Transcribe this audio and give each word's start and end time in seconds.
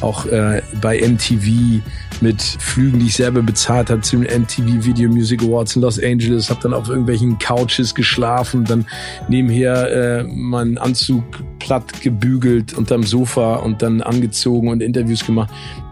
auch 0.00 0.26
äh, 0.26 0.62
bei 0.80 1.00
MTV 1.00 1.82
mit 2.20 2.42
Flügen, 2.42 3.00
die 3.00 3.06
ich 3.06 3.16
selber 3.16 3.42
bezahlt 3.42 3.90
habe 3.90 4.00
zum 4.00 4.20
MTV 4.22 4.84
Video 4.84 5.10
Music 5.10 5.42
Awards 5.42 5.76
in 5.76 5.82
Los 5.82 6.02
Angeles, 6.02 6.50
habe 6.50 6.60
dann 6.62 6.74
auf 6.74 6.88
irgendwelchen 6.88 7.38
Couches 7.38 7.94
geschlafen, 7.94 8.64
dann 8.64 8.86
nebenher 9.28 9.90
äh, 9.90 10.22
meinen 10.24 10.78
Anzug 10.78 11.24
platt 11.58 12.00
gebügelt 12.00 12.74
unterm 12.74 13.02
Sofa 13.02 13.56
und 13.56 13.82
dann 13.82 14.00
angezogen 14.02 14.68
und 14.68 14.82
Interviews 14.82 15.24
gemacht. 15.24 15.50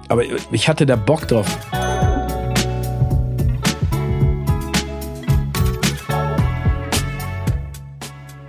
Aber 0.09 0.23
ich 0.53 0.69
hatte 0.69 0.87
da 0.87 0.97
Bock 0.97 1.27
drauf. 1.29 1.59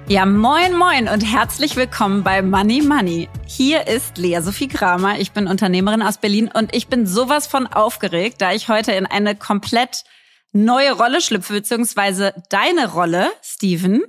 Ja, 0.07 0.23
moin, 0.27 0.75
moin 0.77 1.07
und 1.07 1.21
herzlich 1.21 1.75
willkommen 1.75 2.23
bei 2.23 2.43
Money 2.43 2.83
Money. 2.83 3.27
Hier 3.47 3.87
ist 3.87 4.19
Lea 4.19 4.39
Sophie 4.39 4.67
Kramer. 4.67 5.19
Ich 5.19 5.31
bin 5.31 5.47
Unternehmerin 5.47 6.03
aus 6.03 6.19
Berlin 6.19 6.47
und 6.53 6.75
ich 6.75 6.87
bin 6.89 7.07
sowas 7.07 7.47
von 7.47 7.65
aufgeregt, 7.65 8.39
da 8.39 8.53
ich 8.53 8.69
heute 8.69 8.91
in 8.91 9.07
eine 9.07 9.35
komplett 9.35 10.03
neue 10.51 10.91
Rolle 10.91 11.21
schlüpfe, 11.21 11.53
beziehungsweise 11.53 12.35
deine 12.51 12.93
Rolle, 12.93 13.31
Steven. 13.41 14.03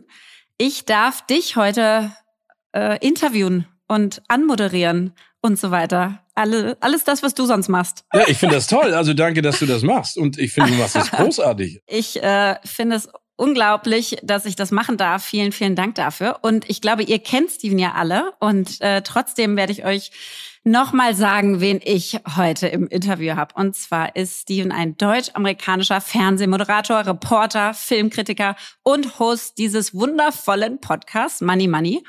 Ich 0.58 0.84
darf 0.84 1.24
dich 1.26 1.56
heute 1.56 2.12
äh, 2.74 2.98
interviewen 2.98 3.66
und 3.88 4.20
anmoderieren 4.28 5.14
und 5.40 5.58
so 5.58 5.70
weiter. 5.70 6.22
Alle, 6.34 6.76
alles 6.80 7.04
das, 7.04 7.22
was 7.22 7.32
du 7.32 7.46
sonst 7.46 7.68
machst. 7.68 8.04
Ja, 8.12 8.28
ich 8.28 8.36
finde 8.36 8.56
das 8.56 8.66
toll. 8.66 8.92
Also 8.92 9.14
danke, 9.14 9.40
dass 9.40 9.60
du 9.60 9.66
das 9.66 9.80
machst. 9.80 10.18
Und 10.18 10.38
ich 10.38 10.52
finde, 10.52 10.72
du 10.72 10.76
machst 10.76 10.94
das 10.94 11.10
großartig. 11.12 11.80
Ich 11.86 12.22
äh, 12.22 12.56
finde 12.66 12.96
es 12.96 13.08
unglaublich, 13.36 14.16
dass 14.22 14.46
ich 14.46 14.56
das 14.56 14.70
machen 14.70 14.96
darf. 14.96 15.24
Vielen, 15.24 15.52
vielen 15.52 15.76
Dank 15.76 15.94
dafür. 15.94 16.38
Und 16.42 16.68
ich 16.68 16.80
glaube, 16.80 17.02
ihr 17.02 17.18
kennt 17.18 17.50
Steven 17.50 17.78
ja 17.78 17.92
alle. 17.92 18.32
Und 18.40 18.80
äh, 18.80 19.02
trotzdem 19.02 19.56
werde 19.56 19.72
ich 19.72 19.84
euch 19.84 20.10
nochmal 20.64 21.14
sagen, 21.14 21.60
wen 21.60 21.80
ich 21.82 22.18
heute 22.36 22.66
im 22.66 22.88
Interview 22.88 23.36
habe. 23.36 23.54
Und 23.54 23.76
zwar 23.76 24.16
ist 24.16 24.42
Steven 24.42 24.72
ein 24.72 24.96
deutsch-amerikanischer 24.96 26.00
Fernsehmoderator, 26.00 27.06
Reporter, 27.06 27.72
Filmkritiker 27.72 28.56
und 28.82 29.18
Host 29.18 29.58
dieses 29.58 29.94
wundervollen 29.94 30.80
Podcasts 30.80 31.40
Money 31.40 31.68
Money 31.68 32.04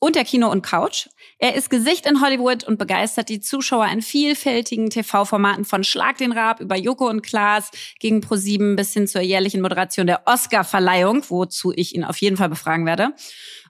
und 0.00 0.16
der 0.16 0.24
Kino 0.24 0.50
und 0.50 0.62
Couch. 0.62 1.08
Er 1.38 1.54
ist 1.54 1.68
Gesicht 1.68 2.06
in 2.06 2.22
Hollywood 2.22 2.64
und 2.64 2.78
begeistert 2.78 3.28
die 3.28 3.40
Zuschauer 3.40 3.86
in 3.88 4.00
vielfältigen 4.00 4.88
TV-Formaten 4.88 5.66
von 5.66 5.84
Schlag 5.84 6.16
den 6.16 6.32
Rab 6.32 6.60
über 6.60 6.76
Joko 6.76 7.08
und 7.08 7.20
Klaas 7.20 7.70
gegen 8.00 8.20
Pro7 8.20 8.74
bis 8.74 8.94
hin 8.94 9.06
zur 9.06 9.20
jährlichen 9.20 9.60
Moderation 9.60 10.06
der 10.06 10.22
Oscar-Verleihung, 10.26 11.24
wozu 11.28 11.74
ich 11.76 11.94
ihn 11.94 12.04
auf 12.04 12.16
jeden 12.18 12.38
Fall 12.38 12.48
befragen 12.48 12.86
werde. 12.86 13.10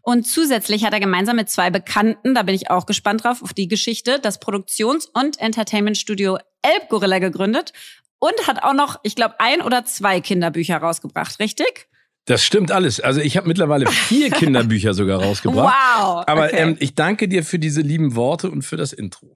Und 0.02 0.28
zusätzlich 0.28 0.84
hat 0.84 0.92
er 0.92 1.00
gemeinsam 1.00 1.34
mit 1.34 1.50
zwei 1.50 1.70
Bekannten, 1.70 2.36
da 2.36 2.44
bin 2.44 2.54
ich 2.54 2.70
auch 2.70 2.86
gespannt 2.86 3.24
drauf, 3.24 3.42
auf 3.42 3.52
die 3.52 3.66
Geschichte, 3.66 4.20
das 4.20 4.38
Produktions- 4.38 5.06
und 5.06 5.40
Entertainment-Studio 5.40 6.38
Elbgorilla 6.62 7.18
gegründet 7.18 7.72
und 8.20 8.46
hat 8.46 8.62
auch 8.62 8.74
noch, 8.74 9.00
ich 9.02 9.16
glaube, 9.16 9.40
ein 9.40 9.60
oder 9.60 9.84
zwei 9.84 10.20
Kinderbücher 10.20 10.76
rausgebracht, 10.76 11.40
richtig? 11.40 11.88
Das 12.26 12.44
stimmt 12.44 12.72
alles. 12.72 13.00
Also 13.00 13.20
ich 13.20 13.36
habe 13.36 13.46
mittlerweile 13.46 13.86
vier 13.86 14.30
Kinderbücher 14.32 14.94
sogar 14.94 15.22
rausgebracht. 15.22 15.74
Wow. 15.74 16.24
Aber 16.26 16.46
okay. 16.46 16.56
ähm, 16.56 16.76
ich 16.80 16.94
danke 16.94 17.28
dir 17.28 17.44
für 17.44 17.58
diese 17.58 17.80
lieben 17.80 18.16
Worte 18.16 18.50
und 18.50 18.62
für 18.62 18.76
das 18.76 18.92
Intro. 18.92 19.32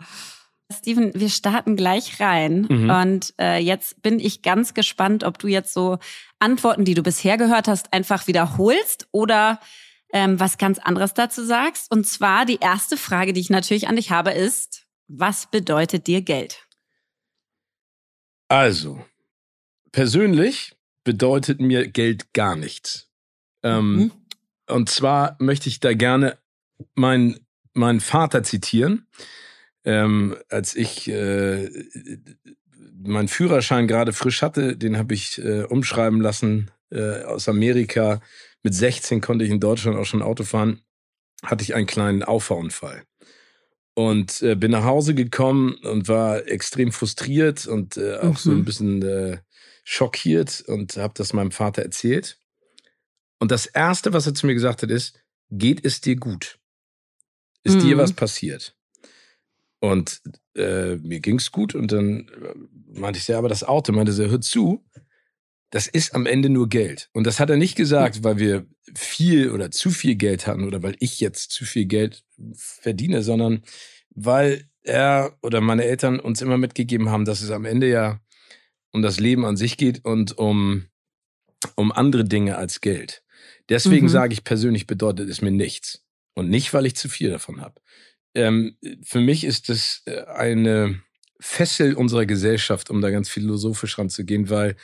Steven, 0.72 1.12
wir 1.14 1.30
starten 1.30 1.76
gleich 1.76 2.20
rein. 2.20 2.66
Mhm. 2.68 2.90
Und 2.90 3.34
äh, 3.40 3.58
jetzt 3.58 4.02
bin 4.02 4.18
ich 4.18 4.42
ganz 4.42 4.74
gespannt, 4.74 5.24
ob 5.24 5.38
du 5.38 5.46
jetzt 5.46 5.72
so 5.72 5.98
Antworten, 6.40 6.84
die 6.84 6.94
du 6.94 7.02
bisher 7.02 7.36
gehört 7.36 7.68
hast, 7.68 7.92
einfach 7.92 8.26
wiederholst 8.26 9.08
oder 9.12 9.60
ähm, 10.12 10.40
was 10.40 10.58
ganz 10.58 10.78
anderes 10.78 11.14
dazu 11.14 11.44
sagst. 11.44 11.90
Und 11.92 12.06
zwar 12.06 12.44
die 12.44 12.58
erste 12.60 12.96
Frage, 12.96 13.32
die 13.32 13.40
ich 13.40 13.50
natürlich 13.50 13.88
an 13.88 13.96
dich 13.96 14.10
habe, 14.10 14.30
ist, 14.30 14.86
was 15.06 15.48
bedeutet 15.48 16.08
dir 16.08 16.22
Geld? 16.22 16.66
Also, 18.48 19.04
persönlich 19.92 20.76
bedeutet 21.10 21.60
mir 21.60 21.88
Geld 21.88 22.32
gar 22.34 22.54
nichts. 22.54 23.08
Ähm, 23.64 23.96
mhm. 23.96 24.12
Und 24.68 24.88
zwar 24.88 25.34
möchte 25.40 25.68
ich 25.68 25.80
da 25.80 25.92
gerne 25.92 26.38
meinen 26.94 27.40
meinen 27.72 27.98
Vater 27.98 28.44
zitieren. 28.44 29.08
Ähm, 29.84 30.36
als 30.48 30.76
ich 30.76 31.08
äh, 31.08 31.68
meinen 32.94 33.26
Führerschein 33.26 33.88
gerade 33.88 34.12
frisch 34.12 34.40
hatte, 34.40 34.76
den 34.76 34.98
habe 34.98 35.14
ich 35.14 35.38
äh, 35.38 35.64
umschreiben 35.64 36.20
lassen 36.20 36.70
äh, 36.92 37.24
aus 37.24 37.48
Amerika. 37.48 38.20
Mit 38.62 38.74
16 38.74 39.20
konnte 39.20 39.44
ich 39.44 39.50
in 39.50 39.58
Deutschland 39.58 39.98
auch 39.98 40.04
schon 40.04 40.22
Auto 40.22 40.44
fahren. 40.44 40.80
Hatte 41.42 41.64
ich 41.64 41.74
einen 41.74 41.88
kleinen 41.88 42.22
Auffahrunfall 42.22 43.02
und 43.94 44.42
äh, 44.42 44.54
bin 44.54 44.70
nach 44.70 44.84
Hause 44.84 45.16
gekommen 45.16 45.74
und 45.82 46.06
war 46.06 46.46
extrem 46.46 46.92
frustriert 46.92 47.66
und 47.66 47.96
äh, 47.96 48.18
auch 48.18 48.24
mhm. 48.26 48.36
so 48.36 48.50
ein 48.52 48.64
bisschen 48.64 49.02
äh, 49.02 49.38
schockiert 49.84 50.62
und 50.66 50.96
habe 50.96 51.14
das 51.16 51.32
meinem 51.32 51.50
Vater 51.50 51.82
erzählt. 51.82 52.38
Und 53.38 53.50
das 53.50 53.66
Erste, 53.66 54.12
was 54.12 54.26
er 54.26 54.34
zu 54.34 54.46
mir 54.46 54.54
gesagt 54.54 54.82
hat, 54.82 54.90
ist, 54.90 55.18
geht 55.50 55.84
es 55.84 56.00
dir 56.00 56.16
gut? 56.16 56.58
Ist 57.62 57.76
mhm. 57.76 57.80
dir 57.80 57.98
was 57.98 58.12
passiert? 58.12 58.76
Und 59.80 60.20
äh, 60.54 60.96
mir 60.96 61.20
ging's 61.20 61.50
gut 61.50 61.74
und 61.74 61.90
dann 61.92 62.28
äh, 62.28 62.54
meinte 62.98 63.18
ich, 63.18 63.28
ja, 63.28 63.38
aber 63.38 63.48
das 63.48 63.64
Auto, 63.64 63.92
meinte 63.92 64.12
er, 64.12 64.30
hör 64.30 64.40
zu, 64.40 64.84
das 65.70 65.86
ist 65.86 66.14
am 66.14 66.26
Ende 66.26 66.50
nur 66.50 66.68
Geld. 66.68 67.08
Und 67.12 67.26
das 67.26 67.40
hat 67.40 67.48
er 67.48 67.56
nicht 67.56 67.76
gesagt, 67.76 68.24
weil 68.24 68.38
wir 68.38 68.66
viel 68.94 69.50
oder 69.50 69.70
zu 69.70 69.90
viel 69.90 70.16
Geld 70.16 70.46
hatten 70.46 70.64
oder 70.64 70.82
weil 70.82 70.96
ich 70.98 71.20
jetzt 71.20 71.52
zu 71.52 71.64
viel 71.64 71.86
Geld 71.86 72.24
verdiene, 72.54 73.22
sondern 73.22 73.62
weil 74.10 74.68
er 74.82 75.38
oder 75.42 75.60
meine 75.60 75.84
Eltern 75.84 76.18
uns 76.18 76.42
immer 76.42 76.58
mitgegeben 76.58 77.10
haben, 77.10 77.24
dass 77.24 77.40
es 77.40 77.50
am 77.50 77.64
Ende 77.64 77.88
ja 77.88 78.20
um 78.92 79.02
das 79.02 79.20
Leben 79.20 79.44
an 79.44 79.56
sich 79.56 79.76
geht 79.76 80.04
und 80.04 80.36
um, 80.38 80.86
um 81.74 81.92
andere 81.92 82.24
Dinge 82.24 82.56
als 82.56 82.80
Geld. 82.80 83.22
Deswegen 83.68 84.06
mhm. 84.06 84.10
sage 84.10 84.32
ich 84.32 84.44
persönlich, 84.44 84.86
bedeutet 84.86 85.28
es 85.28 85.42
mir 85.42 85.52
nichts. 85.52 86.04
Und 86.34 86.48
nicht, 86.48 86.72
weil 86.72 86.86
ich 86.86 86.96
zu 86.96 87.08
viel 87.08 87.30
davon 87.30 87.60
habe. 87.60 87.80
Ähm, 88.34 88.76
für 89.02 89.20
mich 89.20 89.44
ist 89.44 89.68
es 89.68 90.02
äh, 90.06 90.24
eine 90.24 91.00
Fessel 91.40 91.94
unserer 91.94 92.26
Gesellschaft, 92.26 92.90
um 92.90 93.00
da 93.00 93.10
ganz 93.10 93.28
philosophisch 93.28 93.98
ranzugehen, 93.98 94.50
weil 94.50 94.76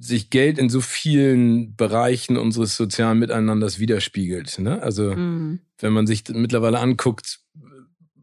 sich 0.00 0.30
Geld 0.30 0.58
in 0.58 0.68
so 0.68 0.80
vielen 0.80 1.76
Bereichen 1.76 2.36
unseres 2.36 2.76
sozialen 2.76 3.18
Miteinanders 3.18 3.78
widerspiegelt. 3.78 4.58
Ne? 4.58 4.82
Also 4.82 5.14
mhm. 5.14 5.60
wenn 5.78 5.92
man 5.92 6.06
sich 6.06 6.24
mittlerweile 6.28 6.80
anguckt, 6.80 7.40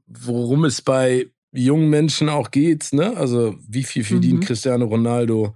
worum 0.07 0.65
es 0.65 0.81
bei 0.81 1.27
jungen 1.53 1.89
Menschen 1.89 2.29
auch 2.29 2.51
geht, 2.51 2.93
ne? 2.93 3.15
Also 3.15 3.55
wie 3.67 3.83
viel 3.83 4.03
verdient 4.03 4.41
mhm. 4.41 4.45
Cristiano 4.45 4.85
Ronaldo? 4.85 5.55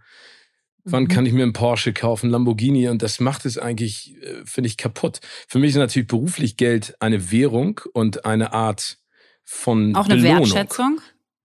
Wann 0.83 1.03
mhm. 1.03 1.07
kann 1.09 1.25
ich 1.25 1.33
mir 1.33 1.43
einen 1.43 1.53
Porsche 1.53 1.91
kaufen, 1.91 2.29
Lamborghini? 2.29 2.87
Und 2.87 3.01
das 3.01 3.19
macht 3.19 3.45
es 3.45 3.57
eigentlich, 3.57 4.15
äh, 4.21 4.45
finde 4.45 4.69
ich, 4.69 4.77
kaputt. 4.77 5.19
Für 5.47 5.59
mich 5.59 5.71
ist 5.71 5.75
natürlich 5.75 6.07
beruflich 6.07 6.55
Geld 6.55 6.95
eine 7.01 7.31
Währung 7.31 7.81
und 7.93 8.25
eine 8.25 8.53
Art 8.53 8.97
von 9.43 9.95
Auch 9.95 10.05
eine 10.05 10.21
Belohnung. 10.21 10.43
Wertschätzung? 10.43 11.01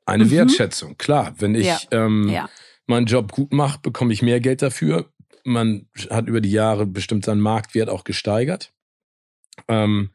Eine 0.07 0.27
mhm. 0.27 0.31
Wertschätzung, 0.31 0.97
klar. 0.99 1.35
Wenn 1.39 1.55
ich 1.55 1.67
ja. 1.67 1.79
Ähm, 1.91 2.29
ja. 2.29 2.49
meinen 2.87 3.07
Job 3.07 3.33
gut 3.33 3.53
mache, 3.53 3.81
bekomme 3.81 4.13
ich 4.13 4.23
mehr 4.23 4.41
Geld 4.41 4.63
dafür. 4.63 5.11
Man 5.45 5.89
hat 6.11 6.29
über 6.29 6.41
die 6.41 6.53
Jahre 6.53 6.87
bestimmt 6.87 7.25
seinen 7.25 7.41
Marktwert 7.41 7.89
auch 7.89 8.05
gesteigert. 8.05 8.73
Ähm, 9.67 10.11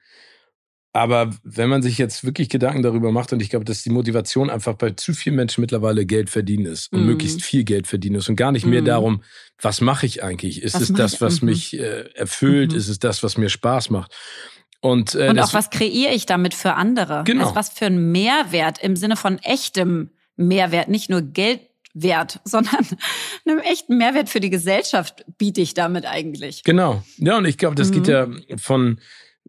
aber 0.97 1.29
wenn 1.43 1.69
man 1.69 1.83
sich 1.83 1.99
jetzt 1.99 2.23
wirklich 2.23 2.49
Gedanken 2.49 2.81
darüber 2.81 3.11
macht, 3.11 3.31
und 3.31 3.39
ich 3.39 3.51
glaube, 3.51 3.65
dass 3.65 3.83
die 3.83 3.91
Motivation 3.91 4.49
einfach 4.49 4.73
bei 4.73 4.89
zu 4.89 5.13
vielen 5.13 5.35
Menschen 5.35 5.61
mittlerweile 5.61 6.07
Geld 6.07 6.31
verdienen 6.31 6.65
ist 6.65 6.91
und 6.91 7.03
mm. 7.03 7.05
möglichst 7.05 7.43
viel 7.43 7.63
Geld 7.63 7.85
verdienen 7.85 8.15
ist 8.15 8.29
und 8.29 8.35
gar 8.35 8.51
nicht 8.51 8.65
mehr 8.65 8.81
mm. 8.81 8.85
darum, 8.85 9.23
was 9.61 9.79
mache 9.79 10.07
ich 10.07 10.23
eigentlich? 10.23 10.63
Ist 10.63 10.73
was 10.73 10.81
es 10.81 10.93
das, 10.93 11.21
was 11.21 11.41
mhm. 11.43 11.49
mich 11.49 11.79
äh, 11.79 12.09
erfüllt? 12.15 12.71
Mhm. 12.71 12.79
Ist 12.79 12.87
es 12.87 12.97
das, 12.97 13.21
was 13.21 13.37
mir 13.37 13.49
Spaß 13.49 13.91
macht? 13.91 14.11
Und, 14.81 15.13
äh, 15.13 15.29
und 15.29 15.39
auch 15.39 15.53
was 15.53 15.69
kreiere 15.69 16.15
ich 16.15 16.25
damit 16.25 16.55
für 16.55 16.73
andere? 16.73 17.23
Genau. 17.25 17.43
Also 17.43 17.55
was 17.55 17.69
für 17.69 17.85
ein 17.85 18.11
Mehrwert 18.11 18.79
im 18.81 18.95
Sinne 18.95 19.17
von 19.17 19.37
echtem 19.37 20.09
Mehrwert, 20.35 20.87
nicht 20.87 21.11
nur 21.11 21.21
Geldwert, 21.21 22.39
sondern 22.43 22.87
einem 23.45 23.59
echten 23.59 23.97
Mehrwert 23.97 24.29
für 24.29 24.39
die 24.39 24.49
Gesellschaft 24.49 25.25
biete 25.37 25.61
ich 25.61 25.75
damit 25.75 26.07
eigentlich. 26.07 26.63
Genau. 26.63 27.03
Ja, 27.17 27.37
und 27.37 27.45
ich 27.45 27.59
glaube, 27.59 27.75
das 27.75 27.89
mhm. 27.89 27.93
geht 27.93 28.07
ja 28.07 28.27
von 28.57 28.99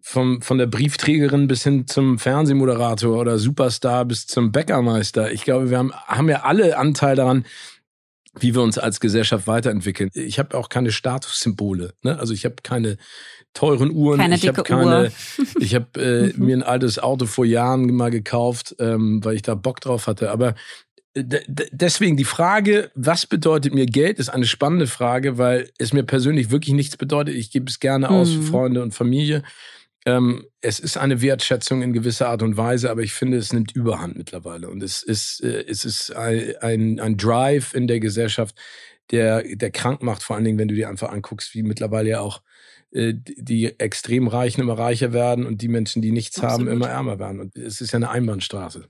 vom, 0.03 0.43
von 0.43 0.59
der 0.59 0.67
Briefträgerin 0.67 1.49
bis 1.49 1.62
hin 1.62 1.87
zum 1.87 2.19
Fernsehmoderator 2.19 3.19
oder 3.19 3.39
Superstar 3.39 4.05
bis 4.05 4.27
zum 4.27 4.53
Bäckermeister. 4.53 5.33
Ich 5.33 5.45
glaube, 5.45 5.71
wir 5.71 5.79
haben, 5.79 5.93
haben 5.93 6.29
ja 6.29 6.43
alle 6.43 6.77
Anteil 6.77 7.17
daran, 7.17 7.45
wie 8.41 8.55
wir 8.55 8.62
uns 8.62 8.79
als 8.79 9.00
Gesellschaft 9.00 9.47
weiterentwickeln. 9.47 10.11
Ich 10.15 10.39
habe 10.39 10.56
auch 10.56 10.69
keine 10.69 10.93
Statussymbole. 10.93 11.95
Ne? 12.03 12.19
Also 12.19 12.35
ich 12.35 12.45
habe 12.45 12.56
keine 12.62 12.97
teuren 13.55 13.91
Uhren. 13.91 14.21
Keine 14.21 14.37
ich 14.37 14.47
habe 14.47 14.62
keine. 14.62 15.05
Uhr. 15.05 15.12
Ich 15.61 15.75
habe 15.75 16.00
äh, 16.00 16.33
mhm. 16.37 16.47
mir 16.47 16.56
ein 16.56 16.62
altes 16.62 16.99
Auto 16.99 17.27
vor 17.27 17.45
Jahren 17.45 17.87
mal 17.95 18.11
gekauft, 18.11 18.77
ähm, 18.79 19.25
weil 19.25 19.37
ich 19.37 19.43
da 19.43 19.55
Bock 19.55 19.81
drauf 19.81 20.06
hatte. 20.06 20.31
Aber 20.31 20.55
äh, 21.15 21.25
deswegen 21.73 22.17
die 22.17 22.25
Frage, 22.25 22.91
was 22.95 23.27
bedeutet 23.27 23.75
mir 23.75 23.87
Geld, 23.87 24.19
ist 24.19 24.29
eine 24.29 24.47
spannende 24.47 24.87
Frage, 24.87 25.39
weil 25.39 25.71
es 25.79 25.93
mir 25.93 26.05
persönlich 26.05 26.50
wirklich 26.50 26.75
nichts 26.75 26.97
bedeutet. 26.97 27.35
Ich 27.35 27.50
gebe 27.50 27.69
es 27.69 27.81
gerne 27.81 28.11
aus 28.11 28.31
für 28.31 28.39
mhm. 28.39 28.45
Freunde 28.45 28.83
und 28.83 28.95
Familie. 28.95 29.43
Ähm, 30.06 30.47
es 30.61 30.81
ist 30.81 30.97
eine 30.97 31.21
Wertschätzung 31.21 31.83
in 31.83 31.93
gewisser 31.93 32.29
Art 32.29 32.43
und 32.43 32.56
Weise, 32.56 32.91
aber 32.91 33.03
ich 33.03 33.12
finde, 33.12 33.37
es 33.37 33.53
nimmt 33.53 33.73
Überhand 33.73 34.17
mittlerweile. 34.17 34.69
Und 34.69 34.83
es 34.83 35.03
ist, 35.03 35.43
äh, 35.43 35.65
es 35.67 35.85
ist 35.85 36.15
ein, 36.15 36.55
ein, 36.61 37.00
ein 37.00 37.17
Drive 37.17 37.75
in 37.75 37.87
der 37.87 38.00
Gesellschaft, 38.00 38.55
der, 39.11 39.43
der 39.43 39.71
krank 39.71 40.03
macht, 40.03 40.23
vor 40.23 40.37
allen 40.37 40.45
Dingen, 40.45 40.59
wenn 40.59 40.69
du 40.69 40.75
dir 40.75 40.89
einfach 40.89 41.11
anguckst, 41.11 41.55
wie 41.55 41.62
mittlerweile 41.62 42.11
ja 42.11 42.21
auch 42.21 42.43
äh, 42.91 43.15
die 43.15 43.79
extrem 43.79 44.29
Reichen 44.29 44.62
immer 44.62 44.79
reicher 44.79 45.12
werden 45.12 45.47
und 45.47 45.61
die 45.62 45.69
Menschen, 45.69 46.00
die 46.00 46.12
nichts 46.12 46.39
Absolut. 46.39 46.69
haben, 46.69 46.77
immer 46.77 46.89
ärmer 46.89 47.19
werden. 47.19 47.41
Und 47.41 47.56
es 47.56 47.81
ist 47.81 47.93
ja 47.93 47.97
eine 47.97 48.11
Einbahnstraße. 48.11 48.89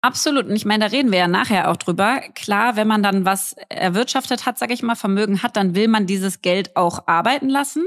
Absolut. 0.00 0.46
Und 0.46 0.56
ich 0.56 0.64
meine, 0.64 0.84
da 0.84 0.90
reden 0.90 1.12
wir 1.12 1.20
ja 1.20 1.28
nachher 1.28 1.70
auch 1.70 1.76
drüber. 1.76 2.20
Klar, 2.34 2.74
wenn 2.74 2.88
man 2.88 3.04
dann 3.04 3.24
was 3.24 3.54
erwirtschaftet 3.68 4.46
hat, 4.46 4.58
sage 4.58 4.74
ich 4.74 4.82
mal, 4.82 4.96
Vermögen 4.96 5.44
hat, 5.44 5.56
dann 5.56 5.76
will 5.76 5.86
man 5.86 6.06
dieses 6.06 6.42
Geld 6.42 6.76
auch 6.76 7.06
arbeiten 7.06 7.48
lassen. 7.48 7.84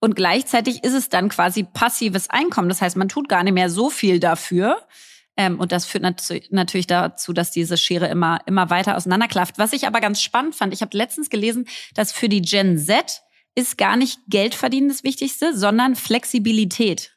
Und 0.00 0.16
gleichzeitig 0.16 0.82
ist 0.82 0.94
es 0.94 1.10
dann 1.10 1.28
quasi 1.28 1.62
passives 1.62 2.30
Einkommen. 2.30 2.68
Das 2.68 2.80
heißt, 2.80 2.96
man 2.96 3.08
tut 3.08 3.28
gar 3.28 3.44
nicht 3.44 3.52
mehr 3.52 3.68
so 3.70 3.90
viel 3.90 4.18
dafür. 4.18 4.86
Ähm, 5.36 5.60
und 5.60 5.72
das 5.72 5.84
führt 5.84 6.02
nat 6.02 6.22
natürlich 6.50 6.86
dazu, 6.86 7.32
dass 7.32 7.50
diese 7.50 7.76
Schere 7.76 8.08
immer, 8.08 8.40
immer 8.46 8.70
weiter 8.70 8.96
auseinanderklafft. 8.96 9.58
Was 9.58 9.72
ich 9.72 9.86
aber 9.86 10.00
ganz 10.00 10.22
spannend 10.22 10.54
fand, 10.54 10.72
ich 10.72 10.80
habe 10.80 10.96
letztens 10.96 11.30
gelesen, 11.30 11.66
dass 11.94 12.12
für 12.12 12.28
die 12.28 12.42
Gen 12.42 12.78
Z 12.78 13.22
ist 13.54 13.78
gar 13.78 13.96
nicht 13.96 14.18
Geld 14.28 14.54
verdienen 14.54 14.88
das 14.88 15.04
Wichtigste, 15.04 15.56
sondern 15.56 15.96
Flexibilität. 15.96 17.16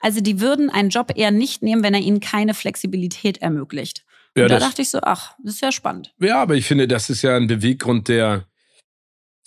Also 0.00 0.20
die 0.20 0.40
würden 0.40 0.70
einen 0.70 0.90
Job 0.90 1.12
eher 1.14 1.30
nicht 1.30 1.62
nehmen, 1.62 1.82
wenn 1.82 1.94
er 1.94 2.00
ihnen 2.00 2.20
keine 2.20 2.54
Flexibilität 2.54 3.38
ermöglicht. 3.38 4.04
Und 4.34 4.42
ja, 4.42 4.48
da 4.48 4.58
dachte 4.58 4.82
ich 4.82 4.90
so, 4.90 4.98
ach, 5.02 5.34
das 5.42 5.54
ist 5.54 5.60
ja 5.62 5.72
spannend. 5.72 6.12
Ja, 6.20 6.42
aber 6.42 6.56
ich 6.56 6.66
finde, 6.66 6.88
das 6.88 7.08
ist 7.08 7.22
ja 7.22 7.36
ein 7.36 7.46
Beweggrund, 7.46 8.08
der, 8.08 8.46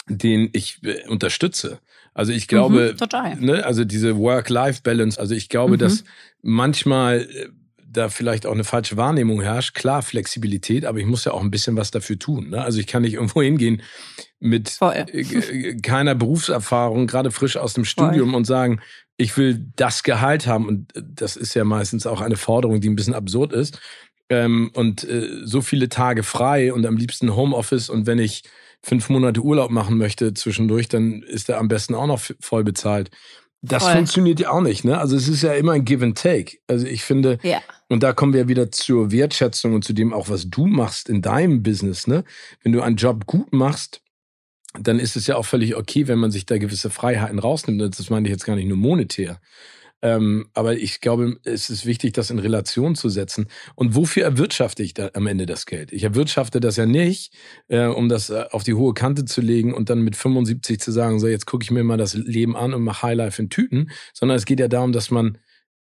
den 0.08 0.50
ich 0.54 0.80
äh, 0.84 1.06
unterstütze. 1.08 1.80
Also 2.18 2.34
ich 2.34 2.48
glaube, 2.48 2.96
mhm. 3.00 3.46
Ne, 3.46 3.64
also 3.64 3.86
diese 3.86 4.18
Work-Life-Balance, 4.18 5.20
also 5.20 5.36
ich 5.36 5.50
glaube, 5.50 5.74
mhm. 5.74 5.78
dass 5.78 6.04
manchmal 6.42 7.22
äh, 7.22 7.50
da 7.88 8.10
vielleicht 8.10 8.48
auch 8.48 8.54
eine 8.54 8.64
falsche 8.64 8.98
Wahrnehmung 8.98 9.40
herrscht. 9.42 9.76
Klar, 9.76 10.02
Flexibilität, 10.02 10.86
aber 10.86 10.98
ich 10.98 11.06
muss 11.06 11.26
ja 11.26 11.34
auch 11.34 11.44
ein 11.44 11.52
bisschen 11.52 11.76
was 11.78 11.92
dafür 11.92 12.18
tun. 12.18 12.50
Ne? 12.50 12.64
Also 12.64 12.80
ich 12.80 12.88
kann 12.88 13.04
nicht 13.04 13.14
irgendwo 13.14 13.44
hingehen 13.44 13.84
mit 14.40 14.80
äh, 14.82 15.76
keiner 15.76 16.16
Berufserfahrung, 16.16 17.06
gerade 17.06 17.30
frisch 17.30 17.56
aus 17.56 17.74
dem 17.74 17.86
Studium 17.86 18.30
Voll. 18.30 18.38
und 18.38 18.46
sagen, 18.46 18.82
ich 19.18 19.38
will 19.38 19.68
das 19.76 20.02
Gehalt 20.02 20.48
haben. 20.48 20.68
Und 20.68 20.96
äh, 20.96 21.04
das 21.06 21.36
ist 21.36 21.54
ja 21.54 21.66
meistens 21.66 22.08
auch 22.08 22.22
eine 22.22 22.36
Forderung, 22.36 22.82
die 22.82 22.90
ein 22.90 22.96
bisschen 22.96 23.14
absurd 23.14 23.54
ist. 23.54 23.80
Ähm, 24.30 24.72
und 24.74 25.04
äh, 25.04 25.42
so 25.44 25.62
viele 25.62 25.88
Tage 25.88 26.24
frei 26.24 26.74
und 26.74 26.84
am 26.88 26.98
liebsten 26.98 27.36
Homeoffice. 27.36 27.92
Und 27.92 28.08
wenn 28.08 28.18
ich 28.18 28.42
fünf 28.88 29.10
Monate 29.10 29.42
Urlaub 29.42 29.70
machen 29.70 29.98
möchte 29.98 30.34
zwischendurch, 30.34 30.88
dann 30.88 31.22
ist 31.22 31.50
er 31.50 31.58
am 31.58 31.68
besten 31.68 31.94
auch 31.94 32.08
noch 32.08 32.22
voll 32.40 32.64
bezahlt. 32.64 33.12
Das 33.62 33.84
voll. 33.84 33.94
funktioniert 33.94 34.40
ja 34.40 34.52
auch 34.52 34.62
nicht, 34.62 34.86
ne? 34.86 34.98
Also 34.98 35.18
es 35.18 35.28
ist 35.28 35.42
ja 35.42 35.54
immer 35.54 35.74
ein 35.74 35.84
Give 35.84 36.06
and 36.06 36.18
Take. 36.18 36.58
Also 36.68 36.86
ich 36.86 37.04
finde, 37.04 37.38
ja. 37.44 37.60
und 37.90 38.02
da 38.02 38.14
kommen 38.14 38.34
wir 38.34 38.48
wieder 38.48 38.72
zur 38.72 39.12
Wertschätzung 39.12 39.74
und 39.74 39.84
zu 39.84 39.94
dem 39.94 40.14
auch, 40.14 40.30
was 40.30 40.50
du 40.50 40.68
machst 40.68 41.10
in 41.10 41.22
deinem 41.22 41.64
Business, 41.64 42.08
ne? 42.08 42.24
Wenn 42.64 42.72
du 42.72 42.82
einen 42.82 42.96
Job 42.96 43.26
gut 43.26 43.52
machst, 43.52 44.02
dann 44.80 45.00
ist 45.00 45.16
es 45.16 45.28
ja 45.28 45.36
auch 45.36 45.46
völlig 45.46 45.76
okay, 45.76 46.08
wenn 46.08 46.20
man 46.20 46.32
sich 46.32 46.46
da 46.46 46.58
gewisse 46.58 46.90
Freiheiten 46.90 47.40
rausnimmt. 47.40 47.82
Das 47.82 48.10
meine 48.10 48.28
ich 48.28 48.32
jetzt 48.32 48.46
gar 48.46 48.56
nicht 48.56 48.68
nur 48.68 48.78
monetär. 48.78 49.42
Ähm, 50.02 50.48
aber 50.54 50.76
ich 50.76 51.02
glaube, 51.02 51.40
es 51.44 51.70
ist 51.70 51.86
wichtig, 51.86 52.14
das 52.14 52.30
in 52.30 52.40
Relation 52.40 52.96
zu 52.96 53.10
setzen. 53.10 53.48
Und 53.76 53.96
wofür 53.96 54.24
erwirtschafte 54.24 54.84
ich 54.84 54.94
da 54.94 55.10
am 55.14 55.26
Ende 55.26 55.46
das 55.46 55.66
Geld? 55.66 55.92
Ich 55.92 56.04
erwirtschafte 56.04 56.60
das 56.60 56.76
ja 56.76 56.86
nicht, 56.86 57.34
äh, 57.68 57.86
um 57.86 58.08
das 58.08 58.30
äh, 58.30 58.46
auf 58.52 58.64
die 58.64 58.76
hohe 58.76 58.94
Kante 58.94 59.26
zu 59.26 59.42
legen 59.42 59.74
und 59.74 59.90
dann 59.90 60.02
mit 60.02 60.16
75 60.16 60.80
zu 60.80 60.92
sagen, 60.92 61.20
so 61.20 61.28
jetzt 61.28 61.48
gucke 61.48 61.64
ich 61.64 61.72
mir 61.72 61.84
mal 61.84 61.98
das 61.98 62.14
Leben 62.14 62.56
an 62.56 62.74
und 62.74 62.84
mache 62.84 63.08
Highlife 63.08 63.42
in 63.42 63.50
Tüten, 63.50 63.90
sondern 64.14 64.38
es 64.38 64.46
geht 64.46 64.60
ja 64.60 64.68
darum, 64.68 64.92
dass 64.92 65.10
man 65.10 65.40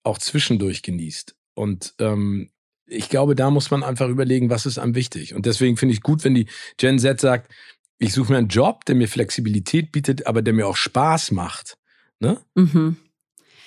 auch 0.03 0.17
zwischendurch 0.17 0.81
genießt. 0.81 1.35
Und 1.53 1.93
ähm, 1.99 2.49
ich 2.87 3.07
glaube, 3.07 3.35
da 3.35 3.49
muss 3.49 3.71
man 3.71 3.83
einfach 3.83 4.09
überlegen, 4.09 4.49
was 4.49 4.65
ist 4.65 4.77
einem 4.77 4.95
wichtig. 4.95 5.33
Und 5.33 5.45
deswegen 5.45 5.77
finde 5.77 5.93
ich 5.93 6.01
gut, 6.01 6.23
wenn 6.25 6.35
die 6.35 6.47
Gen 6.77 6.99
Z 6.99 7.21
sagt, 7.21 7.51
ich 7.97 8.13
suche 8.13 8.33
mir 8.33 8.39
einen 8.39 8.47
Job, 8.47 8.83
der 8.85 8.95
mir 8.95 9.07
Flexibilität 9.07 9.91
bietet, 9.91 10.27
aber 10.27 10.41
der 10.41 10.53
mir 10.53 10.67
auch 10.67 10.75
Spaß 10.75 11.31
macht. 11.31 11.77
Ne? 12.19 12.41
Mhm. 12.55 12.97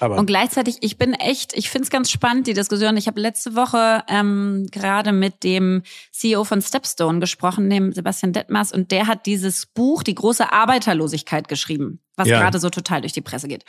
Aber 0.00 0.18
und 0.18 0.26
gleichzeitig, 0.26 0.78
ich 0.80 0.98
bin 0.98 1.14
echt, 1.14 1.52
ich 1.54 1.70
finde 1.70 1.84
es 1.84 1.90
ganz 1.90 2.10
spannend, 2.10 2.46
die 2.46 2.54
Diskussion. 2.54 2.96
Ich 2.96 3.06
habe 3.06 3.20
letzte 3.20 3.54
Woche 3.54 4.02
ähm, 4.08 4.66
gerade 4.70 5.12
mit 5.12 5.44
dem 5.44 5.82
CEO 6.10 6.44
von 6.44 6.60
Stepstone 6.60 7.20
gesprochen, 7.20 7.70
dem 7.70 7.92
Sebastian 7.92 8.32
Detmers, 8.32 8.72
und 8.72 8.90
der 8.90 9.06
hat 9.06 9.26
dieses 9.26 9.66
Buch, 9.66 10.02
Die 10.02 10.14
große 10.14 10.52
Arbeiterlosigkeit, 10.52 11.48
geschrieben, 11.48 12.00
was 12.16 12.28
ja. 12.28 12.40
gerade 12.40 12.58
so 12.58 12.70
total 12.70 13.00
durch 13.00 13.12
die 13.12 13.20
Presse 13.20 13.48
geht. 13.48 13.64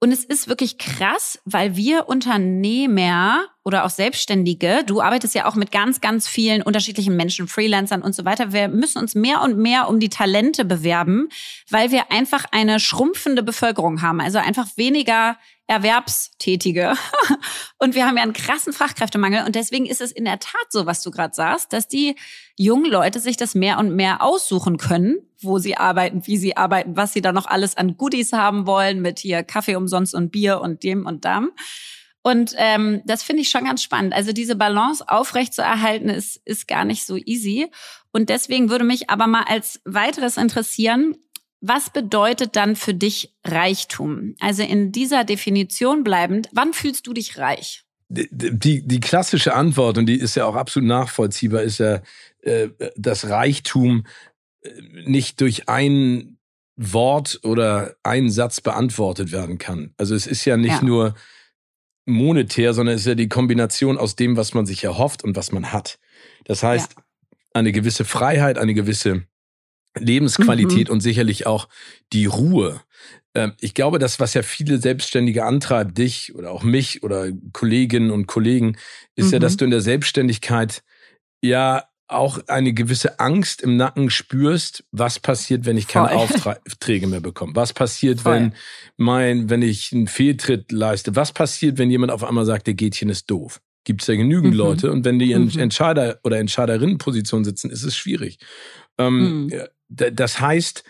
Und 0.00 0.12
es 0.12 0.24
ist 0.24 0.46
wirklich 0.46 0.78
krass, 0.78 1.40
weil 1.44 1.74
wir 1.74 2.08
Unternehmer 2.08 3.46
oder 3.64 3.84
auch 3.84 3.90
Selbstständige, 3.90 4.84
du 4.86 5.00
arbeitest 5.00 5.34
ja 5.34 5.46
auch 5.46 5.56
mit 5.56 5.72
ganz, 5.72 6.00
ganz 6.00 6.28
vielen 6.28 6.62
unterschiedlichen 6.62 7.16
Menschen, 7.16 7.48
Freelancern 7.48 8.02
und 8.02 8.14
so 8.14 8.24
weiter. 8.24 8.52
Wir 8.52 8.68
müssen 8.68 8.98
uns 8.98 9.16
mehr 9.16 9.42
und 9.42 9.58
mehr 9.58 9.88
um 9.88 9.98
die 9.98 10.08
Talente 10.08 10.64
bewerben, 10.64 11.28
weil 11.68 11.90
wir 11.90 12.12
einfach 12.12 12.44
eine 12.52 12.78
schrumpfende 12.78 13.42
Bevölkerung 13.42 14.00
haben. 14.00 14.20
Also 14.20 14.38
einfach 14.38 14.68
weniger 14.76 15.36
Erwerbstätige. 15.66 16.94
und 17.78 17.96
wir 17.96 18.06
haben 18.06 18.16
ja 18.16 18.22
einen 18.22 18.32
krassen 18.32 18.72
Fachkräftemangel. 18.72 19.44
Und 19.46 19.56
deswegen 19.56 19.84
ist 19.84 20.00
es 20.00 20.12
in 20.12 20.24
der 20.24 20.38
Tat 20.38 20.70
so, 20.70 20.86
was 20.86 21.02
du 21.02 21.10
gerade 21.10 21.34
sagst, 21.34 21.72
dass 21.72 21.88
die 21.88 22.14
jungen 22.56 22.88
Leute 22.88 23.18
sich 23.18 23.36
das 23.36 23.56
mehr 23.56 23.78
und 23.78 23.94
mehr 23.96 24.22
aussuchen 24.22 24.78
können, 24.78 25.27
wo 25.40 25.58
sie 25.58 25.76
arbeiten, 25.76 26.26
wie 26.26 26.36
sie 26.36 26.56
arbeiten, 26.56 26.96
was 26.96 27.12
sie 27.12 27.20
da 27.20 27.32
noch 27.32 27.46
alles 27.46 27.76
an 27.76 27.96
Goodies 27.96 28.32
haben 28.32 28.66
wollen, 28.66 29.00
mit 29.00 29.18
hier 29.18 29.42
Kaffee 29.42 29.76
umsonst 29.76 30.14
und 30.14 30.30
Bier 30.30 30.60
und 30.60 30.82
dem 30.82 31.06
und 31.06 31.24
dam. 31.24 31.50
Und 32.22 32.54
ähm, 32.56 33.00
das 33.06 33.22
finde 33.22 33.42
ich 33.42 33.48
schon 33.48 33.64
ganz 33.64 33.82
spannend. 33.82 34.12
Also 34.12 34.32
diese 34.32 34.56
Balance 34.56 35.04
aufrecht 35.08 35.54
zu 35.54 35.62
erhalten, 35.62 36.08
ist, 36.08 36.40
ist 36.44 36.68
gar 36.68 36.84
nicht 36.84 37.06
so 37.06 37.16
easy. 37.16 37.70
Und 38.12 38.28
deswegen 38.28 38.70
würde 38.70 38.84
mich 38.84 39.08
aber 39.08 39.26
mal 39.26 39.44
als 39.48 39.80
weiteres 39.84 40.36
interessieren, 40.36 41.16
was 41.60 41.90
bedeutet 41.90 42.56
dann 42.56 42.76
für 42.76 42.94
dich 42.94 43.34
Reichtum? 43.44 44.34
Also 44.40 44.62
in 44.62 44.92
dieser 44.92 45.24
Definition 45.24 46.04
bleibend, 46.04 46.48
wann 46.52 46.72
fühlst 46.72 47.06
du 47.06 47.12
dich 47.12 47.38
reich? 47.38 47.84
Die, 48.10 48.28
die, 48.30 48.86
die 48.86 49.00
klassische 49.00 49.54
Antwort, 49.54 49.98
und 49.98 50.06
die 50.06 50.18
ist 50.18 50.34
ja 50.34 50.46
auch 50.46 50.54
absolut 50.54 50.88
nachvollziehbar, 50.88 51.62
ist 51.62 51.78
ja, 51.78 52.00
äh, 52.40 52.68
dass 52.96 53.28
Reichtum 53.28 54.06
nicht 55.04 55.40
durch 55.40 55.68
ein 55.68 56.38
Wort 56.76 57.40
oder 57.42 57.96
einen 58.02 58.30
Satz 58.30 58.60
beantwortet 58.60 59.32
werden 59.32 59.58
kann. 59.58 59.92
Also 59.96 60.14
es 60.14 60.26
ist 60.26 60.44
ja 60.44 60.56
nicht 60.56 60.80
ja. 60.80 60.84
nur 60.84 61.14
monetär, 62.06 62.72
sondern 62.72 62.94
es 62.94 63.02
ist 63.02 63.08
ja 63.08 63.14
die 63.14 63.28
Kombination 63.28 63.98
aus 63.98 64.16
dem, 64.16 64.36
was 64.36 64.54
man 64.54 64.64
sich 64.64 64.84
erhofft 64.84 65.24
und 65.24 65.36
was 65.36 65.52
man 65.52 65.72
hat. 65.72 65.98
Das 66.44 66.62
heißt, 66.62 66.94
ja. 66.96 67.02
eine 67.52 67.72
gewisse 67.72 68.04
Freiheit, 68.04 68.58
eine 68.58 68.74
gewisse 68.74 69.24
Lebensqualität 69.98 70.88
mhm. 70.88 70.94
und 70.94 71.00
sicherlich 71.00 71.46
auch 71.46 71.68
die 72.12 72.26
Ruhe. 72.26 72.80
Ähm, 73.34 73.52
ich 73.60 73.74
glaube, 73.74 73.98
das, 73.98 74.20
was 74.20 74.34
ja 74.34 74.42
viele 74.42 74.78
Selbstständige 74.78 75.44
antreibt, 75.44 75.98
dich 75.98 76.34
oder 76.34 76.50
auch 76.50 76.62
mich 76.62 77.02
oder 77.02 77.30
Kolleginnen 77.52 78.10
und 78.10 78.26
Kollegen, 78.26 78.76
ist 79.16 79.26
mhm. 79.26 79.32
ja, 79.34 79.38
dass 79.40 79.54
mhm. 79.54 79.58
du 79.58 79.64
in 79.66 79.70
der 79.72 79.80
Selbstständigkeit 79.80 80.82
ja 81.42 81.88
auch 82.08 82.40
eine 82.48 82.72
gewisse 82.72 83.20
Angst 83.20 83.60
im 83.62 83.76
Nacken 83.76 84.10
spürst, 84.10 84.84
was 84.92 85.18
passiert, 85.18 85.66
wenn 85.66 85.76
ich 85.76 85.88
keine 85.88 86.08
Voll. 86.08 86.16
Aufträge 86.66 87.06
mehr 87.06 87.20
bekomme? 87.20 87.54
Was 87.54 87.72
passiert, 87.72 88.22
Voll. 88.22 88.34
wenn 88.34 88.52
mein, 88.96 89.50
wenn 89.50 89.62
ich 89.62 89.92
einen 89.92 90.08
Fehltritt 90.08 90.72
leiste? 90.72 91.14
Was 91.16 91.32
passiert, 91.32 91.78
wenn 91.78 91.90
jemand 91.90 92.10
auf 92.10 92.24
einmal 92.24 92.46
sagt, 92.46 92.66
der 92.66 92.74
Gätchen 92.74 93.10
ist 93.10 93.30
doof? 93.30 93.60
Gibt 93.84 94.02
es 94.02 94.08
ja 94.08 94.16
genügend 94.16 94.54
mhm. 94.54 94.58
Leute 94.58 94.90
und 94.90 95.04
wenn 95.04 95.18
die 95.18 95.32
in 95.32 95.44
mhm. 95.44 95.58
Entscheider- 95.58 96.18
oder 96.24 96.38
Entscheiderinnenposition 96.38 97.44
sitzen, 97.44 97.70
ist 97.70 97.84
es 97.84 97.96
schwierig. 97.96 98.38
Ähm, 98.96 99.46
mhm. 99.46 99.52
Das 99.88 100.40
heißt, 100.40 100.84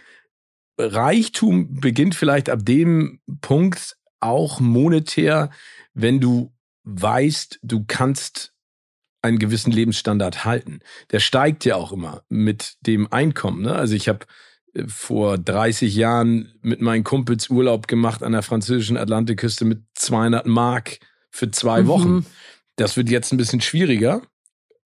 Reichtum 0.78 1.80
beginnt 1.80 2.14
vielleicht 2.14 2.48
ab 2.48 2.60
dem 2.64 3.20
Punkt 3.40 3.96
auch 4.20 4.60
monetär, 4.60 5.50
wenn 5.94 6.20
du 6.20 6.52
weißt, 6.84 7.60
du 7.62 7.84
kannst 7.86 8.54
einen 9.22 9.38
gewissen 9.38 9.72
Lebensstandard 9.72 10.44
halten. 10.44 10.80
Der 11.10 11.20
steigt 11.20 11.64
ja 11.64 11.76
auch 11.76 11.92
immer 11.92 12.22
mit 12.28 12.76
dem 12.86 13.12
Einkommen. 13.12 13.62
Ne? 13.62 13.74
Also 13.74 13.94
ich 13.94 14.08
habe 14.08 14.26
äh, 14.74 14.84
vor 14.86 15.38
30 15.38 15.94
Jahren 15.94 16.52
mit 16.62 16.80
meinen 16.80 17.04
Kumpels 17.04 17.50
Urlaub 17.50 17.88
gemacht 17.88 18.22
an 18.22 18.32
der 18.32 18.42
französischen 18.42 18.96
Atlantikküste 18.96 19.64
mit 19.64 19.82
200 19.94 20.46
Mark 20.46 20.98
für 21.30 21.50
zwei 21.50 21.82
mhm. 21.82 21.86
Wochen. 21.88 22.26
Das 22.76 22.96
wird 22.96 23.10
jetzt 23.10 23.32
ein 23.32 23.38
bisschen 23.38 23.60
schwieriger. 23.60 24.22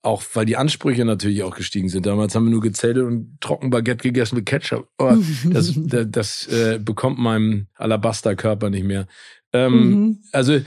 Auch 0.05 0.25
weil 0.35 0.47
die 0.47 0.57
Ansprüche 0.57 1.05
natürlich 1.05 1.45
auch 1.45 1.55
gestiegen 1.55 1.89
sind. 1.89 2.07
Damals 2.07 2.35
haben 2.35 2.47
wir 2.47 2.51
nur 2.51 2.61
gezeltet 2.61 3.05
und 3.05 3.41
Trockenbaguette 3.41 4.03
gegessen 4.03 4.35
mit 4.35 4.47
Ketchup. 4.47 4.89
Aber 4.99 5.17
das, 5.45 5.75
das, 5.77 6.07
das 6.11 6.47
äh, 6.49 6.81
bekommt 6.83 7.21
meinem 7.21 7.69
Alabasterkörper 7.77 8.69
nicht 8.69 8.83
mehr. 8.85 9.07
Ähm, 9.53 9.91
mhm. 9.91 10.19
Also 10.33 10.61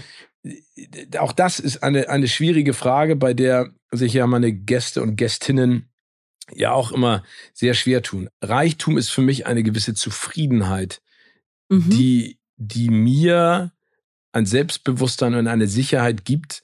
auch 1.18 1.32
das 1.32 1.60
ist 1.60 1.84
eine, 1.84 2.10
eine 2.10 2.28
schwierige 2.28 2.74
Frage, 2.74 3.16
bei 3.16 3.34
der 3.34 3.74
sich 3.92 4.14
ja 4.14 4.28
meine 4.28 4.54
Gäste 4.54 5.02
und 5.02 5.16
Gästinnen 5.16 5.90
ja 6.52 6.72
auch 6.72 6.92
immer 6.92 7.24
sehr 7.54 7.74
schwer 7.74 8.02
tun. 8.02 8.30
Reichtum 8.42 8.98
ist 8.98 9.10
für 9.10 9.22
mich 9.22 9.48
eine 9.48 9.64
gewisse 9.64 9.94
Zufriedenheit, 9.94 11.02
mhm. 11.70 11.90
die, 11.90 12.40
die 12.58 12.90
mir 12.90 13.72
ein 14.32 14.46
Selbstbewusstsein 14.46 15.34
und 15.34 15.48
eine 15.48 15.68
Sicherheit 15.68 16.26
gibt, 16.26 16.62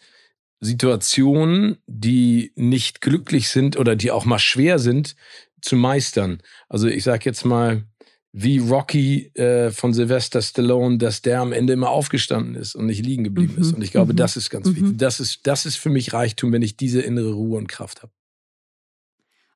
Situationen, 0.59 1.77
die 1.87 2.51
nicht 2.55 3.01
glücklich 3.01 3.49
sind 3.49 3.77
oder 3.77 3.95
die 3.95 4.11
auch 4.11 4.25
mal 4.25 4.39
schwer 4.39 4.77
sind, 4.77 5.15
zu 5.61 5.75
meistern. 5.75 6.41
Also 6.69 6.87
ich 6.87 7.03
sage 7.03 7.25
jetzt 7.25 7.45
mal, 7.45 7.85
wie 8.33 8.59
Rocky 8.59 9.27
äh, 9.35 9.71
von 9.71 9.93
Sylvester 9.93 10.41
Stallone, 10.41 10.97
dass 10.97 11.21
der 11.21 11.41
am 11.41 11.51
Ende 11.51 11.73
immer 11.73 11.89
aufgestanden 11.89 12.55
ist 12.55 12.75
und 12.75 12.85
nicht 12.85 13.05
liegen 13.05 13.23
geblieben 13.23 13.55
mhm. 13.55 13.61
ist. 13.61 13.73
Und 13.73 13.81
ich 13.81 13.91
glaube, 13.91 14.13
mhm. 14.13 14.17
das 14.17 14.37
ist 14.37 14.49
ganz 14.49 14.67
mhm. 14.67 14.75
wichtig. 14.75 14.97
Das 14.97 15.19
ist, 15.19 15.45
das 15.47 15.65
ist 15.65 15.75
für 15.75 15.89
mich 15.89 16.13
Reichtum, 16.13 16.51
wenn 16.53 16.61
ich 16.61 16.77
diese 16.77 17.01
innere 17.01 17.33
Ruhe 17.33 17.57
und 17.57 17.67
Kraft 17.67 18.01
habe. 18.01 18.13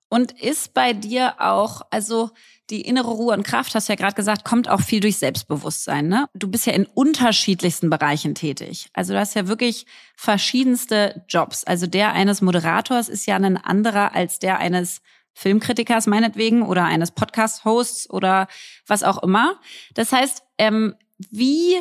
Und 0.07 0.31
ist 0.39 0.73
bei 0.73 0.93
dir 0.93 1.35
auch, 1.39 1.81
also 1.89 2.29
die 2.69 2.81
innere 2.81 3.09
Ruhe 3.09 3.33
und 3.33 3.43
Kraft, 3.43 3.73
hast 3.75 3.89
du 3.89 3.93
ja 3.93 3.97
gerade 3.97 4.15
gesagt, 4.15 4.43
kommt 4.43 4.69
auch 4.69 4.81
viel 4.81 4.99
durch 4.99 5.17
Selbstbewusstsein. 5.17 6.07
Ne? 6.07 6.27
Du 6.33 6.47
bist 6.47 6.65
ja 6.65 6.73
in 6.73 6.85
unterschiedlichsten 6.85 7.89
Bereichen 7.89 8.35
tätig. 8.35 8.89
Also 8.93 9.13
du 9.13 9.19
hast 9.19 9.35
ja 9.35 9.47
wirklich 9.47 9.85
verschiedenste 10.15 11.25
Jobs. 11.27 11.63
Also 11.63 11.87
der 11.87 12.13
eines 12.13 12.41
Moderators 12.41 13.09
ist 13.09 13.25
ja 13.25 13.35
ein 13.35 13.57
anderer 13.57 14.13
als 14.13 14.39
der 14.39 14.59
eines 14.59 15.01
Filmkritikers 15.35 16.07
meinetwegen 16.07 16.63
oder 16.63 16.85
eines 16.85 17.11
Podcast-Hosts 17.11 18.09
oder 18.09 18.47
was 18.87 19.03
auch 19.03 19.21
immer. 19.21 19.59
Das 19.93 20.11
heißt, 20.11 20.41
ähm, 20.57 20.95
wie, 21.29 21.75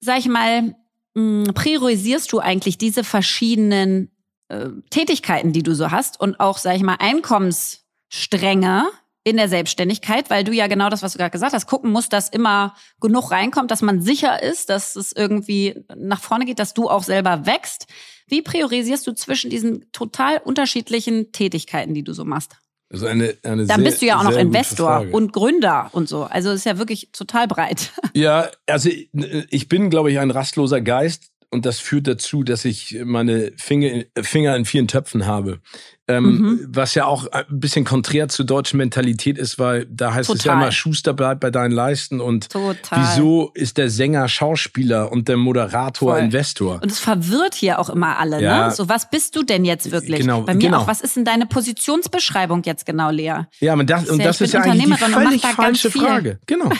sag 0.00 0.20
ich 0.20 0.28
mal, 0.28 0.76
hm, 1.14 1.50
priorisierst 1.54 2.32
du 2.32 2.38
eigentlich 2.38 2.78
diese 2.78 3.02
verschiedenen 3.04 4.10
äh, 4.48 4.68
Tätigkeiten, 4.90 5.52
die 5.52 5.64
du 5.64 5.74
so 5.74 5.90
hast 5.90 6.20
und 6.20 6.38
auch, 6.38 6.58
sag 6.58 6.76
ich 6.76 6.82
mal, 6.82 6.96
Einkommensstränge, 7.00 8.88
in 9.22 9.36
der 9.36 9.48
Selbstständigkeit, 9.48 10.30
weil 10.30 10.44
du 10.44 10.52
ja 10.52 10.66
genau 10.66 10.88
das, 10.88 11.02
was 11.02 11.12
du 11.12 11.18
gerade 11.18 11.30
gesagt 11.30 11.52
hast, 11.52 11.66
gucken 11.66 11.90
musst, 11.90 12.12
dass 12.12 12.28
immer 12.28 12.74
genug 13.00 13.30
reinkommt, 13.30 13.70
dass 13.70 13.82
man 13.82 14.00
sicher 14.00 14.42
ist, 14.42 14.70
dass 14.70 14.96
es 14.96 15.12
irgendwie 15.12 15.84
nach 15.94 16.20
vorne 16.20 16.46
geht, 16.46 16.58
dass 16.58 16.72
du 16.72 16.88
auch 16.88 17.02
selber 17.02 17.44
wächst. 17.44 17.86
Wie 18.28 18.42
priorisierst 18.42 19.06
du 19.06 19.12
zwischen 19.12 19.50
diesen 19.50 19.90
total 19.92 20.38
unterschiedlichen 20.38 21.32
Tätigkeiten, 21.32 21.92
die 21.92 22.04
du 22.04 22.14
so 22.14 22.24
machst? 22.24 22.56
Also 22.92 23.06
eine, 23.06 23.36
eine 23.44 23.66
Dann 23.66 23.80
sehr, 23.80 23.84
bist 23.84 24.02
du 24.02 24.06
ja 24.06 24.18
auch 24.18 24.24
noch 24.24 24.36
Investor 24.36 25.06
und 25.12 25.32
Gründer 25.32 25.90
und 25.92 26.08
so. 26.08 26.24
Also 26.24 26.50
ist 26.50 26.66
ja 26.66 26.78
wirklich 26.78 27.10
total 27.12 27.46
breit. 27.46 27.92
Ja, 28.14 28.50
also 28.66 28.90
ich 28.90 29.68
bin, 29.68 29.90
glaube 29.90 30.10
ich, 30.10 30.18
ein 30.18 30.32
rastloser 30.32 30.80
Geist 30.80 31.29
und 31.52 31.66
das 31.66 31.80
führt 31.80 32.06
dazu, 32.06 32.44
dass 32.44 32.64
ich 32.64 32.98
meine 33.04 33.52
Finger, 33.56 34.04
Finger 34.22 34.54
in 34.56 34.64
vielen 34.64 34.86
Töpfen 34.86 35.26
habe. 35.26 35.60
Ähm, 36.06 36.24
mhm. 36.24 36.66
Was 36.68 36.94
ja 36.94 37.06
auch 37.06 37.26
ein 37.26 37.44
bisschen 37.48 37.84
konträr 37.84 38.28
zur 38.28 38.44
deutschen 38.44 38.76
Mentalität 38.76 39.36
ist, 39.36 39.58
weil 39.58 39.86
da 39.86 40.14
heißt 40.14 40.28
Total. 40.28 40.38
es 40.38 40.44
ja 40.44 40.52
immer, 40.52 40.72
Schuster 40.72 41.12
bleibt 41.12 41.40
bei 41.40 41.50
deinen 41.50 41.72
Leisten 41.72 42.20
und 42.20 42.50
Total. 42.50 43.00
wieso 43.00 43.50
ist 43.54 43.78
der 43.78 43.90
Sänger 43.90 44.28
Schauspieler 44.28 45.10
und 45.10 45.28
der 45.28 45.36
Moderator 45.36 46.14
Voll. 46.14 46.20
Investor? 46.20 46.80
Und 46.82 46.90
es 46.90 47.00
verwirrt 47.00 47.54
hier 47.54 47.80
auch 47.80 47.90
immer 47.90 48.18
alle, 48.18 48.36
ne? 48.36 48.42
ja. 48.44 48.66
ne? 48.68 48.74
So, 48.74 48.88
was 48.88 49.10
bist 49.10 49.34
du 49.34 49.42
denn 49.42 49.64
jetzt 49.64 49.90
wirklich? 49.90 50.20
Genau, 50.20 50.42
bei 50.42 50.54
mir 50.54 50.60
genau. 50.60 50.78
auch, 50.80 50.86
was 50.86 51.00
ist 51.00 51.16
denn 51.16 51.24
deine 51.24 51.46
Positionsbeschreibung 51.46 52.62
jetzt 52.64 52.86
genau, 52.86 53.10
Lea? 53.10 53.46
Ja, 53.58 53.74
und 53.74 53.90
das, 53.90 54.08
und 54.08 54.24
das 54.24 54.40
ist 54.40 54.54
ja 54.54 54.60
eigentlich 54.60 54.84
die 54.84 55.04
völlig 55.04 55.42
falsche 55.42 55.90
Frage. 55.90 56.38
Genau. 56.46 56.70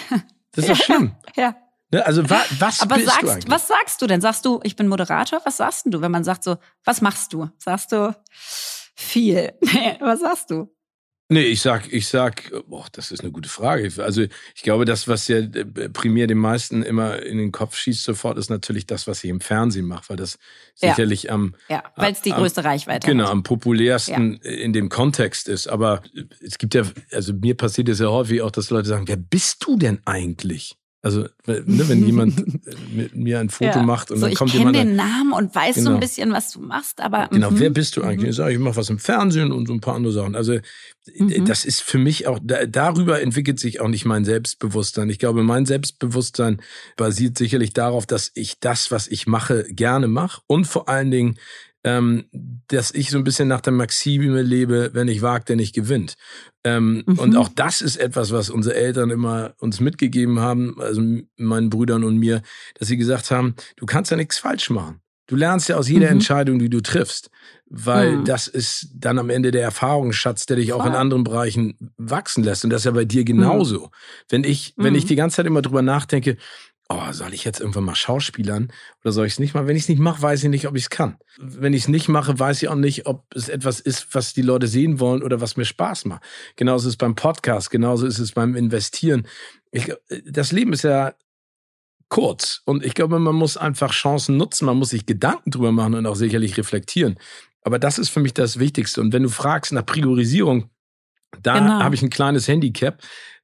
Das 0.52 0.64
ist 0.64 0.68
ja, 0.68 0.74
schlimm. 0.76 1.12
Ja. 1.36 1.56
Ne, 1.92 2.06
also 2.06 2.28
wa, 2.30 2.40
was 2.58 2.82
Aber 2.82 2.96
bist 2.96 3.08
sagst, 3.08 3.22
du 3.22 3.28
eigentlich? 3.28 3.50
was 3.50 3.66
sagst 3.68 4.00
du 4.00 4.06
denn? 4.06 4.20
Sagst 4.20 4.44
du, 4.44 4.60
ich 4.62 4.76
bin 4.76 4.86
Moderator? 4.86 5.40
Was 5.44 5.56
sagst 5.56 5.86
du, 5.86 6.00
wenn 6.00 6.12
man 6.12 6.22
sagt 6.22 6.44
so, 6.44 6.56
was 6.84 7.00
machst 7.00 7.32
du? 7.32 7.50
Sagst 7.58 7.92
du 7.92 8.14
viel? 8.94 9.52
Nee, 9.60 9.96
was 10.00 10.20
sagst 10.20 10.50
du? 10.50 10.72
Nee, 11.32 11.44
ich 11.44 11.62
sag, 11.62 11.92
ich 11.92 12.08
sag, 12.08 12.50
boah, 12.66 12.86
das 12.90 13.12
ist 13.12 13.20
eine 13.20 13.30
gute 13.30 13.48
Frage. 13.48 13.88
Also 14.02 14.22
ich 14.22 14.62
glaube, 14.62 14.84
das, 14.84 15.06
was 15.06 15.28
ja 15.28 15.38
äh, 15.38 15.88
primär 15.88 16.26
den 16.26 16.38
meisten 16.38 16.82
immer 16.82 17.22
in 17.22 17.38
den 17.38 17.52
Kopf 17.52 17.76
schießt 17.76 18.02
sofort, 18.02 18.36
ist 18.36 18.50
natürlich 18.50 18.84
das, 18.84 19.06
was 19.06 19.22
ich 19.22 19.30
im 19.30 19.40
Fernsehen 19.40 19.86
mache, 19.86 20.08
weil 20.08 20.16
das 20.16 20.38
ja. 20.80 20.90
sicherlich 20.90 21.30
am 21.30 21.54
ja, 21.68 21.84
weil 21.94 22.12
es 22.12 22.20
die 22.20 22.32
am, 22.32 22.40
größte 22.40 22.64
Reichweite 22.64 23.06
genau 23.06 23.26
hat. 23.26 23.30
am 23.30 23.44
populärsten 23.44 24.40
ja. 24.42 24.50
in 24.50 24.72
dem 24.72 24.88
Kontext 24.88 25.46
ist. 25.46 25.68
Aber 25.68 26.02
es 26.40 26.58
gibt 26.58 26.74
ja, 26.74 26.82
also 27.12 27.32
mir 27.32 27.56
passiert 27.56 27.88
es 27.88 28.00
ja 28.00 28.08
häufig 28.08 28.42
auch, 28.42 28.50
dass 28.50 28.70
Leute 28.70 28.88
sagen, 28.88 29.06
wer 29.06 29.16
bist 29.16 29.64
du 29.64 29.78
denn 29.78 30.00
eigentlich? 30.06 30.79
Also, 31.02 31.22
ne, 31.46 31.64
wenn 31.66 32.04
jemand 32.04 32.44
mit 32.94 33.16
mir 33.16 33.40
ein 33.40 33.48
Foto 33.48 33.78
ja. 33.78 33.82
macht 33.82 34.10
und 34.10 34.18
so, 34.18 34.26
dann 34.26 34.34
kommt 34.34 34.52
jemand. 34.52 34.76
Ich 34.76 34.82
kenne 34.82 34.90
den 34.90 34.96
Namen 34.96 35.32
und 35.32 35.54
weiß 35.54 35.76
genau. 35.76 35.90
so 35.90 35.94
ein 35.94 36.00
bisschen, 36.00 36.32
was 36.32 36.52
du 36.52 36.60
machst, 36.60 37.00
aber. 37.00 37.28
Genau, 37.28 37.48
wer 37.52 37.70
mhm. 37.70 37.74
bist 37.74 37.96
du 37.96 38.02
eigentlich? 38.02 38.30
Ich 38.30 38.36
sage, 38.36 38.52
ich 38.52 38.58
mache 38.58 38.76
was 38.76 38.90
im 38.90 38.98
Fernsehen 38.98 39.50
und 39.50 39.66
so 39.66 39.72
ein 39.72 39.80
paar 39.80 39.94
andere 39.94 40.12
Sachen. 40.12 40.36
Also, 40.36 40.58
mhm. 41.16 41.46
das 41.46 41.64
ist 41.64 41.80
für 41.80 41.96
mich 41.96 42.26
auch, 42.26 42.38
da, 42.42 42.66
darüber 42.66 43.22
entwickelt 43.22 43.58
sich 43.58 43.80
auch 43.80 43.88
nicht 43.88 44.04
mein 44.04 44.26
Selbstbewusstsein. 44.26 45.08
Ich 45.08 45.18
glaube, 45.18 45.42
mein 45.42 45.64
Selbstbewusstsein 45.64 46.60
basiert 46.96 47.38
sicherlich 47.38 47.72
darauf, 47.72 48.04
dass 48.04 48.30
ich 48.34 48.60
das, 48.60 48.90
was 48.90 49.08
ich 49.08 49.26
mache, 49.26 49.64
gerne 49.70 50.06
mache 50.06 50.42
und 50.48 50.66
vor 50.66 50.90
allen 50.90 51.10
Dingen 51.10 51.38
ähm, 51.84 52.26
dass 52.68 52.92
ich 52.92 53.10
so 53.10 53.18
ein 53.18 53.24
bisschen 53.24 53.48
nach 53.48 53.60
der 53.60 53.72
Maxime 53.72 54.42
lebe, 54.42 54.90
wenn 54.92 55.08
ich 55.08 55.22
wagt, 55.22 55.48
der 55.48 55.56
nicht 55.56 55.74
gewinnt. 55.74 56.14
Ähm, 56.64 57.02
mhm. 57.06 57.18
Und 57.18 57.36
auch 57.36 57.48
das 57.48 57.80
ist 57.80 57.96
etwas, 57.96 58.32
was 58.32 58.50
unsere 58.50 58.74
Eltern 58.74 59.10
immer 59.10 59.54
uns 59.58 59.80
mitgegeben 59.80 60.40
haben, 60.40 60.80
also 60.80 61.02
meinen 61.36 61.70
Brüdern 61.70 62.04
und 62.04 62.18
mir, 62.18 62.42
dass 62.78 62.88
sie 62.88 62.96
gesagt 62.96 63.30
haben, 63.30 63.54
du 63.76 63.86
kannst 63.86 64.10
ja 64.10 64.16
nichts 64.16 64.38
falsch 64.38 64.70
machen. 64.70 65.00
Du 65.26 65.36
lernst 65.36 65.68
ja 65.68 65.76
aus 65.76 65.88
jeder 65.88 66.06
mhm. 66.06 66.14
Entscheidung, 66.14 66.58
die 66.58 66.68
du 66.68 66.80
triffst, 66.80 67.30
weil 67.66 68.16
mhm. 68.16 68.24
das 68.24 68.48
ist 68.48 68.88
dann 68.96 69.16
am 69.16 69.30
Ende 69.30 69.52
der 69.52 69.62
Erfahrungsschatz, 69.62 70.44
der 70.44 70.56
dich 70.56 70.72
auch 70.72 70.84
in 70.84 70.92
anderen 70.92 71.22
Bereichen 71.22 71.92
wachsen 71.96 72.42
lässt. 72.42 72.64
Und 72.64 72.70
das 72.70 72.80
ist 72.80 72.86
ja 72.86 72.90
bei 72.90 73.04
dir 73.04 73.22
genauso. 73.22 73.86
Mhm. 73.86 73.90
Wenn 74.28 74.44
ich, 74.44 74.74
wenn 74.76 74.96
ich 74.96 75.04
mhm. 75.04 75.08
die 75.08 75.14
ganze 75.14 75.36
Zeit 75.36 75.46
immer 75.46 75.62
drüber 75.62 75.82
nachdenke, 75.82 76.36
oh, 76.90 77.12
soll 77.12 77.32
ich 77.32 77.44
jetzt 77.44 77.60
irgendwann 77.60 77.84
mal 77.84 77.94
schauspielern 77.94 78.72
oder 79.02 79.12
soll 79.12 79.26
ich 79.26 79.34
es 79.34 79.38
nicht 79.38 79.54
machen? 79.54 79.68
Wenn 79.68 79.76
ich 79.76 79.84
es 79.84 79.88
nicht 79.88 80.00
mache, 80.00 80.20
weiß 80.20 80.42
ich 80.42 80.50
nicht, 80.50 80.66
ob 80.66 80.76
ich 80.76 80.84
es 80.84 80.90
kann. 80.90 81.16
Wenn 81.38 81.72
ich 81.72 81.82
es 81.82 81.88
nicht 81.88 82.08
mache, 82.08 82.38
weiß 82.38 82.62
ich 82.62 82.68
auch 82.68 82.74
nicht, 82.74 83.06
ob 83.06 83.24
es 83.34 83.48
etwas 83.48 83.78
ist, 83.78 84.12
was 84.12 84.34
die 84.34 84.42
Leute 84.42 84.66
sehen 84.66 84.98
wollen 84.98 85.22
oder 85.22 85.40
was 85.40 85.56
mir 85.56 85.64
Spaß 85.64 86.06
macht. 86.06 86.22
Genauso 86.56 86.88
ist 86.88 86.94
es 86.94 86.98
beim 86.98 87.14
Podcast, 87.14 87.70
genauso 87.70 88.06
ist 88.06 88.18
es 88.18 88.32
beim 88.32 88.56
Investieren. 88.56 89.26
Ich, 89.70 89.92
das 90.26 90.50
Leben 90.50 90.72
ist 90.72 90.82
ja 90.82 91.14
kurz 92.08 92.62
und 92.64 92.84
ich 92.84 92.94
glaube, 92.94 93.20
man 93.20 93.36
muss 93.36 93.56
einfach 93.56 93.92
Chancen 93.92 94.36
nutzen, 94.36 94.66
man 94.66 94.76
muss 94.76 94.90
sich 94.90 95.06
Gedanken 95.06 95.52
drüber 95.52 95.70
machen 95.70 95.94
und 95.94 96.06
auch 96.06 96.16
sicherlich 96.16 96.58
reflektieren. 96.58 97.18
Aber 97.62 97.78
das 97.78 97.98
ist 97.98 98.08
für 98.08 98.20
mich 98.20 98.34
das 98.34 98.58
Wichtigste. 98.58 99.00
Und 99.00 99.12
wenn 99.12 99.22
du 99.22 99.28
fragst 99.28 99.72
nach 99.72 99.86
Priorisierung, 99.86 100.70
da 101.40 101.58
genau. 101.58 101.80
habe 101.80 101.94
ich 101.94 102.02
ein 102.02 102.10
kleines 102.10 102.48
Handicap. 102.48 103.00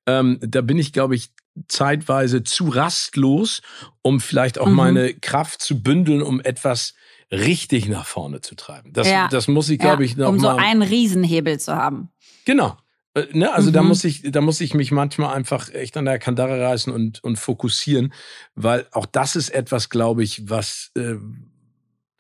Ähm, 0.07 0.39
da 0.41 0.63
bin 0.63 0.79
ich, 0.79 0.93
glaube 0.93 1.15
ich, 1.15 1.31
zeitweise 1.69 2.43
zu 2.43 2.69
rastlos, 2.69 3.63
um 4.03 4.21
vielleicht 4.21 4.59
auch 4.59 4.69
mhm. 4.69 4.75
meine 4.75 5.15
Kraft 5.15 5.63
zu 5.63 5.83
bündeln, 5.83 6.23
um 6.23 6.41
etwas 6.41 6.95
richtig 7.33 7.89
nach 7.89 8.07
vorne 8.07 8.41
zu 8.41 8.55
treiben. 8.55 8.93
Das, 8.93 9.09
ja. 9.09 9.29
das 9.29 9.49
muss 9.49 9.69
ich, 9.69 9.79
glaube 9.79 10.05
ja. 10.05 10.11
ich, 10.11 10.17
noch 10.17 10.29
um 10.29 10.37
mal. 10.37 10.55
Um 10.55 10.59
so 10.61 10.65
einen 10.65 10.83
Riesenhebel 10.83 11.59
zu 11.59 11.75
haben. 11.75 12.11
Genau. 12.45 12.77
Äh, 13.15 13.27
ne, 13.33 13.53
also 13.53 13.71
mhm. 13.71 13.75
da 13.75 13.83
muss 13.83 14.05
ich, 14.05 14.23
da 14.23 14.41
muss 14.41 14.61
ich 14.61 14.75
mich 14.75 14.93
manchmal 14.93 15.35
einfach 15.35 15.73
echt 15.73 15.97
an 15.97 16.05
der 16.05 16.19
Kandare 16.19 16.61
reißen 16.61 16.93
und, 16.93 17.25
und 17.25 17.39
fokussieren, 17.39 18.13
weil 18.55 18.87
auch 18.93 19.07
das 19.07 19.37
ist 19.37 19.51
etwas, 19.51 19.89
glaube 19.89 20.23
ich, 20.23 20.49
was, 20.49 20.93
äh, 20.97 21.15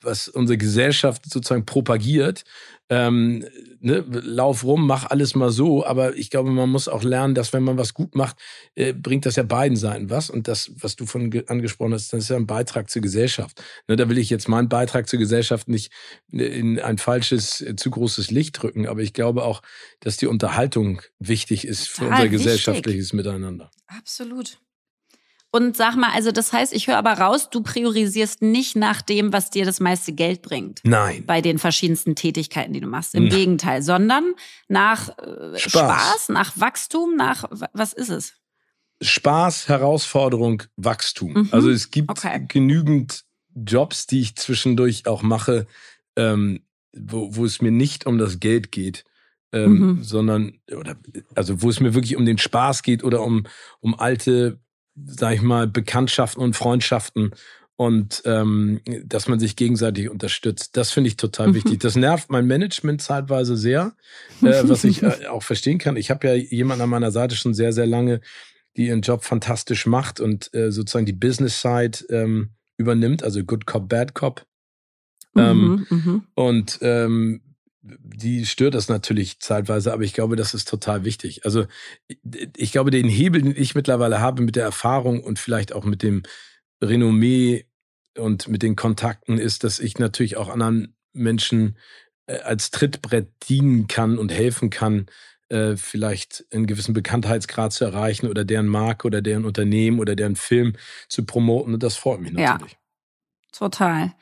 was 0.00 0.28
unsere 0.28 0.58
Gesellschaft 0.58 1.30
sozusagen 1.30 1.66
propagiert. 1.66 2.44
Ähm, 2.88 3.44
ne, 3.80 4.04
lauf 4.08 4.62
rum, 4.64 4.86
mach 4.86 5.10
alles 5.10 5.34
mal 5.34 5.50
so. 5.50 5.84
Aber 5.84 6.16
ich 6.16 6.30
glaube, 6.30 6.50
man 6.50 6.68
muss 6.68 6.88
auch 6.88 7.02
lernen, 7.02 7.34
dass 7.34 7.52
wenn 7.52 7.64
man 7.64 7.78
was 7.78 7.94
gut 7.94 8.14
macht, 8.14 8.36
äh, 8.74 8.92
bringt 8.92 9.26
das 9.26 9.36
ja 9.36 9.42
beiden 9.42 9.76
Seiten 9.76 10.10
was. 10.10 10.30
Und 10.30 10.48
das, 10.48 10.70
was 10.80 10.96
du 10.96 11.06
von 11.06 11.32
angesprochen 11.48 11.94
hast, 11.94 12.12
das 12.12 12.24
ist 12.24 12.30
ja 12.30 12.36
ein 12.36 12.46
Beitrag 12.46 12.90
zur 12.90 13.02
Gesellschaft. 13.02 13.62
Ne, 13.88 13.96
da 13.96 14.08
will 14.08 14.18
ich 14.18 14.30
jetzt 14.30 14.48
meinen 14.48 14.68
Beitrag 14.68 15.08
zur 15.08 15.18
Gesellschaft 15.18 15.68
nicht 15.68 15.92
in 16.30 16.78
ein 16.78 16.98
falsches, 16.98 17.60
äh, 17.60 17.76
zu 17.76 17.90
großes 17.90 18.30
Licht 18.30 18.62
drücken. 18.62 18.86
Aber 18.86 19.00
ich 19.00 19.12
glaube 19.12 19.44
auch, 19.44 19.62
dass 20.00 20.16
die 20.16 20.26
Unterhaltung 20.26 21.02
wichtig 21.18 21.66
ist 21.66 21.88
für 21.88 22.04
Total 22.04 22.14
unser 22.14 22.28
gesellschaftliches 22.28 23.12
Miteinander. 23.12 23.70
Absolut. 23.86 24.58
Und 25.56 25.74
sag 25.74 25.96
mal, 25.96 26.10
also 26.12 26.32
das 26.32 26.52
heißt, 26.52 26.74
ich 26.74 26.86
höre 26.86 26.98
aber 26.98 27.14
raus, 27.14 27.48
du 27.48 27.62
priorisierst 27.62 28.42
nicht 28.42 28.76
nach 28.76 29.00
dem, 29.00 29.32
was 29.32 29.48
dir 29.48 29.64
das 29.64 29.80
meiste 29.80 30.12
Geld 30.12 30.42
bringt. 30.42 30.80
Nein. 30.84 31.24
Bei 31.24 31.40
den 31.40 31.58
verschiedensten 31.58 32.14
Tätigkeiten, 32.14 32.74
die 32.74 32.80
du 32.80 32.86
machst. 32.86 33.14
Im 33.14 33.24
Nein. 33.24 33.32
Gegenteil, 33.32 33.80
sondern 33.80 34.34
nach 34.68 35.08
äh, 35.16 35.58
Spaß. 35.58 35.70
Spaß, 35.70 36.28
nach 36.28 36.52
Wachstum, 36.60 37.16
nach 37.16 37.44
was 37.72 37.94
ist 37.94 38.10
es? 38.10 38.34
Spaß, 39.00 39.68
Herausforderung, 39.68 40.62
Wachstum. 40.76 41.32
Mhm. 41.32 41.48
Also 41.52 41.70
es 41.70 41.90
gibt 41.90 42.10
okay. 42.10 42.44
genügend 42.46 43.24
Jobs, 43.54 44.06
die 44.06 44.20
ich 44.20 44.36
zwischendurch 44.36 45.06
auch 45.06 45.22
mache, 45.22 45.66
ähm, 46.16 46.60
wo, 46.94 47.34
wo 47.34 47.46
es 47.46 47.62
mir 47.62 47.70
nicht 47.70 48.04
um 48.04 48.18
das 48.18 48.40
Geld 48.40 48.72
geht 48.72 49.04
ähm, 49.52 49.78
mhm. 49.78 50.02
sondern, 50.02 50.58
oder, 50.70 50.96
also 51.34 51.62
wo 51.62 51.70
es 51.70 51.80
mir 51.80 51.94
wirklich 51.94 52.16
um 52.16 52.26
den 52.26 52.38
Spaß 52.38 52.82
geht 52.82 53.04
oder 53.04 53.22
um, 53.22 53.46
um 53.80 53.98
alte, 53.98 54.60
sag 55.04 55.34
ich 55.34 55.42
mal, 55.42 55.66
Bekanntschaften 55.66 56.42
und 56.42 56.56
Freundschaften 56.56 57.32
und 57.76 58.22
ähm, 58.24 58.80
dass 59.04 59.28
man 59.28 59.38
sich 59.38 59.54
gegenseitig 59.54 60.08
unterstützt. 60.08 60.76
Das 60.76 60.90
finde 60.92 61.08
ich 61.08 61.16
total 61.16 61.48
mhm. 61.48 61.54
wichtig. 61.54 61.80
Das 61.80 61.94
nervt 61.94 62.30
mein 62.30 62.46
Management 62.46 63.02
zeitweise 63.02 63.56
sehr, 63.56 63.92
äh, 64.42 64.62
was 64.64 64.84
ich 64.84 65.02
äh, 65.02 65.26
auch 65.30 65.42
verstehen 65.42 65.78
kann. 65.78 65.96
Ich 65.96 66.10
habe 66.10 66.26
ja 66.26 66.34
jemanden 66.34 66.82
an 66.82 66.90
meiner 66.90 67.10
Seite 67.10 67.36
schon 67.36 67.52
sehr, 67.52 67.72
sehr 67.72 67.86
lange, 67.86 68.20
die 68.76 68.86
ihren 68.86 69.02
Job 69.02 69.24
fantastisch 69.24 69.86
macht 69.86 70.20
und 70.20 70.52
äh, 70.54 70.72
sozusagen 70.72 71.06
die 71.06 71.12
Business 71.12 71.60
Side 71.60 72.04
ähm, 72.08 72.50
übernimmt, 72.78 73.22
also 73.22 73.44
Good 73.44 73.66
Cop, 73.66 73.88
Bad 73.88 74.14
Cop. 74.14 74.46
Ähm, 75.36 75.86
mhm, 75.90 75.96
mhm. 75.96 76.22
und 76.34 76.78
ähm, 76.80 77.42
die 77.98 78.46
stört 78.46 78.74
das 78.74 78.88
natürlich 78.88 79.40
zeitweise, 79.40 79.92
aber 79.92 80.02
ich 80.02 80.12
glaube, 80.12 80.36
das 80.36 80.54
ist 80.54 80.68
total 80.68 81.04
wichtig. 81.04 81.44
Also 81.44 81.66
ich 82.56 82.72
glaube, 82.72 82.90
den 82.90 83.08
Hebel, 83.08 83.42
den 83.42 83.56
ich 83.56 83.74
mittlerweile 83.74 84.20
habe 84.20 84.42
mit 84.42 84.56
der 84.56 84.64
Erfahrung 84.64 85.22
und 85.22 85.38
vielleicht 85.38 85.72
auch 85.72 85.84
mit 85.84 86.02
dem 86.02 86.22
Renommee 86.82 87.66
und 88.18 88.48
mit 88.48 88.62
den 88.62 88.76
Kontakten, 88.76 89.38
ist, 89.38 89.64
dass 89.64 89.78
ich 89.78 89.98
natürlich 89.98 90.36
auch 90.36 90.48
anderen 90.48 90.96
Menschen 91.12 91.76
äh, 92.26 92.38
als 92.38 92.70
Trittbrett 92.70 93.28
dienen 93.48 93.86
kann 93.88 94.18
und 94.18 94.32
helfen 94.32 94.70
kann, 94.70 95.06
äh, 95.48 95.76
vielleicht 95.76 96.44
einen 96.50 96.66
gewissen 96.66 96.92
Bekanntheitsgrad 96.92 97.72
zu 97.72 97.84
erreichen 97.84 98.26
oder 98.26 98.44
deren 98.44 98.66
Marke 98.66 99.06
oder 99.06 99.22
deren 99.22 99.44
Unternehmen 99.44 100.00
oder 100.00 100.16
deren 100.16 100.36
Film 100.36 100.74
zu 101.08 101.24
promoten. 101.24 101.74
Und 101.74 101.82
das 101.82 101.96
freut 101.96 102.20
mich 102.20 102.32
natürlich. 102.32 102.72
Ja, 102.72 102.78
total. 103.52 104.14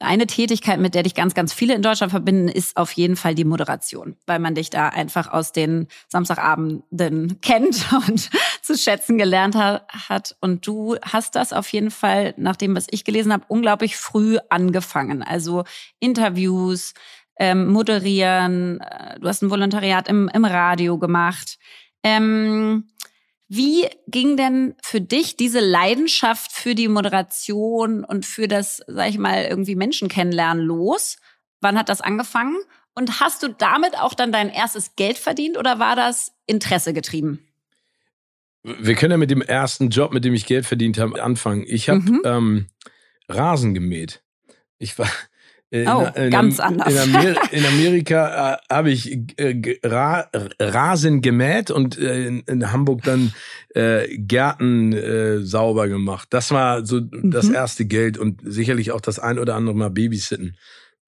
Eine 0.00 0.26
Tätigkeit, 0.26 0.78
mit 0.78 0.94
der 0.94 1.02
dich 1.02 1.14
ganz, 1.14 1.34
ganz 1.34 1.52
viele 1.52 1.74
in 1.74 1.82
Deutschland 1.82 2.10
verbinden, 2.10 2.48
ist 2.48 2.76
auf 2.76 2.92
jeden 2.92 3.16
Fall 3.16 3.34
die 3.34 3.44
Moderation, 3.44 4.16
weil 4.26 4.38
man 4.38 4.54
dich 4.54 4.68
da 4.68 4.88
einfach 4.88 5.32
aus 5.32 5.52
den 5.52 5.88
Samstagabenden 6.08 7.40
kennt 7.42 7.86
und 8.06 8.30
zu 8.62 8.76
schätzen 8.76 9.16
gelernt 9.18 9.56
hat. 9.56 10.36
Und 10.40 10.66
du 10.66 10.96
hast 11.02 11.34
das 11.34 11.52
auf 11.52 11.68
jeden 11.72 11.90
Fall, 11.90 12.34
nach 12.36 12.56
dem, 12.56 12.76
was 12.76 12.86
ich 12.90 13.04
gelesen 13.04 13.32
habe, 13.32 13.44
unglaublich 13.48 13.96
früh 13.96 14.38
angefangen. 14.50 15.22
Also 15.22 15.64
Interviews, 15.98 16.92
ähm, 17.38 17.68
moderieren, 17.68 18.80
äh, 18.80 19.18
du 19.20 19.28
hast 19.28 19.42
ein 19.42 19.50
Volontariat 19.50 20.08
im, 20.08 20.28
im 20.32 20.44
Radio 20.44 20.98
gemacht. 20.98 21.58
Ähm, 22.02 22.88
wie 23.48 23.88
ging 24.08 24.36
denn 24.36 24.74
für 24.82 25.00
dich 25.00 25.36
diese 25.36 25.60
Leidenschaft 25.60 26.52
für 26.52 26.74
die 26.74 26.88
Moderation 26.88 28.04
und 28.04 28.26
für 28.26 28.48
das, 28.48 28.82
sag 28.86 29.08
ich 29.08 29.18
mal, 29.18 29.44
irgendwie 29.44 29.76
Menschen 29.76 30.08
kennenlernen 30.08 30.64
los? 30.64 31.18
Wann 31.60 31.78
hat 31.78 31.88
das 31.88 32.00
angefangen? 32.00 32.56
Und 32.94 33.20
hast 33.20 33.42
du 33.42 33.48
damit 33.48 33.98
auch 33.98 34.14
dann 34.14 34.32
dein 34.32 34.48
erstes 34.48 34.96
Geld 34.96 35.18
verdient 35.18 35.58
oder 35.58 35.78
war 35.78 35.94
das 35.94 36.32
Interesse 36.46 36.92
getrieben? 36.92 37.46
Wir 38.62 38.96
können 38.96 39.12
ja 39.12 39.16
mit 39.16 39.30
dem 39.30 39.42
ersten 39.42 39.90
Job, 39.90 40.12
mit 40.12 40.24
dem 40.24 40.34
ich 40.34 40.46
Geld 40.46 40.66
verdient 40.66 40.98
habe, 40.98 41.22
anfangen. 41.22 41.64
Ich 41.68 41.88
habe 41.88 42.00
mhm. 42.00 42.22
ähm, 42.24 42.66
Rasen 43.28 43.74
gemäht. 43.74 44.22
Ich 44.78 44.98
war, 44.98 45.08
in, 45.70 45.88
oh, 45.88 46.06
in, 46.14 46.30
ganz 46.30 46.60
anders. 46.60 47.06
In, 47.06 47.16
Amer 47.16 47.52
in 47.52 47.66
Amerika 47.66 48.54
äh, 48.54 48.74
habe 48.74 48.90
ich 48.90 49.18
äh, 49.36 49.78
Ra 49.84 50.30
Rasen 50.60 51.22
gemäht 51.22 51.72
und 51.72 51.98
äh, 51.98 52.26
in, 52.26 52.72
Hamburg 52.72 53.02
dann 53.02 53.32
äh, 53.74 54.16
Gärten 54.16 54.92
äh, 54.92 55.40
sauber 55.40 55.88
gemacht. 55.88 56.28
Das 56.30 56.52
war 56.52 56.86
so 56.86 57.00
mhm. 57.00 57.32
das 57.32 57.48
erste 57.48 57.84
Geld 57.84 58.16
und 58.16 58.40
sicherlich 58.44 58.92
auch 58.92 59.00
das 59.00 59.18
ein 59.18 59.40
oder 59.40 59.56
andere 59.56 59.74
Mal 59.74 59.90
Babysitten, 59.90 60.56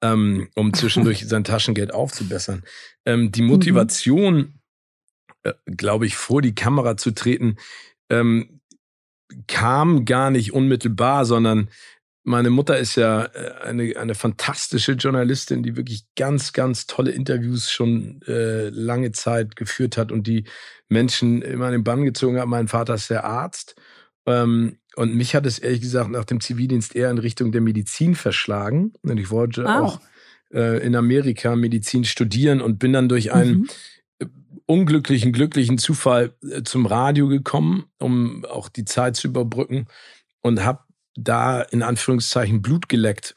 ähm, 0.02 0.48
um 0.56 0.74
zwischendurch 0.74 1.28
sein 1.28 1.44
Taschengeld 1.44 1.94
aufzubessern. 1.94 2.64
Ähm, 3.06 3.30
die 3.30 3.42
mhm. 3.42 3.48
Motivation, 3.48 4.54
mhm. 5.44 5.76
glaube 5.76 6.06
ich, 6.06 6.16
vor 6.16 6.42
die 6.42 6.56
Kamera 6.56 6.96
zu 6.96 7.12
treten, 7.12 7.58
ähm, 8.10 8.60
kam 9.46 10.04
gar 10.04 10.30
nicht 10.30 10.52
unmittelbar, 10.52 11.24
sondern 11.26 11.68
meine 12.28 12.50
Mutter 12.50 12.78
ist 12.78 12.94
ja 12.96 13.24
äh, 13.24 13.54
eine, 13.62 13.96
eine 13.96 14.14
fantastische 14.14 14.92
Journalistin, 14.92 15.62
die 15.62 15.76
wirklich 15.76 16.04
ganz, 16.14 16.52
ganz 16.52 16.86
tolle 16.86 17.10
Interviews 17.10 17.70
schon 17.70 18.20
äh, 18.26 18.68
lange 18.68 19.12
Zeit 19.12 19.56
geführt 19.56 19.96
hat 19.96 20.12
und 20.12 20.26
die 20.26 20.44
Menschen 20.88 21.42
immer 21.42 21.66
in 21.66 21.72
den 21.72 21.84
Bann 21.84 22.04
gezogen 22.04 22.38
hat. 22.38 22.46
Mein 22.46 22.68
Vater 22.68 22.94
ist 22.94 23.10
der 23.10 23.24
Arzt. 23.24 23.76
Ähm, 24.26 24.78
und 24.94 25.14
mich 25.14 25.34
hat 25.34 25.46
es 25.46 25.58
ehrlich 25.58 25.80
gesagt 25.80 26.10
nach 26.10 26.24
dem 26.24 26.40
Zivildienst 26.40 26.94
eher 26.94 27.10
in 27.10 27.18
Richtung 27.18 27.50
der 27.50 27.62
Medizin 27.62 28.14
verschlagen. 28.14 28.92
Und 29.02 29.18
ich 29.18 29.30
wollte 29.30 29.64
oh. 29.64 29.68
auch 29.68 30.00
äh, 30.52 30.84
in 30.84 30.96
Amerika 30.96 31.56
Medizin 31.56 32.04
studieren 32.04 32.60
und 32.60 32.78
bin 32.78 32.92
dann 32.92 33.08
durch 33.08 33.32
einen 33.32 33.60
mhm. 33.60 33.68
Äh, 34.18 34.26
unglücklichen, 34.66 35.32
glücklichen 35.32 35.78
Zufall 35.78 36.34
äh, 36.42 36.62
zum 36.62 36.84
Radio 36.84 37.26
gekommen, 37.28 37.86
um 37.98 38.44
auch 38.44 38.68
die 38.68 38.84
Zeit 38.84 39.16
zu 39.16 39.28
überbrücken 39.28 39.86
und 40.42 40.64
habe 40.64 40.80
da 41.18 41.62
in 41.62 41.82
Anführungszeichen 41.82 42.62
Blut 42.62 42.88
geleckt. 42.88 43.34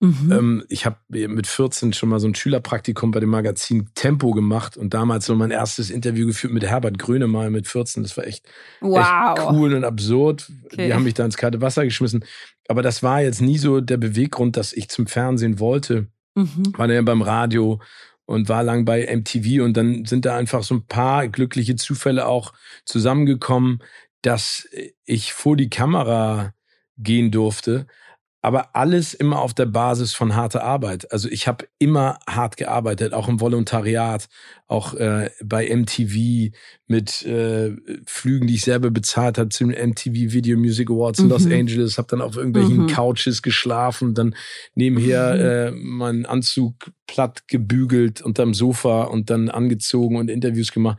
Mhm. 0.00 0.32
Ähm, 0.32 0.64
ich 0.68 0.84
habe 0.84 0.96
mit 1.08 1.46
14 1.46 1.92
schon 1.92 2.08
mal 2.08 2.18
so 2.18 2.26
ein 2.26 2.34
Schülerpraktikum 2.34 3.12
bei 3.12 3.20
dem 3.20 3.30
Magazin 3.30 3.90
Tempo 3.94 4.32
gemacht 4.32 4.76
und 4.76 4.94
damals 4.94 5.26
so 5.26 5.36
mein 5.36 5.52
erstes 5.52 5.90
Interview 5.90 6.26
geführt 6.26 6.52
mit 6.52 6.64
Herbert 6.64 6.98
Grönemeyer 6.98 7.50
mit 7.50 7.68
14. 7.68 8.02
Das 8.02 8.16
war 8.16 8.26
echt, 8.26 8.44
wow. 8.80 9.38
echt 9.38 9.48
cool 9.50 9.74
und 9.74 9.84
absurd. 9.84 10.50
Okay. 10.64 10.86
Die 10.86 10.94
haben 10.94 11.04
mich 11.04 11.14
da 11.14 11.24
ins 11.24 11.36
kalte 11.36 11.60
Wasser 11.60 11.84
geschmissen. 11.84 12.24
Aber 12.66 12.82
das 12.82 13.04
war 13.04 13.22
jetzt 13.22 13.40
nie 13.40 13.58
so 13.58 13.80
der 13.80 13.96
Beweggrund, 13.96 14.56
dass 14.56 14.72
ich 14.72 14.88
zum 14.88 15.06
Fernsehen 15.06 15.60
wollte. 15.60 16.08
Mhm. 16.34 16.72
War 16.76 16.88
dann 16.88 16.96
ja 16.96 17.02
beim 17.02 17.22
Radio 17.22 17.80
und 18.24 18.48
war 18.48 18.64
lang 18.64 18.84
bei 18.84 19.06
MTV 19.06 19.62
und 19.62 19.76
dann 19.76 20.04
sind 20.04 20.24
da 20.24 20.36
einfach 20.36 20.64
so 20.64 20.74
ein 20.74 20.86
paar 20.86 21.28
glückliche 21.28 21.76
Zufälle 21.76 22.26
auch 22.26 22.54
zusammengekommen, 22.84 23.80
dass 24.22 24.68
ich 25.04 25.32
vor 25.32 25.56
die 25.56 25.70
Kamera 25.70 26.54
gehen 27.02 27.30
durfte. 27.30 27.86
Aber 28.44 28.74
alles 28.74 29.14
immer 29.14 29.40
auf 29.40 29.54
der 29.54 29.66
Basis 29.66 30.14
von 30.14 30.34
harter 30.34 30.64
Arbeit. 30.64 31.12
Also 31.12 31.28
ich 31.28 31.46
habe 31.46 31.68
immer 31.78 32.18
hart 32.28 32.56
gearbeitet, 32.56 33.12
auch 33.12 33.28
im 33.28 33.40
Volontariat, 33.40 34.28
auch 34.66 34.94
äh, 34.94 35.30
bei 35.44 35.72
MTV 35.72 36.52
mit 36.88 37.22
äh, 37.22 37.76
Flügen, 38.04 38.48
die 38.48 38.56
ich 38.56 38.62
selber 38.62 38.90
bezahlt 38.90 39.38
habe 39.38 39.50
zum 39.50 39.68
MTV 39.68 40.32
Video 40.32 40.58
Music 40.58 40.90
Awards 40.90 41.20
in 41.20 41.26
mhm. 41.26 41.30
Los 41.30 41.46
Angeles. 41.46 41.98
Habe 41.98 42.08
dann 42.10 42.20
auf 42.20 42.36
irgendwelchen 42.36 42.78
mhm. 42.78 42.86
Couches 42.88 43.42
geschlafen, 43.42 44.12
dann 44.14 44.34
nebenher 44.74 45.70
mhm. 45.70 45.76
äh, 45.76 45.80
meinen 45.80 46.26
Anzug 46.26 46.90
platt 47.06 47.46
gebügelt 47.46 48.22
unterm 48.22 48.54
Sofa 48.54 49.04
und 49.04 49.30
dann 49.30 49.50
angezogen 49.50 50.16
und 50.16 50.28
Interviews 50.28 50.72
gemacht. 50.72 50.98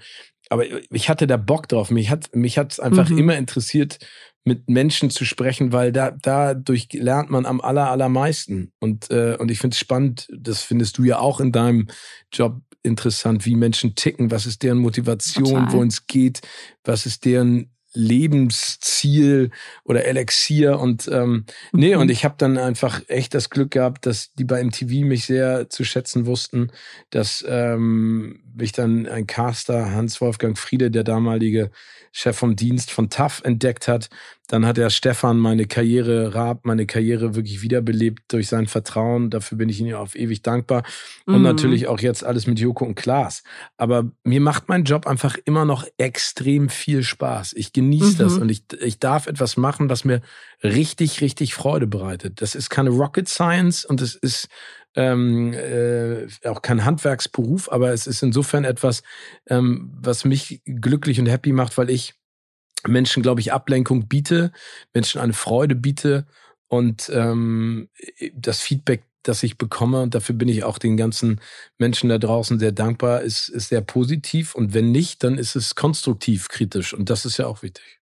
Aber 0.50 0.63
ich 0.92 1.10
hatte 1.10 1.28
da 1.28 1.36
Bock 1.36 1.68
drauf. 1.68 1.92
Mich 1.92 2.10
hat 2.10 2.34
mich 2.34 2.58
hat's 2.58 2.80
einfach 2.80 3.10
mhm. 3.10 3.18
immer 3.18 3.38
interessiert, 3.38 4.00
mit 4.45 4.69
Menschen 4.69 5.10
zu 5.10 5.25
sprechen, 5.25 5.71
weil 5.71 5.91
da 5.91 6.12
dadurch 6.12 6.89
lernt 6.91 7.29
man 7.29 7.45
am 7.45 7.62
aller 7.62 7.89
allermeisten. 7.89 8.71
Und 8.79 9.10
äh, 9.10 9.38
und 9.39 9.51
ich 9.51 9.60
finde 9.60 9.73
es 9.73 9.79
spannend. 9.79 10.27
Das 10.36 10.62
findest 10.62 10.97
du 10.97 11.03
ja 11.03 11.19
auch 11.19 11.39
in 11.39 11.51
deinem 11.51 11.88
Job 12.32 12.62
interessant, 12.84 13.45
wie 13.45 13.56
Menschen 13.56 13.95
ticken, 13.95 14.32
was 14.32 14.45
ist 14.45 14.62
deren 14.62 14.79
Motivation, 14.79 15.71
wohin 15.71 15.88
es 15.88 16.06
geht, 16.06 16.41
was 16.84 17.06
ist 17.06 17.23
deren 17.23 17.71
Lebensziel 17.93 19.51
oder 19.84 20.06
Elixier 20.06 20.79
und 20.79 21.08
ähm, 21.12 21.45
nee, 21.71 21.95
mhm. 21.95 22.01
und 22.01 22.12
ich 22.12 22.25
habe 22.25 22.36
dann 22.38 22.58
einfach 22.58 23.01
echt 23.08 23.34
das 23.34 23.49
Glück 23.49 23.71
gehabt, 23.71 24.06
dass 24.06 24.34
die 24.34 24.45
bei 24.45 24.63
MTV 24.63 25.06
mich 25.06 25.25
sehr 25.25 25.69
zu 25.69 25.84
schätzen 25.84 26.25
wussten, 26.25 26.71
dass 27.10 27.43
ähm, 27.47 28.41
mich 28.56 28.71
dann 28.71 29.08
ein 29.08 29.27
Caster, 29.27 29.91
Hans-Wolfgang 29.91 30.58
Friede, 30.58 30.91
der 30.91 31.03
damalige 31.03 31.71
Chef 32.12 32.38
vom 32.38 32.56
Dienst 32.56 32.91
von 32.91 33.10
TAF 33.10 33.41
entdeckt 33.43 33.88
hat. 33.88 34.10
Dann 34.47 34.67
hat 34.67 34.77
er 34.77 34.91
Stefan 34.91 35.39
meine 35.39 35.65
Karriere, 35.65 36.36
Raab, 36.36 36.63
meine 36.63 36.86
Karriere 36.86 37.34
wirklich 37.34 37.63
wiederbelebt 37.63 38.32
durch 38.32 38.47
sein 38.47 38.67
Vertrauen. 38.67 39.32
Dafür 39.32 39.58
bin 39.58 39.69
ich 39.69 39.79
ihm 39.79 39.95
auf 39.95 40.15
ewig 40.15 40.43
dankbar. 40.43 40.84
Und 41.25 41.38
mhm. 41.38 41.43
natürlich 41.43 41.88
auch 41.88 41.99
jetzt 41.99 42.23
alles 42.23 42.45
mit 42.45 42.60
Joko 42.60 42.86
und 42.86 42.95
Klaas. 42.95 43.41
Aber 43.77 44.12
mir 44.23 44.41
macht 44.41 44.69
mein 44.69 44.84
Job 44.84 45.08
einfach 45.08 45.38
immer 45.45 45.65
noch 45.65 45.88
extrem 45.97 46.69
viel 46.69 47.01
Spaß. 47.01 47.53
Ich 47.53 47.73
genieße 47.73 47.83
mhm. 48.13 48.17
das 48.17 48.38
und 48.38 48.50
ich, 48.50 48.63
ich 48.80 49.00
darf 49.00 49.28
etwas 49.28 49.58
machen, 49.58 49.89
was 49.89 50.06
mir 50.06 50.22
richtig, 50.63 51.22
richtig 51.22 51.54
Freude 51.54 51.88
bereitet. 51.88 52.41
Das 52.41 52.56
ist 52.56 52.69
keine 52.69 52.89
Rocket 52.89 53.28
Science 53.28 53.86
und 53.86 54.02
es 54.02 54.15
ist 54.15 54.48
ähm, 54.96 55.54
äh, 55.54 56.28
auch 56.48 56.62
kein 56.62 56.86
Handwerksberuf, 56.86 57.72
aber 57.72 57.93
es 57.93 58.08
ist 58.08 58.22
insofern 58.22 58.63
etwas, 58.63 59.04
ähm, 59.48 59.91
was 60.00 60.26
mich 60.26 60.62
glücklich 60.65 61.19
und 61.19 61.26
happy 61.26 61.52
macht, 61.52 61.78
weil 61.78 61.89
ich 61.89 62.15
Menschen, 62.88 63.24
glaube 63.24 63.41
ich, 63.41 63.54
Ablenkung 63.54 64.08
biete, 64.08 64.52
Menschen 64.93 65.22
eine 65.22 65.34
Freude 65.34 65.76
biete 65.76 66.26
und 66.67 67.10
ähm, 67.13 67.89
das 68.36 68.60
Feedback, 68.60 69.04
das 69.23 69.43
ich 69.43 69.57
bekomme, 69.57 70.01
und 70.01 70.15
dafür 70.15 70.36
bin 70.36 70.49
ich 70.49 70.63
auch 70.63 70.77
den 70.77 70.97
ganzen 70.97 71.41
Menschen 71.77 72.09
da 72.09 72.17
draußen 72.17 72.59
sehr 72.59 72.71
dankbar, 72.71 73.21
ist, 73.21 73.49
ist 73.49 73.69
sehr 73.69 73.81
positiv. 73.81 74.55
Und 74.55 74.73
wenn 74.73 74.91
nicht, 74.91 75.23
dann 75.23 75.38
ist 75.38 75.55
es 75.55 75.75
konstruktiv 75.75 76.49
kritisch. 76.49 76.93
Und 76.93 77.09
das 77.09 77.25
ist 77.25 77.38
ja 77.38 77.47
auch 77.47 77.63
wichtig. 77.63 77.99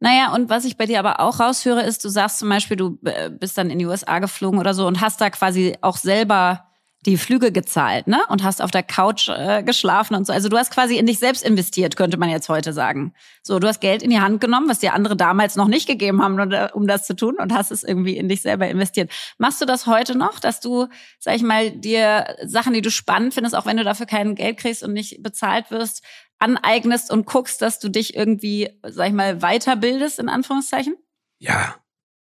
Naja, 0.00 0.32
und 0.34 0.48
was 0.48 0.64
ich 0.64 0.78
bei 0.78 0.86
dir 0.86 0.98
aber 0.98 1.20
auch 1.20 1.40
raushöre, 1.40 1.82
ist, 1.82 2.04
du 2.04 2.08
sagst 2.08 2.38
zum 2.38 2.48
Beispiel, 2.48 2.76
du 2.76 2.98
äh, 3.04 3.28
bist 3.28 3.58
dann 3.58 3.68
in 3.68 3.78
die 3.78 3.86
USA 3.86 4.18
geflogen 4.18 4.58
oder 4.58 4.72
so 4.72 4.86
und 4.86 5.02
hast 5.02 5.20
da 5.20 5.28
quasi 5.28 5.76
auch 5.82 5.98
selber 5.98 6.69
die 7.06 7.16
Flüge 7.16 7.50
gezahlt, 7.50 8.06
ne? 8.06 8.20
Und 8.28 8.44
hast 8.44 8.60
auf 8.60 8.70
der 8.70 8.82
Couch 8.82 9.30
äh, 9.30 9.62
geschlafen 9.62 10.14
und 10.14 10.26
so. 10.26 10.32
Also 10.34 10.50
du 10.50 10.58
hast 10.58 10.70
quasi 10.70 10.98
in 10.98 11.06
dich 11.06 11.18
selbst 11.18 11.42
investiert, 11.42 11.96
könnte 11.96 12.18
man 12.18 12.28
jetzt 12.28 12.50
heute 12.50 12.74
sagen. 12.74 13.14
So, 13.42 13.58
du 13.58 13.68
hast 13.68 13.80
Geld 13.80 14.02
in 14.02 14.10
die 14.10 14.20
Hand 14.20 14.40
genommen, 14.40 14.68
was 14.68 14.80
dir 14.80 14.92
andere 14.92 15.16
damals 15.16 15.56
noch 15.56 15.68
nicht 15.68 15.86
gegeben 15.86 16.22
haben, 16.22 16.38
um 16.74 16.86
das 16.86 17.06
zu 17.06 17.16
tun 17.16 17.36
und 17.38 17.54
hast 17.54 17.70
es 17.70 17.84
irgendwie 17.84 18.18
in 18.18 18.28
dich 18.28 18.42
selber 18.42 18.68
investiert. 18.68 19.10
Machst 19.38 19.62
du 19.62 19.64
das 19.64 19.86
heute 19.86 20.16
noch, 20.16 20.40
dass 20.40 20.60
du, 20.60 20.88
sag 21.18 21.36
ich 21.36 21.42
mal, 21.42 21.70
dir 21.70 22.36
Sachen, 22.44 22.74
die 22.74 22.82
du 22.82 22.90
spannend 22.90 23.32
findest, 23.32 23.56
auch 23.56 23.64
wenn 23.64 23.78
du 23.78 23.84
dafür 23.84 24.06
kein 24.06 24.34
Geld 24.34 24.58
kriegst 24.58 24.82
und 24.82 24.92
nicht 24.92 25.22
bezahlt 25.22 25.70
wirst, 25.70 26.04
aneignest 26.38 27.10
und 27.10 27.24
guckst, 27.24 27.62
dass 27.62 27.78
du 27.78 27.88
dich 27.88 28.14
irgendwie, 28.14 28.68
sag 28.86 29.08
ich 29.08 29.14
mal, 29.14 29.40
weiterbildest, 29.40 30.18
in 30.18 30.28
Anführungszeichen? 30.28 30.96
Ja, 31.38 31.76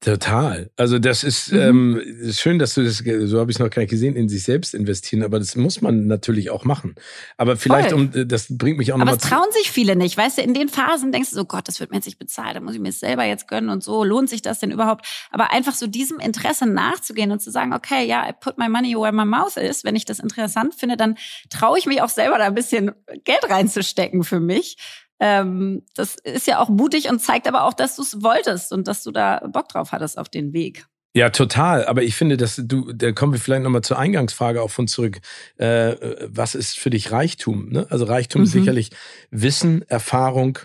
Total. 0.05 0.71
Also 0.77 0.99
das 0.99 1.25
ist, 1.25 1.51
mhm. 1.51 1.59
ähm, 1.59 2.33
schön, 2.33 2.59
dass 2.59 2.75
du 2.75 2.85
das, 2.85 2.99
so 2.99 3.41
habe 3.41 3.51
ich 3.51 3.57
es 3.57 3.59
noch 3.59 3.71
gar 3.71 3.81
nicht 3.81 3.91
gesehen, 3.91 4.17
in 4.17 4.29
sich 4.29 4.43
selbst 4.43 4.75
investieren, 4.75 5.23
aber 5.23 5.39
das 5.39 5.57
muss 5.57 5.81
man 5.81 6.07
natürlich 6.07 6.51
auch 6.51 6.65
machen. 6.65 6.95
Aber 7.39 7.57
vielleicht, 7.57 7.93
Voll. 7.93 8.11
um 8.15 8.29
das 8.29 8.47
bringt 8.51 8.77
mich 8.77 8.93
auch 8.93 8.99
nochmal. 8.99 9.15
Aber 9.15 9.23
es 9.23 9.29
trauen 9.31 9.51
sich 9.53 9.71
viele 9.71 9.97
nicht, 9.97 10.17
weißt 10.17 10.39
du, 10.39 10.43
in 10.43 10.53
den 10.53 10.69
Phasen 10.69 11.11
denkst 11.11 11.31
du 11.31 11.37
so, 11.37 11.47
Gott, 11.47 11.69
das 11.69 11.81
wird 11.81 11.91
mir 11.91 11.97
jetzt 11.97 12.05
nicht 12.05 12.19
bezahlt, 12.19 12.55
da 12.55 12.61
muss 12.61 12.75
ich 12.75 12.81
mir 12.81 12.91
es 12.91 13.01
selber 13.01 13.25
jetzt 13.25 13.49
gönnen 13.49 13.71
und 13.71 13.83
so, 13.83 14.05
lohnt 14.05 14.29
sich 14.29 14.43
das 14.43 14.59
denn 14.59 14.71
überhaupt? 14.71 15.07
Aber 15.31 15.53
einfach 15.53 15.75
so 15.75 15.87
diesem 15.87 16.21
Interesse 16.21 16.67
nachzugehen 16.67 17.33
und 17.33 17.41
zu 17.41 17.51
sagen, 17.51 17.73
okay, 17.73 18.07
ja, 18.07 18.29
I 18.29 18.33
put 18.39 18.59
my 18.59 18.69
money 18.69 18.95
where 18.95 19.13
my 19.13 19.25
mouth 19.25 19.57
is, 19.57 19.85
wenn 19.85 19.97
ich 19.97 20.05
das 20.05 20.19
interessant 20.19 20.75
finde, 20.75 20.99
dann 20.99 21.17
traue 21.49 21.79
ich 21.79 21.87
mich 21.87 22.03
auch 22.03 22.11
selber 22.11 22.37
da 22.37 22.45
ein 22.45 22.55
bisschen 22.55 22.93
Geld 23.25 23.49
reinzustecken 23.49 24.23
für 24.23 24.41
mich. 24.41 24.77
Ähm, 25.21 25.83
das 25.95 26.17
ist 26.17 26.47
ja 26.47 26.59
auch 26.59 26.69
mutig 26.69 27.09
und 27.09 27.21
zeigt 27.21 27.47
aber 27.47 27.65
auch, 27.65 27.75
dass 27.75 27.97
du 27.97 28.03
es 28.03 28.23
wolltest 28.23 28.73
und 28.73 28.89
dass 28.89 29.03
du 29.03 29.11
da 29.11 29.41
Bock 29.53 29.69
drauf 29.69 29.93
hattest 29.93 30.19
auf 30.19 30.29
den 30.29 30.53
Weg. 30.53 30.87
Ja, 31.17 31.31
total. 31.31 31.87
Aber 31.87 32.03
ich 32.03 32.17
finde, 32.17 32.37
dass 32.37 32.61
du, 32.63 32.93
da 32.93 33.13
kommen 33.13 33.33
wir 33.33 33.39
vielleicht 33.39 33.63
nochmal 33.63 33.83
zur 33.83 33.99
Eingangsfrage 33.99 34.61
auch 34.61 34.71
von 34.71 34.89
zurück. 34.89 35.21
Äh, 35.57 35.95
was 36.27 36.57
ist 36.57 36.79
für 36.79 36.91
dich 36.91 37.13
Reichtum? 37.13 37.69
Ne? 37.69 37.87
Also 37.89 38.05
Reichtum 38.05 38.41
mhm. 38.41 38.47
ist 38.47 38.53
sicherlich 38.53 38.91
Wissen, 39.31 39.83
Erfahrung, 39.89 40.59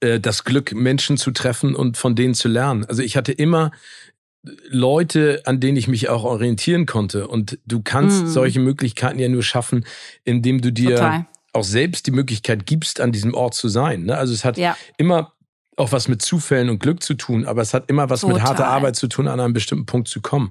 äh, 0.00 0.18
das 0.18 0.44
Glück, 0.44 0.72
Menschen 0.72 1.18
zu 1.18 1.30
treffen 1.30 1.74
und 1.74 1.98
von 1.98 2.16
denen 2.16 2.32
zu 2.32 2.48
lernen. 2.48 2.86
Also 2.86 3.02
ich 3.02 3.18
hatte 3.18 3.32
immer 3.32 3.70
Leute, 4.68 5.42
an 5.44 5.60
denen 5.60 5.76
ich 5.76 5.88
mich 5.88 6.08
auch 6.08 6.24
orientieren 6.24 6.86
konnte. 6.86 7.28
Und 7.28 7.58
du 7.66 7.82
kannst 7.82 8.22
mhm. 8.22 8.26
solche 8.28 8.60
Möglichkeiten 8.60 9.18
ja 9.18 9.28
nur 9.28 9.42
schaffen, 9.42 9.84
indem 10.24 10.62
du 10.62 10.72
dir 10.72 10.96
Total 10.96 11.26
auch 11.54 11.64
selbst 11.64 12.06
die 12.06 12.10
Möglichkeit 12.10 12.66
gibst, 12.66 13.00
an 13.00 13.12
diesem 13.12 13.34
Ort 13.34 13.54
zu 13.54 13.68
sein. 13.68 14.04
Ne? 14.04 14.16
Also 14.16 14.34
es 14.34 14.44
hat 14.44 14.58
ja. 14.58 14.76
immer 14.98 15.32
auch 15.76 15.92
was 15.92 16.08
mit 16.08 16.22
Zufällen 16.22 16.68
und 16.68 16.78
Glück 16.78 17.02
zu 17.02 17.14
tun, 17.14 17.46
aber 17.46 17.62
es 17.62 17.74
hat 17.74 17.88
immer 17.88 18.10
was 18.10 18.20
Total. 18.20 18.34
mit 18.34 18.44
harter 18.44 18.68
Arbeit 18.68 18.96
zu 18.96 19.08
tun, 19.08 19.26
an 19.26 19.40
einem 19.40 19.54
bestimmten 19.54 19.86
Punkt 19.86 20.08
zu 20.08 20.20
kommen. 20.20 20.50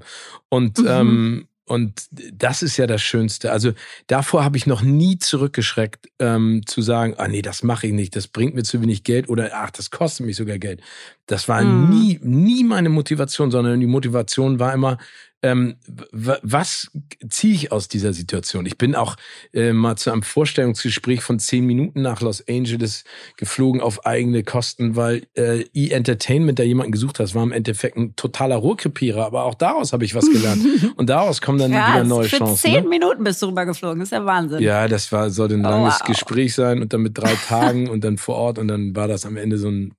Und 0.50 0.80
mhm. 0.80 0.88
ähm, 0.88 1.48
und 1.66 2.08
das 2.34 2.62
ist 2.62 2.76
ja 2.76 2.88
das 2.88 3.02
Schönste. 3.02 3.52
Also 3.54 3.72
davor 4.08 4.44
habe 4.44 4.58
ich 4.58 4.68
noch 4.68 4.82
nie 4.82 5.18
zurückgeschreckt, 5.18 6.10
ähm, 6.20 6.62
zu 6.66 6.82
sagen, 6.82 7.16
ah 7.18 7.30
nee, 7.30 7.42
das 7.42 7.64
mache 7.64 7.88
ich 7.88 7.94
nicht, 7.94 8.18
das 8.18 8.28
bringt 8.28 8.54
mir 8.54 8.64
zu 8.64 8.82
wenig 8.82 9.06
Geld 9.06 9.30
oder 9.30 9.50
ach, 9.54 9.72
das 9.72 9.90
kostet 9.90 10.26
mich 10.26 10.36
sogar 10.36 10.58
Geld. 10.58 10.82
Das 11.26 11.48
war 11.48 11.64
mhm. 11.64 11.90
nie, 11.90 12.20
nie 12.22 12.64
meine 12.66 12.90
Motivation, 12.90 13.50
sondern 13.50 13.80
die 13.80 13.88
Motivation 13.88 14.60
war 14.60 14.74
immer, 14.74 14.98
ähm, 15.44 15.76
was 16.12 16.90
ziehe 17.30 17.54
ich 17.54 17.72
aus 17.72 17.90
dieser 17.90 18.14
Situation? 18.14 18.66
Ich 18.66 18.78
bin 18.78 18.96
auch 18.96 19.16
äh, 19.54 19.74
mal 19.74 19.98
zu 19.98 20.12
einem 20.12 20.24
Vorstellungsgespräch 20.24 21.22
von 21.22 21.38
zehn 21.38 21.66
Minuten 21.66 22.02
nach 22.02 22.22
Los 22.22 22.44
Angeles 22.48 23.04
geflogen 23.38 23.82
auf 23.82 24.06
eigene 24.06 24.44
Kosten, 24.44 24.96
weil 24.96 25.28
äh, 25.36 25.66
E-Entertainment 25.74 26.58
da 26.60 26.64
jemanden 26.64 26.94
gesucht 26.94 27.20
hat. 27.20 27.26
Das 27.26 27.36
war 27.36 27.44
im 27.44 27.52
Endeffekt 27.52 27.98
ein 27.98 28.16
totaler 28.16 28.56
Rohrkrepierer, 28.56 29.26
aber 29.26 29.44
auch 29.44 29.56
daraus 29.56 29.92
habe 29.92 30.06
ich 30.06 30.16
was 30.16 30.32
gelernt. 30.32 30.64
Und 30.96 31.10
daraus 31.10 31.42
kommen 31.42 31.60
dann 31.60 31.74
ja, 31.74 31.90
wieder 31.90 32.04
neue 32.06 32.30
für 32.30 32.38
Chancen. 32.38 32.58
Zehn 32.58 32.84
ne? 32.84 32.90
Minuten 32.90 33.24
bist 33.24 33.42
du 33.42 33.48
rübergeflogen, 33.48 34.00
das 34.00 34.08
ist 34.08 34.14
ja 34.14 34.26
Wahnsinn. 34.26 34.62
Ja, 34.62 34.88
das 34.88 35.12
war 35.12 35.30
sollte 35.30 35.56
ein 35.56 35.66
oh, 35.66 35.70
langes 35.70 36.00
wow. 36.00 36.08
Gespräch 36.08 36.56
sein 36.56 36.82
und 36.82 36.94
dann 36.94 37.02
mit 37.02 37.18
drei 37.18 37.36
Tagen 37.36 37.90
und 37.90 38.04
dann 38.06 38.18
vor 38.18 38.36
Ort 38.36 38.60
und 38.60 38.70
dann 38.70 38.96
war 38.96 39.10
das 39.10 39.26
am 39.26 39.36
Ende 39.36 39.58
so 39.58 39.70
ein 39.70 39.94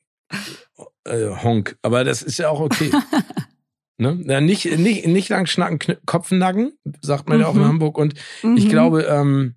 äh, 1.04 1.28
Honk. 1.42 1.76
Aber 1.83 2.04
das 2.04 2.22
ist 2.22 2.38
ja 2.38 2.48
auch 2.48 2.61
okay. 2.61 2.90
Ne? 3.96 4.20
Ja, 4.26 4.40
nicht, 4.40 4.64
nicht, 4.78 5.07
nicht 5.07 5.28
lang 5.28 5.46
schnacken, 5.46 5.96
Kopf 6.04 6.30
nacken, 6.30 6.72
sagt 7.00 7.28
man 7.28 7.38
mhm. 7.38 7.42
ja 7.42 7.48
auch 7.48 7.54
in 7.54 7.62
mhm. 7.62 7.68
Hamburg. 7.68 7.98
Und 7.98 8.14
mhm. 8.42 8.57
ich 8.57 8.68
glaube, 8.68 9.02
ähm, 9.04 9.54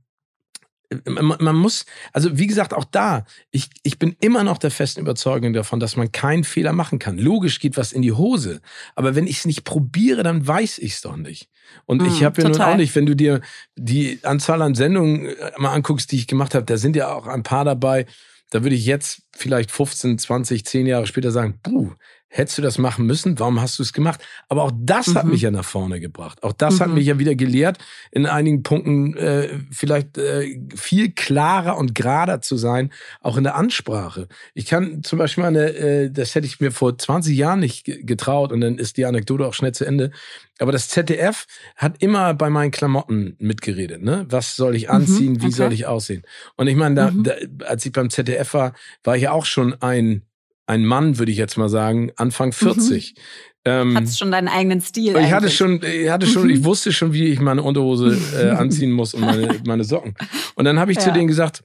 man, 1.06 1.38
man 1.40 1.56
muss, 1.56 1.86
also 2.14 2.38
wie 2.38 2.48
gesagt, 2.48 2.74
auch 2.74 2.86
da, 2.86 3.26
ich, 3.52 3.70
ich 3.84 4.00
bin 4.00 4.16
immer 4.22 4.44
noch 4.44 4.58
der 4.58 4.72
festen 4.72 5.02
Überzeugung 5.02 5.54
davon, 5.54 5.80
dass 5.80 5.98
man 5.98 6.12
keinen 6.12 6.44
Fehler 6.44 6.72
machen 6.72 7.00
kann. 7.00 7.18
Logisch 7.18 7.60
geht 7.60 7.78
was 7.78 7.92
in 7.92 8.02
die 8.02 8.14
Hose, 8.14 8.62
aber 8.96 9.16
wenn 9.16 9.28
ich 9.28 9.40
es 9.40 9.46
nicht 9.46 9.64
probiere, 9.64 10.24
dann 10.24 10.46
weiß 10.48 10.78
ich 10.78 10.94
es 10.94 11.02
doch 11.02 11.18
nicht. 11.18 11.50
Und 11.86 12.02
mhm, 12.02 12.08
ich 12.08 12.24
habe 12.24 12.42
ja 12.42 12.48
nun 12.48 12.62
auch 12.62 12.78
nicht, 12.78 12.96
wenn 12.96 13.06
du 13.06 13.16
dir 13.16 13.42
die 13.76 14.20
Anzahl 14.24 14.62
an 14.62 14.76
Sendungen 14.76 15.26
äh, 15.26 15.52
mal 15.58 15.74
anguckst, 15.74 16.12
die 16.12 16.18
ich 16.18 16.28
gemacht 16.28 16.56
habe, 16.56 16.66
da 16.66 16.78
sind 16.78 16.96
ja 16.96 17.12
auch 17.14 17.28
ein 17.28 17.44
paar 17.44 17.66
dabei, 17.66 18.06
da 18.50 18.64
würde 18.64 18.76
ich 18.76 18.86
jetzt 18.86 19.24
vielleicht 19.36 19.72
15, 19.72 20.20
20, 20.20 20.66
10 20.66 20.88
Jahre 20.88 21.08
später 21.08 21.32
sagen, 21.32 21.60
puh, 21.62 21.92
hättest 22.30 22.58
du 22.58 22.62
das 22.62 22.78
machen 22.78 23.06
müssen? 23.06 23.40
Warum 23.40 23.62
hast 23.62 23.80
du 23.80 23.84
es 23.84 23.94
gemacht? 23.94 24.22
Aber 24.50 24.64
auch 24.64 24.72
das 24.76 25.08
mhm. 25.08 25.16
hat 25.16 25.26
mich 25.26 25.42
ja 25.42 25.52
nach 25.52 25.66
vorne 25.66 26.00
gebracht. 26.00 26.44
Auch 26.44 26.54
das 26.54 26.76
mhm. 26.76 26.80
hat 26.80 26.90
mich 26.92 27.06
ja 27.06 27.20
wieder 27.20 27.36
gelehrt, 27.36 27.78
in 28.12 28.26
einigen 28.26 28.64
Punkten 28.64 29.16
äh, 29.16 29.60
vielleicht 29.72 30.18
äh, 30.18 30.60
viel 30.76 31.12
klarer 31.12 31.78
und 31.78 31.96
gerader 31.96 32.42
zu 32.42 32.58
sein, 32.58 32.92
auch 33.22 33.38
in 33.38 33.44
der 33.44 33.56
Ansprache. 33.56 34.28
Ich 34.54 34.66
kann 34.66 35.04
zum 35.04 35.20
Beispiel 35.20 35.44
mal 35.44 35.50
eine, 35.50 35.74
äh, 35.74 36.12
das 36.12 36.36
hätte 36.36 36.48
ich 36.48 36.60
mir 36.60 36.72
vor 36.72 36.98
20 36.98 37.36
Jahren 37.36 37.60
nicht 37.60 37.86
getraut 37.86 38.52
und 38.52 38.62
dann 38.62 38.78
ist 38.78 38.98
die 38.98 39.06
Anekdote 39.06 39.46
auch 39.46 39.54
schnell 39.54 39.74
zu 39.74 39.86
Ende. 39.86 40.12
Aber 40.60 40.72
das 40.72 40.90
ZDF 40.90 41.46
hat 41.76 42.02
immer 42.02 42.34
bei 42.34 42.50
meinen 42.50 42.72
Klamotten 42.72 43.36
mitgeredet. 43.40 44.02
Ne? 44.02 44.26
Was 44.30 44.56
soll 44.56 44.76
ich 44.76 44.90
anziehen? 44.90 45.34
Mhm, 45.34 45.38
okay. 45.38 45.48
Wie 45.48 45.52
soll 45.52 45.74
ich 45.74 45.86
aussehen? 45.86 46.24
Und 46.56 46.68
ich 46.68 46.76
meine, 46.76 46.96
da, 46.96 47.12
mhm. 47.12 47.24
da, 47.24 47.34
als 47.66 47.86
ich 47.86 47.92
beim 47.92 48.10
ZDF 48.10 48.54
war, 48.54 48.74
war 49.04 49.16
ich 49.16 49.24
ja 49.24 49.32
auch 49.32 49.46
schon 49.46 49.80
ein 49.82 50.24
ein 50.68 50.86
Mann, 50.86 51.18
würde 51.18 51.32
ich 51.32 51.38
jetzt 51.38 51.58
mal 51.58 51.70
sagen, 51.70 52.12
Anfang 52.18 52.52
40. 52.52 53.16
Mhm. 53.16 53.22
Ähm, 53.66 53.96
Hattest 53.98 54.20
schon 54.20 54.32
deinen 54.32 54.48
eigenen 54.48 54.82
Stil. 54.82 55.18
Ich 55.18 55.32
hatte 55.32 55.50
schon, 55.50 55.82
ich 55.82 56.10
hatte 56.10 56.28
schon, 56.28 56.44
mhm. 56.44 56.50
ich 56.52 56.64
wusste 56.64 56.94
schon, 56.94 57.14
wie 57.14 57.26
ich 57.26 57.40
meine 57.40 57.64
Unterhose 57.64 58.18
äh, 58.38 58.50
anziehen 58.58 58.92
muss 58.92 59.14
und 59.14 59.22
meine, 59.22 59.60
meine 59.66 59.84
Socken. 59.84 60.16
Und 60.56 60.66
dann 60.66 60.80
habe 60.80 60.92
ich 60.92 60.98
ja. 60.98 61.04
zu 61.06 61.12
denen 61.12 61.28
gesagt, 61.28 61.64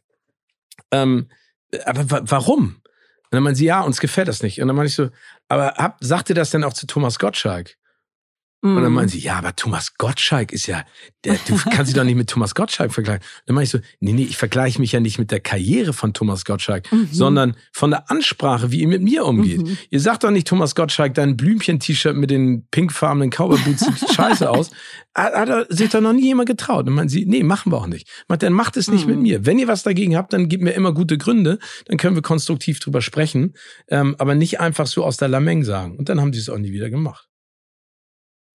ähm, 0.90 1.28
aber 1.84 2.22
warum? 2.30 2.76
Und 3.32 3.36
dann 3.36 3.42
meinen 3.42 3.54
sie, 3.54 3.66
ja, 3.66 3.80
uns 3.80 4.00
gefällt 4.00 4.28
das 4.28 4.42
nicht. 4.42 4.60
Und 4.60 4.68
dann 4.68 4.76
meine 4.76 4.88
ich 4.88 4.94
so, 4.94 5.10
aber 5.48 5.74
hab, 5.76 6.02
sagt 6.02 6.28
ihr 6.28 6.34
das 6.34 6.50
denn 6.50 6.64
auch 6.64 6.72
zu 6.72 6.86
Thomas 6.86 7.18
Gottschalk? 7.18 7.76
Und 8.64 8.80
dann 8.80 8.92
meinen 8.92 9.06
mhm. 9.06 9.10
sie, 9.10 9.18
ja, 9.18 9.38
aber 9.38 9.56
Thomas 9.56 9.96
Gottschalk 9.98 10.52
ist 10.52 10.68
ja, 10.68 10.84
der, 11.24 11.36
du 11.48 11.56
kannst 11.70 11.88
dich 11.88 11.96
doch 11.96 12.04
nicht 12.04 12.14
mit 12.14 12.30
Thomas 12.30 12.54
Gottschalk 12.54 12.94
vergleichen. 12.94 13.24
Dann 13.46 13.56
meine 13.56 13.64
ich 13.64 13.70
so, 13.70 13.78
nee, 13.98 14.12
nee, 14.12 14.22
ich 14.22 14.36
vergleiche 14.36 14.80
mich 14.80 14.92
ja 14.92 15.00
nicht 15.00 15.18
mit 15.18 15.32
der 15.32 15.40
Karriere 15.40 15.92
von 15.92 16.14
Thomas 16.14 16.44
Gottschalk, 16.44 16.90
mhm. 16.92 17.08
sondern 17.10 17.56
von 17.72 17.90
der 17.90 18.08
Ansprache, 18.08 18.70
wie 18.70 18.82
ihr 18.82 18.86
mit 18.86 19.02
mir 19.02 19.24
umgeht. 19.24 19.66
Mhm. 19.66 19.78
Ihr 19.90 19.98
sagt 19.98 20.22
doch 20.22 20.30
nicht, 20.30 20.46
Thomas 20.46 20.76
Gottschalk, 20.76 21.14
dein 21.14 21.36
Blümchen-T-Shirt 21.36 22.16
mit 22.16 22.30
den 22.30 22.68
pinkfarbenen 22.70 23.30
Cowboy-Boots 23.30 23.80
sieht 23.80 24.10
scheiße 24.14 24.48
aus. 24.48 24.70
Hat, 25.12 25.34
hat 25.34 25.48
er 25.48 25.66
sich 25.68 25.90
doch 25.90 26.00
noch 26.00 26.12
nie 26.12 26.26
jemand 26.26 26.48
getraut. 26.48 26.86
Dann 26.86 26.94
meinen 26.94 27.08
sie, 27.08 27.26
nee, 27.26 27.42
machen 27.42 27.72
wir 27.72 27.78
auch 27.78 27.88
nicht. 27.88 28.08
Meint, 28.28 28.44
dann 28.44 28.52
macht 28.52 28.76
es 28.76 28.88
nicht 28.88 29.06
mhm. 29.06 29.14
mit 29.14 29.22
mir. 29.22 29.44
Wenn 29.44 29.58
ihr 29.58 29.66
was 29.66 29.82
dagegen 29.82 30.16
habt, 30.16 30.32
dann 30.32 30.48
gebt 30.48 30.62
mir 30.62 30.72
immer 30.74 30.92
gute 30.94 31.18
Gründe, 31.18 31.58
dann 31.86 31.96
können 31.96 32.14
wir 32.14 32.22
konstruktiv 32.22 32.78
drüber 32.78 33.02
sprechen, 33.02 33.54
ähm, 33.88 34.14
aber 34.20 34.36
nicht 34.36 34.60
einfach 34.60 34.86
so 34.86 35.04
aus 35.04 35.16
der 35.16 35.26
Lameng 35.26 35.64
sagen. 35.64 35.96
Und 35.96 36.08
dann 36.08 36.20
haben 36.20 36.32
sie 36.32 36.38
es 36.38 36.48
auch 36.48 36.58
nie 36.58 36.70
wieder 36.70 36.88
gemacht. 36.88 37.28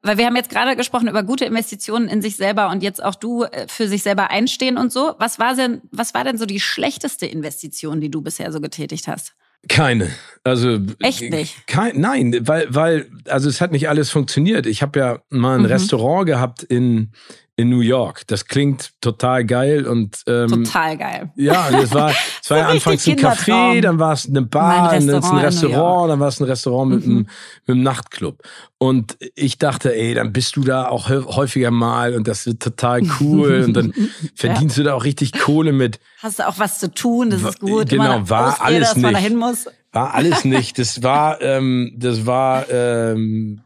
Weil 0.08 0.18
wir 0.18 0.26
haben 0.26 0.36
jetzt 0.36 0.50
gerade 0.50 0.76
gesprochen 0.76 1.08
über 1.08 1.22
gute 1.24 1.46
Investitionen 1.46 2.08
in 2.08 2.22
sich 2.22 2.38
selber 2.38 2.70
und 2.70 2.82
jetzt 2.82 3.04
auch 3.04 3.16
du 3.16 3.44
äh, 3.44 3.68
für 3.68 3.88
sich 3.88 4.04
selber 4.04 4.32
einstehen 4.32 4.78
und 4.78 4.92
so. 4.92 5.16
Was 5.20 5.38
war 5.38 5.56
denn, 5.56 5.82
was 5.92 6.14
war 6.14 6.24
denn 6.24 6.38
so 6.38 6.46
die 6.46 6.60
schlechteste 6.60 7.26
Investition, 7.26 8.00
die 8.00 8.10
du 8.10 8.22
bisher 8.22 8.52
so 8.52 8.62
getätigt 8.62 9.08
hast? 9.08 9.34
Keine. 9.68 10.10
Also 10.44 10.80
echt 11.00 11.22
nicht. 11.22 11.68
Kein, 11.68 12.00
nein, 12.00 12.48
weil 12.48 12.68
weil 12.70 13.10
also 13.28 13.50
es 13.50 13.60
hat 13.60 13.72
nicht 13.72 13.90
alles 13.90 14.10
funktioniert. 14.10 14.66
Ich 14.66 14.82
habe 14.82 15.00
ja 15.00 15.20
mal 15.30 15.56
ein 15.56 15.62
mhm. 15.62 15.68
Restaurant 15.68 16.26
gehabt 16.26 16.64
in 16.64 17.12
in 17.60 17.70
New 17.70 17.82
York. 17.82 18.22
Das 18.28 18.46
klingt 18.46 18.92
total 19.02 19.44
geil 19.44 19.88
und 19.88 20.22
ähm, 20.28 20.64
total 20.64 20.96
geil. 20.96 21.32
Ja, 21.36 21.70
es 21.72 21.92
war, 21.92 22.12
es 22.44 22.50
war 22.52 22.60
ja 22.60 22.68
anfangs 22.68 23.08
ein 23.08 23.18
Café, 23.18 23.82
dann 23.82 23.98
war 23.98 24.14
es 24.14 24.28
eine 24.30 24.44
Bar, 24.44 24.92
dann 24.92 25.10
ein 25.10 25.38
Restaurant, 25.40 26.12
dann 26.12 26.20
war 26.20 26.28
es 26.28 26.40
ein 26.40 26.44
Restaurant 26.44 26.92
mit, 26.92 27.06
mhm. 27.06 27.12
einem, 27.12 27.28
mit 27.66 27.74
einem 27.74 27.84
Nachtclub. 27.84 28.44
Und 28.78 29.18
ich 29.34 29.58
dachte, 29.58 29.96
ey, 29.96 30.14
dann 30.14 30.32
bist 30.34 30.56
du 30.56 30.62
da 30.62 30.88
auch 30.88 31.10
häufiger 31.10 31.72
mal 31.72 32.14
und 32.14 32.28
das 32.28 32.46
wird 32.46 32.62
total 32.62 33.02
cool 33.20 33.64
und 33.66 33.74
dann 33.74 33.92
verdienst 34.36 34.78
ja. 34.78 34.84
du 34.84 34.90
da 34.90 34.94
auch 34.94 35.04
richtig 35.04 35.34
Kohle 35.34 35.74
mit. 35.74 36.00
Hast 36.22 36.38
du 36.38 36.48
auch 36.48 36.60
was 36.60 36.78
zu 36.80 36.94
tun, 36.94 37.32
das 37.32 37.42
ist 37.42 37.60
gut. 37.60 37.90
Genau, 37.90 38.30
war 38.30 38.62
alles 38.62 38.96
nicht. 38.96 39.66
War 39.94 40.14
alles 40.14 40.46
nicht. 40.46 40.78
Das 40.78 41.02
war, 41.02 41.42
ähm, 41.42 41.92
das 41.98 42.28
war 42.28 42.70
ähm, 42.70 43.62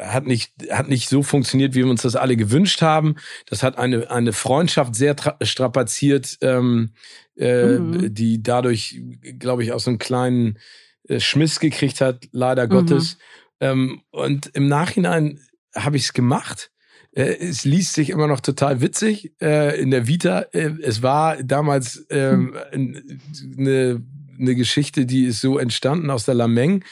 hat 0.00 0.26
nicht, 0.26 0.52
hat 0.70 0.88
nicht 0.88 1.08
so 1.08 1.22
funktioniert, 1.22 1.74
wie 1.74 1.84
wir 1.84 1.90
uns 1.90 2.02
das 2.02 2.16
alle 2.16 2.36
gewünscht 2.36 2.82
haben. 2.82 3.16
Das 3.46 3.62
hat 3.62 3.78
eine, 3.78 4.10
eine 4.10 4.32
Freundschaft 4.32 4.94
sehr 4.94 5.16
strapaziert, 5.42 6.38
ähm, 6.40 6.92
äh, 7.36 7.78
mhm. 7.78 8.14
die 8.14 8.42
dadurch, 8.42 9.00
glaube 9.38 9.64
ich, 9.64 9.72
aus 9.72 9.84
so 9.84 9.90
einem 9.90 9.98
kleinen 9.98 10.58
äh, 11.08 11.20
Schmiss 11.20 11.60
gekriegt 11.60 12.00
hat, 12.00 12.28
leider 12.32 12.66
mhm. 12.66 12.70
Gottes. 12.70 13.18
Ähm, 13.60 14.02
und 14.10 14.46
im 14.54 14.68
Nachhinein 14.68 15.40
habe 15.74 15.96
ich 15.96 16.04
es 16.04 16.12
gemacht. 16.12 16.70
Äh, 17.12 17.36
es 17.38 17.64
liest 17.64 17.94
sich 17.94 18.10
immer 18.10 18.26
noch 18.26 18.40
total 18.40 18.80
witzig 18.80 19.32
äh, 19.40 19.80
in 19.80 19.90
der 19.90 20.06
Vita. 20.06 20.46
Äh, 20.52 20.74
es 20.82 21.02
war 21.02 21.42
damals 21.42 22.06
ähm, 22.10 22.54
hm. 22.70 23.20
eine, 23.58 24.02
eine 24.38 24.54
Geschichte, 24.54 25.06
die 25.06 25.24
ist 25.24 25.40
so 25.40 25.58
entstanden 25.58 26.10
aus 26.10 26.24
der 26.24 26.34
Lameng. 26.34 26.84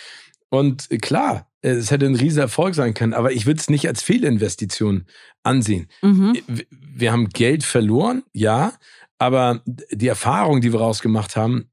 Und 0.49 0.89
klar, 1.03 1.51
es 1.65 1.91
hätte 1.91 2.07
ein 2.07 2.15
riesiger 2.15 2.43
Erfolg 2.43 2.75
sein 2.75 2.95
können, 2.95 3.15
aber 3.15 3.33
ich 3.33 3.47
würde 3.47 3.61
es 3.61 3.71
nicht 3.71 3.89
als 3.89 4.03
Fehlinvestition 4.03 5.07
ansehen. 5.43 5.89
Mhm. 6.03 6.39
Wir 6.71 7.13
haben 7.13 7.31
Geld 7.31 7.65
verloren, 7.65 8.23
ja, 8.33 8.75
aber 9.19 9.63
die 9.65 10.09
Erfahrung, 10.09 10.61
die 10.61 10.73
wir 10.73 10.81
rausgemacht 10.81 11.37
haben, 11.37 11.71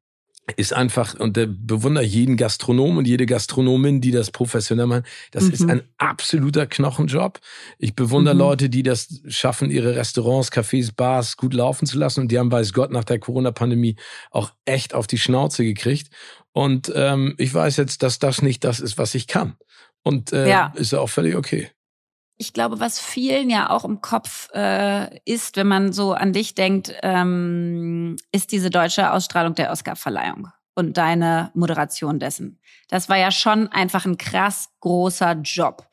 ist 0.57 0.73
einfach, 0.73 1.19
und 1.19 1.37
der 1.37 1.45
bewundere 1.45 2.03
jeden 2.03 2.35
Gastronom 2.35 2.97
und 2.97 3.07
jede 3.07 3.25
Gastronomin, 3.25 4.01
die 4.01 4.11
das 4.11 4.31
professionell 4.31 4.87
machen, 4.87 5.03
das 5.31 5.45
mhm. 5.45 5.51
ist 5.51 5.69
ein 5.69 5.81
absoluter 5.97 6.65
Knochenjob. 6.65 7.39
Ich 7.77 7.95
bewundere 7.95 8.33
mhm. 8.33 8.39
Leute, 8.39 8.69
die 8.69 8.83
das 8.83 9.21
schaffen, 9.27 9.69
ihre 9.69 9.95
Restaurants, 9.95 10.51
Cafés, 10.51 10.93
Bars 10.95 11.37
gut 11.37 11.53
laufen 11.53 11.85
zu 11.85 11.97
lassen. 11.97 12.21
Und 12.21 12.31
die 12.31 12.39
haben, 12.39 12.51
weiß 12.51 12.73
Gott, 12.73 12.91
nach 12.91 13.03
der 13.03 13.19
Corona-Pandemie 13.19 13.95
auch 14.31 14.51
echt 14.65 14.93
auf 14.93 15.07
die 15.07 15.19
Schnauze 15.19 15.63
gekriegt. 15.63 16.09
Und 16.53 16.91
ähm, 16.95 17.35
ich 17.37 17.53
weiß 17.53 17.77
jetzt, 17.77 18.03
dass 18.03 18.19
das 18.19 18.41
nicht 18.41 18.63
das 18.63 18.79
ist, 18.79 18.97
was 18.97 19.15
ich 19.15 19.27
kann. 19.27 19.55
Und 20.03 20.33
äh, 20.33 20.49
ja. 20.49 20.73
ist 20.75 20.91
ja 20.91 20.99
auch 20.99 21.09
völlig 21.09 21.35
okay. 21.35 21.69
Ich 22.37 22.53
glaube, 22.53 22.79
was 22.79 22.99
vielen 22.99 23.51
ja 23.51 23.69
auch 23.69 23.85
im 23.85 24.01
Kopf 24.01 24.49
äh, 24.55 25.19
ist, 25.25 25.57
wenn 25.57 25.67
man 25.67 25.93
so 25.93 26.13
an 26.13 26.33
dich 26.33 26.55
denkt, 26.55 26.91
ähm, 27.03 28.15
ist 28.31 28.51
diese 28.51 28.71
deutsche 28.71 29.11
Ausstrahlung 29.11 29.53
der 29.53 29.71
Oscarverleihung 29.71 30.47
und 30.73 30.97
deine 30.97 31.51
Moderation 31.53 32.17
dessen. 32.17 32.59
Das 32.87 33.09
war 33.09 33.17
ja 33.17 33.31
schon 33.31 33.67
einfach 33.67 34.05
ein 34.05 34.17
krass 34.17 34.69
großer 34.79 35.33
Job. 35.43 35.87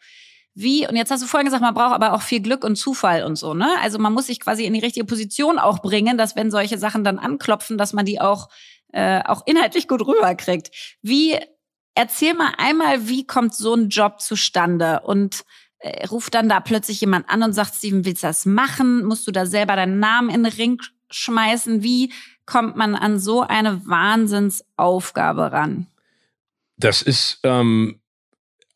Wie, 0.54 0.88
und 0.88 0.96
jetzt 0.96 1.10
hast 1.10 1.22
du 1.22 1.26
vorhin 1.26 1.44
gesagt, 1.44 1.62
man 1.62 1.74
braucht 1.74 1.94
aber 1.94 2.14
auch 2.14 2.22
viel 2.22 2.40
Glück 2.40 2.64
und 2.64 2.76
Zufall 2.76 3.24
und 3.24 3.36
so, 3.36 3.54
ne? 3.54 3.68
Also 3.82 3.98
man 3.98 4.12
muss 4.12 4.26
sich 4.26 4.40
quasi 4.40 4.64
in 4.64 4.72
die 4.72 4.80
richtige 4.80 5.06
Position 5.06 5.58
auch 5.58 5.80
bringen, 5.82 6.18
dass 6.18 6.34
wenn 6.34 6.50
solche 6.50 6.78
Sachen 6.78 7.04
dann 7.04 7.18
anklopfen, 7.18 7.78
dass 7.78 7.92
man 7.92 8.06
die 8.06 8.20
auch 8.20 8.48
äh, 8.92 9.22
auch 9.24 9.42
inhaltlich 9.46 9.86
gut 9.86 10.06
rüberkriegt. 10.06 10.70
Wie 11.02 11.38
erzähl 11.98 12.32
mal 12.34 12.52
einmal, 12.58 13.08
wie 13.08 13.26
kommt 13.26 13.54
so 13.54 13.74
ein 13.74 13.88
Job 13.88 14.20
zustande 14.20 15.00
und 15.00 15.44
äh, 15.80 16.06
ruft 16.06 16.32
dann 16.32 16.48
da 16.48 16.60
plötzlich 16.60 17.00
jemand 17.00 17.28
an 17.28 17.42
und 17.42 17.54
sagt, 17.54 17.74
Steven, 17.74 18.04
willst 18.04 18.22
du 18.22 18.28
das 18.28 18.46
machen? 18.46 19.04
Musst 19.04 19.26
du 19.26 19.32
da 19.32 19.46
selber 19.46 19.74
deinen 19.74 19.98
Namen 19.98 20.30
in 20.30 20.44
den 20.44 20.52
Ring 20.52 20.80
schmeißen? 21.10 21.82
Wie 21.82 22.12
kommt 22.46 22.76
man 22.76 22.94
an 22.94 23.18
so 23.18 23.42
eine 23.42 23.84
Wahnsinnsaufgabe 23.84 25.50
ran? 25.50 25.88
Das 26.76 27.02
ist 27.02 27.40
ähm, 27.42 28.00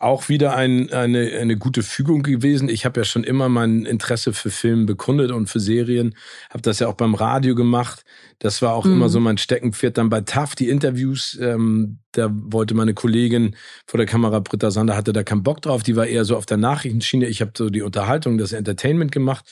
auch 0.02 0.28
wieder 0.28 0.56
ein, 0.56 0.92
eine, 0.92 1.30
eine 1.38 1.56
gute 1.56 1.82
Fügung 1.82 2.22
gewesen. 2.22 2.68
Ich 2.68 2.84
habe 2.84 3.00
ja 3.00 3.04
schon 3.04 3.22
immer 3.22 3.48
mein 3.48 3.84
Interesse 3.84 4.32
für 4.32 4.50
Filme 4.50 4.84
bekundet 4.84 5.30
und 5.30 5.48
für 5.48 5.60
Serien. 5.60 6.14
Habe 6.50 6.62
das 6.62 6.80
ja 6.80 6.88
auch 6.88 6.94
beim 6.94 7.14
Radio 7.14 7.54
gemacht. 7.54 8.04
Das 8.40 8.62
war 8.62 8.74
auch 8.74 8.84
mhm. 8.84 8.94
immer 8.94 9.08
so 9.08 9.20
mein 9.20 9.38
Steckenpferd. 9.38 9.98
Dann 9.98 10.08
bei 10.08 10.20
TAF, 10.22 10.56
die 10.56 10.68
Interviews, 10.68 11.38
ähm, 11.40 11.98
da 12.10 12.28
wollte 12.32 12.74
meine 12.74 12.94
Kollegin 12.94 13.54
vor 13.86 13.98
der 13.98 14.06
Kamera, 14.06 14.40
Britta 14.40 14.72
Sander, 14.72 14.96
hatte 14.96 15.12
da 15.12 15.22
keinen 15.22 15.44
Bock 15.44 15.62
drauf. 15.62 15.84
Die 15.84 15.94
war 15.94 16.06
eher 16.06 16.24
so 16.24 16.36
auf 16.36 16.46
der 16.46 16.56
Nachrichtenschiene. 16.56 17.26
Ich 17.26 17.40
habe 17.40 17.52
so 17.56 17.70
die 17.70 17.82
Unterhaltung, 17.82 18.38
das 18.38 18.52
Entertainment 18.52 19.12
gemacht. 19.12 19.44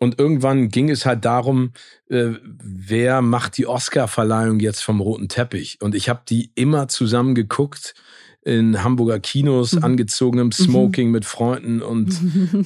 Und 0.00 0.18
irgendwann 0.18 0.70
ging 0.70 0.88
es 0.88 1.04
halt 1.04 1.26
darum, 1.26 1.72
äh, 2.08 2.30
wer 2.42 3.20
macht 3.20 3.58
die 3.58 3.66
Oscar-Verleihung 3.66 4.60
jetzt 4.60 4.82
vom 4.82 5.02
roten 5.02 5.28
Teppich? 5.28 5.76
Und 5.82 5.94
ich 5.94 6.08
habe 6.08 6.22
die 6.26 6.52
immer 6.54 6.88
zusammen 6.88 7.34
geguckt 7.34 7.94
in 8.42 8.82
Hamburger 8.82 9.20
Kinos, 9.20 9.74
mhm. 9.74 9.84
angezogenem 9.84 10.46
mhm. 10.46 10.52
Smoking 10.52 11.06
mhm. 11.08 11.12
mit 11.12 11.24
Freunden 11.24 11.82
und, 11.82 12.18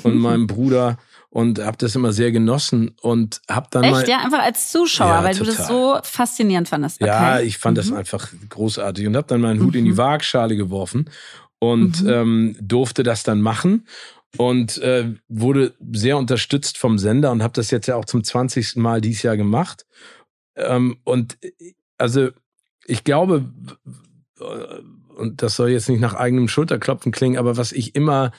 und 0.02 0.18
meinem 0.18 0.46
Bruder 0.48 0.98
und 1.30 1.58
habe 1.58 1.76
das 1.78 1.96
immer 1.96 2.12
sehr 2.12 2.30
genossen 2.30 2.92
und 3.00 3.40
habe 3.50 3.66
dann 3.70 3.82
Echt, 3.82 3.92
mal 3.92 4.08
ja, 4.08 4.18
einfach 4.18 4.42
als 4.42 4.70
Zuschauer, 4.70 5.08
ja, 5.08 5.24
weil 5.24 5.34
total. 5.34 5.52
du 5.52 5.58
das 5.58 5.68
so 5.68 5.98
faszinierend 6.04 6.68
fandest. 6.68 7.02
Okay. 7.02 7.10
Ja, 7.10 7.40
ich 7.40 7.58
fand 7.58 7.76
mhm. 7.76 7.80
das 7.80 7.92
einfach 7.92 8.28
großartig 8.50 9.06
und 9.06 9.16
habe 9.16 9.26
dann 9.26 9.40
meinen 9.40 9.60
Hut 9.60 9.74
in 9.74 9.84
die 9.84 9.92
mhm. 9.92 9.96
Waagschale 9.96 10.56
geworfen 10.56 11.10
und 11.58 12.02
mhm. 12.02 12.08
ähm, 12.08 12.56
durfte 12.60 13.02
das 13.02 13.24
dann 13.24 13.40
machen 13.40 13.87
und 14.37 14.78
äh, 14.78 15.12
wurde 15.28 15.74
sehr 15.92 16.18
unterstützt 16.18 16.78
vom 16.78 16.98
Sender 16.98 17.32
und 17.32 17.42
habe 17.42 17.54
das 17.54 17.72
jetzt 17.72 17.88
ja 17.88 17.96
auch 17.96 18.04
zum 18.04 18.22
20. 18.22 18.76
Mal 18.76 19.00
dieses 19.00 19.22
Jahr 19.22 19.37
gemacht. 19.37 19.87
Ähm, 20.56 20.98
und 21.02 21.37
äh, 21.42 21.72
also 21.98 22.28
ich 22.87 23.02
glaube, 23.02 23.50
und 25.16 25.42
das 25.42 25.57
soll 25.57 25.70
jetzt 25.70 25.88
nicht 25.88 26.00
nach 26.00 26.14
eigenem 26.14 26.48
Schulterklopfen 26.48 27.12
klingen, 27.12 27.38
aber 27.38 27.57
was 27.57 27.72
ich 27.72 27.94
immer 27.94 28.33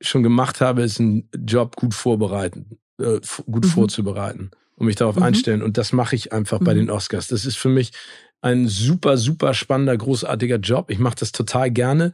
schon 0.00 0.22
gemacht 0.22 0.60
habe, 0.60 0.82
ist 0.82 1.00
einen 1.00 1.28
Job 1.46 1.76
gut 1.76 1.94
vorbereiten, 1.94 2.78
äh, 3.00 3.20
gut 3.50 3.64
mhm. 3.64 3.68
vorzubereiten 3.68 4.50
und 4.76 4.86
mich 4.86 4.96
darauf 4.96 5.16
mhm. 5.16 5.24
einstellen. 5.24 5.62
Und 5.62 5.78
das 5.78 5.92
mache 5.92 6.16
ich 6.16 6.32
einfach 6.32 6.60
mhm. 6.60 6.64
bei 6.64 6.74
den 6.74 6.90
Oscars. 6.90 7.28
Das 7.28 7.44
ist 7.44 7.58
für 7.58 7.68
mich 7.68 7.92
ein 8.40 8.68
super, 8.68 9.18
super 9.18 9.52
spannender, 9.54 9.96
großartiger 9.96 10.56
Job. 10.56 10.90
Ich 10.90 10.98
mache 10.98 11.16
das 11.16 11.32
total 11.32 11.70
gerne. 11.70 12.12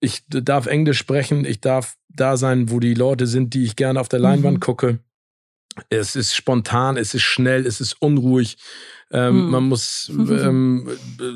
Ich 0.00 0.22
darf 0.28 0.66
Englisch 0.66 0.98
sprechen, 0.98 1.44
ich 1.44 1.60
darf 1.60 1.96
da 2.08 2.36
sein, 2.36 2.70
wo 2.70 2.80
die 2.80 2.94
Leute 2.94 3.26
sind, 3.26 3.54
die 3.54 3.64
ich 3.64 3.76
gerne 3.76 4.00
auf 4.00 4.08
der 4.08 4.20
Leinwand 4.20 4.58
mhm. 4.58 4.60
gucke. 4.60 4.98
Es 5.88 6.16
ist 6.16 6.34
spontan, 6.34 6.96
es 6.96 7.14
ist 7.14 7.22
schnell, 7.22 7.66
es 7.66 7.80
ist 7.80 8.00
unruhig. 8.00 8.58
Ähm, 9.10 9.34
hm. 9.34 9.50
Man 9.50 9.64
muss 9.64 10.10
ähm, 10.10 10.88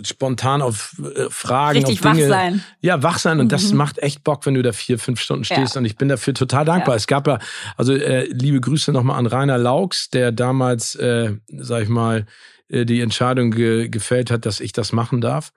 spontan 0.04 0.60
auf 0.60 0.94
äh, 1.14 1.30
Fragen, 1.30 1.78
Richtig 1.78 2.04
auf 2.04 2.12
Dinge, 2.12 2.24
wach 2.24 2.28
sein. 2.28 2.64
Ja, 2.80 3.02
wach 3.02 3.18
sein. 3.18 3.40
Und 3.40 3.50
das 3.50 3.70
mhm. 3.70 3.78
macht 3.78 3.98
echt 3.98 4.22
Bock, 4.24 4.44
wenn 4.44 4.54
du 4.54 4.62
da 4.62 4.72
vier, 4.72 4.98
fünf 4.98 5.20
Stunden 5.20 5.44
stehst. 5.44 5.74
Ja. 5.74 5.78
Und 5.78 5.86
ich 5.86 5.96
bin 5.96 6.08
dafür 6.08 6.34
total 6.34 6.66
dankbar. 6.66 6.94
Ja. 6.94 6.96
Es 6.96 7.06
gab 7.06 7.26
ja, 7.26 7.38
also 7.78 7.94
äh, 7.94 8.26
liebe 8.26 8.60
Grüße 8.60 8.92
nochmal 8.92 9.18
an 9.18 9.26
Rainer 9.26 9.56
Laux, 9.56 10.10
der 10.10 10.32
damals, 10.32 10.94
äh, 10.96 11.34
sag 11.48 11.84
ich 11.84 11.88
mal, 11.88 12.26
äh, 12.68 12.84
die 12.84 13.00
Entscheidung 13.00 13.50
ge 13.50 13.88
gefällt 13.88 14.30
hat, 14.30 14.44
dass 14.44 14.60
ich 14.60 14.72
das 14.72 14.92
machen 14.92 15.22
darf. 15.22 15.52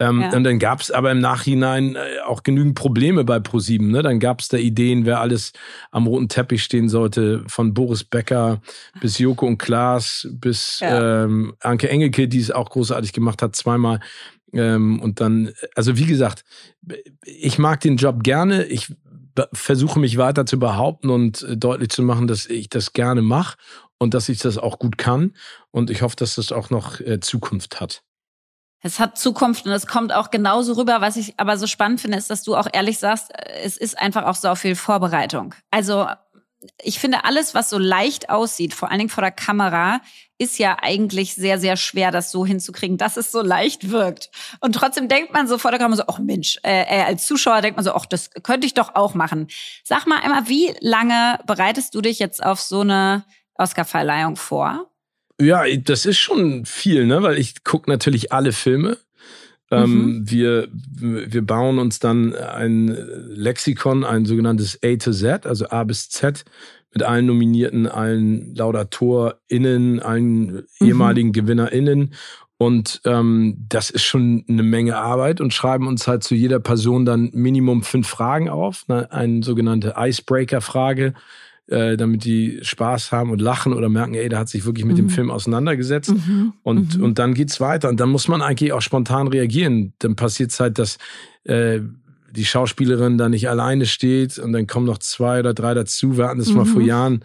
Ähm, 0.00 0.22
ja. 0.22 0.34
Und 0.34 0.44
dann 0.44 0.58
gab 0.58 0.80
es 0.80 0.90
aber 0.90 1.12
im 1.12 1.20
Nachhinein 1.20 1.94
äh, 1.94 2.20
auch 2.26 2.42
genügend 2.42 2.74
Probleme 2.74 3.22
bei 3.22 3.38
ProSieben. 3.38 3.90
Ne? 3.90 4.02
Dann 4.02 4.18
gab 4.18 4.40
es 4.40 4.48
da 4.48 4.56
Ideen, 4.56 5.04
wer 5.04 5.20
alles 5.20 5.52
am 5.90 6.06
roten 6.06 6.28
Teppich 6.28 6.64
stehen 6.64 6.88
sollte, 6.88 7.44
von 7.46 7.74
Boris 7.74 8.02
Becker 8.02 8.62
bis 9.00 9.18
Joko 9.18 9.46
und 9.46 9.58
Klaas 9.58 10.26
bis 10.32 10.80
ja. 10.80 11.24
ähm, 11.24 11.54
Anke 11.60 11.90
Engelke, 11.90 12.28
die 12.28 12.40
es 12.40 12.50
auch 12.50 12.70
großartig 12.70 13.12
gemacht 13.12 13.42
hat, 13.42 13.54
zweimal. 13.54 14.00
Ähm, 14.54 15.00
und 15.00 15.20
dann, 15.20 15.52
also 15.74 15.98
wie 15.98 16.06
gesagt, 16.06 16.44
ich 17.22 17.58
mag 17.58 17.80
den 17.80 17.98
Job 17.98 18.22
gerne. 18.22 18.64
Ich 18.64 18.92
versuche 19.52 20.00
mich 20.00 20.16
weiter 20.16 20.46
zu 20.46 20.58
behaupten 20.58 21.10
und 21.10 21.42
äh, 21.42 21.58
deutlich 21.58 21.90
zu 21.90 22.02
machen, 22.02 22.26
dass 22.26 22.46
ich 22.46 22.70
das 22.70 22.94
gerne 22.94 23.20
mache 23.20 23.58
und 23.98 24.14
dass 24.14 24.30
ich 24.30 24.38
das 24.38 24.56
auch 24.56 24.78
gut 24.78 24.96
kann. 24.96 25.34
Und 25.70 25.90
ich 25.90 26.00
hoffe, 26.00 26.16
dass 26.16 26.36
das 26.36 26.52
auch 26.52 26.70
noch 26.70 27.00
äh, 27.00 27.20
Zukunft 27.20 27.80
hat. 27.80 28.02
Es 28.82 28.98
hat 28.98 29.18
Zukunft 29.18 29.66
und 29.66 29.72
es 29.72 29.86
kommt 29.86 30.12
auch 30.12 30.30
genauso 30.30 30.72
rüber. 30.74 31.00
Was 31.00 31.16
ich 31.16 31.34
aber 31.38 31.58
so 31.58 31.66
spannend 31.66 32.00
finde, 32.00 32.16
ist, 32.16 32.30
dass 32.30 32.42
du 32.42 32.56
auch 32.56 32.68
ehrlich 32.72 32.98
sagst, 32.98 33.30
es 33.62 33.76
ist 33.76 33.98
einfach 33.98 34.24
auch 34.24 34.34
so 34.34 34.54
viel 34.54 34.74
Vorbereitung. 34.74 35.54
Also 35.70 36.06
ich 36.82 36.98
finde, 36.98 37.24
alles, 37.24 37.54
was 37.54 37.70
so 37.70 37.78
leicht 37.78 38.28
aussieht, 38.28 38.74
vor 38.74 38.90
allen 38.90 38.98
Dingen 38.98 39.10
vor 39.10 39.22
der 39.22 39.30
Kamera, 39.30 40.00
ist 40.38 40.58
ja 40.58 40.78
eigentlich 40.80 41.34
sehr, 41.34 41.58
sehr 41.58 41.76
schwer, 41.76 42.10
das 42.10 42.30
so 42.30 42.44
hinzukriegen, 42.44 42.96
dass 42.96 43.16
es 43.16 43.30
so 43.30 43.42
leicht 43.42 43.90
wirkt. 43.90 44.30
Und 44.60 44.74
trotzdem 44.74 45.08
denkt 45.08 45.32
man 45.32 45.48
so 45.48 45.58
vor 45.58 45.70
der 45.70 45.80
Kamera 45.80 45.96
so, 45.96 46.04
ach 46.06 46.18
Mensch, 46.18 46.58
äh, 46.62 46.82
äh, 46.82 47.02
als 47.04 47.26
Zuschauer 47.26 47.60
denkt 47.60 47.76
man 47.76 47.84
so, 47.84 47.92
ach, 47.92 48.06
das 48.06 48.30
könnte 48.42 48.66
ich 48.66 48.74
doch 48.74 48.94
auch 48.94 49.14
machen. 49.14 49.48
Sag 49.84 50.06
mal 50.06 50.20
einmal, 50.20 50.48
wie 50.48 50.74
lange 50.80 51.38
bereitest 51.46 51.94
du 51.94 52.00
dich 52.00 52.18
jetzt 52.18 52.42
auf 52.42 52.60
so 52.60 52.80
eine 52.80 53.24
Oscarverleihung 53.54 54.36
vor? 54.36 54.89
Ja, 55.40 55.64
das 55.84 56.06
ist 56.06 56.18
schon 56.18 56.64
viel, 56.64 57.06
ne? 57.06 57.22
Weil 57.22 57.38
ich 57.38 57.64
gucke 57.64 57.90
natürlich 57.90 58.32
alle 58.32 58.52
Filme. 58.52 58.98
Ähm, 59.72 59.90
mhm. 59.90 60.30
wir, 60.30 60.68
wir 60.72 61.46
bauen 61.46 61.78
uns 61.78 62.00
dann 62.00 62.34
ein 62.34 62.88
Lexikon, 62.88 64.04
ein 64.04 64.24
sogenanntes 64.24 64.80
A 64.84 64.96
to 64.96 65.12
Z, 65.12 65.46
also 65.46 65.68
A 65.68 65.84
bis 65.84 66.08
Z 66.10 66.44
mit 66.92 67.04
allen 67.04 67.26
Nominierten, 67.26 67.86
allen 67.86 68.54
LaudatorInnen, 68.56 70.00
allen 70.00 70.46
mhm. 70.46 70.64
ehemaligen 70.80 71.32
GewinnerInnen. 71.32 72.14
Und 72.58 73.00
ähm, 73.06 73.64
das 73.68 73.88
ist 73.88 74.02
schon 74.02 74.44
eine 74.48 74.62
Menge 74.62 74.96
Arbeit 74.96 75.40
und 75.40 75.54
schreiben 75.54 75.86
uns 75.86 76.06
halt 76.06 76.24
zu 76.24 76.34
jeder 76.34 76.60
Person 76.60 77.06
dann 77.06 77.30
Minimum 77.32 77.82
fünf 77.82 78.08
Fragen 78.08 78.50
auf, 78.50 78.86
ne? 78.88 79.10
eine 79.10 79.42
sogenannte 79.42 79.94
Icebreaker-Frage, 79.96 81.14
äh, 81.70 81.96
damit 81.96 82.24
die 82.24 82.58
Spaß 82.62 83.12
haben 83.12 83.30
und 83.30 83.40
lachen 83.40 83.72
oder 83.72 83.88
merken, 83.88 84.14
ey, 84.14 84.28
der 84.28 84.38
hat 84.38 84.48
sich 84.48 84.64
wirklich 84.64 84.84
mit 84.84 84.96
mhm. 84.96 85.02
dem 85.02 85.10
Film 85.10 85.30
auseinandergesetzt. 85.30 86.10
Mhm. 86.10 86.52
Und, 86.62 86.98
mhm. 86.98 87.04
und 87.04 87.18
dann 87.18 87.34
geht's 87.34 87.60
weiter. 87.60 87.88
Und 87.88 88.00
dann 88.00 88.10
muss 88.10 88.28
man 88.28 88.42
eigentlich 88.42 88.72
auch 88.72 88.82
spontan 88.82 89.28
reagieren. 89.28 89.92
Dann 90.00 90.16
passiert 90.16 90.50
es 90.50 90.60
halt, 90.60 90.78
dass 90.78 90.98
äh, 91.44 91.80
die 92.32 92.44
Schauspielerin 92.44 93.18
da 93.18 93.28
nicht 93.28 93.48
alleine 93.48 93.86
steht 93.86 94.38
und 94.38 94.52
dann 94.52 94.66
kommen 94.66 94.86
noch 94.86 94.98
zwei 94.98 95.40
oder 95.40 95.54
drei 95.54 95.74
dazu. 95.74 96.16
Wir 96.16 96.26
hatten 96.26 96.38
das 96.38 96.52
mal 96.52 96.64
vor 96.64 96.82
mhm. 96.82 96.86
Jahren 96.86 97.24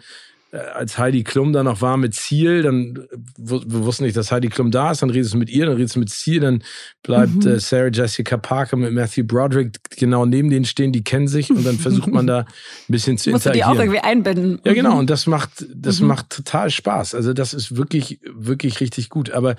als 0.56 0.98
Heidi 0.98 1.24
Klum 1.24 1.52
da 1.52 1.62
noch 1.62 1.80
war 1.80 1.96
mit 1.96 2.14
Ziel, 2.14 2.62
dann 2.62 3.06
wir 3.36 3.84
wussten 3.84 4.04
nicht, 4.04 4.16
dass 4.16 4.32
Heidi 4.32 4.48
Klum 4.48 4.70
da 4.70 4.90
ist, 4.90 5.02
dann 5.02 5.10
redest 5.10 5.34
du 5.34 5.38
mit 5.38 5.50
ihr, 5.50 5.66
dann 5.66 5.76
redest 5.76 5.96
du 5.96 6.00
mit 6.00 6.10
Ziel, 6.10 6.40
dann 6.40 6.62
bleibt 7.02 7.44
mhm. 7.44 7.52
äh, 7.52 7.60
Sarah 7.60 7.88
Jessica 7.88 8.36
Parker 8.36 8.76
mit 8.76 8.92
Matthew 8.92 9.24
Broderick 9.24 9.78
genau 9.96 10.26
neben 10.26 10.50
denen 10.50 10.64
stehen, 10.64 10.92
die 10.92 11.04
kennen 11.04 11.28
sich 11.28 11.50
und 11.50 11.64
dann 11.64 11.78
versucht 11.78 12.08
man 12.08 12.26
da 12.26 12.40
ein 12.40 12.46
bisschen 12.88 13.18
zu 13.18 13.30
Musst 13.30 13.46
interagieren. 13.46 13.68
Musst 13.68 13.78
du 13.78 13.82
die 13.82 13.92
auch 13.92 13.94
irgendwie 13.94 14.00
einbinden. 14.00 14.60
Ja, 14.64 14.74
genau, 14.74 14.98
und 14.98 15.10
das 15.10 15.26
macht 15.26 15.66
das 15.74 16.00
mhm. 16.00 16.08
macht 16.08 16.30
total 16.30 16.70
Spaß. 16.70 17.14
Also 17.14 17.32
das 17.32 17.54
ist 17.54 17.76
wirklich 17.76 18.20
wirklich 18.24 18.80
richtig 18.80 19.08
gut, 19.08 19.30
aber 19.30 19.56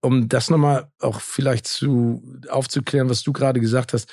um 0.00 0.28
das 0.28 0.50
nochmal 0.50 0.88
auch 1.00 1.20
vielleicht 1.20 1.66
zu 1.66 2.22
aufzuklären, 2.48 3.10
was 3.10 3.22
du 3.22 3.32
gerade 3.32 3.60
gesagt 3.60 3.92
hast, 3.92 4.08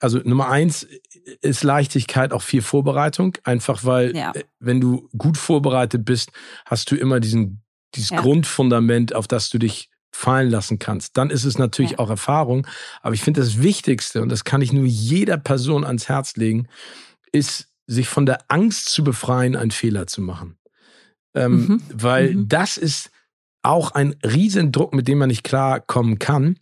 also 0.00 0.18
Nummer 0.24 0.48
eins 0.48 0.86
ist 1.42 1.62
Leichtigkeit 1.62 2.32
auch 2.32 2.42
viel 2.42 2.62
Vorbereitung, 2.62 3.36
einfach 3.44 3.84
weil 3.84 4.16
ja. 4.16 4.32
Äh, 4.32 4.44
wenn 4.58 4.80
du 4.80 5.08
gut 5.16 5.36
vorbereitet 5.36 6.04
bist, 6.04 6.32
hast 6.64 6.90
du 6.90 6.96
immer 6.96 7.20
diesen 7.20 7.62
dieses 7.94 8.10
ja. 8.10 8.20
Grundfundament, 8.20 9.14
auf 9.14 9.28
das 9.28 9.50
du 9.50 9.58
dich 9.58 9.90
fallen 10.12 10.50
lassen 10.50 10.78
kannst. 10.78 11.16
Dann 11.16 11.30
ist 11.30 11.44
es 11.44 11.58
natürlich 11.58 11.92
ja. 11.92 11.98
auch 11.98 12.10
Erfahrung, 12.10 12.66
aber 13.02 13.14
ich 13.14 13.22
finde 13.22 13.40
das 13.40 13.62
Wichtigste 13.62 14.22
und 14.22 14.28
das 14.28 14.44
kann 14.44 14.62
ich 14.62 14.72
nur 14.72 14.86
jeder 14.86 15.36
Person 15.36 15.84
ans 15.84 16.08
Herz 16.08 16.36
legen, 16.36 16.68
ist 17.32 17.68
sich 17.86 18.08
von 18.08 18.26
der 18.26 18.44
Angst 18.48 18.90
zu 18.90 19.04
befreien, 19.04 19.56
einen 19.56 19.70
Fehler 19.70 20.06
zu 20.06 20.20
machen, 20.22 20.56
ähm, 21.34 21.66
mhm. 21.66 21.82
weil 21.92 22.34
mhm. 22.34 22.48
das 22.48 22.76
ist 22.76 23.10
auch 23.62 23.92
ein 23.92 24.16
Riesendruck, 24.24 24.94
mit 24.94 25.06
dem 25.08 25.18
man 25.18 25.28
nicht 25.28 25.44
klarkommen 25.44 26.18
kann 26.18 26.58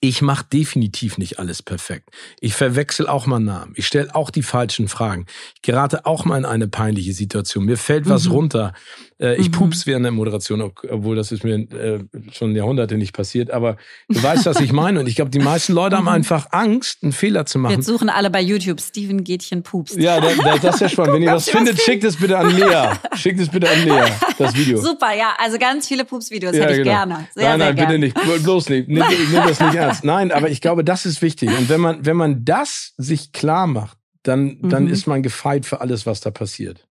ich 0.00 0.22
mache 0.22 0.44
definitiv 0.52 1.18
nicht 1.18 1.38
alles 1.38 1.62
perfekt. 1.62 2.10
Ich 2.40 2.54
verwechsel 2.54 3.06
auch 3.06 3.26
mal 3.26 3.40
Namen. 3.40 3.72
Ich 3.76 3.86
stelle 3.86 4.14
auch 4.14 4.30
die 4.30 4.42
falschen 4.42 4.88
Fragen. 4.88 5.26
Ich 5.56 5.62
gerate 5.62 6.06
auch 6.06 6.24
mal 6.24 6.38
in 6.38 6.44
eine 6.44 6.68
peinliche 6.68 7.12
Situation. 7.12 7.64
Mir 7.64 7.76
fällt 7.76 8.08
was 8.08 8.26
mhm. 8.26 8.32
runter. 8.32 8.72
Äh, 9.22 9.36
ich 9.36 9.48
mhm. 9.48 9.52
pups 9.52 9.86
während 9.86 10.04
der 10.04 10.12
Moderation, 10.12 10.60
obwohl 10.60 11.14
das 11.14 11.30
ist 11.30 11.44
mir 11.44 11.54
äh, 11.54 12.00
schon 12.32 12.56
Jahrhunderte 12.56 12.96
nicht 12.96 13.14
passiert. 13.14 13.52
Aber 13.52 13.76
du 14.08 14.20
weißt, 14.20 14.46
was 14.46 14.60
ich 14.60 14.72
meine. 14.72 14.98
Und 14.98 15.06
ich 15.06 15.14
glaube, 15.14 15.30
die 15.30 15.38
meisten 15.38 15.72
Leute 15.72 15.96
haben 15.96 16.04
mhm. 16.04 16.10
einfach 16.10 16.48
Angst, 16.50 16.98
einen 17.02 17.12
Fehler 17.12 17.46
zu 17.46 17.60
machen. 17.60 17.76
Jetzt 17.76 17.86
suchen 17.86 18.08
alle 18.08 18.30
bei 18.30 18.40
YouTube 18.40 18.80
Steven 18.80 19.22
Gätchen 19.22 19.62
Pups. 19.62 19.94
Ja, 19.96 20.20
da, 20.20 20.34
da, 20.34 20.58
das 20.58 20.74
ist 20.74 20.80
ja 20.80 20.88
spannend. 20.88 21.14
Wenn 21.14 21.22
ihr 21.22 21.30
das 21.30 21.48
findet, 21.48 21.80
schickt 21.80 22.02
es 22.02 22.16
bitte 22.16 22.36
an 22.36 22.54
Lea. 22.56 22.90
Schickt 23.14 23.38
es 23.38 23.48
bitte 23.48 23.70
an 23.70 23.84
Lea, 23.84 24.10
das 24.38 24.56
Video. 24.56 24.80
Super, 24.80 25.14
ja. 25.16 25.34
Also 25.38 25.56
ganz 25.58 25.86
viele 25.86 26.04
Pups-Videos 26.04 26.56
ja, 26.56 26.62
hätte 26.62 26.72
ich 26.72 26.78
genau. 26.78 26.90
gerne. 26.90 27.28
Sehr, 27.34 27.56
nein, 27.56 27.58
nein, 27.58 27.76
bitte 27.76 27.98
nicht. 27.98 28.42
Bloß 28.42 28.70
nicht. 28.70 28.88
Nimm, 28.88 29.04
nimm 29.30 29.42
das 29.46 29.60
nicht 29.60 29.74
ernst. 29.74 30.04
Nein, 30.04 30.32
aber 30.32 30.50
ich 30.50 30.60
glaube, 30.60 30.82
das 30.82 31.06
ist 31.06 31.22
wichtig. 31.22 31.48
Und 31.56 31.68
wenn 31.68 31.80
man, 31.80 32.04
wenn 32.04 32.16
man 32.16 32.44
das 32.44 32.94
sich 32.96 33.30
klar 33.30 33.68
macht, 33.68 33.96
dann, 34.24 34.58
dann 34.62 34.84
mhm. 34.84 34.92
ist 34.92 35.06
man 35.06 35.22
gefeit 35.22 35.66
für 35.66 35.80
alles, 35.80 36.06
was 36.06 36.20
da 36.20 36.30
passiert. 36.30 36.86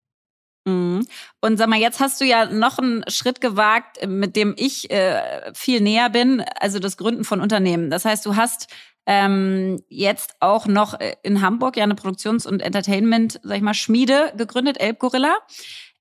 Mhm. 0.65 1.07
Und 1.39 1.57
sag 1.57 1.69
mal, 1.69 1.79
jetzt 1.79 1.99
hast 1.99 2.21
du 2.21 2.25
ja 2.25 2.45
noch 2.45 2.77
einen 2.77 3.03
Schritt 3.07 3.41
gewagt, 3.41 4.05
mit 4.07 4.35
dem 4.35 4.53
ich 4.57 4.91
äh, 4.91 5.51
viel 5.53 5.81
näher 5.81 6.09
bin, 6.09 6.43
also 6.59 6.79
das 6.79 6.97
Gründen 6.97 7.23
von 7.23 7.41
Unternehmen. 7.41 7.89
Das 7.89 8.05
heißt, 8.05 8.25
du 8.25 8.35
hast 8.35 8.67
ähm, 9.07 9.81
jetzt 9.89 10.35
auch 10.39 10.67
noch 10.67 10.99
äh, 10.99 11.15
in 11.23 11.41
Hamburg 11.41 11.77
ja 11.77 11.83
eine 11.83 11.95
Produktions- 11.95 12.45
und 12.45 12.61
Entertainment, 12.61 13.39
sag 13.43 13.57
ich 13.57 13.63
mal, 13.63 13.73
Schmiede 13.73 14.31
gegründet, 14.37 14.79
Elbgorilla. 14.79 15.35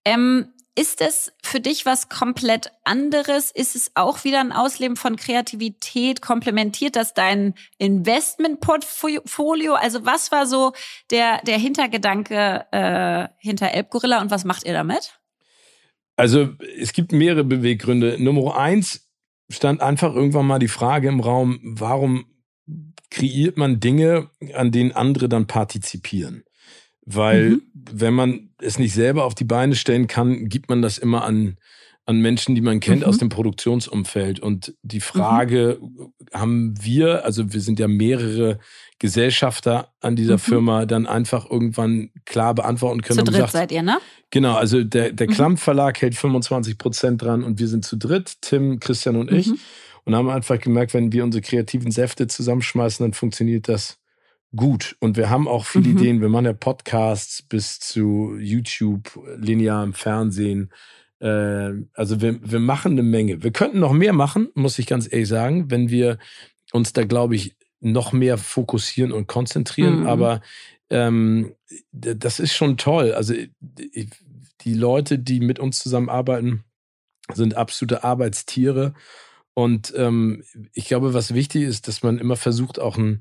Ähm, 0.05 0.53
ist 0.77 1.01
es 1.01 1.33
für 1.43 1.61
dich 1.61 1.85
was 1.85 2.09
komplett 2.09 2.73
anderes? 2.85 3.51
Ist 3.51 3.75
es 3.75 3.91
auch 3.95 4.25
wieder 4.25 4.41
ein 4.41 4.53
Ausleben 4.53 4.97
von 4.97 5.17
Kreativität? 5.17 6.23
Komplementiert 6.23 6.97
das 6.97 7.13
dein 7.13 7.55
Investmentportfolio? 7.79 9.75
Also 9.75 10.07
was 10.07 10.31
war 10.31 10.47
so 10.47 10.73
der, 11.11 11.43
der 11.43 11.59
Hintergedanke 11.59 12.67
äh, 12.71 13.29
hinter 13.39 13.73
Elbgorilla 13.73 14.21
und 14.21 14.31
was 14.31 14.45
macht 14.45 14.65
ihr 14.65 14.73
damit? 14.73 15.19
Also 16.17 16.51
es 16.79 16.93
gibt 16.93 17.13
mehrere 17.13 17.45
Beweggründe. 17.45 18.23
Nummer 18.23 18.57
eins 18.57 19.11
stand 19.51 19.81
einfach 19.81 20.15
irgendwann 20.15 20.47
mal 20.47 20.59
die 20.59 20.69
Frage 20.69 21.09
im 21.09 21.21
Raum, 21.21 21.59
warum 21.63 22.27
kreiert 23.11 23.57
man 23.57 23.81
Dinge, 23.81 24.31
an 24.55 24.71
denen 24.71 24.93
andere 24.93 25.29
dann 25.29 25.47
partizipieren? 25.47 26.45
Weil 27.07 27.51
mhm. 27.51 27.63
wenn 27.73 28.15
man 28.15 28.51
es 28.59 28.79
nicht 28.79 28.95
selber 28.95 29.25
auf 29.25 29.35
die 29.35 29.45
Beine 29.45 29.75
stellen 29.75 30.07
kann, 30.07 30.49
gibt 30.49 30.69
man 30.69 30.83
das 30.83 30.99
immer 30.99 31.25
an, 31.25 31.57
an 32.07 32.21
Menschen, 32.21 32.55
die 32.55 32.61
man 32.61 32.81
kennt 32.81 33.03
mhm. 33.03 33.07
aus 33.07 33.19
dem 33.19 33.29
Produktionsumfeld. 33.29 34.41
Und 34.41 34.75
die 34.83 35.01
Frage 35.01 35.79
mhm. 35.81 36.13
haben 36.33 36.75
wir, 36.81 37.25
also 37.25 37.53
wir 37.53 37.61
sind 37.61 37.79
ja 37.79 37.89
mehrere 37.89 38.59
Gesellschafter 38.99 39.93
an 40.01 40.17
dieser 40.17 40.35
mhm. 40.35 40.41
Firma, 40.41 40.87
dann 40.87 41.07
einfach 41.07 41.51
irgendwann 41.51 42.11
klar 42.27 42.55
beantworten 42.55 43.01
können. 43.01 43.21
Zu 43.21 43.25
dritt 43.25 43.35
gesagt, 43.35 43.53
seid 43.53 43.73
ihr, 43.73 43.83
ne? 43.83 43.99
Genau, 44.31 44.55
also 44.55 44.85
der, 44.85 45.13
der 45.13 45.29
mhm. 45.29 45.33
Klamp 45.33 45.59
Verlag 45.59 46.01
hält 46.03 46.15
25 46.15 46.79
Prozent 46.79 47.23
dran 47.23 47.43
und 47.45 47.59
wir 47.59 47.69
sind 47.69 47.85
zu 47.85 47.97
dritt, 47.97 48.43
Tim, 48.43 48.79
Christian 48.81 49.17
und 49.17 49.33
ich. 49.33 49.49
Mhm. 49.49 49.59
Und 50.05 50.17
haben 50.17 50.31
einfach 50.31 50.59
gemerkt, 50.59 50.95
wenn 50.95 51.13
wir 51.13 51.23
unsere 51.23 51.43
kreativen 51.43 51.91
Säfte 51.91 52.27
zusammenschmeißen, 52.27 53.05
dann 53.05 53.13
funktioniert 53.13 53.69
das 53.69 54.00
gut. 54.55 54.97
Und 55.01 55.17
wir 55.17 55.31
haben 55.31 55.49
auch 55.49 55.65
viele 55.65 55.89
mhm. 55.89 55.99
Ideen. 55.99 56.21
Wir 56.21 56.29
machen 56.29 56.47
ja 56.47 56.53
Podcasts 56.53 57.43
bis 57.43 57.79
zu 57.79 58.37
YouTube, 58.39 59.19
linearem 59.37 59.93
Fernsehen. 59.93 60.71
Äh, 61.21 61.73
also 61.95 62.21
wir, 62.21 62.39
wir 62.43 62.61
machen 62.61 62.93
eine 62.93 63.03
Menge. 63.03 63.43
Wir 63.43 63.53
könnten 63.53 63.81
noch 63.81 63.93
mehr 63.93 64.13
machen, 64.13 64.49
muss 64.55 64.79
ich 64.79 64.87
ganz 64.87 65.11
ehrlich 65.11 65.29
sagen, 65.29 65.71
wenn 65.71 65.91
wir 65.91 66.19
uns 66.73 66.93
da, 66.93 67.05
glaube 67.05 67.37
ich, 67.37 67.57
noch 67.81 68.13
mehr 68.13 68.37
fokussieren 68.39 69.13
und 69.13 69.27
konzentrieren. 69.27 70.01
Mhm. 70.01 70.07
Aber 70.07 70.41
ähm, 70.91 71.55
das 71.93 72.41
ist 72.41 72.53
schon 72.53 72.77
toll. 72.77 73.13
Also 73.13 73.35
die 73.61 74.75
Leute, 74.75 75.19
die 75.19 75.41
mit 75.41 75.59
uns 75.59 75.79
zusammenarbeiten, 75.79 76.65
sind 77.33 77.55
absolute 77.57 78.05
Arbeitstiere. 78.05 78.95
Und 79.55 79.93
ähm, 79.97 80.43
ich 80.73 80.87
glaube, 80.87 81.15
was 81.15 81.35
wichtig 81.35 81.63
ist, 81.63 81.89
dass 81.89 82.03
man 82.03 82.19
immer 82.19 82.37
versucht, 82.37 82.79
auch 82.79 82.97
ein 82.97 83.21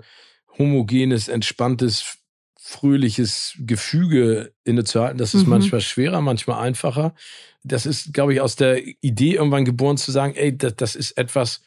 homogenes, 0.60 1.28
entspanntes, 1.28 2.18
fröhliches 2.60 3.56
Gefüge 3.58 4.54
innezuhalten. 4.64 5.18
Das 5.18 5.34
ist 5.34 5.44
mhm. 5.44 5.52
manchmal 5.52 5.82
schwerer, 5.82 6.22
manchmal 6.22 6.62
einfacher. 6.62 7.16
Das 7.64 7.86
ist, 7.86 8.14
glaube 8.14 8.34
ich, 8.34 8.42
aus 8.42 8.56
der 8.56 8.86
Idee 9.02 9.36
irgendwann 9.36 9.66
geboren 9.66 9.98
zu 9.98 10.12
sagen, 10.12 10.36
ey, 10.36 10.56
das, 10.56 10.76
das 10.76 10.96
ist 10.96 11.18
etwas, 11.18 11.62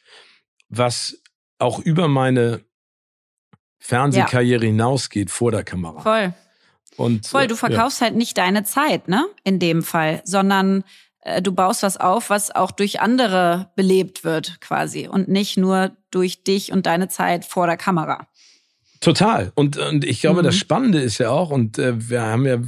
was 0.68 1.20
auch 1.58 1.80
über 1.80 2.08
meine 2.08 2.60
Fernsehkarriere 3.80 4.64
ja. 4.64 4.70
hinausgeht 4.70 5.30
vor 5.30 5.50
der 5.50 5.64
Kamera. 5.64 6.00
Voll. 6.00 6.34
Und, 6.96 7.26
Voll, 7.26 7.46
du 7.46 7.56
verkaufst 7.56 8.00
ja. 8.00 8.06
halt 8.06 8.16
nicht 8.16 8.36
deine 8.38 8.64
Zeit, 8.64 9.08
ne? 9.08 9.26
In 9.44 9.58
dem 9.58 9.82
Fall, 9.82 10.20
sondern 10.24 10.84
äh, 11.20 11.40
du 11.40 11.52
baust 11.52 11.82
was 11.82 11.96
auf, 11.96 12.30
was 12.30 12.54
auch 12.54 12.70
durch 12.70 13.00
andere 13.00 13.72
belebt 13.76 14.24
wird, 14.24 14.60
quasi. 14.60 15.08
Und 15.08 15.28
nicht 15.28 15.56
nur 15.56 15.96
durch 16.10 16.44
dich 16.44 16.70
und 16.70 16.86
deine 16.86 17.08
Zeit 17.08 17.44
vor 17.44 17.66
der 17.66 17.76
Kamera. 17.76 18.28
Total. 19.02 19.50
Und, 19.56 19.76
und 19.76 20.04
ich 20.04 20.20
glaube, 20.20 20.40
mhm. 20.40 20.46
das 20.46 20.56
Spannende 20.56 21.00
ist 21.00 21.18
ja 21.18 21.30
auch, 21.30 21.50
und 21.50 21.78
äh, 21.78 22.08
wir 22.08 22.22
haben 22.22 22.46
ja 22.46 22.58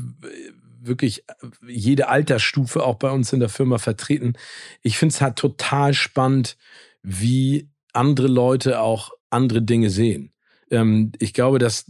wirklich 0.83 1.25
jede 1.67 2.09
Altersstufe 2.09 2.83
auch 2.83 2.97
bei 2.97 3.11
uns 3.11 3.33
in 3.33 3.41
der 3.41 3.49
Firma 3.49 3.79
vertreten. 3.79 4.35
Ich 4.83 4.99
finde 4.99 5.15
es 5.15 5.21
halt 5.21 5.37
total 5.37 5.95
spannend, 5.95 6.57
wie 7.03 7.71
andere 7.93 8.27
Leute 8.27 8.81
auch 8.81 9.13
andere 9.31 9.63
Dinge 9.63 9.91
sehen. 9.91 10.33
Ähm, 10.71 11.13
ich 11.21 11.33
glaube, 11.33 11.59
dass 11.59 11.87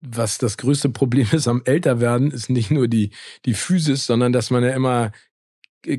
was 0.00 0.38
das 0.38 0.58
größte 0.58 0.90
Problem 0.90 1.26
ist 1.32 1.48
am 1.48 1.62
Älterwerden, 1.64 2.30
ist 2.30 2.50
nicht 2.50 2.70
nur 2.70 2.88
die, 2.88 3.10
die 3.46 3.54
Physis, 3.54 4.06
sondern 4.06 4.32
dass 4.32 4.50
man 4.50 4.62
ja 4.62 4.70
immer 4.70 5.12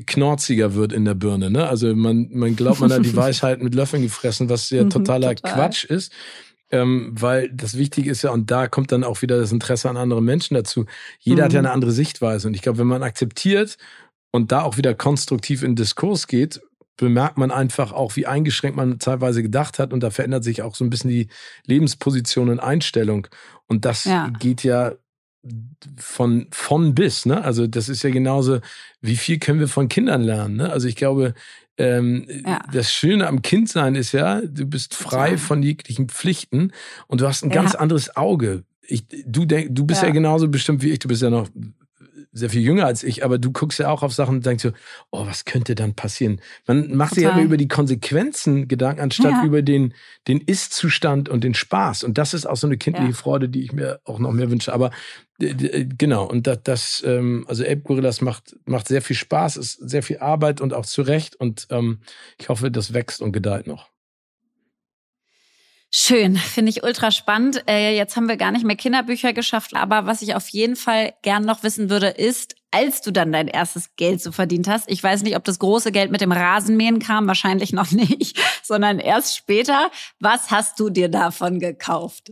knorziger 0.06 0.74
wird 0.74 0.92
in 0.92 1.04
der 1.04 1.14
Birne. 1.14 1.50
Ne? 1.50 1.66
Also 1.66 1.94
man, 1.96 2.28
man 2.30 2.54
glaubt, 2.54 2.80
man 2.80 2.92
hat 2.92 3.04
die 3.04 3.16
Weisheit 3.16 3.62
mit 3.62 3.74
Löffeln 3.74 4.02
gefressen, 4.02 4.48
was 4.48 4.70
ja 4.70 4.84
mhm, 4.84 4.90
totaler 4.90 5.34
Total. 5.34 5.54
Quatsch 5.54 5.84
ist 5.84 6.12
ähm, 6.70 7.12
weil 7.18 7.50
das 7.52 7.76
Wichtige 7.76 8.10
ist 8.10 8.22
ja, 8.22 8.30
und 8.30 8.50
da 8.50 8.68
kommt 8.68 8.92
dann 8.92 9.04
auch 9.04 9.22
wieder 9.22 9.38
das 9.38 9.52
Interesse 9.52 9.90
an 9.90 9.96
anderen 9.96 10.24
Menschen 10.24 10.54
dazu. 10.54 10.86
Jeder 11.18 11.42
mhm. 11.42 11.44
hat 11.44 11.52
ja 11.52 11.60
mhm. 11.60 11.66
eine 11.66 11.74
andere 11.74 11.92
Sichtweise. 11.92 12.48
Und 12.48 12.54
ich 12.54 12.62
glaube, 12.62 12.78
wenn 12.78 12.86
man 12.86 13.02
akzeptiert 13.02 13.76
und 14.30 14.52
da 14.52 14.62
auch 14.62 14.76
wieder 14.76 14.94
konstruktiv 14.94 15.62
in 15.62 15.74
Diskurs 15.74 16.26
geht, 16.26 16.60
bemerkt 16.96 17.38
man 17.38 17.50
einfach 17.50 17.92
auch, 17.92 18.16
wie 18.16 18.26
eingeschränkt 18.26 18.76
man 18.76 18.98
teilweise 18.98 19.42
gedacht 19.42 19.78
hat. 19.78 19.92
Und 19.92 20.00
da 20.00 20.10
verändert 20.10 20.44
sich 20.44 20.62
auch 20.62 20.74
so 20.74 20.84
ein 20.84 20.90
bisschen 20.90 21.10
die 21.10 21.28
Lebensposition 21.66 22.50
und 22.50 22.60
Einstellung. 22.60 23.26
Und 23.66 23.84
das 23.84 24.04
ja. 24.04 24.28
geht 24.38 24.62
ja 24.62 24.92
von, 25.96 26.46
von 26.50 26.94
bis, 26.94 27.24
ne? 27.24 27.42
Also 27.42 27.66
das 27.66 27.88
ist 27.88 28.02
ja 28.02 28.10
genauso, 28.10 28.60
wie 29.00 29.16
viel 29.16 29.38
können 29.38 29.60
wir 29.60 29.68
von 29.68 29.88
Kindern 29.88 30.22
lernen, 30.22 30.56
ne? 30.56 30.70
Also 30.70 30.86
ich 30.86 30.96
glaube, 30.96 31.34
ähm, 31.80 32.26
ja. 32.46 32.60
das 32.72 32.92
Schöne 32.92 33.26
am 33.26 33.42
Kindsein 33.42 33.94
ist 33.94 34.12
ja, 34.12 34.40
du 34.42 34.66
bist 34.66 34.94
frei 34.94 35.38
von 35.38 35.62
jeglichen 35.62 36.08
Pflichten 36.08 36.72
und 37.06 37.20
du 37.20 37.26
hast 37.26 37.42
ein 37.42 37.50
ganz 37.50 37.74
anderes 37.74 38.16
Auge. 38.16 38.64
Ich, 38.82 39.04
du 39.24 39.44
denk, 39.44 39.74
du 39.74 39.86
bist 39.86 40.02
ja. 40.02 40.08
ja 40.08 40.14
genauso 40.14 40.48
bestimmt 40.48 40.82
wie 40.82 40.90
ich, 40.90 40.98
du 40.98 41.08
bist 41.08 41.22
ja 41.22 41.30
noch 41.30 41.48
sehr 42.32 42.50
viel 42.50 42.62
jünger 42.62 42.86
als 42.86 43.02
ich, 43.02 43.24
aber 43.24 43.38
du 43.38 43.50
guckst 43.50 43.78
ja 43.78 43.90
auch 43.90 44.02
auf 44.02 44.12
Sachen 44.12 44.36
und 44.36 44.46
denkst 44.46 44.62
so, 44.62 44.70
oh, 45.10 45.26
was 45.26 45.44
könnte 45.44 45.74
dann 45.74 45.94
passieren? 45.94 46.40
Man 46.66 46.94
macht 46.94 47.14
sich 47.14 47.24
ja 47.24 47.30
immer 47.30 47.42
über 47.42 47.56
die 47.56 47.68
Konsequenzen 47.68 48.68
Gedanken, 48.68 49.00
anstatt 49.00 49.32
ja. 49.32 49.44
über 49.44 49.62
den, 49.62 49.94
den 50.28 50.40
Ist-Zustand 50.40 51.28
und 51.28 51.42
den 51.42 51.54
Spaß. 51.54 52.04
Und 52.04 52.18
das 52.18 52.34
ist 52.34 52.46
auch 52.46 52.56
so 52.56 52.66
eine 52.66 52.76
kindliche 52.76 53.10
ja. 53.10 53.16
Freude, 53.16 53.48
die 53.48 53.62
ich 53.62 53.72
mir 53.72 54.00
auch 54.04 54.20
noch 54.20 54.30
mehr 54.30 54.50
wünsche. 54.50 54.72
Aber 54.72 54.90
äh, 55.40 55.86
genau, 55.86 56.24
und 56.24 56.46
das, 56.46 56.60
das 56.62 57.02
ähm, 57.04 57.44
also 57.48 57.64
Ape 57.64 57.80
Gorillas 57.80 58.20
macht, 58.20 58.56
macht 58.64 58.86
sehr 58.86 59.02
viel 59.02 59.16
Spaß, 59.16 59.56
ist 59.56 59.72
sehr 59.74 60.02
viel 60.02 60.18
Arbeit 60.18 60.60
und 60.60 60.72
auch 60.72 60.86
zu 60.86 61.02
Recht. 61.02 61.34
Und 61.34 61.66
ähm, 61.70 62.00
ich 62.38 62.48
hoffe, 62.48 62.70
das 62.70 62.94
wächst 62.94 63.22
und 63.22 63.32
gedeiht 63.32 63.66
noch. 63.66 63.90
Schön, 65.92 66.36
finde 66.36 66.70
ich 66.70 66.84
ultra 66.84 67.10
spannend. 67.10 67.64
Äh, 67.68 67.96
jetzt 67.96 68.16
haben 68.16 68.28
wir 68.28 68.36
gar 68.36 68.52
nicht 68.52 68.64
mehr 68.64 68.76
Kinderbücher 68.76 69.32
geschafft, 69.32 69.74
aber 69.74 70.06
was 70.06 70.22
ich 70.22 70.36
auf 70.36 70.48
jeden 70.48 70.76
Fall 70.76 71.14
gern 71.22 71.44
noch 71.44 71.64
wissen 71.64 71.90
würde, 71.90 72.06
ist, 72.06 72.54
als 72.70 73.02
du 73.02 73.10
dann 73.10 73.32
dein 73.32 73.48
erstes 73.48 73.96
Geld 73.96 74.22
so 74.22 74.30
verdient 74.30 74.68
hast, 74.68 74.88
ich 74.88 75.02
weiß 75.02 75.24
nicht, 75.24 75.34
ob 75.34 75.42
das 75.42 75.58
große 75.58 75.90
Geld 75.90 76.12
mit 76.12 76.20
dem 76.20 76.30
Rasenmähen 76.30 77.00
kam, 77.00 77.26
wahrscheinlich 77.26 77.72
noch 77.72 77.90
nicht, 77.90 78.38
sondern 78.62 79.00
erst 79.00 79.36
später. 79.36 79.90
Was 80.20 80.52
hast 80.52 80.78
du 80.78 80.90
dir 80.90 81.08
davon 81.08 81.58
gekauft? 81.58 82.30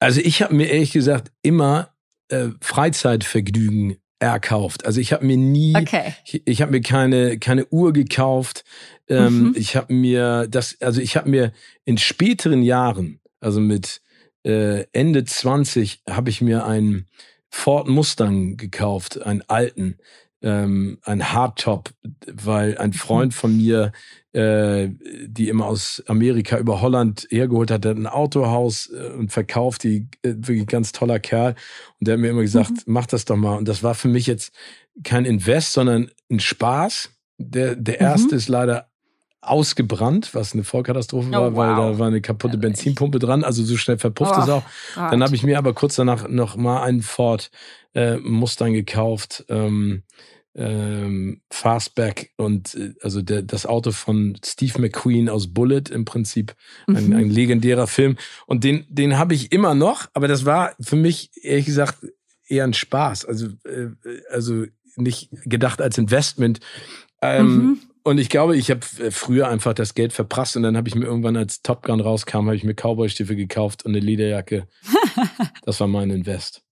Also 0.00 0.20
ich 0.20 0.42
habe 0.42 0.54
mir 0.54 0.66
ehrlich 0.66 0.90
gesagt 0.90 1.30
immer 1.42 1.94
äh, 2.28 2.48
Freizeitvergnügen 2.60 3.98
erkauft. 4.20 4.86
Also 4.86 5.00
ich 5.00 5.12
habe 5.12 5.24
mir 5.24 5.36
nie, 5.36 5.74
okay. 5.74 6.14
ich, 6.24 6.42
ich 6.44 6.62
habe 6.62 6.70
mir 6.70 6.82
keine 6.82 7.38
keine 7.38 7.66
Uhr 7.66 7.92
gekauft. 7.92 8.64
Ähm, 9.08 9.48
mhm. 9.48 9.54
Ich 9.56 9.74
habe 9.74 9.92
mir 9.92 10.46
das, 10.48 10.80
also 10.80 11.00
ich 11.00 11.16
habe 11.16 11.28
mir 11.28 11.52
in 11.84 11.98
späteren 11.98 12.62
Jahren, 12.62 13.20
also 13.40 13.60
mit 13.60 14.02
äh, 14.44 14.84
Ende 14.92 15.24
20, 15.24 16.02
habe 16.08 16.30
ich 16.30 16.40
mir 16.40 16.66
einen 16.66 17.06
Ford 17.48 17.88
Mustang 17.88 18.56
gekauft, 18.56 19.20
einen 19.20 19.42
alten, 19.48 19.98
ähm, 20.42 20.98
ein 21.02 21.32
Hardtop, 21.32 21.90
weil 22.26 22.78
ein 22.78 22.90
mhm. 22.90 22.94
Freund 22.94 23.34
von 23.34 23.56
mir, 23.56 23.92
äh, 24.32 24.88
die 25.26 25.48
immer 25.48 25.66
aus 25.66 26.02
Amerika 26.06 26.58
über 26.58 26.80
Holland 26.80 27.26
hergeholt 27.30 27.70
hat, 27.70 27.84
der 27.84 27.92
hat 27.92 27.98
ein 27.98 28.06
Autohaus 28.06 28.90
äh, 28.90 29.10
und 29.10 29.32
verkauft, 29.32 29.82
die 29.82 30.08
äh, 30.22 30.34
wirklich 30.36 30.66
ganz 30.66 30.92
toller 30.92 31.18
Kerl. 31.18 31.54
Und 31.98 32.08
der 32.08 32.14
hat 32.14 32.20
mir 32.20 32.30
immer 32.30 32.42
gesagt, 32.42 32.70
mhm. 32.70 32.92
mach 32.92 33.06
das 33.06 33.24
doch 33.24 33.36
mal. 33.36 33.56
Und 33.56 33.68
das 33.68 33.82
war 33.82 33.94
für 33.94 34.08
mich 34.08 34.26
jetzt 34.26 34.52
kein 35.04 35.24
Invest, 35.24 35.72
sondern 35.72 36.10
ein 36.30 36.40
Spaß. 36.40 37.10
Der, 37.38 37.74
der 37.76 37.96
mhm. 37.96 38.06
erste 38.06 38.36
ist 38.36 38.48
leider 38.48 38.89
ausgebrannt, 39.42 40.34
was 40.34 40.52
eine 40.52 40.64
Vollkatastrophe 40.64 41.28
oh, 41.30 41.32
war, 41.32 41.52
wow. 41.52 41.56
weil 41.56 41.68
da 41.76 41.98
war 41.98 42.06
eine 42.08 42.20
kaputte 42.20 42.58
Benzinpumpe 42.58 43.18
dran. 43.18 43.44
Also 43.44 43.64
so 43.64 43.76
schnell 43.76 43.98
verpufft 43.98 44.34
oh, 44.36 44.42
es 44.42 44.48
auch. 44.48 44.62
Dann 44.94 45.22
habe 45.22 45.34
ich 45.34 45.42
mir 45.42 45.58
aber 45.58 45.72
kurz 45.72 45.96
danach 45.96 46.28
noch 46.28 46.56
mal 46.56 46.82
einen 46.82 47.02
Ford 47.02 47.50
äh, 47.94 48.16
Mustang 48.18 48.72
gekauft. 48.72 49.44
Ähm, 49.48 50.02
ähm, 50.54 51.42
Fastback 51.50 52.32
und 52.36 52.74
äh, 52.74 52.94
also 53.02 53.22
der, 53.22 53.42
das 53.42 53.66
Auto 53.66 53.92
von 53.92 54.36
Steve 54.44 54.80
McQueen 54.80 55.28
aus 55.28 55.54
Bullet 55.54 55.84
im 55.90 56.04
Prinzip 56.04 56.56
ein, 56.88 57.06
mhm. 57.06 57.16
ein 57.16 57.30
legendärer 57.30 57.86
Film 57.86 58.16
und 58.46 58.64
den 58.64 58.84
den 58.88 59.16
habe 59.16 59.34
ich 59.34 59.52
immer 59.52 59.76
noch, 59.76 60.08
aber 60.12 60.26
das 60.26 60.44
war 60.44 60.74
für 60.80 60.96
mich 60.96 61.30
ehrlich 61.40 61.66
gesagt 61.66 62.04
eher 62.48 62.64
ein 62.64 62.74
Spaß, 62.74 63.26
also 63.26 63.46
äh, 63.64 63.90
also 64.28 64.64
nicht 64.96 65.30
gedacht 65.44 65.80
als 65.80 65.98
Investment. 65.98 66.58
Ähm, 67.22 67.46
mhm. 67.46 67.78
Und 68.02 68.18
ich 68.18 68.28
glaube, 68.28 68.56
ich 68.56 68.70
habe 68.70 68.80
äh, 68.98 69.10
früher 69.10 69.48
einfach 69.48 69.74
das 69.74 69.94
Geld 69.94 70.12
verprasst 70.12 70.56
und 70.56 70.62
dann 70.62 70.76
habe 70.76 70.88
ich 70.88 70.94
mir 70.94 71.04
irgendwann, 71.04 71.36
als 71.36 71.62
Top 71.62 71.82
Gun 71.82 72.00
rauskam, 72.00 72.46
habe 72.46 72.56
ich 72.56 72.64
mir 72.64 72.74
Cowboy-Stiefel 72.74 73.36
gekauft 73.36 73.84
und 73.84 73.92
eine 73.92 74.00
Lederjacke. 74.00 74.66
das 75.64 75.80
war 75.80 75.86
mein 75.86 76.10
Invest. 76.10 76.62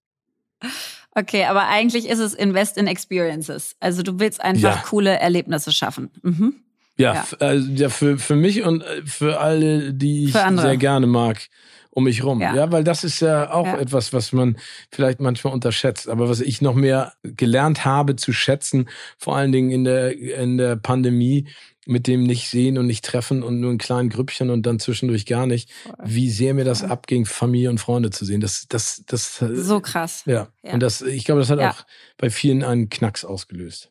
Okay, 1.14 1.44
aber 1.44 1.68
eigentlich 1.68 2.08
ist 2.08 2.18
es 2.18 2.34
Invest 2.34 2.78
in 2.78 2.86
Experiences. 2.86 3.76
Also 3.80 4.02
du 4.02 4.18
willst 4.18 4.40
einfach 4.40 4.76
ja. 4.76 4.82
coole 4.86 5.18
Erlebnisse 5.18 5.72
schaffen. 5.72 6.10
Mhm. 6.22 6.54
Ja, 6.96 7.14
ja. 7.14 7.26
Also, 7.40 7.70
ja 7.72 7.88
für, 7.90 8.18
für 8.18 8.36
mich 8.36 8.64
und 8.64 8.82
äh, 8.82 9.02
für 9.04 9.40
alle, 9.40 9.92
die 9.92 10.26
ich 10.26 10.32
sehr 10.32 10.76
gerne 10.76 11.06
mag 11.06 11.48
um 11.90 12.04
mich 12.04 12.22
rum. 12.24 12.40
Ja. 12.40 12.54
ja, 12.54 12.72
weil 12.72 12.84
das 12.84 13.04
ist 13.04 13.20
ja 13.20 13.52
auch 13.52 13.66
ja. 13.66 13.78
etwas, 13.78 14.12
was 14.12 14.32
man 14.32 14.56
vielleicht 14.90 15.20
manchmal 15.20 15.52
unterschätzt. 15.52 16.08
Aber 16.08 16.28
was 16.28 16.40
ich 16.40 16.60
noch 16.62 16.74
mehr 16.74 17.12
gelernt 17.22 17.84
habe 17.84 18.16
zu 18.16 18.32
schätzen, 18.32 18.88
vor 19.18 19.36
allen 19.36 19.52
Dingen 19.52 19.70
in 19.70 19.84
der, 19.84 20.16
in 20.16 20.58
der 20.58 20.76
Pandemie, 20.76 21.48
mit 21.86 22.06
dem 22.06 22.24
nicht 22.24 22.50
sehen 22.50 22.76
und 22.76 22.86
nicht 22.86 23.04
treffen 23.04 23.42
und 23.42 23.60
nur 23.60 23.72
in 23.72 23.78
kleinen 23.78 24.10
Grüppchen 24.10 24.50
und 24.50 24.66
dann 24.66 24.78
zwischendurch 24.78 25.24
gar 25.24 25.46
nicht, 25.46 25.70
wie 26.04 26.30
sehr 26.30 26.52
mir 26.52 26.64
das 26.64 26.84
abging, 26.84 27.24
Familie 27.24 27.70
und 27.70 27.78
Freunde 27.78 28.10
zu 28.10 28.26
sehen. 28.26 28.42
Das, 28.42 28.66
das, 28.68 29.02
das. 29.06 29.38
So 29.38 29.80
krass. 29.80 30.22
Ja. 30.26 30.48
ja. 30.62 30.74
Und 30.74 30.80
das, 30.80 31.00
ich 31.00 31.24
glaube, 31.24 31.40
das 31.40 31.48
hat 31.48 31.60
auch 31.60 31.86
bei 32.18 32.28
vielen 32.28 32.62
einen 32.62 32.90
Knacks 32.90 33.24
ausgelöst. 33.24 33.90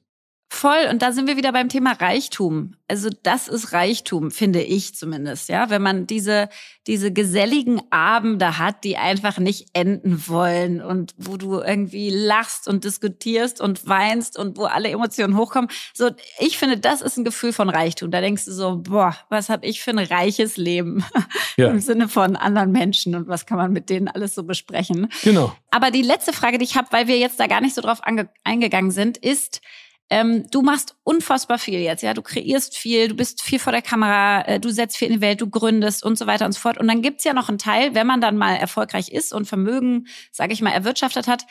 Voll. 0.50 0.88
Und 0.89 1.02
da 1.02 1.12
sind 1.12 1.28
wir 1.28 1.36
wieder 1.36 1.52
beim 1.52 1.68
Thema 1.68 1.91
Reichtum. 1.91 2.76
Also 2.88 3.10
das 3.22 3.50
ist 3.50 3.74
Reichtum, 3.74 4.32
finde 4.32 4.62
ich 4.62 4.95
zumindest, 4.95 5.50
ja. 5.50 5.70
Wenn 5.70 5.82
man 5.82 6.08
diese, 6.08 6.48
diese 6.88 7.12
geselligen 7.12 7.82
Abende 7.89 8.58
hat, 8.58 8.86
die 8.86 8.95
einfach 8.95 9.39
nicht 9.39 9.68
enden 9.74 10.26
wollen 10.28 10.82
und 10.82 11.14
wo 11.18 11.36
du 11.36 11.60
irgendwie 11.60 12.10
lachst 12.10 12.70
und 12.70 12.86
diskutierst 12.86 13.60
und 13.60 13.88
weinst 13.88 14.39
und 14.39 14.58
wo 14.58 14.64
alle 14.64 14.88
Emotionen 14.88 15.36
hochkommen. 15.36 15.70
So, 15.93 16.12
ich 16.39 16.58
finde, 16.58 16.78
das 16.78 17.02
ist 17.02 17.18
ein 17.18 17.26
Gefühl 17.26 17.52
von 17.52 17.70
Reichtum. 17.70 18.10
Da 18.10 18.22
denkst 18.22 18.45
du 18.45 18.54
so, 18.54 18.78
boah, 18.78 19.18
was 19.28 19.50
habe 19.50 19.66
ich 19.66 19.82
für 19.82 19.91
ein 19.91 20.00
reiches 20.00 20.56
Leben 20.56 21.04
ja. 21.58 21.68
im 21.68 21.82
Sinne 21.82 22.08
von 22.08 22.38
anderen 22.38 22.72
Menschen 22.72 23.16
und 23.16 23.28
was 23.28 23.45
kann 23.45 23.58
man 23.58 23.74
mit 23.74 23.89
denen 23.89 24.08
alles 24.08 24.34
so 24.34 24.43
besprechen. 24.43 25.12
Genau. 25.24 25.54
Aber 25.72 25.91
die 25.91 26.04
letzte 26.04 26.32
Frage, 26.32 26.58
die 26.58 26.64
ich 26.66 26.78
habe, 26.78 26.88
weil 26.91 27.08
wir 27.08 27.20
jetzt 27.20 27.38
da 27.38 27.48
gar 27.48 27.60
nicht 27.60 27.76
so 27.76 27.82
drauf 27.82 28.00
eingegangen 28.45 28.91
sind, 28.91 29.18
ist, 29.18 29.62
ähm, 30.10 30.45
du 30.51 30.62
machst 30.62 30.95
unfassbar 31.03 31.60
viel 31.60 31.80
jetzt, 31.80 32.01
ja. 32.01 32.14
Du 32.14 32.22
kreierst 32.22 32.78
viel, 32.78 33.10
du 33.10 33.16
bist 33.16 33.41
viel 33.41 33.60
vor 33.60 33.74
der 33.74 33.82
Kamera, 33.82 34.41
äh, 34.43 34.60
du 34.60 34.70
setzt 34.70 34.97
viel 34.97 35.10
in 35.10 35.16
die 35.16 35.22
Welt, 35.22 35.41
du 35.41 35.49
gründest 35.49 36.03
und 36.03 36.18
so 36.18 36.28
weiter 36.28 36.45
und 36.45 36.53
so 36.53 36.60
fort. 36.60 36.78
Und 36.78 36.88
dann 36.88 37.01
gibt's 37.01 37.26
ja 37.26 37.34
noch 37.34 37.49
einen 37.49 37.58
Teil, 37.58 37.93
wenn 37.93 38.08
man 38.08 38.22
dann 38.22 38.38
mal 38.38 38.55
erfolgreich 38.55 39.10
ist 39.12 39.34
und 39.34 39.45
Vermögen, 39.45 40.08
sage 40.32 40.53
ich 40.53 40.62
mal, 40.62 40.72
erwirtschaftet 40.72 41.28
hat, 41.28 41.45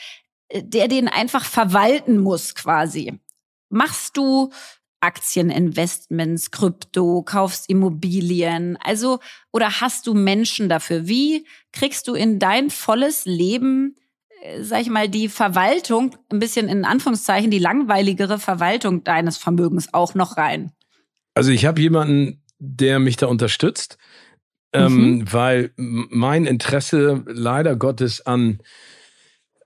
äh, 0.48 0.62
der 0.64 0.88
den 0.88 1.08
einfach 1.08 1.44
verwalten 1.44 2.18
muss 2.18 2.54
quasi. 2.54 3.20
Machst 3.68 4.16
du 4.16 4.50
Aktieninvestments, 5.00 6.50
Krypto, 6.50 7.22
kaufst 7.22 7.68
Immobilien, 7.68 8.78
also 8.82 9.18
oder 9.52 9.80
hast 9.80 10.06
du 10.06 10.14
Menschen 10.14 10.68
dafür? 10.70 11.06
Wie 11.06 11.46
kriegst 11.72 12.08
du 12.08 12.14
in 12.14 12.38
dein 12.38 12.70
volles 12.70 13.26
Leben 13.26 13.96
sag 14.60 14.80
ich 14.80 14.90
mal, 14.90 15.08
die 15.08 15.28
Verwaltung, 15.28 16.16
ein 16.30 16.38
bisschen 16.38 16.68
in 16.68 16.84
Anführungszeichen, 16.84 17.50
die 17.50 17.58
langweiligere 17.58 18.38
Verwaltung 18.38 19.04
deines 19.04 19.36
Vermögens 19.36 19.92
auch 19.92 20.14
noch 20.14 20.36
rein? 20.36 20.72
Also 21.34 21.50
ich 21.50 21.66
habe 21.66 21.80
jemanden, 21.80 22.42
der 22.58 22.98
mich 22.98 23.16
da 23.16 23.26
unterstützt, 23.26 23.98
ähm, 24.72 25.18
mhm. 25.18 25.32
weil 25.32 25.70
mein 25.76 26.46
Interesse 26.46 27.22
leider 27.26 27.76
Gottes 27.76 28.24
an 28.24 28.60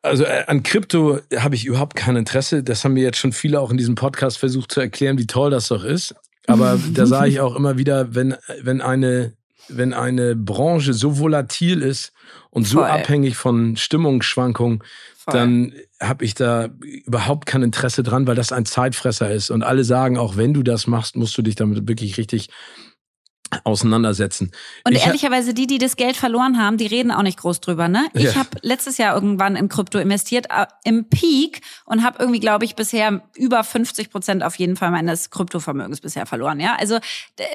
also 0.02 0.24
äh, 0.24 0.44
an 0.46 0.62
Krypto 0.62 1.20
habe 1.36 1.54
ich 1.54 1.66
überhaupt 1.66 1.96
kein 1.96 2.16
Interesse. 2.16 2.62
Das 2.62 2.84
haben 2.84 2.94
mir 2.94 3.02
jetzt 3.02 3.18
schon 3.18 3.32
viele 3.32 3.60
auch 3.60 3.70
in 3.70 3.76
diesem 3.76 3.94
Podcast 3.94 4.38
versucht 4.38 4.72
zu 4.72 4.80
erklären, 4.80 5.18
wie 5.18 5.26
toll 5.26 5.50
das 5.50 5.68
doch 5.68 5.84
ist. 5.84 6.14
Aber 6.46 6.78
da 6.94 7.06
sage 7.06 7.28
ich 7.28 7.40
auch 7.40 7.54
immer 7.54 7.76
wieder, 7.76 8.14
wenn, 8.14 8.34
wenn 8.62 8.80
eine 8.80 9.34
wenn 9.76 9.92
eine 9.92 10.36
Branche 10.36 10.94
so 10.94 11.18
volatil 11.18 11.82
ist 11.82 12.12
und 12.50 12.66
Voll. 12.66 12.82
so 12.82 12.84
abhängig 12.84 13.36
von 13.36 13.76
Stimmungsschwankungen, 13.76 14.82
Voll. 15.16 15.34
dann 15.34 15.72
habe 16.00 16.24
ich 16.24 16.34
da 16.34 16.68
überhaupt 16.80 17.46
kein 17.46 17.62
Interesse 17.62 18.02
dran, 18.02 18.26
weil 18.26 18.36
das 18.36 18.52
ein 18.52 18.64
Zeitfresser 18.64 19.30
ist. 19.30 19.50
Und 19.50 19.62
alle 19.62 19.84
sagen, 19.84 20.18
auch 20.18 20.36
wenn 20.36 20.54
du 20.54 20.62
das 20.62 20.86
machst, 20.86 21.16
musst 21.16 21.36
du 21.36 21.42
dich 21.42 21.54
damit 21.54 21.86
wirklich 21.88 22.16
richtig 22.18 22.48
auseinandersetzen. 23.64 24.52
Und 24.84 24.94
ich 24.94 25.06
ehrlicherweise, 25.06 25.54
die, 25.54 25.66
die 25.66 25.78
das 25.78 25.96
Geld 25.96 26.16
verloren 26.16 26.58
haben, 26.58 26.76
die 26.76 26.86
reden 26.86 27.10
auch 27.10 27.22
nicht 27.22 27.38
groß 27.38 27.60
drüber. 27.60 27.88
Ne? 27.88 28.06
Ich 28.14 28.24
ja. 28.24 28.34
habe 28.36 28.50
letztes 28.62 28.98
Jahr 28.98 29.14
irgendwann 29.14 29.56
in 29.56 29.68
Krypto 29.68 29.98
investiert, 29.98 30.46
äh, 30.50 30.66
im 30.84 31.08
Peak 31.08 31.60
und 31.84 32.04
habe 32.04 32.18
irgendwie, 32.20 32.40
glaube 32.40 32.64
ich, 32.64 32.76
bisher 32.76 33.22
über 33.34 33.64
50 33.64 34.10
Prozent 34.10 34.42
auf 34.44 34.56
jeden 34.56 34.76
Fall 34.76 34.90
meines 34.90 35.30
Kryptovermögens 35.30 36.00
bisher 36.00 36.26
verloren. 36.26 36.60
Ja, 36.60 36.76
also 36.78 36.98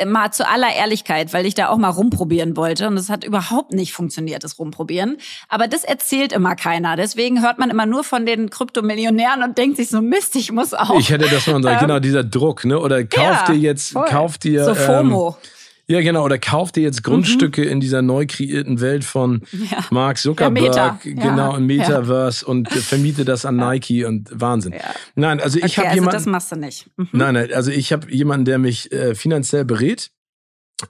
mal 0.05 0.31
zu 0.31 0.47
aller 0.47 0.73
Ehrlichkeit, 0.73 1.33
weil 1.33 1.45
ich 1.45 1.55
da 1.55 1.69
auch 1.69 1.77
mal 1.77 1.89
rumprobieren 1.89 2.57
wollte 2.57 2.87
und 2.87 2.97
es 2.97 3.09
hat 3.09 3.23
überhaupt 3.23 3.71
nicht 3.71 3.93
funktioniert, 3.93 4.43
das 4.43 4.59
Rumprobieren. 4.59 5.17
Aber 5.47 5.67
das 5.67 5.83
erzählt 5.83 6.33
immer 6.33 6.55
keiner. 6.55 6.95
Deswegen 6.95 7.41
hört 7.41 7.57
man 7.57 7.69
immer 7.69 7.85
nur 7.85 8.03
von 8.03 8.25
den 8.25 8.49
Kryptomillionären 8.49 9.43
und 9.43 9.57
denkt 9.57 9.77
sich 9.77 9.89
so 9.89 10.01
Mist, 10.01 10.35
ich 10.35 10.51
muss 10.51 10.73
auch. 10.73 10.99
Ich 10.99 11.09
hätte 11.09 11.29
das 11.29 11.47
mal, 11.47 11.65
ähm, 11.65 11.79
genau 11.79 11.99
dieser 11.99 12.23
Druck, 12.23 12.65
ne? 12.65 12.79
Oder 12.79 13.03
kauf 13.05 13.23
ja, 13.25 13.45
dir 13.45 13.57
jetzt, 13.57 13.93
voll. 13.93 14.05
kauf 14.05 14.37
dir. 14.37 14.65
So 14.65 14.75
FOMO. 14.75 15.29
Ähm, 15.29 15.54
Ja, 15.87 16.01
genau. 16.01 16.25
Oder 16.25 16.39
kauf 16.39 16.71
dir 16.71 16.83
jetzt 16.83 17.03
Grundstücke 17.03 17.61
mhm. 17.61 17.69
in 17.69 17.79
dieser 17.79 18.01
neu 18.01 18.25
kreierten 18.27 18.81
Welt 18.81 19.03
von 19.03 19.43
ja. 19.51 19.85
Mark 19.91 20.17
Zuckerberg, 20.17 20.75
ja, 20.75 20.99
genau, 21.03 21.51
ja. 21.51 21.57
im 21.57 21.67
Metaverse 21.67 22.45
und 22.45 22.69
vermiete 22.69 23.23
das 23.23 23.45
an 23.45 23.57
Nike 23.57 24.03
und 24.05 24.29
Wahnsinn. 24.33 24.73
Nein, 25.15 25.39
also 25.39 25.59
ich 25.59 25.65
okay, 25.65 25.75
habe 25.77 25.87
also 25.89 25.95
jemanden. 25.95 26.15
Das 26.15 26.25
machst 26.25 26.51
du 26.51 26.55
nicht. 26.55 26.89
Mhm. 26.97 27.09
Nein, 27.11 27.33
nein, 27.35 27.53
also 27.53 27.71
ich 27.71 27.93
habe 27.93 28.11
jemanden, 28.11 28.45
der 28.45 28.57
mich 28.57 28.91
äh, 28.91 29.13
finanziell 29.13 29.65
berät, 29.65 30.11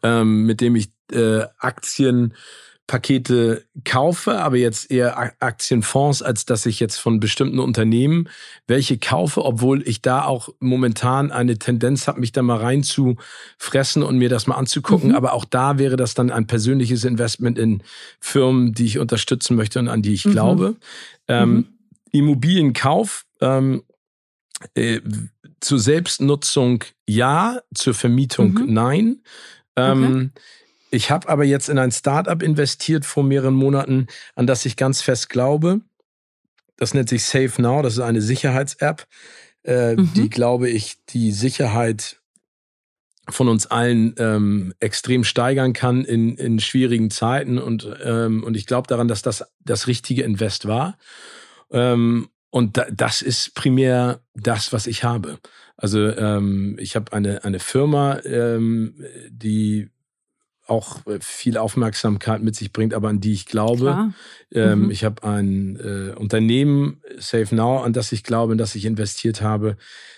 ähm, 0.02 0.46
mit 0.46 0.62
dem 0.62 0.76
ich 0.76 0.92
äh, 1.12 1.42
Aktien 1.58 2.34
Pakete 2.88 3.66
kaufe, 3.84 4.40
aber 4.40 4.58
jetzt 4.58 4.92
eher 4.92 5.18
Aktienfonds, 5.40 6.22
als 6.22 6.46
dass 6.46 6.68
ich 6.68 6.80
jetzt 6.80 6.98
von 6.98 7.20
bestimmten 7.20 7.58
Unternehmen 7.58 8.30
welche 8.68 9.00
kaufe, 9.00 9.44
obwohl 9.44 9.88
ich 9.88 10.04
da 10.04 10.24
auch 10.24 10.50
momentan 10.60 11.32
eine 11.32 11.58
Tendenz 11.58 12.08
habe, 12.08 12.20
mich 12.20 12.32
da 12.32 12.44
mal 12.44 12.58
reinzufressen 12.58 14.04
und 14.04 14.20
mir 14.20 14.30
das 14.30 14.46
mal 14.46 14.56
anzugucken. 14.56 15.10
Mhm. 15.10 15.16
Aber 15.16 15.34
auch 15.34 15.46
da 15.46 15.80
wäre 15.80 15.96
das 15.96 16.14
dann 16.14 16.30
ein 16.30 16.46
persönliches 16.46 17.06
Investment 17.06 17.58
in 17.58 17.82
Firmen, 18.20 18.74
die 18.74 18.86
ich 18.86 19.00
unterstützen 19.00 19.56
möchte 19.56 19.80
und 19.80 19.88
an 19.88 20.04
die 20.04 20.14
ich 20.14 20.26
mhm. 20.26 20.32
glaube. 20.32 20.76
Ähm, 21.28 21.54
mhm. 21.54 21.68
Immobilienkauf 22.12 23.26
ähm, 23.42 23.82
äh, 24.76 25.02
zur 25.60 25.80
Selbstnutzung 25.80 26.84
ja, 27.08 27.62
zur 27.74 27.96
Vermietung 27.96 28.54
mhm. 28.54 28.74
nein. 28.74 29.22
Ähm, 29.76 30.04
okay. 30.04 30.42
Ich 30.96 31.12
habe 31.12 31.28
aber 31.28 31.44
jetzt 31.44 31.68
in 31.68 31.78
ein 31.78 31.92
Startup 31.92 32.42
investiert 32.42 33.06
vor 33.06 33.24
mehreren 33.24 33.54
Monaten, 33.54 34.08
an 34.36 34.48
das 34.48 34.66
ich 34.66 34.78
ganz 34.78 35.02
fest 35.02 35.30
glaube. 35.30 35.82
Das 36.78 36.94
nennt 36.94 37.10
sich 37.10 37.26
Safe 37.26 37.62
Now. 37.62 37.82
Das 37.82 37.94
ist 37.94 38.00
eine 38.00 38.22
Sicherheits-App, 38.22 39.06
äh, 39.66 39.96
mhm. 39.96 40.14
die, 40.14 40.30
glaube 40.30 40.70
ich, 40.70 40.98
die 41.10 41.32
Sicherheit 41.32 42.22
von 43.28 43.50
uns 43.50 43.68
allen 43.68 44.16
ähm, 44.20 44.74
extrem 44.80 45.26
steigern 45.26 45.74
kann 45.74 46.06
in, 46.06 46.38
in 46.38 46.60
schwierigen 46.60 47.10
Zeiten. 47.12 47.58
Und, 47.58 47.90
ähm, 48.04 48.44
und 48.44 48.56
ich 48.56 48.66
glaube 48.66 48.88
daran, 48.88 49.10
dass 49.10 49.22
das 49.22 49.44
das 49.66 49.88
richtige 49.88 50.24
Invest 50.24 50.66
war. 50.66 50.98
Ähm, 51.72 52.30
und 52.52 52.78
da, 52.78 52.86
das 52.90 53.22
ist 53.22 53.54
primär 53.54 54.22
das, 54.34 54.72
was 54.72 54.88
ich 54.88 55.04
habe. 55.04 55.40
Also 55.76 56.08
ähm, 56.08 56.78
ich 56.80 56.96
habe 56.96 57.12
eine, 57.12 57.44
eine 57.44 57.60
Firma, 57.60 58.20
ähm, 58.24 59.04
die 59.30 59.90
auch 60.68 61.06
äh, 61.06 61.20
viel 61.22 61.58
Aufmerksamkeit 61.58 62.42
mit 62.42 62.56
sich 62.56 62.74
bringt, 62.74 62.94
aber 62.94 63.10
an 63.10 63.20
die 63.20 63.34
ich 63.34 63.46
glaube. 63.46 64.14
Ähm, 64.52 64.86
mhm. 64.86 64.92
Ich 64.92 65.04
habe 65.04 65.24
ein 65.24 65.78
äh, 65.78 66.14
Unternehmen, 66.16 67.02
Save 67.18 67.54
Now, 67.56 67.84
an 67.84 67.94
das 67.94 68.12
ich 68.12 68.24
glaube, 68.24 68.54
in 68.54 68.58
das 68.58 68.76
ich 68.76 68.86
investiert 68.86 69.42
habe. 69.42 69.78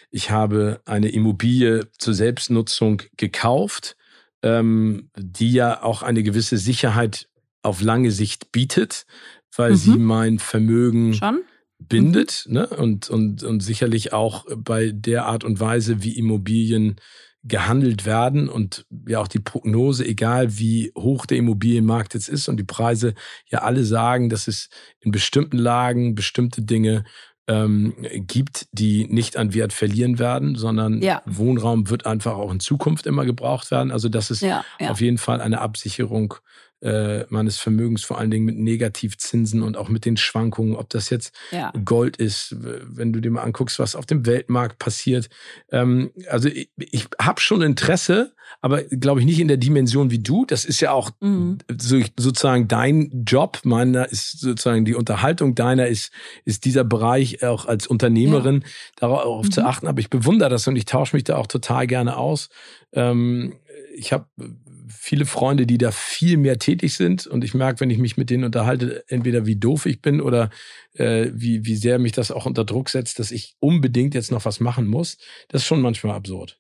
Ich 0.09 0.31
habe 0.31 0.81
eine 0.85 1.09
Immobilie 1.09 1.87
zur 1.97 2.13
Selbstnutzung 2.13 3.01
gekauft, 3.17 3.97
ähm, 4.41 5.09
die 5.17 5.51
ja 5.51 5.83
auch 5.83 6.01
eine 6.01 6.23
gewisse 6.23 6.57
Sicherheit 6.57 7.27
auf 7.61 7.81
lange 7.81 8.11
Sicht 8.11 8.51
bietet, 8.51 9.05
weil 9.55 9.71
mhm. 9.71 9.75
sie 9.75 9.97
mein 9.97 10.39
Vermögen 10.39 11.13
Schon? 11.13 11.41
bindet 11.79 12.45
mhm. 12.47 12.53
ne? 12.53 12.67
und, 12.67 13.09
und, 13.09 13.43
und 13.43 13.59
sicherlich 13.61 14.13
auch 14.13 14.45
bei 14.55 14.91
der 14.91 15.25
Art 15.25 15.43
und 15.43 15.59
Weise, 15.59 16.03
wie 16.03 16.17
Immobilien 16.17 16.95
gehandelt 17.47 18.05
werden 18.05 18.49
und 18.49 18.85
ja 19.07 19.19
auch 19.19 19.27
die 19.27 19.39
Prognose, 19.39 20.05
egal 20.05 20.57
wie 20.57 20.91
hoch 20.97 21.25
der 21.25 21.37
Immobilienmarkt 21.37 22.13
jetzt 22.13 22.29
ist 22.29 22.49
und 22.49 22.57
die 22.57 22.63
Preise 22.63 23.13
ja 23.47 23.59
alle 23.59 23.83
sagen, 23.83 24.29
dass 24.29 24.47
es 24.47 24.69
in 24.99 25.11
bestimmten 25.11 25.57
Lagen 25.57 26.15
bestimmte 26.15 26.61
Dinge 26.61 27.03
ähm, 27.47 27.93
gibt, 28.11 28.67
die 28.73 29.07
nicht 29.07 29.37
an 29.37 29.53
Wert 29.53 29.71
verlieren 29.71 30.19
werden, 30.19 30.55
sondern 30.55 31.01
ja. 31.01 31.21
Wohnraum 31.25 31.89
wird 31.89 32.05
einfach 32.05 32.33
auch 32.33 32.51
in 32.51 32.59
Zukunft 32.59 33.07
immer 33.07 33.25
gebraucht 33.25 33.71
werden. 33.71 33.91
Also 33.91 34.09
das 34.09 34.31
ist 34.31 34.41
ja, 34.41 34.65
ja. 34.79 34.91
auf 34.91 34.99
jeden 34.99 35.17
Fall 35.17 35.39
eine 35.39 35.61
Absicherung 35.61 36.35
äh, 36.81 37.25
meines 37.29 37.57
Vermögens, 37.57 38.03
vor 38.03 38.19
allen 38.19 38.31
Dingen 38.31 38.45
mit 38.45 38.57
Negativzinsen 38.57 39.63
und 39.63 39.77
auch 39.77 39.89
mit 39.89 40.05
den 40.05 40.17
Schwankungen, 40.17 40.75
ob 40.75 40.89
das 40.89 41.09
jetzt 41.09 41.33
ja. 41.51 41.71
Gold 41.83 42.17
ist, 42.17 42.55
wenn 42.59 43.13
du 43.13 43.19
dir 43.19 43.31
mal 43.31 43.41
anguckst, 43.41 43.79
was 43.79 43.95
auf 43.95 44.05
dem 44.05 44.25
Weltmarkt 44.25 44.77
passiert. 44.77 45.29
Ähm, 45.71 46.11
also 46.29 46.49
ich, 46.49 46.69
ich 46.77 47.07
habe 47.19 47.41
schon 47.41 47.61
Interesse, 47.61 48.33
aber 48.61 48.83
glaube 48.83 49.19
ich 49.19 49.25
nicht 49.25 49.39
in 49.39 49.47
der 49.47 49.57
Dimension 49.57 50.11
wie 50.11 50.19
du. 50.19 50.45
Das 50.45 50.65
ist 50.65 50.79
ja 50.79 50.91
auch 50.91 51.11
mhm. 51.19 51.57
so, 51.77 51.99
sozusagen 52.17 52.67
dein 52.67 53.23
Job. 53.25 53.59
Meiner 53.63 54.09
ist 54.09 54.39
sozusagen 54.39 54.85
die 54.85 54.95
Unterhaltung. 54.95 55.55
Deiner 55.55 55.87
ist, 55.87 56.11
ist 56.45 56.65
dieser 56.65 56.83
Bereich 56.83 57.43
auch 57.43 57.65
als 57.65 57.87
Unternehmerin 57.87 58.61
ja. 58.61 58.67
darauf 58.97 59.45
mhm. 59.45 59.51
zu 59.51 59.65
achten. 59.65 59.87
Aber 59.87 59.99
ich 59.99 60.09
bewundere 60.09 60.49
das 60.49 60.67
und 60.67 60.75
ich 60.75 60.85
tausche 60.85 61.15
mich 61.15 61.23
da 61.23 61.37
auch 61.37 61.47
total 61.47 61.87
gerne 61.87 62.17
aus. 62.17 62.49
Ähm, 62.93 63.55
ich 63.95 64.13
habe 64.13 64.27
viele 64.89 65.25
Freunde, 65.25 65.65
die 65.65 65.77
da 65.77 65.91
viel 65.91 66.37
mehr 66.37 66.59
tätig 66.59 66.95
sind. 66.95 67.27
Und 67.27 67.43
ich 67.43 67.53
merke, 67.53 67.79
wenn 67.79 67.89
ich 67.89 67.97
mich 67.97 68.17
mit 68.17 68.29
denen 68.29 68.43
unterhalte, 68.43 69.03
entweder 69.07 69.45
wie 69.45 69.55
doof 69.55 69.85
ich 69.85 70.01
bin 70.01 70.21
oder 70.21 70.49
äh, 70.93 71.27
wie, 71.33 71.65
wie 71.65 71.75
sehr 71.75 71.99
mich 71.99 72.11
das 72.11 72.31
auch 72.31 72.45
unter 72.45 72.65
Druck 72.65 72.89
setzt, 72.89 73.19
dass 73.19 73.31
ich 73.31 73.55
unbedingt 73.59 74.13
jetzt 74.15 74.31
noch 74.31 74.45
was 74.45 74.59
machen 74.59 74.87
muss. 74.87 75.17
Das 75.49 75.61
ist 75.61 75.67
schon 75.67 75.81
manchmal 75.81 76.15
absurd. 76.15 76.59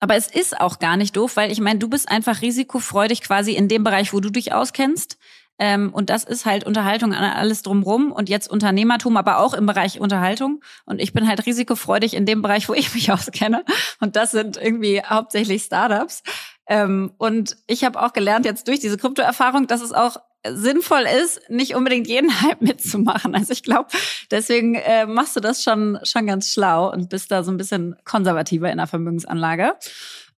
Aber 0.00 0.16
es 0.16 0.26
ist 0.26 0.60
auch 0.60 0.80
gar 0.80 0.96
nicht 0.96 1.16
doof, 1.16 1.36
weil 1.36 1.52
ich 1.52 1.60
meine, 1.60 1.78
du 1.78 1.88
bist 1.88 2.08
einfach 2.08 2.42
risikofreudig 2.42 3.20
quasi 3.20 3.52
in 3.52 3.68
dem 3.68 3.84
Bereich, 3.84 4.12
wo 4.12 4.18
du 4.18 4.30
dich 4.30 4.52
auskennst. 4.52 5.16
Ähm, 5.58 5.90
und 5.92 6.10
das 6.10 6.24
ist 6.24 6.44
halt 6.44 6.64
Unterhaltung 6.64 7.12
an 7.12 7.22
alles 7.22 7.62
drumrum 7.62 8.10
und 8.10 8.28
jetzt 8.28 8.50
Unternehmertum, 8.50 9.16
aber 9.16 9.38
auch 9.38 9.54
im 9.54 9.64
Bereich 9.64 10.00
Unterhaltung. 10.00 10.60
Und 10.86 11.00
ich 11.00 11.12
bin 11.12 11.28
halt 11.28 11.46
risikofreudig 11.46 12.14
in 12.14 12.26
dem 12.26 12.42
Bereich, 12.42 12.68
wo 12.68 12.74
ich 12.74 12.94
mich 12.94 13.12
auskenne. 13.12 13.64
Und 14.00 14.16
das 14.16 14.32
sind 14.32 14.56
irgendwie 14.56 15.02
hauptsächlich 15.04 15.62
Startups. 15.62 16.24
Ähm, 16.68 17.12
und 17.18 17.56
ich 17.66 17.84
habe 17.84 18.00
auch 18.00 18.12
gelernt 18.12 18.44
jetzt 18.46 18.68
durch 18.68 18.80
diese 18.80 18.96
Kryptoerfahrung, 18.96 19.66
dass 19.66 19.82
es 19.82 19.92
auch 19.92 20.16
sinnvoll 20.46 21.06
ist, 21.22 21.48
nicht 21.48 21.74
unbedingt 21.74 22.06
jeden 22.08 22.40
Hype 22.42 22.62
mitzumachen. 22.62 23.34
Also 23.34 23.52
ich 23.52 23.62
glaube, 23.62 23.88
deswegen 24.30 24.74
äh, 24.74 25.06
machst 25.06 25.36
du 25.36 25.40
das 25.40 25.62
schon 25.62 25.98
schon 26.02 26.26
ganz 26.26 26.52
schlau 26.52 26.92
und 26.92 27.08
bist 27.08 27.30
da 27.30 27.42
so 27.42 27.50
ein 27.50 27.56
bisschen 27.56 27.96
konservativer 28.04 28.70
in 28.70 28.78
der 28.78 28.86
Vermögensanlage. 28.86 29.74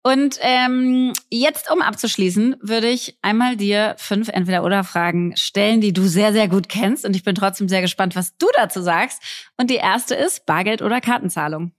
Und 0.06 0.36
ähm, 0.42 1.14
jetzt, 1.30 1.70
um 1.70 1.80
abzuschließen, 1.80 2.56
würde 2.60 2.88
ich 2.88 3.16
einmal 3.22 3.56
dir 3.56 3.94
fünf 3.96 4.28
Entweder-Oder-Fragen 4.28 5.34
stellen, 5.34 5.80
die 5.80 5.94
du 5.94 6.02
sehr, 6.02 6.34
sehr 6.34 6.46
gut 6.46 6.68
kennst. 6.68 7.06
Und 7.06 7.16
ich 7.16 7.24
bin 7.24 7.34
trotzdem 7.34 7.70
sehr 7.70 7.80
gespannt, 7.80 8.14
was 8.14 8.36
du 8.36 8.46
dazu 8.52 8.82
sagst. 8.82 9.22
Und 9.56 9.70
die 9.70 9.76
erste 9.76 10.14
ist 10.14 10.44
Bargeld 10.44 10.82
oder 10.82 11.00
Kartenzahlung? 11.00 11.72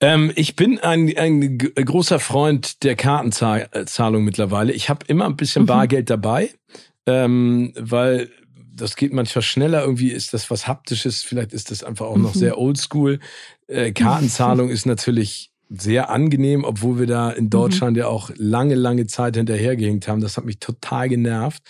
Ähm, 0.00 0.32
ich 0.36 0.54
bin 0.54 0.78
ein, 0.78 1.16
ein 1.16 1.58
großer 1.58 2.20
Freund 2.20 2.84
der 2.84 2.94
Kartenzahlung 2.94 4.24
mittlerweile. 4.24 4.72
Ich 4.72 4.88
habe 4.88 5.04
immer 5.08 5.26
ein 5.26 5.36
bisschen 5.36 5.62
mhm. 5.62 5.66
Bargeld 5.66 6.10
dabei, 6.10 6.50
ähm, 7.06 7.72
weil 7.76 8.30
das 8.74 8.94
geht 8.94 9.12
manchmal 9.12 9.42
schneller. 9.42 9.82
Irgendwie 9.82 10.10
ist 10.10 10.34
das 10.34 10.50
was 10.50 10.68
Haptisches. 10.68 11.22
Vielleicht 11.22 11.52
ist 11.52 11.70
das 11.70 11.82
einfach 11.82 12.06
auch 12.06 12.16
noch 12.16 12.34
mhm. 12.34 12.38
sehr 12.38 12.58
oldschool. 12.58 13.18
Äh, 13.66 13.92
Kartenzahlung 13.92 14.70
ist 14.70 14.86
natürlich 14.86 15.50
sehr 15.68 16.10
angenehm, 16.10 16.64
obwohl 16.64 16.98
wir 17.00 17.06
da 17.06 17.30
in 17.30 17.50
Deutschland 17.50 17.96
mhm. 17.96 18.00
ja 18.00 18.06
auch 18.06 18.30
lange, 18.36 18.74
lange 18.74 19.06
Zeit 19.06 19.36
hinterhergehängt 19.36 20.08
haben. 20.08 20.20
Das 20.20 20.36
hat 20.36 20.44
mich 20.44 20.60
total 20.60 21.08
genervt. 21.08 21.62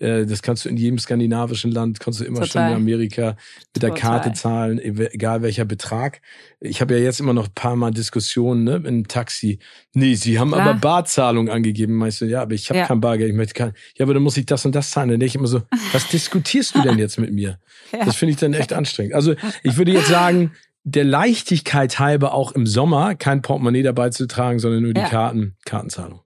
Äh, 0.00 0.24
das 0.26 0.42
kannst 0.42 0.64
du 0.64 0.68
in 0.68 0.76
jedem 0.76 0.98
skandinavischen 0.98 1.70
Land, 1.70 2.00
kannst 2.00 2.20
du 2.20 2.24
immer 2.24 2.40
Total. 2.40 2.48
schon 2.48 2.70
in 2.72 2.82
Amerika 2.82 3.26
mit 3.28 3.36
Total. 3.74 3.90
der 3.90 3.98
Karte 4.00 4.32
zahlen, 4.32 4.78
egal 4.78 5.42
welcher 5.42 5.66
Betrag. 5.66 6.20
Ich 6.58 6.80
habe 6.80 6.96
ja 6.96 7.00
jetzt 7.04 7.20
immer 7.20 7.34
noch 7.34 7.48
ein 7.48 7.54
paar 7.54 7.76
Mal 7.76 7.90
Diskussionen 7.90 8.64
ne, 8.64 8.82
im 8.84 9.06
Taxi. 9.06 9.58
Nee, 9.94 10.14
sie 10.14 10.38
haben 10.38 10.52
Klar. 10.52 10.68
aber 10.68 10.74
Barzahlung 10.80 11.50
angegeben. 11.50 11.94
Meinst 11.94 12.20
du, 12.20 12.24
ja, 12.24 12.42
aber 12.42 12.54
ich 12.54 12.70
habe 12.70 12.80
ja. 12.80 12.86
kein 12.86 13.00
Bargeld, 13.00 13.30
ich 13.30 13.36
möchte 13.36 13.54
kein. 13.54 13.72
Ja, 13.96 14.06
aber 14.06 14.14
dann 14.14 14.22
muss 14.22 14.36
ich 14.36 14.46
das 14.46 14.64
und 14.64 14.74
das 14.74 14.90
zahlen. 14.90 15.10
Dann 15.10 15.20
denke 15.20 15.30
ich 15.30 15.36
immer 15.36 15.46
so, 15.46 15.62
was 15.92 16.08
diskutierst 16.08 16.74
du 16.74 16.82
denn 16.82 16.98
jetzt 16.98 17.18
mit 17.18 17.32
mir? 17.32 17.58
Ja. 17.92 18.04
Das 18.04 18.16
finde 18.16 18.32
ich 18.32 18.38
dann 18.38 18.54
echt 18.54 18.72
anstrengend. 18.72 19.14
Also 19.14 19.34
ich 19.62 19.76
würde 19.76 19.92
jetzt 19.92 20.08
sagen, 20.08 20.52
der 20.84 21.04
Leichtigkeit 21.04 21.98
halber 21.98 22.32
auch 22.32 22.52
im 22.52 22.66
Sommer 22.66 23.14
kein 23.14 23.42
Portemonnaie 23.42 23.82
dabei 23.82 24.10
zu 24.10 24.26
tragen, 24.26 24.58
sondern 24.58 24.82
nur 24.82 24.94
die 24.94 25.00
ja. 25.00 25.08
Karten, 25.08 25.56
Kartenzahlung. 25.66 26.20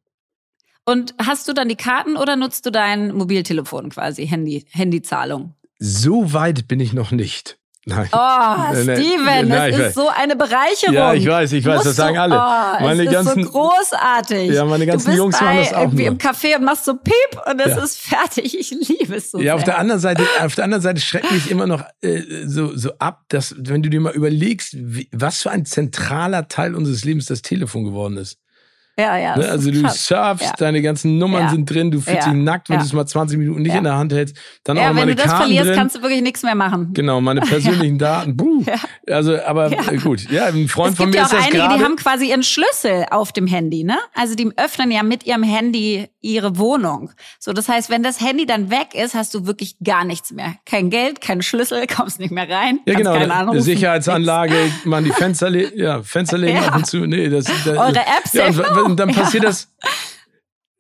Und 0.85 1.15
hast 1.25 1.49
du 1.49 1.53
dann 1.53 1.69
die 1.69 1.77
Karten 1.77 2.17
oder 2.17 2.37
nutzt 2.37 2.67
du 2.67 2.71
dein 2.71 3.15
Mobiltelefon 3.15 3.91
quasi, 3.91 4.27
Handy, 4.27 4.67
Handyzahlung? 4.71 5.55
So 5.79 6.33
weit 6.33 6.69
bin 6.69 6.81
ich 6.81 6.93
noch 6.93 7.11
nicht. 7.11 7.59
Nein. 7.87 8.09
Oh, 8.13 8.75
Steven, 8.83 9.49
nein, 9.49 9.73
das 9.73 9.89
ist 9.89 9.95
so 9.95 10.09
eine 10.09 10.37
Bereicherung. 10.37 10.95
Ja, 10.95 11.13
ich 11.13 11.27
weiß, 11.27 11.53
ich 11.53 11.65
weiß, 11.65 11.83
das 11.83 11.97
sagen 11.97 12.17
alle. 12.17 12.35
Oh, 12.35 12.83
meine 12.83 13.05
es 13.05 13.13
ganzen, 13.13 13.41
ist 13.41 13.47
so 13.47 13.53
großartig. 13.53 14.51
Ja, 14.51 14.65
meine 14.65 14.87
ganzen 14.87 15.15
Jungs 15.15 15.39
machen 15.39 15.59
das 15.59 15.75
auch 15.75 15.83
irgendwie 15.83 16.05
nur. 16.05 16.13
im 16.13 16.19
Café 16.19 16.57
und 16.57 16.65
machst 16.65 16.87
so 16.87 16.95
Piep 16.95 17.41
und 17.47 17.61
es 17.61 17.77
ja. 17.77 17.85
ist 17.85 17.99
fertig. 17.99 18.59
Ich 18.59 18.71
liebe 18.71 19.17
es 19.17 19.31
so 19.31 19.39
Ja, 19.39 19.45
sehr. 19.45 19.55
auf 19.57 19.65
der 19.65 19.79
anderen 19.79 20.01
Seite, 20.01 20.25
auf 20.41 20.55
der 20.55 20.65
anderen 20.65 20.83
Seite 20.83 21.01
schreckt 21.01 21.31
mich 21.31 21.51
immer 21.51 21.67
noch 21.67 21.85
äh, 22.01 22.23
so, 22.47 22.75
so 22.75 22.93
ab, 22.99 23.25
dass, 23.29 23.55
wenn 23.59 23.83
du 23.83 23.91
dir 23.91 24.01
mal 24.01 24.15
überlegst, 24.15 24.75
wie, 24.75 25.09
was 25.13 25.43
für 25.43 25.51
ein 25.51 25.67
zentraler 25.67 26.49
Teil 26.49 26.75
unseres 26.75 27.05
Lebens 27.05 27.27
das 27.27 27.43
Telefon 27.43 27.85
geworden 27.85 28.17
ist. 28.17 28.39
Ja, 28.99 29.17
ja. 29.19 29.37
Ne? 29.37 29.49
Also 29.49 29.71
du 29.71 29.81
surfst, 29.89 30.09
Ja. 30.45 30.53
deine 30.59 30.81
ganzen 30.83 31.19
Nummern 31.19 31.43
Ja. 31.45 31.49
sind 31.51 31.69
drin, 31.69 31.91
du 31.91 32.01
fühlst 32.01 32.27
Ja. 32.27 32.33
dich 32.33 32.43
nackt, 32.43 32.69
wenn 32.71 32.79
du 32.79 32.85
es 32.85 32.93
mal 32.93 33.05
20 33.07 33.39
Minuten 33.39 33.63
nicht 33.63 33.75
in 33.75 33.83
der 33.85 33.97
Hand 33.97 34.13
hältst. 34.13 34.37
Dann 34.63 34.79
auch 34.79 34.83
Ja, 34.83 34.93
noch 34.93 35.01
wenn 35.01 35.09
du 35.09 35.15
das 35.17 35.25
Karten 35.27 35.39
verlierst, 35.43 35.67
drin. 35.69 35.77
kannst 35.77 35.97
du 35.97 36.03
wirklich 36.03 36.23
nichts 36.23 36.43
mehr 36.45 36.55
machen. 36.55 36.91
Genau, 36.93 37.21
meine 37.21 37.41
persönlichen 37.89 37.99
Daten. 37.99 38.37
Buh. 38.37 38.65
Also, 39.09 39.37
aber 39.43 39.73
äh, 39.73 39.97
gut. 39.97 40.31
Ja, 40.31 40.47
ein 40.47 40.69
Freund 40.69 40.93
Es 40.93 40.97
von 40.99 41.07
gibt 41.11 41.15
mir 41.15 41.19
ja 41.21 41.25
ist 41.27 41.33
auch 41.33 41.37
das 41.37 41.47
einige, 41.47 41.59
gerade. 41.59 41.79
die 41.79 41.85
haben 41.85 41.97
quasi 41.97 42.31
ihren 42.31 42.43
Schlüssel 42.45 43.07
auf 43.11 43.33
dem 43.33 43.47
Handy, 43.47 43.83
ne? 43.85 43.99
Also 44.15 44.35
die 44.37 44.51
öffnen 44.57 44.91
ja 44.93 45.03
mit 45.03 45.27
ihrem 45.27 45.43
Handy 45.43 46.09
ihre 46.21 46.57
Wohnung. 46.57 47.11
So, 47.39 47.53
das 47.53 47.69
heißt, 47.69 47.91
wenn 47.91 48.03
das 48.03 48.21
Handy 48.21 48.47
dann 48.47 48.71
weg 48.71 48.95
ist, 48.95 49.15
hast 49.15 49.35
du 49.35 49.47
wirklich 49.47 49.77
gar 49.85 50.05
nichts 50.05 50.31
mehr. 50.33 50.55
Kein 50.65 50.89
Geld, 50.91 51.21
kein 51.21 51.43
Schlüssel, 51.43 51.87
kommst 51.95 52.21
nicht 52.21 52.31
mehr 52.31 52.49
rein. 52.49 52.79
ja, 52.87 52.95
genau. 52.95 53.13
keinen 53.13 53.31
Eine 53.31 53.35
anrufen, 53.35 53.61
Sicherheitsanlage, 53.61 54.55
man 54.85 55.05
die 55.05 55.11
Fenster, 55.11 55.49
ja, 55.51 56.03
Fenster 56.03 56.39
legen 56.39 56.59
ab 56.65 56.77
und 56.77 56.87
zu. 56.87 56.99
Nee, 57.07 57.29
das, 57.29 57.45
das 57.65 57.67
Eure 57.77 57.99
App 57.99 58.25
ja, 58.33 58.47
und, 58.85 58.97
dann 59.01 59.13
passiert 59.13 59.45
das. 59.45 59.69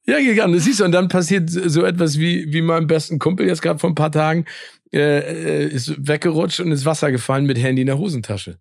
Ja, 0.06 0.18
gegangen. 0.20 0.52
Das 0.54 0.64
siehst 0.64 0.80
du, 0.80 0.84
und 0.84 0.92
dann 0.92 1.08
passiert 1.08 1.48
so 1.48 1.82
etwas 1.84 2.18
wie, 2.18 2.52
wie 2.52 2.60
meinem 2.62 2.86
besten 2.86 3.18
Kumpel 3.18 3.46
jetzt 3.46 3.62
gerade 3.62 3.78
vor 3.78 3.90
ein 3.90 3.94
paar 3.94 4.12
Tagen, 4.12 4.44
äh, 4.92 4.98
äh, 5.00 5.66
ist 5.66 5.94
weggerutscht 6.06 6.60
und 6.60 6.70
ins 6.70 6.84
Wasser 6.84 7.10
gefallen 7.10 7.46
mit 7.46 7.56
Handy 7.58 7.80
in 7.82 7.86
der 7.86 7.98
Hosentasche. 7.98 8.58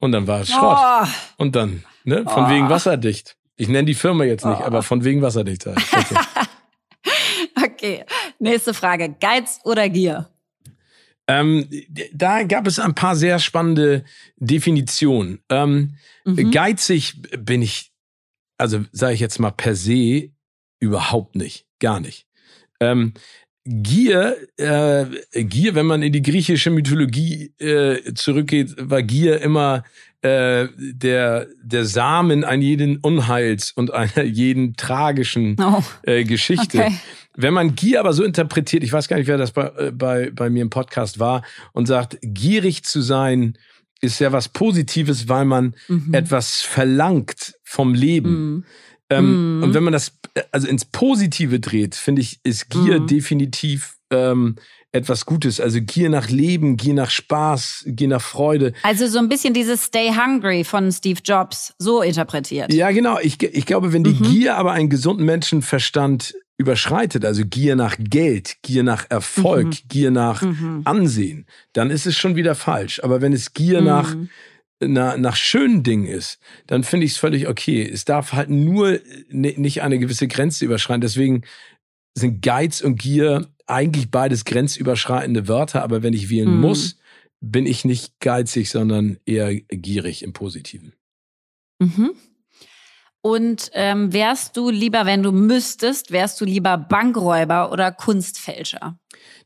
Und 0.00 0.12
dann 0.12 0.26
war 0.26 0.40
es 0.40 0.48
Schrott. 0.50 0.78
Oh, 0.80 1.06
Und 1.36 1.54
dann, 1.54 1.84
ne, 2.04 2.24
von 2.26 2.44
Oh. 2.46 2.50
wegen 2.50 2.68
wasserdicht. 2.68 3.36
Ich 3.56 3.68
nenne 3.68 3.84
die 3.84 3.94
Firma 3.94 4.24
jetzt 4.24 4.44
nicht, 4.44 4.60
Oh. 4.60 4.64
aber 4.64 4.82
von 4.82 5.04
wegen 5.04 5.22
wasserdicht. 5.22 5.66
halt. 5.66 5.78
Okay. 7.56 7.64
okay. 7.64 8.04
Nächste 8.38 8.74
Frage. 8.74 9.14
Geiz 9.20 9.60
oder 9.64 9.88
Gier? 9.88 10.28
ähm, 11.28 11.68
da 12.12 12.42
gab 12.42 12.66
es 12.66 12.78
ein 12.80 12.94
paar 12.94 13.14
sehr 13.14 13.38
spannende 13.38 14.04
Definitionen. 14.36 15.40
Ähm, 15.48 15.96
Mhm. 16.26 16.50
Geizig 16.50 17.14
bin 17.38 17.62
ich, 17.62 17.89
also 18.60 18.84
sage 18.92 19.14
ich 19.14 19.20
jetzt 19.20 19.38
mal 19.40 19.50
per 19.50 19.74
se, 19.74 20.30
überhaupt 20.80 21.34
nicht. 21.36 21.66
Gar 21.80 22.00
nicht. 22.00 22.26
Ähm, 22.80 23.12
Gier, 23.64 24.36
äh, 24.56 25.04
Gier, 25.44 25.74
wenn 25.74 25.84
man 25.86 26.02
in 26.02 26.12
die 26.12 26.22
griechische 26.22 26.70
Mythologie 26.70 27.52
äh, 27.58 28.14
zurückgeht, 28.14 28.74
war 28.78 29.02
Gier 29.02 29.40
immer 29.42 29.84
äh, 30.22 30.66
der, 30.78 31.46
der 31.62 31.84
Samen 31.84 32.42
an 32.44 32.62
jeden 32.62 32.96
Unheils 32.98 33.70
und 33.72 33.92
einer 33.92 34.22
jeden 34.24 34.76
tragischen 34.76 35.56
Oh, 35.60 35.82
äh, 36.02 36.24
Geschichte. 36.24 36.78
okay. 36.80 36.94
Wenn 37.36 37.52
man 37.54 37.74
Gier 37.74 38.00
aber 38.00 38.12
so 38.14 38.24
interpretiert, 38.24 38.82
ich 38.82 38.92
weiß 38.92 39.08
gar 39.08 39.18
nicht, 39.18 39.26
wer 39.28 39.38
das 39.38 39.52
bei, 39.52 39.66
äh, 39.76 39.92
bei, 39.92 40.30
bei 40.30 40.48
mir 40.50 40.62
im 40.62 40.70
Podcast 40.70 41.18
war, 41.18 41.42
und 41.72 41.86
sagt, 41.86 42.18
gierig 42.22 42.82
zu 42.84 43.02
sein 43.02 43.56
ist 44.00 44.18
ja 44.20 44.32
was 44.32 44.48
Positives, 44.48 45.28
weil 45.28 45.44
man 45.44 45.74
Mhm. 45.88 46.14
etwas 46.14 46.62
verlangt 46.62 47.54
vom 47.70 47.94
Leben. 47.94 48.30
Mhm. 48.54 48.64
Ähm, 49.10 49.56
Mhm. 49.58 49.62
Und 49.62 49.74
wenn 49.74 49.84
man 49.84 49.92
das 49.92 50.12
also 50.52 50.66
ins 50.68 50.84
Positive 50.84 51.60
dreht, 51.60 51.94
finde 51.94 52.20
ich, 52.22 52.40
ist 52.42 52.68
Gier 52.70 53.00
Mhm. 53.00 53.06
definitiv 53.06 53.94
ähm, 54.12 54.56
etwas 54.92 55.24
Gutes. 55.24 55.60
Also 55.60 55.78
Gier 55.80 56.10
nach 56.10 56.28
Leben, 56.30 56.76
Gier 56.76 56.94
nach 56.94 57.10
Spaß, 57.10 57.84
Gier 57.86 58.08
nach 58.08 58.20
Freude. 58.22 58.72
Also 58.82 59.06
so 59.06 59.20
ein 59.20 59.28
bisschen 59.28 59.54
dieses 59.54 59.84
Stay 59.84 60.10
Hungry 60.10 60.64
von 60.64 60.90
Steve 60.90 61.20
Jobs, 61.24 61.74
so 61.78 62.02
interpretiert. 62.02 62.72
Ja, 62.72 62.90
genau. 62.90 63.18
Ich, 63.20 63.40
ich 63.40 63.66
glaube, 63.66 63.92
wenn 63.92 64.02
die 64.02 64.14
Mhm. 64.14 64.22
Gier 64.22 64.56
aber 64.56 64.72
einen 64.72 64.88
gesunden 64.88 65.24
Menschenverstand 65.26 66.34
überschreitet, 66.58 67.24
also 67.24 67.42
Gier 67.46 67.76
nach 67.76 67.96
Geld, 67.98 68.56
Gier 68.62 68.82
nach 68.82 69.06
Erfolg, 69.10 69.66
Mhm. 69.66 69.88
Gier 69.88 70.10
nach 70.10 70.42
Mhm. 70.42 70.82
Ansehen, 70.84 71.46
dann 71.72 71.90
ist 71.90 72.06
es 72.06 72.16
schon 72.16 72.34
wieder 72.36 72.54
falsch. 72.56 73.00
Aber 73.02 73.20
wenn 73.20 73.32
es 73.32 73.54
Gier 73.54 73.80
nach, 73.82 74.14
Na, 74.82 75.16
nach 75.18 75.36
schönen 75.36 75.82
Dingen 75.82 76.06
ist, 76.06 76.38
dann 76.66 76.84
finde 76.84 77.04
ich 77.04 77.12
es 77.12 77.18
völlig 77.18 77.48
okay. 77.48 77.86
Es 77.86 78.06
darf 78.06 78.32
halt 78.32 78.48
nur 78.48 78.98
ni- 79.28 79.54
nicht 79.58 79.82
eine 79.82 79.98
gewisse 79.98 80.26
Grenze 80.26 80.64
überschreiten. 80.64 81.02
Deswegen 81.02 81.42
sind 82.14 82.40
Geiz 82.42 82.80
und 82.80 82.96
Gier 82.96 83.46
eigentlich 83.66 84.10
beides 84.10 84.44
grenzüberschreitende 84.46 85.48
Wörter. 85.48 85.82
Aber 85.82 86.02
wenn 86.02 86.14
ich 86.14 86.30
wählen 86.30 86.54
Mhm. 86.54 86.60
muss, 86.60 86.96
bin 87.42 87.66
ich 87.66 87.84
nicht 87.84 88.18
geizig, 88.20 88.70
sondern 88.70 89.18
eher 89.26 89.54
gierig 89.54 90.22
im 90.22 90.32
Positiven. 90.32 90.94
Mhm. 91.78 92.12
Und 93.22 93.70
ähm, 93.74 94.12
wärst 94.14 94.56
du 94.56 94.70
lieber, 94.70 95.04
wenn 95.04 95.22
du 95.22 95.30
müsstest, 95.30 96.10
wärst 96.10 96.40
du 96.40 96.46
lieber 96.46 96.78
Bankräuber 96.78 97.70
oder 97.70 97.92
Kunstfälscher? 97.92 98.98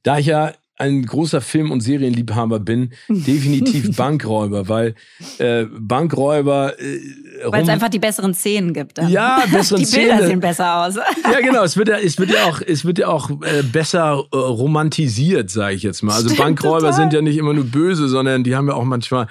Da 0.05 0.19
ich 0.19 0.27
ja 0.27 0.55
ein 0.77 1.05
großer 1.07 1.41
Film- 1.41 1.71
und 1.71 1.81
Serienliebhaber 1.81 2.59
bin, 2.61 2.91
definitiv 3.09 3.97
Bankräuber, 3.97 4.69
weil 4.69 4.95
äh, 5.39 5.67
Bankräuber 5.79 6.79
äh, 6.81 6.99
Weil 7.47 7.63
es 7.63 7.69
einfach 7.69 7.89
die 7.89 7.99
besseren 8.01 8.35
Szenen 8.35 8.73
gibt. 8.73 8.99
Dann. 8.99 9.09
Ja, 9.09 9.43
besseren 9.53 9.83
Die 9.85 9.91
Bilder 9.91 10.15
Szenen. 10.17 10.29
sehen 10.31 10.41
besser 10.41 10.85
aus. 10.87 10.97
Ja, 11.33 11.41
genau. 11.41 11.63
Es 11.63 11.77
wird 11.77 11.89
ja, 11.89 11.99
es 11.99 12.19
wird 12.19 12.31
ja 12.31 12.45
auch, 12.45 12.61
es 12.61 12.85
wird 12.85 12.99
ja 12.99 13.09
auch 13.09 13.31
äh, 13.43 13.63
besser 13.63 14.25
äh, 14.33 14.37
romantisiert, 14.37 15.51
sage 15.51 15.75
ich 15.77 15.83
jetzt 15.83 16.03
mal. 16.03 16.15
Also 16.15 16.29
Stimmt, 16.29 16.41
Bankräuber 16.41 16.79
total. 16.81 16.93
sind 16.95 17.13
ja 17.13 17.23
nicht 17.23 17.37
immer 17.37 17.55
nur 17.55 17.65
böse, 17.65 18.09
sondern 18.09 18.45
die 18.45 18.55
haben 18.57 18.69
ja 18.69 18.75
auch 18.75 18.85
manchmal 18.85 19.29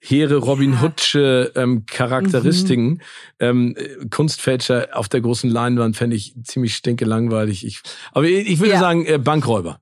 hehre 0.00 0.36
Robin 0.36 0.80
Hoodsche 0.80 1.52
ähm, 1.56 1.84
Charakteristiken. 1.86 3.00
Ähm, 3.40 3.74
äh, 3.76 4.06
Kunstfälscher 4.08 4.88
auf 4.92 5.08
der 5.08 5.20
großen 5.20 5.50
Leinwand 5.50 5.96
fände 5.96 6.16
ich 6.16 6.34
ziemlich 6.44 6.74
stinke 6.76 7.04
langweilig. 7.04 7.66
Ich, 7.66 7.80
aber 8.12 8.24
ich, 8.26 8.48
ich 8.48 8.58
würde 8.60 8.72
Ja. 8.72 8.80
sagen 8.80 9.04
äh, 9.06 9.18
Bankräuber. 9.18 9.80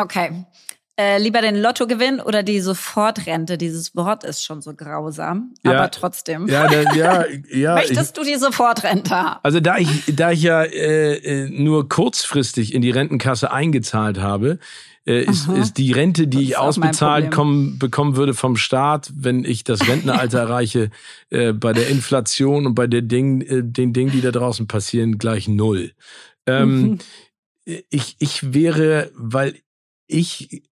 Okay. 0.00 0.44
Äh, 1.00 1.18
lieber 1.18 1.40
den 1.40 1.54
Lottogewinn 1.54 2.20
oder 2.20 2.42
die 2.42 2.58
Sofortrente? 2.58 3.56
Dieses 3.56 3.94
Wort 3.94 4.24
ist 4.24 4.44
schon 4.44 4.60
so 4.60 4.74
grausam, 4.74 5.54
Ja. 5.62 5.74
aber 5.74 5.92
trotzdem. 5.92 6.48
Ja, 6.48 6.66
da, 6.66 6.92
ja, 6.92 7.24
ja. 7.52 7.78
ich, 7.78 7.90
Möchtest 7.90 8.16
du 8.16 8.24
die 8.24 8.34
Sofortrente 8.34 9.10
haben? 9.10 9.40
Also 9.44 9.60
da 9.60 9.78
ich, 9.78 9.88
da 10.08 10.32
ich 10.32 10.42
ja 10.42 10.64
äh, 10.64 11.14
äh, 11.14 11.50
nur 11.50 11.88
kurzfristig 11.88 12.74
in 12.74 12.82
die 12.82 12.90
Rentenkasse 12.90 13.52
eingezahlt 13.52 14.18
habe, 14.18 14.58
äh, 15.06 15.22
ist, 15.22 15.48
ist 15.48 15.78
die 15.78 15.92
Rente, 15.92 16.26
die 16.26 16.42
ich 16.42 16.58
ausbezahlt 16.58 17.30
kommen, 17.30 17.78
bekommen 17.78 18.16
würde 18.16 18.34
vom 18.34 18.56
Staat, 18.56 19.12
wenn 19.14 19.44
ich 19.44 19.62
das 19.62 19.86
Rentenalter 19.86 20.38
erreiche, 20.40 20.90
äh, 21.30 21.52
bei 21.52 21.72
der 21.72 21.88
Inflation 21.88 22.66
und 22.66 22.74
bei 22.74 22.88
der 22.88 23.02
Ding, 23.02 23.40
äh, 23.42 23.62
den 23.62 23.92
Dingen, 23.92 24.10
die 24.10 24.20
da 24.20 24.32
draußen 24.32 24.66
passieren, 24.66 25.16
gleich 25.16 25.46
null. 25.46 25.92
Ähm, 26.44 26.98
ich, 27.88 28.16
ich 28.18 28.52
wäre, 28.52 29.12
weil 29.14 29.54
ich 30.08 30.62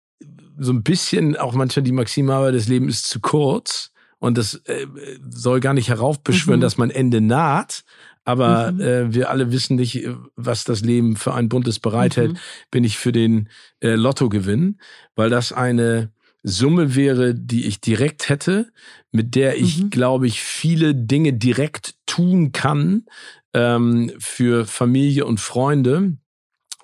so 0.59 0.72
ein 0.72 0.82
bisschen 0.82 1.37
auch 1.37 1.55
manchmal 1.55 1.84
die 1.84 1.93
Maxime 1.93 2.32
habe, 2.32 2.51
das 2.53 2.66
Leben 2.68 2.89
ist 2.89 3.07
zu 3.07 3.20
kurz 3.20 3.93
und 4.18 4.37
das 4.39 4.55
äh, 4.64 4.87
soll 5.28 5.61
gar 5.61 5.74
nicht 5.74 5.89
heraufbeschwören, 5.89 6.61
Mhm. 6.61 6.62
dass 6.62 6.78
mein 6.78 6.91
Ende 6.91 7.20
naht. 7.20 7.84
Aber 8.24 8.72
Mhm. 8.72 8.80
äh, 8.80 9.14
wir 9.14 9.30
alle 9.30 9.53
wissen 9.53 9.76
nicht, 9.76 10.03
äh, 10.05 10.14
was 10.34 10.64
das 10.64 10.80
Leben 10.80 11.16
für 11.16 11.34
ein 11.34 11.49
buntes 11.49 11.78
bereithält. 11.78 12.32
Mhm. 12.32 12.39
Bin 12.70 12.84
ich 12.84 12.97
für 12.99 13.12
den 13.12 13.49
äh, 13.80 13.95
Lottogewinn, 13.95 14.80
weil 15.14 15.30
das 15.30 15.53
eine 15.53 16.11
Summe 16.43 16.95
wäre, 16.95 17.34
die 17.34 17.66
ich 17.66 17.80
direkt 17.80 18.28
hätte, 18.28 18.70
mit 19.12 19.34
der 19.34 19.59
ich, 19.59 19.82
Mhm. 19.84 19.91
glaube 19.91 20.26
ich, 20.26 20.41
viele 20.43 20.95
Dinge 20.95 21.34
direkt 21.34 21.95
tun 22.07 22.53
kann 22.53 23.05
ähm, 23.53 24.12
für 24.18 24.64
Familie 24.64 25.26
und 25.26 25.39
Freunde 25.41 26.16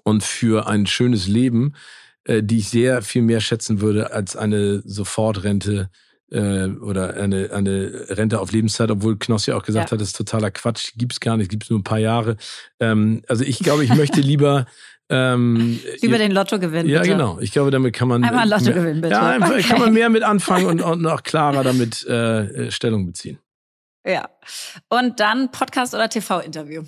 und 0.05 0.23
für 0.25 0.67
ein 0.67 0.87
schönes 0.87 1.27
Leben, 1.29 1.75
äh, 2.25 2.43
die 2.43 2.59
ich 2.59 2.69
sehr 2.69 3.03
viel 3.03 3.23
mehr 3.23 3.41
schätzen 3.41 3.81
würde 3.81 4.13
als 4.13 4.37
eine 4.37 4.83
Sofortrente 4.85 5.91
äh, 6.31 6.67
oder 6.69 7.15
eine, 7.15 7.51
eine 7.53 8.07
Rente 8.11 8.41
auf 8.41 8.53
Lebenszeit, 8.53 8.91
obwohl 8.91 9.19
Knoss 9.19 9.47
ja 9.47 9.57
auch 9.57 9.63
gesagt 9.65 9.91
Ja. 9.91 9.93
hat, 9.93 10.01
das 10.01 10.09
ist 10.09 10.17
totaler 10.17 10.51
Quatsch, 10.51 10.93
gibt's 10.97 11.21
gar 11.21 11.37
nicht, 11.37 11.51
gibt's 11.51 11.69
nur 11.71 11.79
ein 11.79 11.85
paar 11.85 11.99
Jahre. 11.99 12.37
Ähm, 12.81 13.23
also 13.29 13.45
ich 13.45 13.59
glaube, 13.59 13.85
ich 13.85 13.95
möchte 13.95 14.21
lieber 14.23 14.67
ähm, 15.09 15.79
Lieber 16.01 16.17
den 16.17 16.33
Lottogewinn. 16.33 16.89
ja, 16.89 17.01
bitte. 17.01 17.13
genau. 17.13 17.39
Ich 17.41 17.53
glaube, 17.53 17.71
damit 17.71 17.95
kann 17.95 18.09
man 18.09 18.25
Einmal 18.25 18.49
Lotto 18.49 18.65
mehr, 18.65 18.73
gewinnen, 18.75 19.01
bitte. 19.03 19.13
Ja, 19.15 19.29
einfach, 19.29 19.51
Okay. 19.51 19.63
kann 19.63 19.81
man 19.81 19.93
mehr 19.93 20.09
mit 20.09 20.23
anfangen 20.23 20.65
und, 20.67 20.81
und 20.81 21.07
auch 21.07 21.23
klarer 21.23 21.63
damit 21.63 22.07
äh, 22.07 22.71
Stellung 22.71 23.05
beziehen. 23.07 23.39
Ja. 24.07 24.31
Und 24.89 25.21
dann 25.21 25.51
Podcast 25.53 25.95
oder 25.95 26.09
TV-Interview? 26.09 26.85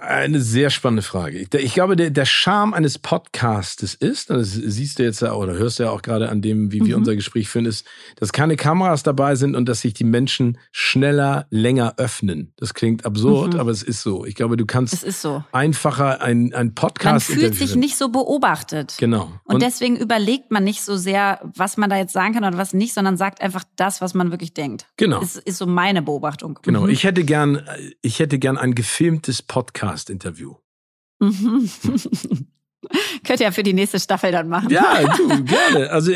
Eine 0.00 0.40
sehr 0.40 0.70
spannende 0.70 1.02
Frage. 1.02 1.46
Ich, 1.58 1.74
glaube, 1.74 1.94
der, 1.94 2.08
der 2.10 2.24
Charme 2.24 2.72
eines 2.72 2.98
Podcastes 2.98 3.94
ist, 3.94 4.30
und 4.30 4.38
das 4.38 4.52
siehst 4.52 4.98
du 4.98 5.02
jetzt 5.02 5.20
ja 5.20 5.34
oder 5.34 5.52
hörst 5.52 5.78
du 5.78 5.82
ja 5.82 5.90
auch 5.90 6.00
gerade 6.00 6.30
an 6.30 6.40
dem, 6.40 6.72
wie 6.72 6.80
wir 6.80 6.94
Mhm. 6.96 7.00
unser 7.02 7.14
Gespräch 7.16 7.48
führen, 7.50 7.66
ist, 7.66 7.86
dass 8.16 8.32
keine 8.32 8.56
Kameras 8.56 9.02
dabei 9.02 9.34
sind 9.34 9.54
und 9.54 9.68
dass 9.68 9.82
sich 9.82 9.92
die 9.92 10.04
Menschen 10.04 10.56
schneller, 10.72 11.46
länger 11.50 11.94
öffnen. 11.98 12.54
Das 12.56 12.72
klingt 12.72 13.04
absurd, 13.04 13.54
Mhm. 13.54 13.60
aber 13.60 13.70
es 13.72 13.82
ist 13.82 14.00
so. 14.02 14.24
Ich 14.24 14.34
glaube, 14.34 14.56
du 14.56 14.64
kannst 14.64 15.00
so. 15.20 15.44
einfacher 15.52 16.22
ein, 16.22 16.54
ein 16.54 16.68
Man 16.68 16.74
Podcast 16.74 17.26
fühlt 17.26 17.54
sich 17.54 17.76
nicht 17.76 17.98
so 17.98 18.08
beobachtet. 18.08 18.94
Genau. 18.98 19.30
Und, 19.44 19.60
deswegen 19.60 19.96
überlegt 19.96 20.50
man 20.50 20.64
nicht 20.64 20.80
so 20.82 20.96
sehr, 20.96 21.40
was 21.54 21.76
man 21.76 21.90
da 21.90 21.96
jetzt 21.98 22.14
sagen 22.14 22.32
kann 22.32 22.44
oder 22.44 22.56
was 22.56 22.72
nicht, 22.72 22.94
sondern 22.94 23.18
sagt 23.18 23.42
einfach 23.42 23.64
das, 23.76 24.00
was 24.00 24.14
man 24.14 24.30
wirklich 24.30 24.54
denkt. 24.54 24.86
Genau. 24.96 25.20
Ist, 25.20 25.36
ist 25.36 25.58
so 25.58 25.66
meine 25.66 26.00
Beobachtung. 26.00 26.58
Genau, 26.62 26.84
Mhm. 26.84 26.88
ich 26.90 27.04
hätte 27.04 27.22
gern, 27.24 27.60
ich 28.00 28.18
hätte 28.18 28.38
gern 28.38 28.56
ein 28.56 28.74
gefilmtes 28.74 29.42
Podcast-Interview. 29.90 30.54
Mhm. 31.20 31.70
Könnt 33.24 33.40
ihr 33.40 33.46
ja 33.46 33.52
für 33.52 33.62
die 33.62 33.74
nächste 33.74 34.00
Staffel 34.00 34.32
dann 34.32 34.48
machen. 34.48 34.70
Ja, 34.70 35.14
du, 35.16 35.44
gerne. 35.44 35.90
Also 35.90 36.12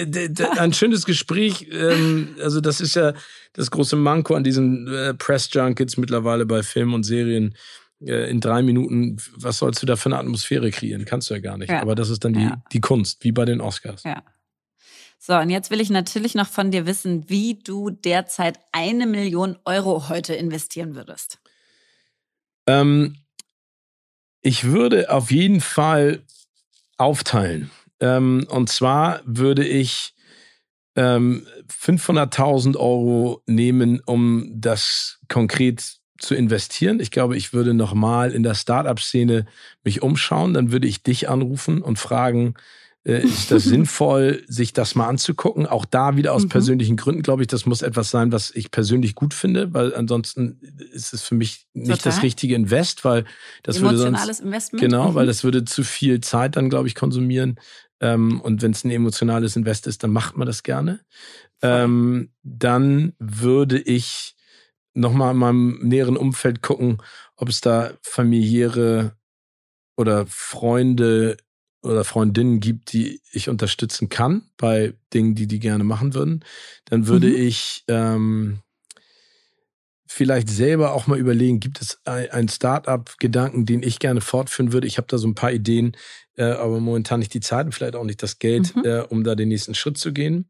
ein 0.59 0.72
schönes 0.72 1.05
Gespräch. 1.05 1.68
Ähm, 1.70 2.37
also 2.43 2.61
das 2.61 2.81
ist 2.81 2.97
ja 2.97 3.12
das 3.53 3.70
große 3.70 3.97
Manko 3.97 4.35
an 4.35 4.45
diesen 4.45 4.89
äh, 4.89 5.14
Press 5.14 5.51
Junkets 5.53 5.99
mittlerweile 5.99 6.47
bei 6.47 6.62
Filmen 6.62 6.95
und 6.95 7.05
Serien. 7.05 7.55
Äh, 8.01 8.31
in 8.31 8.41
drei 8.41 8.62
Minuten, 8.62 9.18
was 9.37 9.59
sollst 9.59 9.83
du 9.83 9.87
da 9.87 9.97
für 9.97 10.09
eine 10.09 10.18
Atmosphäre 10.18 10.70
kreieren? 10.70 11.05
Kannst 11.05 11.29
du 11.29 11.35
ja 11.35 11.41
gar 11.41 11.59
nicht. 11.59 11.70
Ja. 11.70 11.83
Aber 11.83 11.95
das 11.95 12.09
ist 12.09 12.25
dann 12.25 12.33
die, 12.33 12.43
ja. 12.43 12.62
die 12.72 12.81
Kunst, 12.81 13.22
wie 13.25 13.33
bei 13.33 13.45
den 13.45 13.61
Oscars. 13.61 14.03
Ja. 14.05 14.22
So, 15.18 15.35
und 15.37 15.51
jetzt 15.51 15.70
will 15.70 15.81
ich 15.81 15.91
natürlich 15.91 16.35
noch 16.35 16.49
von 16.49 16.70
dir 16.70 16.87
wissen, 16.87 17.29
wie 17.29 17.59
du 17.62 17.91
derzeit 17.91 18.59
eine 18.72 19.07
Million 19.07 19.59
Euro 19.64 20.09
heute 20.09 20.35
investieren 20.35 20.95
würdest. 20.95 21.39
Ähm, 22.66 23.16
ich 24.45 24.65
würde 24.65 25.11
auf 25.11 25.31
jeden 25.31 25.61
Fall 25.61 26.23
aufteilen. 26.99 27.71
Ähm, 27.99 28.47
und 28.51 28.69
zwar 28.69 29.23
würde 29.25 29.67
ich 29.67 30.15
ähm, 30.97 31.47
500.000 31.69 32.77
Euro 32.77 33.43
nehmen, 33.47 34.01
um 34.05 34.53
das 34.55 35.19
konkret 35.29 35.97
zu 36.19 36.35
investieren. 36.35 37.01
Ich 37.01 37.11
glaube, 37.11 37.37
ich 37.37 37.53
würde 37.55 37.73
nochmal 37.75 38.33
in 38.33 38.43
der 38.43 38.55
Startup-Szene 38.55 39.47
mich 39.83 40.03
umschauen. 40.03 40.55
Dann 40.55 40.71
würde 40.71 40.87
ich 40.87 41.03
dich 41.03 41.29
anrufen 41.29 41.81
und 41.81 41.99
fragen, 41.99 42.55
äh, 43.05 43.23
ist 43.23 43.51
das 43.51 43.65
sinnvoll, 43.65 44.43
sich 44.49 44.73
das 44.73 44.95
mal 44.95 45.09
anzugucken? 45.09 45.67
Auch 45.67 45.85
da 45.85 46.17
wieder 46.17 46.33
aus 46.33 46.45
mhm. 46.45 46.49
persönlichen 46.49 46.97
Gründen, 46.97 47.23
glaube 47.23 47.43
ich, 47.43 47.49
das 47.49 47.67
muss 47.67 47.83
etwas 47.83 48.11
sein, 48.11 48.33
was 48.33 48.51
ich 48.51 48.71
persönlich 48.71 49.15
gut 49.15 49.35
finde, 49.35 49.73
weil 49.75 49.95
ansonsten 49.95 50.59
ist 50.93 51.13
es 51.13 51.23
für 51.23 51.35
mich 51.35 51.67
nicht 51.75 51.91
Total. 51.91 52.13
das 52.13 52.23
richtige 52.23 52.55
Invest, 52.55 53.05
weil 53.05 53.25
das 53.63 53.81
würde 53.81 53.99
sonst 53.99 54.41
Investment. 54.41 54.81
genau, 54.81 55.11
mhm. 55.11 55.15
weil 55.15 55.27
das 55.27 55.45
würde 55.45 55.65
zu 55.65 55.85
viel 55.85 56.21
Zeit 56.21 56.57
dann, 56.57 56.71
glaube 56.71 56.89
ich, 56.89 56.95
konsumieren. 56.95 57.59
Ähm, 58.01 58.41
und 58.41 58.63
wenn 58.63 58.73
es 58.73 58.85
ein 58.85 58.91
emotionales 58.91 59.57
Invest 59.57 59.87
ist, 59.87 60.03
dann 60.03 60.11
macht 60.11 60.37
man 60.37 60.47
das 60.47 60.63
gerne. 60.63 61.01
Ähm, 61.63 62.31
dann 62.43 63.13
würde 63.19 63.79
ich 63.81 64.35
nochmal 64.95 65.33
in 65.33 65.39
meinem 65.39 65.79
näheren 65.83 66.17
Umfeld 66.17 66.63
gucken, 66.63 66.99
ob 67.37 67.49
es 67.49 67.61
da 67.61 67.93
familiäre 68.03 69.17
oder 69.97 70.27
Freunde 70.27 71.37
oder 71.85 72.05
Freundinnen 72.05 72.61
gibt, 72.61 72.93
die 72.93 73.20
ich 73.30 73.49
unterstützen 73.49 74.09
kann 74.09 74.43
bei 74.57 74.95
Dingen, 75.12 75.35
die 75.35 75.47
die 75.47 75.61
gerne 75.61 75.85
machen 75.85 76.14
würden, 76.14 76.45
dann 76.87 77.07
würde 77.07 77.28
mhm. 77.28 77.37
ich 77.37 77.85
ähm, 77.89 78.61
vielleicht 80.07 80.49
selber 80.49 80.93
auch 80.93 81.07
mal 81.07 81.18
überlegen, 81.18 81.61
gibt 81.61 81.80
es 81.80 81.99
einen 82.05 82.49
Start-up-Gedanken, 82.49 83.66
den 83.66 83.82
ich 83.82 83.99
gerne 83.99 84.20
fortführen 84.20 84.72
würde. 84.72 84.87
Ich 84.87 84.97
habe 84.97 85.09
da 85.09 85.18
so 85.18 85.26
ein 85.26 85.35
paar 85.35 85.53
Ideen, 85.53 85.97
äh, 86.37 86.45
aber 86.45 86.80
momentan 86.80 87.20
nicht 87.20 87.35
die 87.35 87.41
Zeit 87.41 87.66
und 87.66 87.72
vielleicht 87.72 87.97
auch 87.97 88.05
nicht 88.05 88.22
das 88.22 88.39
Geld, 88.39 88.74
mhm. 88.76 88.85
äh, 88.85 89.01
um 89.01 89.24
da 89.24 89.35
den 89.35 89.49
nächsten 89.49 89.74
Schritt 89.74 89.99
zu 89.99 90.12
gehen. 90.12 90.49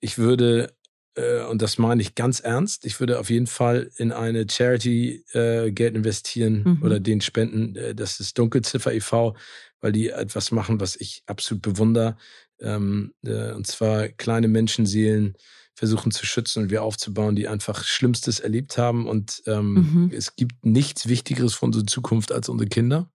Ich 0.00 0.18
würde 0.18 0.74
äh, 1.14 1.42
und 1.44 1.62
das 1.62 1.78
meine 1.78 2.00
ich 2.00 2.14
ganz 2.14 2.40
ernst, 2.40 2.86
ich 2.86 3.00
würde 3.00 3.18
auf 3.18 3.30
jeden 3.30 3.46
Fall 3.46 3.90
in 3.96 4.12
eine 4.12 4.46
Charity 4.48 5.24
äh, 5.32 5.70
Geld 5.70 5.94
investieren 5.94 6.62
mhm. 6.64 6.82
oder 6.82 7.00
den 7.00 7.20
spenden. 7.20 7.76
Äh, 7.76 7.94
das 7.94 8.20
ist 8.20 8.38
Dunkelziffer 8.38 8.92
e.V., 8.92 9.36
weil 9.82 9.92
die 9.92 10.08
etwas 10.08 10.50
machen, 10.50 10.80
was 10.80 10.96
ich 10.96 11.22
absolut 11.26 11.60
bewundere. 11.60 12.16
Ähm, 12.60 13.12
äh, 13.22 13.52
und 13.52 13.66
zwar 13.66 14.08
kleine 14.08 14.48
Menschenseelen 14.48 15.36
versuchen 15.74 16.12
zu 16.12 16.24
schützen 16.24 16.64
und 16.64 16.70
wir 16.70 16.82
aufzubauen, 16.82 17.36
die 17.36 17.48
einfach 17.48 17.84
Schlimmstes 17.84 18.40
erlebt 18.40 18.78
haben. 18.78 19.06
Und 19.06 19.42
ähm, 19.46 19.74
mhm. 19.74 20.10
es 20.14 20.36
gibt 20.36 20.64
nichts 20.64 21.08
Wichtigeres 21.08 21.54
für 21.54 21.66
unsere 21.66 21.84
Zukunft 21.84 22.32
als 22.32 22.48
unsere 22.48 22.68
Kinder. 22.68 23.10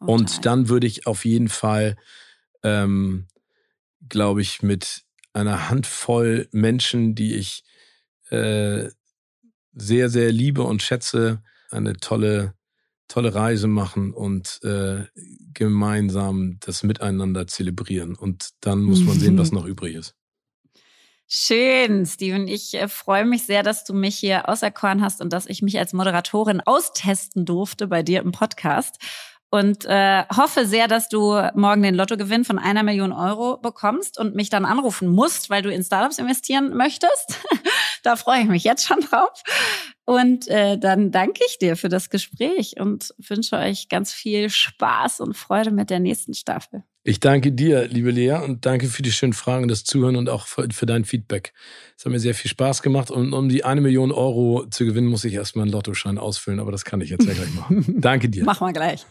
Oh, 0.00 0.12
und 0.12 0.44
dann 0.44 0.68
würde 0.68 0.86
ich 0.86 1.06
auf 1.06 1.24
jeden 1.24 1.48
Fall, 1.48 1.96
ähm, 2.62 3.28
glaube 4.08 4.42
ich, 4.42 4.62
mit 4.62 5.04
einer 5.32 5.68
Handvoll 5.68 6.48
Menschen, 6.50 7.14
die 7.14 7.34
ich 7.34 7.62
äh, 8.30 8.88
sehr, 9.74 10.08
sehr 10.08 10.32
liebe 10.32 10.62
und 10.62 10.82
schätze, 10.82 11.42
eine 11.70 11.94
tolle, 11.94 12.54
tolle 13.08 13.34
Reise 13.34 13.68
machen 13.68 14.12
und 14.12 14.60
äh, 14.64 15.04
gemeinsam 15.54 16.58
das 16.60 16.82
Miteinander 16.82 17.46
zelebrieren. 17.46 18.14
Und 18.14 18.50
dann 18.60 18.82
muss 18.82 19.00
man 19.00 19.18
sehen, 19.18 19.38
was 19.38 19.52
noch 19.52 19.64
übrig 19.64 19.94
ist. 19.94 20.14
Schön, 21.28 22.06
Steven. 22.06 22.46
Ich 22.46 22.74
äh, 22.74 22.86
freue 22.86 23.24
mich 23.24 23.44
sehr, 23.44 23.64
dass 23.64 23.82
du 23.84 23.94
mich 23.94 24.16
hier 24.16 24.48
auserkoren 24.48 25.02
hast 25.02 25.20
und 25.20 25.32
dass 25.32 25.46
ich 25.46 25.60
mich 25.60 25.76
als 25.78 25.92
Moderatorin 25.92 26.60
austesten 26.60 27.44
durfte 27.44 27.88
bei 27.88 28.04
dir 28.04 28.20
im 28.20 28.30
Podcast 28.30 28.98
und 29.50 29.84
äh, 29.84 30.24
hoffe 30.34 30.66
sehr, 30.66 30.88
dass 30.88 31.08
du 31.08 31.40
morgen 31.54 31.82
den 31.82 31.94
Lottogewinn 31.94 32.44
von 32.44 32.58
einer 32.58 32.82
Million 32.82 33.12
Euro 33.12 33.58
bekommst 33.58 34.18
und 34.18 34.34
mich 34.34 34.50
dann 34.50 34.64
anrufen 34.64 35.08
musst, 35.08 35.50
weil 35.50 35.62
du 35.62 35.72
in 35.72 35.84
Startups 35.84 36.18
investieren 36.18 36.76
möchtest. 36.76 37.38
da 38.02 38.16
freue 38.16 38.40
ich 38.40 38.48
mich 38.48 38.64
jetzt 38.64 38.86
schon 38.86 39.00
drauf. 39.00 39.42
Und 40.04 40.48
äh, 40.48 40.78
dann 40.78 41.10
danke 41.10 41.40
ich 41.48 41.58
dir 41.58 41.76
für 41.76 41.88
das 41.88 42.10
Gespräch 42.10 42.74
und 42.78 43.14
wünsche 43.18 43.56
euch 43.56 43.88
ganz 43.88 44.12
viel 44.12 44.50
Spaß 44.50 45.20
und 45.20 45.36
Freude 45.36 45.70
mit 45.70 45.90
der 45.90 46.00
nächsten 46.00 46.34
Staffel. 46.34 46.84
Ich 47.08 47.20
danke 47.20 47.52
dir, 47.52 47.86
liebe 47.86 48.10
Lea, 48.10 48.32
und 48.32 48.66
danke 48.66 48.88
für 48.88 49.00
die 49.00 49.12
schönen 49.12 49.32
Fragen, 49.32 49.68
das 49.68 49.84
Zuhören 49.84 50.16
und 50.16 50.28
auch 50.28 50.48
für, 50.48 50.66
für 50.72 50.86
dein 50.86 51.04
Feedback. 51.04 51.52
Es 51.96 52.04
hat 52.04 52.10
mir 52.10 52.18
sehr 52.18 52.34
viel 52.34 52.50
Spaß 52.50 52.82
gemacht. 52.82 53.12
Und 53.12 53.32
um 53.32 53.48
die 53.48 53.62
eine 53.62 53.80
Million 53.80 54.10
Euro 54.10 54.66
zu 54.70 54.84
gewinnen, 54.84 55.06
muss 55.06 55.24
ich 55.24 55.34
erstmal 55.34 55.66
einen 55.66 55.72
Lottoschein 55.72 56.18
ausfüllen, 56.18 56.58
aber 56.58 56.72
das 56.72 56.84
kann 56.84 57.00
ich 57.00 57.10
jetzt 57.10 57.24
ja 57.24 57.34
gleich 57.34 57.54
machen. 57.54 57.94
danke 58.00 58.28
dir. 58.28 58.42
Mach 58.44 58.58
mal 58.58 58.72
gleich. 58.72 59.06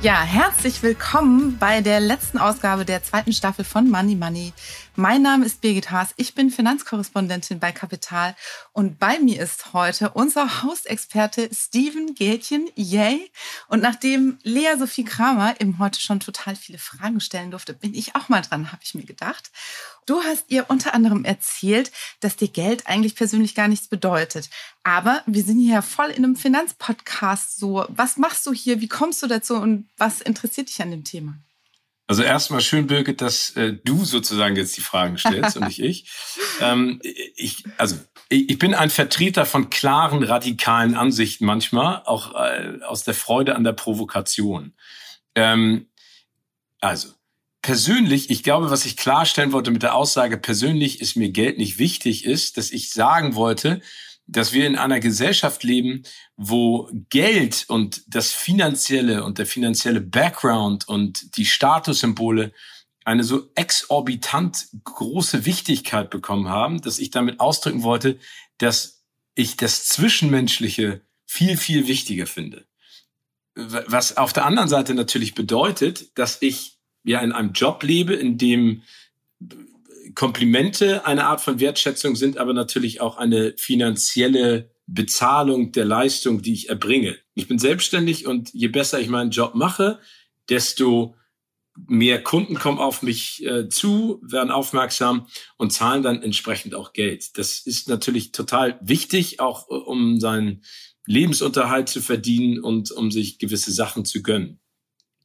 Ja, 0.00 0.22
herzlich 0.22 0.82
willkommen 0.84 1.58
bei 1.58 1.80
der 1.80 1.98
letzten 1.98 2.38
Ausgabe 2.38 2.84
der 2.84 3.02
zweiten 3.02 3.32
Staffel 3.32 3.64
von 3.64 3.90
Money 3.90 4.14
Money. 4.14 4.52
Mein 5.00 5.22
Name 5.22 5.46
ist 5.46 5.60
Birgit 5.60 5.92
Haas. 5.92 6.08
Ich 6.16 6.34
bin 6.34 6.50
Finanzkorrespondentin 6.50 7.60
bei 7.60 7.70
Kapital 7.70 8.34
und 8.72 8.98
bei 8.98 9.20
mir 9.20 9.40
ist 9.40 9.72
heute 9.72 10.10
unser 10.10 10.64
Hausexperte 10.64 11.48
Steven 11.52 12.16
Gältchen. 12.16 12.68
Yay! 12.74 13.30
Und 13.68 13.80
nachdem 13.80 14.40
Lea 14.42 14.74
Sophie 14.76 15.04
Kramer 15.04 15.54
eben 15.60 15.78
heute 15.78 16.00
schon 16.00 16.18
total 16.18 16.56
viele 16.56 16.78
Fragen 16.78 17.20
stellen 17.20 17.52
durfte, 17.52 17.74
bin 17.74 17.94
ich 17.94 18.16
auch 18.16 18.28
mal 18.28 18.40
dran, 18.40 18.72
habe 18.72 18.82
ich 18.82 18.96
mir 18.96 19.04
gedacht. 19.04 19.52
Du 20.04 20.20
hast 20.20 20.46
ihr 20.48 20.68
unter 20.68 20.94
anderem 20.94 21.24
erzählt, 21.24 21.92
dass 22.18 22.34
dir 22.34 22.48
Geld 22.48 22.88
eigentlich 22.88 23.14
persönlich 23.14 23.54
gar 23.54 23.68
nichts 23.68 23.86
bedeutet. 23.86 24.50
Aber 24.82 25.22
wir 25.26 25.44
sind 25.44 25.60
hier 25.60 25.74
ja 25.74 25.82
voll 25.82 26.10
in 26.10 26.24
einem 26.24 26.34
Finanzpodcast. 26.34 27.56
So, 27.56 27.84
was 27.86 28.16
machst 28.16 28.44
du 28.48 28.52
hier? 28.52 28.80
Wie 28.80 28.88
kommst 28.88 29.22
du 29.22 29.28
dazu 29.28 29.58
und 29.58 29.88
was 29.96 30.20
interessiert 30.20 30.70
dich 30.70 30.82
an 30.82 30.90
dem 30.90 31.04
Thema? 31.04 31.38
Also 32.08 32.22
erstmal 32.22 32.62
schön, 32.62 32.86
Birgit, 32.86 33.20
dass 33.20 33.50
äh, 33.50 33.74
du 33.84 34.02
sozusagen 34.02 34.56
jetzt 34.56 34.76
die 34.78 34.80
Fragen 34.80 35.18
stellst 35.18 35.56
und 35.56 35.66
nicht 35.66 35.80
ich. 35.80 36.10
Ähm, 36.60 37.00
ich. 37.36 37.62
Also 37.76 37.94
ich 38.28 38.58
bin 38.58 38.74
ein 38.74 38.90
Vertreter 38.90 39.46
von 39.46 39.70
klaren, 39.70 40.24
radikalen 40.24 40.96
Ansichten 40.96 41.46
manchmal, 41.46 42.02
auch 42.04 42.34
äh, 42.34 42.80
aus 42.84 43.04
der 43.04 43.14
Freude 43.14 43.54
an 43.54 43.62
der 43.62 43.74
Provokation. 43.74 44.74
Ähm, 45.36 45.86
also 46.80 47.10
persönlich, 47.62 48.28
ich 48.30 48.42
glaube, 48.42 48.72
was 48.72 48.86
ich 48.86 48.96
klarstellen 48.96 49.52
wollte 49.52 49.70
mit 49.70 49.84
der 49.84 49.94
Aussage, 49.94 50.36
persönlich 50.36 51.00
ist 51.00 51.14
mir 51.14 51.30
Geld 51.30 51.58
nicht 51.58 51.78
wichtig, 51.78 52.24
ist, 52.24 52.56
dass 52.56 52.72
ich 52.72 52.90
sagen 52.90 53.36
wollte, 53.36 53.80
dass 54.28 54.52
wir 54.52 54.66
in 54.66 54.76
einer 54.76 55.00
Gesellschaft 55.00 55.64
leben, 55.64 56.02
wo 56.36 56.90
Geld 57.08 57.64
und 57.68 58.02
das 58.06 58.30
finanzielle 58.32 59.24
und 59.24 59.38
der 59.38 59.46
finanzielle 59.46 60.00
Background 60.00 60.86
und 60.86 61.36
die 61.36 61.46
Statussymbole 61.46 62.52
eine 63.04 63.24
so 63.24 63.48
exorbitant 63.54 64.68
große 64.84 65.46
Wichtigkeit 65.46 66.10
bekommen 66.10 66.48
haben, 66.48 66.82
dass 66.82 66.98
ich 66.98 67.10
damit 67.10 67.40
ausdrücken 67.40 67.82
wollte, 67.82 68.18
dass 68.58 69.02
ich 69.34 69.56
das 69.56 69.86
Zwischenmenschliche 69.86 71.00
viel, 71.24 71.56
viel 71.56 71.86
wichtiger 71.86 72.26
finde. 72.26 72.66
Was 73.54 74.18
auf 74.18 74.34
der 74.34 74.44
anderen 74.44 74.68
Seite 74.68 74.94
natürlich 74.94 75.34
bedeutet, 75.34 76.18
dass 76.18 76.42
ich 76.42 76.78
ja 77.02 77.20
in 77.20 77.32
einem 77.32 77.52
Job 77.52 77.82
lebe, 77.82 78.14
in 78.14 78.36
dem 78.36 78.82
Komplimente 80.14 81.06
eine 81.06 81.26
Art 81.26 81.40
von 81.40 81.60
Wertschätzung 81.60 82.16
sind, 82.16 82.38
aber 82.38 82.52
natürlich 82.52 83.00
auch 83.00 83.16
eine 83.16 83.54
finanzielle 83.56 84.70
Bezahlung 84.86 85.72
der 85.72 85.84
Leistung, 85.84 86.42
die 86.42 86.54
ich 86.54 86.68
erbringe. 86.68 87.16
Ich 87.34 87.48
bin 87.48 87.58
selbstständig 87.58 88.26
und 88.26 88.52
je 88.54 88.68
besser 88.68 89.00
ich 89.00 89.08
meinen 89.08 89.30
Job 89.30 89.54
mache, 89.54 90.00
desto 90.48 91.14
mehr 91.86 92.22
Kunden 92.22 92.56
kommen 92.56 92.78
auf 92.78 93.02
mich 93.02 93.44
äh, 93.44 93.68
zu, 93.68 94.20
werden 94.22 94.50
aufmerksam 94.50 95.28
und 95.56 95.72
zahlen 95.72 96.02
dann 96.02 96.22
entsprechend 96.22 96.74
auch 96.74 96.92
Geld. 96.92 97.38
Das 97.38 97.60
ist 97.60 97.88
natürlich 97.88 98.32
total 98.32 98.78
wichtig, 98.82 99.40
auch 99.40 99.68
äh, 99.68 99.74
um 99.74 100.18
seinen 100.18 100.64
Lebensunterhalt 101.06 101.88
zu 101.88 102.00
verdienen 102.00 102.60
und 102.60 102.90
um 102.90 103.10
sich 103.10 103.38
gewisse 103.38 103.72
Sachen 103.72 104.04
zu 104.04 104.22
gönnen. 104.22 104.60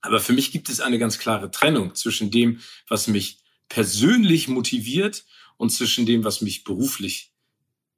Aber 0.01 0.19
für 0.19 0.33
mich 0.33 0.51
gibt 0.51 0.69
es 0.69 0.81
eine 0.81 0.99
ganz 0.99 1.17
klare 1.17 1.49
Trennung 1.49 1.95
zwischen 1.95 2.29
dem, 2.29 2.59
was 2.87 3.07
mich 3.07 3.42
persönlich 3.69 4.47
motiviert 4.47 5.25
und 5.57 5.71
zwischen 5.71 6.05
dem, 6.05 6.23
was 6.23 6.41
mich 6.41 6.63
beruflich, 6.63 7.31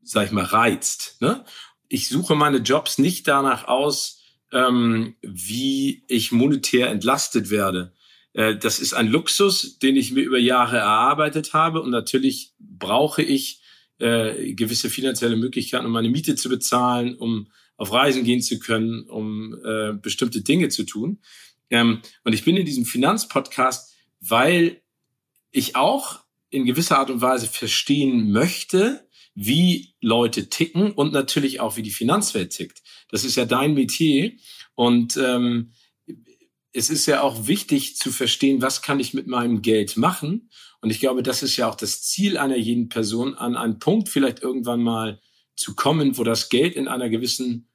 sag 0.02 0.28
ich 0.28 0.32
mal, 0.32 0.46
reizt. 0.46 1.18
Ne? 1.22 1.46
Ich 1.88 2.08
suche 2.10 2.36
meine 2.36 2.58
Jobs 2.58 2.98
nicht 2.98 3.28
danach 3.28 3.68
aus, 3.68 4.22
ähm, 4.52 5.16
wie 5.22 6.04
ich 6.08 6.32
monetär 6.32 6.90
entlastet 6.90 7.50
werde. 7.50 7.94
Äh, 8.34 8.58
das 8.58 8.80
ist 8.80 8.94
ein 8.94 9.08
Luxus, 9.08 9.80
den 9.80 9.96
ich 9.96 10.12
mir 10.12 10.24
über 10.24 10.38
Jahre 10.38 10.78
erarbeitet 10.78 11.54
habe 11.54 11.82
und 11.82 11.90
natürlich 11.90 12.54
brauche 12.60 13.22
ich 13.22 13.62
äh, 13.98 14.54
gewisse 14.54 14.90
finanzielle 14.90 15.38
Möglichkeiten, 15.38 15.86
um 15.86 15.92
meine 15.92 16.10
Miete 16.10 16.36
zu 16.36 16.50
bezahlen, 16.50 17.16
um 17.16 17.48
auf 17.78 17.92
Reisen 17.92 18.24
gehen 18.24 18.42
zu 18.42 18.60
können, 18.60 19.10
um 19.10 19.58
äh, 19.64 19.94
bestimmte 19.94 20.42
Dinge 20.42 20.70
zu 20.70 20.84
tun. 20.84 21.20
Ähm, 21.70 22.02
und 22.24 22.34
ich 22.34 22.44
bin 22.44 22.58
in 22.58 22.66
diesem 22.66 22.86
Finanzpodcast, 22.86 23.94
weil 24.22 24.82
ich 25.56 25.76
auch 25.76 26.20
in 26.50 26.66
gewisser 26.66 27.00
Art 27.00 27.10
und 27.10 27.22
Weise 27.22 27.48
verstehen 27.48 28.32
möchte, 28.32 29.08
wie 29.36 29.96
Leute 30.02 30.50
ticken 30.50 30.92
und 30.92 31.14
natürlich 31.14 31.60
auch, 31.60 31.78
wie 31.78 31.82
die 31.82 31.92
Finanzwelt 31.92 32.52
tickt. 32.52 32.82
Das 33.10 33.24
ist 33.24 33.36
ja 33.36 33.46
dein 33.46 33.74
Metier. 33.74 34.34
Und 34.76 35.18
ähm, 35.18 35.72
es 36.74 36.90
ist 36.90 37.06
ja 37.06 37.22
auch 37.22 37.48
wichtig 37.48 37.96
zu 37.96 38.12
verstehen, 38.12 38.62
was 38.62 38.82
kann 38.82 39.00
ich 39.00 39.14
mit 39.14 39.28
meinem 39.28 39.62
Geld 39.62 39.96
machen. 39.96 40.50
Und 40.82 40.90
ich 40.90 41.00
glaube, 41.00 41.24
das 41.24 41.42
ist 41.42 41.56
ja 41.56 41.70
auch 41.70 41.76
das 41.76 42.02
Ziel 42.04 42.38
einer 42.38 42.58
jeden 42.58 42.90
Person, 42.90 43.34
an 43.34 43.56
einen 43.56 43.80
Punkt 43.80 44.10
vielleicht 44.10 44.42
irgendwann 44.42 44.84
mal 44.84 45.22
zu 45.56 45.74
kommen, 45.74 46.18
wo 46.18 46.26
das 46.26 46.50
Geld 46.50 46.76
in 46.76 46.90
einer 46.90 47.10
gewissen 47.10 47.70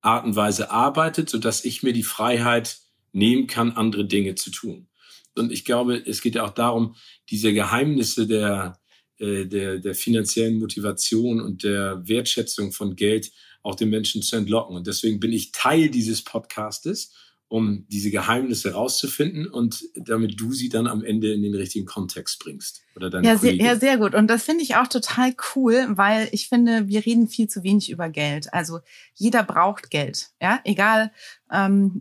Art 0.00 0.24
und 0.24 0.34
Weise 0.34 0.70
arbeitet, 0.72 1.30
so 1.30 1.38
dass 1.38 1.64
ich 1.64 1.84
mir 1.84 1.92
die 1.92 2.02
Freiheit 2.02 2.78
nehmen 3.12 3.46
kann, 3.46 3.72
andere 3.72 4.04
Dinge 4.04 4.34
zu 4.34 4.50
tun. 4.50 4.88
Und 5.36 5.52
ich 5.52 5.64
glaube, 5.64 5.96
es 5.96 6.20
geht 6.20 6.36
ja 6.36 6.44
auch 6.44 6.54
darum, 6.54 6.96
diese 7.30 7.52
Geheimnisse 7.52 8.26
der, 8.26 8.78
äh, 9.18 9.46
der, 9.46 9.78
der 9.78 9.94
finanziellen 9.94 10.58
Motivation 10.58 11.40
und 11.40 11.64
der 11.64 12.06
Wertschätzung 12.06 12.72
von 12.72 12.96
Geld 12.96 13.32
auch 13.62 13.74
den 13.74 13.90
Menschen 13.90 14.22
zu 14.22 14.36
entlocken. 14.36 14.76
Und 14.76 14.86
deswegen 14.86 15.20
bin 15.20 15.32
ich 15.32 15.52
Teil 15.52 15.88
dieses 15.88 16.22
Podcastes, 16.22 17.12
um 17.48 17.86
diese 17.88 18.10
Geheimnisse 18.10 18.72
rauszufinden 18.72 19.46
und 19.46 19.84
damit 19.94 20.40
du 20.40 20.52
sie 20.52 20.68
dann 20.68 20.86
am 20.86 21.04
Ende 21.04 21.32
in 21.32 21.42
den 21.42 21.54
richtigen 21.54 21.86
Kontext 21.86 22.38
bringst. 22.40 22.82
Oder 22.96 23.10
deine 23.10 23.26
ja, 23.26 23.36
sehr, 23.36 23.54
ja, 23.54 23.76
sehr 23.76 23.96
gut. 23.98 24.14
Und 24.14 24.28
das 24.28 24.44
finde 24.44 24.64
ich 24.64 24.76
auch 24.76 24.88
total 24.88 25.34
cool, 25.54 25.86
weil 25.90 26.28
ich 26.32 26.48
finde, 26.48 26.88
wir 26.88 27.04
reden 27.04 27.28
viel 27.28 27.48
zu 27.48 27.62
wenig 27.62 27.90
über 27.90 28.08
Geld. 28.08 28.52
Also 28.52 28.80
jeder 29.14 29.42
braucht 29.44 29.90
Geld. 29.90 30.30
Ja, 30.40 30.60
egal, 30.64 31.12
ähm, 31.52 32.00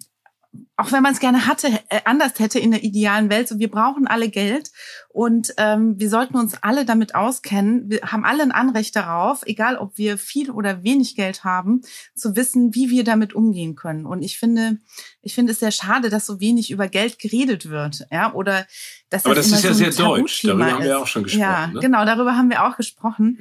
auch 0.76 0.92
wenn 0.92 1.04
man 1.04 1.14
es 1.14 1.20
gerne 1.20 1.46
hatte, 1.46 1.68
äh, 1.90 2.02
anders 2.06 2.34
hätte 2.40 2.60
in 2.60 2.72
der 2.72 2.84
idealen 2.84 3.30
Welt, 3.30 3.48
so 3.48 3.60
wir 3.60 3.70
brauchen 3.70 4.08
alle 4.08 4.30
Geld 4.30 4.72
und 5.10 5.54
ähm, 5.58 6.00
wir 6.00 6.10
sollten 6.10 6.36
uns 6.36 6.56
alle 6.62 6.84
damit 6.84 7.14
auskennen. 7.14 7.90
Wir 7.90 8.02
haben 8.02 8.26
alle 8.26 8.42
ein 8.42 8.52
Anrecht 8.52 8.96
darauf, 8.96 9.44
egal 9.46 9.78
ob 9.78 9.98
wir 9.98 10.18
viel 10.18 10.50
oder 10.50 10.84
wenig 10.84 11.16
Geld 11.16 11.44
haben, 11.44 11.82
zu 12.16 12.36
wissen, 12.36 12.74
wie 12.74 12.90
wir 12.90 13.04
damit 13.04 13.34
umgehen 13.34 13.76
können. 13.76 14.06
Und 14.06 14.24
ich 14.24 14.40
finde, 14.40 14.80
ich 15.22 15.36
finde 15.36 15.52
es 15.52 15.60
sehr 15.60 15.72
schade, 15.72 16.10
dass 16.10 16.26
so 16.26 16.40
wenig 16.40 16.72
über 16.72 16.88
Geld 16.88 17.20
geredet 17.20 17.70
wird, 17.70 18.08
ja, 18.12 18.34
oder 18.34 18.66
dass 19.10 19.26
Aber 19.26 19.36
das, 19.36 19.48
ist 19.48 19.64
ja 19.64 19.74
so 19.74 19.76
sehr 19.76 19.92
deutsch. 19.92 20.42
Darüber 20.42 20.72
haben 20.72 20.84
wir 20.84 21.00
auch 21.00 21.08
schon 21.08 21.24
gesprochen. 21.24 21.42
Ja, 21.42 21.68
ne? 21.68 21.80
genau, 21.82 22.04
darüber 22.04 22.36
haben 22.36 22.50
wir 22.50 22.66
auch 22.66 22.78
gesprochen. 22.78 23.40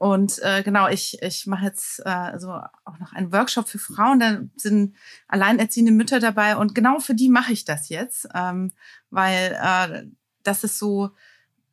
Und 0.00 0.38
äh, 0.42 0.62
genau, 0.62 0.88
ich, 0.88 1.22
ich 1.22 1.46
mache 1.46 1.66
jetzt 1.66 2.00
äh, 2.06 2.38
so 2.38 2.52
auch 2.52 2.98
noch 3.00 3.12
einen 3.12 3.34
Workshop 3.34 3.68
für 3.68 3.78
Frauen. 3.78 4.18
Da 4.18 4.40
sind 4.56 4.96
alleinerziehende 5.28 5.92
Mütter 5.92 6.20
dabei 6.20 6.56
und 6.56 6.74
genau 6.74 7.00
für 7.00 7.14
die 7.14 7.28
mache 7.28 7.52
ich 7.52 7.66
das 7.66 7.90
jetzt, 7.90 8.26
ähm, 8.34 8.72
weil 9.10 9.58
äh, 9.62 10.06
das 10.42 10.64
ist 10.64 10.78
so, 10.78 11.10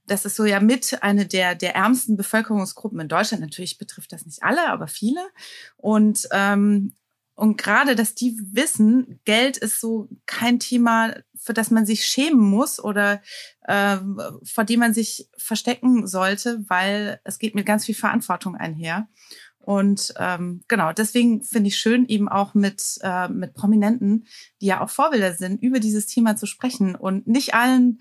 das 0.08 0.26
ist 0.26 0.36
so 0.36 0.44
ja 0.44 0.60
mit 0.60 1.02
eine 1.02 1.26
der 1.26 1.56
der 1.56 1.76
ärmsten 1.76 2.18
Bevölkerungsgruppen 2.18 3.00
in 3.00 3.08
Deutschland. 3.08 3.42
Natürlich 3.42 3.78
betrifft 3.78 4.12
das 4.12 4.26
nicht 4.26 4.44
alle, 4.44 4.68
aber 4.72 4.90
viele. 4.90 5.22
Und 5.78 6.28
ähm, 6.32 6.92
und 7.34 7.58
gerade, 7.58 7.96
dass 7.96 8.14
die 8.14 8.36
wissen, 8.52 9.22
Geld 9.24 9.56
ist 9.56 9.80
so 9.80 10.10
kein 10.26 10.60
Thema, 10.60 11.14
für 11.48 11.54
das 11.54 11.72
man 11.72 11.86
sich 11.86 12.06
schämen 12.06 12.42
muss 12.42 12.80
oder 12.84 13.22
äh, 13.62 13.98
vor 14.44 14.66
dem 14.66 14.82
man 14.82 14.94
sich 14.94 15.30
verstecken 15.38 16.06
sollte, 16.06 16.64
weil 16.68 17.22
es 17.24 17.40
geht 17.40 17.56
mit 17.56 17.66
ganz 17.66 17.86
viel 17.86 17.96
Verantwortung 17.96 18.56
einher. 18.56 19.08
Und 19.60 20.14
ähm, 20.18 20.62
genau, 20.68 20.94
deswegen 20.94 21.44
finde 21.44 21.70
ich 21.70 21.78
schön, 21.78 22.06
eben 22.08 22.30
auch 22.30 22.54
mit, 22.54 23.00
äh, 23.02 23.28
mit 23.30 23.54
Prominenten, 23.54 24.26
die 24.62 24.68
ja 24.68 24.82
auch 24.82 24.90
Vorbilder 24.90 25.34
sind, 25.34 25.62
über 25.62 25.80
dieses 25.80 26.06
Thema 26.06 26.36
zu 26.36 26.46
sprechen. 26.46 26.96
Und 26.96 27.28
nicht 27.28 27.54
allen 27.54 28.00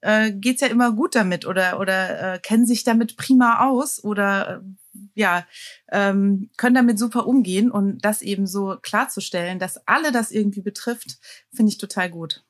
äh, 0.00 0.32
geht's 0.32 0.60
ja 0.60 0.68
immer 0.68 0.92
gut 0.92 1.14
damit 1.14 1.46
oder, 1.46 1.80
oder 1.80 2.34
äh, 2.34 2.38
kennen 2.38 2.66
sich 2.66 2.84
damit 2.84 3.16
prima 3.16 3.66
aus 3.66 4.02
oder 4.02 4.62
äh, 4.62 5.00
ja, 5.14 5.46
ähm, 5.90 6.50
können 6.56 6.74
damit 6.74 6.98
super 6.98 7.26
umgehen 7.26 7.70
und 7.70 8.04
das 8.04 8.22
eben 8.22 8.46
so 8.46 8.76
klarzustellen, 8.80 9.58
dass 9.58 9.86
alle 9.86 10.12
das 10.12 10.30
irgendwie 10.30 10.62
betrifft, 10.62 11.18
finde 11.52 11.70
ich 11.70 11.78
total 11.78 12.10
gut. 12.10 12.45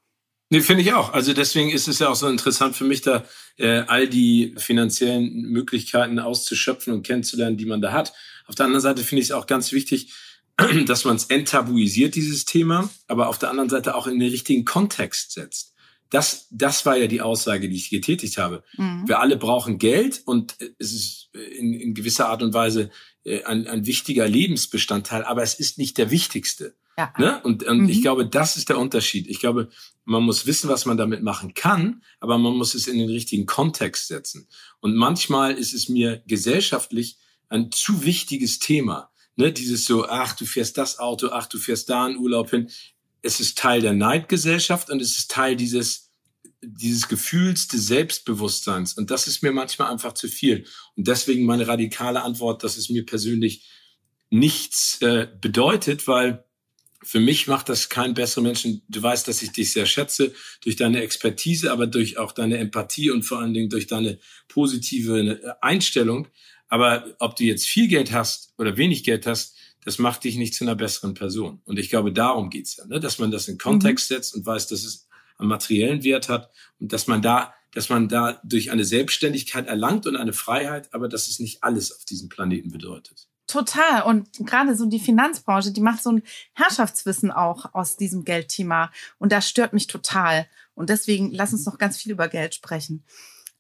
Nee, 0.49 0.61
finde 0.61 0.83
ich 0.83 0.93
auch. 0.93 1.13
Also 1.13 1.33
deswegen 1.33 1.71
ist 1.71 1.89
es 1.89 1.99
ja 1.99 2.09
auch 2.09 2.15
so 2.15 2.29
interessant 2.29 2.77
für 2.77 2.85
mich, 2.85 3.01
da 3.01 3.25
äh, 3.57 3.79
all 3.87 4.09
die 4.09 4.55
finanziellen 4.57 5.43
Möglichkeiten 5.43 6.19
auszuschöpfen 6.19 6.93
und 6.93 7.05
kennenzulernen, 7.05 7.57
die 7.57 7.67
man 7.67 7.81
da 7.81 7.93
hat. 7.93 8.13
Auf 8.47 8.55
der 8.55 8.67
anderen 8.67 8.83
Seite 8.83 9.03
finde 9.03 9.23
ich 9.23 9.29
es 9.29 9.33
auch 9.33 9.47
ganz 9.47 9.73
wichtig, 9.73 10.13
dass 10.87 11.05
man 11.05 11.17
es 11.17 11.25
enttabuisiert, 11.25 12.15
dieses 12.15 12.45
Thema, 12.45 12.89
aber 13.09 13.29
auf 13.29 13.39
der 13.39 13.51
anderen 13.51 13.71
Seite 13.71 13.97
auch 13.97 14.07
in 14.07 14.21
den 14.21 14.31
richtigen 14.31 14.65
Kontext 14.65 15.33
setzt. 15.33 15.75
Das, 16.11 16.47
das 16.51 16.87
war 16.87 16.97
ja 16.97 17.09
die 17.09 17.21
Aussage, 17.21 17.69
die 17.69 17.77
ich 17.77 17.91
getätigt 17.91 18.39
habe. 18.39 18.63
Mhm. 18.77 19.09
Wir 19.09 19.19
alle 19.19 19.37
brauchen 19.37 19.79
Geld 19.79 20.23
und 20.25 20.57
es 20.79 20.93
ist 20.93 21.31
in, 21.35 21.75
in 21.75 21.95
gewisser 21.95 22.29
Art 22.29 22.45
und 22.45 22.55
Weise 22.55 22.91
äh, 23.25 23.43
ein, 23.43 23.67
ein 23.67 23.87
wichtiger 23.87 24.29
Lebensbestandteil, 24.29 25.25
aber 25.25 25.43
es 25.43 25.55
ist 25.55 25.79
nicht 25.79 25.99
der 25.99 26.13
wichtigste. 26.13 26.77
Ja. 26.99 27.13
Ne? 27.19 27.43
Und, 27.43 27.63
und 27.65 27.83
mhm. 27.83 27.89
ich 27.89 28.01
glaube, 28.01 28.27
das 28.27 28.57
ist 28.57 28.69
der 28.69 28.79
Unterschied. 28.79 29.27
Ich 29.27 29.39
glaube, 29.39 29.69
man 30.05 30.23
muss 30.23 30.47
wissen, 30.47 30.71
was 30.71 30.87
man 30.87 30.97
damit 30.97 31.23
machen 31.23 31.53
kann, 31.55 32.03
aber 32.21 32.39
man 32.39 32.57
muss 32.57 32.75
es 32.75 32.87
in 32.87 32.99
den 32.99 33.11
richtigen 33.11 33.45
Kontext 33.45 34.09
setzen. 34.09 34.49
Und 34.81 34.97
manchmal 34.97 35.55
ist 35.55 35.75
es 35.75 35.89
mir 35.89 36.23
gesellschaftlich 36.27 37.19
ein 37.49 37.71
zu 37.71 38.05
wichtiges 38.05 38.59
Thema. 38.59 39.11
Ne? 39.37 39.53
Dieses 39.53 39.85
so, 39.85 40.09
ach, 40.09 40.35
du 40.35 40.47
fährst 40.47 40.79
das 40.79 40.99
Auto, 40.99 41.29
ach, 41.31 41.47
du 41.47 41.59
fährst 41.59 41.91
da 41.91 42.07
einen 42.07 42.17
Urlaub 42.17 42.51
hin 42.51 42.71
es 43.27 43.41
ist 43.41 43.59
Teil 43.59 43.81
der 43.81 43.93
Neidgesellschaft 43.93 44.89
und 44.89 45.03
es 45.03 45.17
ist 45.17 45.31
Teil 45.31 45.57
dieses, 45.57 46.13
dieses 46.63 47.09
Gefühls 47.09 47.69
des 47.69 47.87
Selbstbewusstseins. 47.87 48.95
Und 48.95 49.11
das 49.11 49.27
ist 49.27 49.43
mir 49.43 49.53
manchmal 49.53 49.91
einfach 49.91 50.15
zu 50.15 50.29
viel. 50.29 50.65
Und 50.95 51.09
deswegen 51.09 51.45
meine 51.45 51.67
radikale 51.67 52.23
Antwort, 52.23 52.65
dass 52.65 52.77
es 52.77 52.89
mir 52.89 53.05
persönlich 53.05 53.69
nichts 54.31 55.03
äh, 55.03 55.29
bedeutet, 55.41 56.07
weil 56.09 56.45
für 57.07 57.21
mich 57.21 57.47
macht 57.47 57.69
das 57.69 57.89
keinen 57.89 58.15
besseren 58.15 58.43
Menschen. 58.43 58.83
Du 58.89 59.01
weißt, 59.01 59.29
dass 59.29 59.41
ich 59.41 59.53
dich 59.53 59.73
sehr 59.73 59.87
schätze 59.87 60.35
durch 60.63 60.75
deine 60.75 61.03
Expertise, 61.03 61.71
aber 61.71 61.87
durch 61.87 62.19
auch 62.19 62.33
deine 62.33 62.59
Empathie 62.59 63.13
und 63.13 63.23
vor 63.23 63.39
allen 63.39 63.55
Dingen 63.55 63.69
durch 63.69 63.87
deine 63.87 64.19
positive 64.49 65.21
äh, 65.21 65.53
Einstellung. 65.61 66.27
Aber 66.67 67.15
ob 67.21 67.37
du 67.37 67.45
jetzt 67.45 67.67
viel 67.67 67.87
Geld 67.87 68.11
hast 68.11 68.55
oder 68.59 68.77
wenig 68.77 69.05
Geld 69.05 69.25
hast, 69.25 69.57
das 69.85 69.99
macht 69.99 70.25
dich 70.25 70.37
nicht 70.37 70.55
zu 70.55 70.65
einer 70.65 70.75
besseren 70.75 71.15
Person. 71.15 71.63
Und 71.65 71.79
ich 71.79 71.91
glaube, 71.91 72.13
darum 72.13 72.51
geht's 72.51 72.77
ja, 72.77 72.87
ne? 72.87 72.99
dass 72.99 73.21
man 73.21 73.31
das 73.31 73.47
in 73.47 73.57
Kontext 73.57 74.11
mhm. 74.11 74.15
setzt 74.17 74.35
und 74.35 74.45
weiß, 74.45 74.67
dass 74.67 74.83
es 74.83 75.07
einen 75.39 75.49
materiellen 75.49 76.03
Wert 76.03 76.29
hat 76.29 76.51
und 76.81 76.93
dass 76.93 77.07
man 77.07 77.23
da, 77.23 77.55
dass 77.73 77.89
man 77.89 78.09
da 78.09 78.41
durch 78.43 78.73
eine 78.73 78.85
Selbstständigkeit 78.85 79.69
erlangt 79.69 80.09
und 80.09 80.17
eine 80.17 80.33
Freiheit, 80.33 80.93
aber 80.93 81.09
dass 81.09 81.29
es 81.29 81.39
nicht 81.39 81.63
alles 81.63 81.93
auf 81.93 82.05
diesem 82.05 82.29
Planeten 82.29 82.73
bedeutet. 82.73 83.29
Total. 83.47 84.03
Und 84.03 84.29
gerade 84.41 84.75
so 84.75 84.87
die 84.87 84.99
Finanzbranche, 84.99 85.73
die 85.73 85.81
macht 85.81 86.03
so 86.03 86.13
ein 86.13 86.23
Herrschaftswissen 86.55 87.31
auch 87.31 87.75
aus 87.75 87.97
diesem 87.97 88.25
Geldthema. 88.25 88.91
Und 89.19 89.33
das 89.33 89.49
stört 89.49 89.73
mich 89.73 89.87
total. 89.87 90.47
Und 90.75 90.91
deswegen 90.91 91.31
lass 91.33 91.53
uns 91.53 91.65
noch 91.65 91.79
ganz 91.79 91.97
viel 91.97 92.13
über 92.13 92.29
Geld 92.29 92.55
sprechen. 92.55 93.05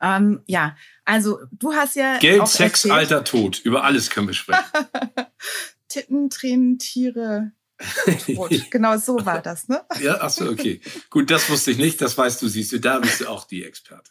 Ähm, 0.01 0.43
ja, 0.47 0.76
also 1.05 1.41
du 1.53 1.72
hast 1.72 1.97
ja. 1.97 2.18
Geld, 2.18 2.47
Sex, 2.49 2.84
erzählt, 2.84 2.95
Alter, 2.95 3.24
Tod. 3.24 3.61
Über 3.61 3.84
alles 3.84 4.11
können 4.11 4.26
wir 4.26 4.34
sprechen. 4.34 4.64
Titten, 5.89 6.30
Tränen, 6.30 6.78
Tiere. 6.78 7.53
Tod. 8.26 8.51
genau 8.70 8.97
so 8.99 9.24
war 9.24 9.41
das, 9.43 9.68
ne? 9.68 9.84
ja, 10.01 10.18
ach 10.20 10.30
so, 10.30 10.49
okay. 10.49 10.80
Gut, 11.11 11.30
das 11.30 11.49
wusste 11.51 11.70
ich 11.70 11.78
nicht. 11.78 12.01
Das 12.01 12.16
weißt 12.16 12.41
du, 12.43 12.49
siehst 12.49 12.72
du, 12.72 12.80
da 12.80 12.99
bist 12.99 13.20
du 13.20 13.28
auch 13.28 13.47
die 13.47 13.64
Experte. 13.64 14.11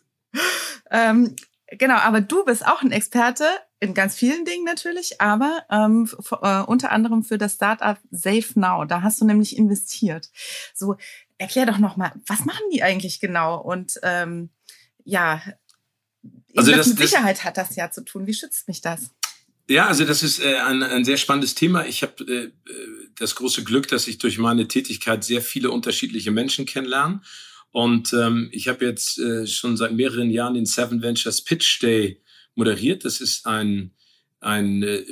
ähm, 0.92 1.36
genau, 1.68 1.96
aber 1.96 2.22
du 2.22 2.46
bist 2.46 2.66
auch 2.66 2.82
ein 2.82 2.92
Experte 2.92 3.46
in 3.80 3.94
ganz 3.94 4.16
vielen 4.16 4.46
Dingen 4.46 4.64
natürlich, 4.64 5.22
aber 5.22 5.64
ähm, 5.70 6.10
äh, 6.42 6.62
unter 6.62 6.92
anderem 6.92 7.24
für 7.24 7.38
das 7.38 7.56
Startup 7.56 7.98
Safe 8.10 8.48
Now. 8.56 8.86
Da 8.86 9.02
hast 9.02 9.22
du 9.22 9.26
nämlich 9.26 9.58
investiert. 9.58 10.30
So, 10.74 10.96
erklär 11.38 11.66
doch 11.66 11.78
noch 11.78 11.98
mal, 11.98 12.14
was 12.28 12.46
machen 12.46 12.64
die 12.74 12.84
eigentlich 12.84 13.20
genau? 13.20 13.62
Und 13.62 14.00
ähm, 14.04 14.50
ja, 15.04 15.42
also 16.56 16.72
das, 16.72 16.88
mit 16.88 16.98
Sicherheit 16.98 17.38
das, 17.38 17.44
hat 17.44 17.58
das 17.58 17.76
ja 17.76 17.92
zu 17.92 18.04
tun. 18.04 18.26
Wie 18.28 18.34
schützt 18.34 18.68
mich 18.68 18.82
das? 18.82 19.12
Ja, 19.68 19.88
also 19.88 20.06
das 20.06 20.24
ist 20.24 20.40
äh, 20.40 20.58
ein, 20.58 20.84
ein 20.84 21.06
sehr 21.06 21.18
spannendes 21.18 21.56
Thema. 21.56 21.86
Ich 21.86 22.02
habe 22.02 22.24
äh, 22.24 22.52
das 23.18 23.36
große 23.36 23.64
Glück, 23.64 23.88
dass 23.88 24.08
ich 24.08 24.20
durch 24.20 24.38
meine 24.38 24.68
Tätigkeit 24.68 25.24
sehr 25.24 25.42
viele 25.42 25.72
unterschiedliche 25.72 26.32
Menschen 26.32 26.66
kennenlerne. 26.66 27.22
Und 27.72 28.14
ähm, 28.14 28.50
ich 28.52 28.68
habe 28.68 28.86
jetzt 28.86 29.20
äh, 29.20 29.46
schon 29.48 29.76
seit 29.76 29.92
mehreren 29.92 30.30
Jahren 30.30 30.54
den 30.54 30.66
Seven 30.66 31.02
Ventures 31.02 31.44
Pitch 31.44 31.82
Day 31.82 32.22
moderiert. 32.56 33.06
Das 33.06 33.22
ist 33.22 33.46
ein, 33.46 33.92
ein 34.40 34.84
äh, 34.84 35.06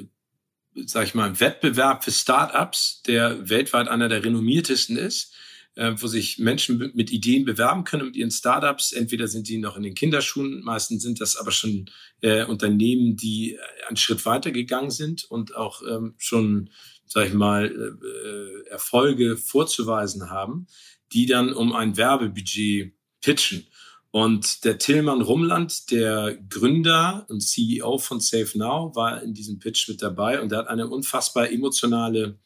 sag 0.85 1.07
ich 1.07 1.15
mal, 1.15 1.39
Wettbewerb 1.39 2.03
für 2.03 2.11
Startups, 2.11 3.01
der 3.03 3.49
weltweit 3.49 3.87
einer 3.87 4.09
der 4.09 4.23
renommiertesten 4.23 4.97
ist, 4.97 5.33
äh, 5.75 5.93
wo 5.97 6.07
sich 6.07 6.39
Menschen 6.39 6.91
mit 6.93 7.11
Ideen 7.11 7.45
bewerben 7.45 7.83
können 7.83 8.05
mit 8.05 8.15
ihren 8.15 8.31
Startups. 8.31 8.91
Entweder 8.91 9.27
sind 9.27 9.47
die 9.47 9.57
noch 9.57 9.77
in 9.77 9.83
den 9.83 9.95
Kinderschuhen, 9.95 10.61
meistens 10.63 11.03
sind 11.03 11.21
das 11.21 11.35
aber 11.35 11.51
schon 11.51 11.89
äh, 12.21 12.45
Unternehmen, 12.45 13.15
die 13.15 13.59
einen 13.87 13.97
Schritt 13.97 14.25
weiter 14.25 14.51
gegangen 14.51 14.91
sind 14.91 15.25
und 15.25 15.55
auch 15.55 15.81
ähm, 15.87 16.15
schon, 16.17 16.69
sag 17.05 17.27
ich 17.27 17.33
mal, 17.33 17.65
äh, 17.65 18.69
Erfolge 18.69 19.37
vorzuweisen 19.37 20.29
haben, 20.29 20.67
die 21.11 21.25
dann 21.25 21.53
um 21.53 21.73
ein 21.73 21.97
Werbebudget 21.97 22.93
pitchen. 23.21 23.65
Und 24.15 24.63
der 24.63 24.77
Tillmann 24.77 25.23
Rumland, 25.23 25.89
der 25.89 26.37
Gründer 26.47 27.25
und 27.29 27.41
CEO 27.41 27.97
von 27.97 28.19
SafeNow, 28.19 28.95
war 28.95 29.23
in 29.23 29.33
diesem 29.33 29.57
Pitch 29.57 29.89
mit 29.89 30.03
dabei 30.03 30.39
und 30.39 30.51
er 30.51 30.59
hat 30.59 30.67
eine 30.67 30.87
unfassbar 30.87 31.49
emotionale 31.49 32.37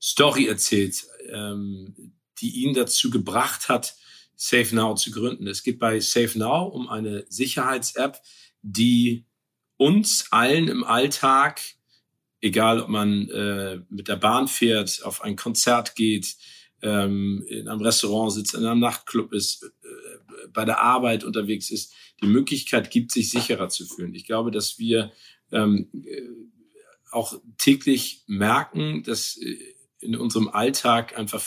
Story 0.00 0.46
erzählt, 0.46 1.04
ähm, 1.28 2.12
die 2.40 2.62
ihn 2.62 2.74
dazu 2.74 3.10
gebracht 3.10 3.68
hat, 3.68 3.96
SafeNow 4.36 4.94
zu 4.94 5.10
gründen. 5.10 5.48
Es 5.48 5.64
geht 5.64 5.80
bei 5.80 5.98
SafeNow 5.98 6.72
um 6.72 6.88
eine 6.88 7.26
Sicherheits-App, 7.28 8.22
die 8.62 9.26
uns 9.78 10.26
allen 10.30 10.68
im 10.68 10.84
Alltag, 10.84 11.60
egal 12.40 12.80
ob 12.80 12.88
man 12.88 13.28
äh, 13.30 13.80
mit 13.88 14.06
der 14.06 14.14
Bahn 14.14 14.46
fährt, 14.46 15.02
auf 15.02 15.22
ein 15.22 15.34
Konzert 15.34 15.96
geht, 15.96 16.36
ähm, 16.82 17.44
in 17.48 17.66
einem 17.66 17.80
Restaurant 17.80 18.32
sitzt, 18.32 18.54
in 18.54 18.64
einem 18.64 18.78
Nachtclub 18.78 19.32
ist, 19.32 19.72
bei 20.52 20.64
der 20.64 20.80
Arbeit 20.80 21.24
unterwegs 21.24 21.70
ist, 21.70 21.92
die 22.22 22.26
Möglichkeit 22.26 22.90
gibt, 22.90 23.12
sich 23.12 23.30
sicherer 23.30 23.68
zu 23.68 23.86
fühlen. 23.86 24.14
Ich 24.14 24.26
glaube, 24.26 24.50
dass 24.50 24.78
wir 24.78 25.12
ähm, 25.52 25.88
äh, 26.06 26.22
auch 27.10 27.40
täglich 27.58 28.24
merken, 28.26 29.02
dass 29.02 29.36
äh, 29.36 29.56
in 30.00 30.16
unserem 30.16 30.48
Alltag 30.48 31.18
einfach, 31.18 31.44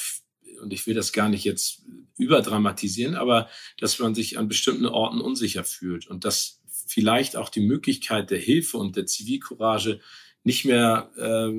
und 0.62 0.74
ich 0.74 0.86
will 0.88 0.94
das 0.94 1.14
gar 1.14 1.30
nicht 1.30 1.44
jetzt 1.44 1.84
überdramatisieren, 2.18 3.16
aber 3.16 3.50
dass 3.78 4.00
man 4.00 4.14
sich 4.14 4.38
an 4.38 4.48
bestimmten 4.48 4.86
Orten 4.86 5.22
unsicher 5.22 5.64
fühlt 5.64 6.08
und 6.08 6.26
dass 6.26 6.62
vielleicht 6.86 7.36
auch 7.36 7.50
die 7.50 7.62
Möglichkeit 7.62 8.32
der 8.32 8.40
Hilfe 8.40 8.78
und 8.78 8.96
der 8.96 9.06
Zivilcourage 9.06 10.02
nicht 10.44 10.66
mehr 10.66 11.12
äh, 11.18 11.52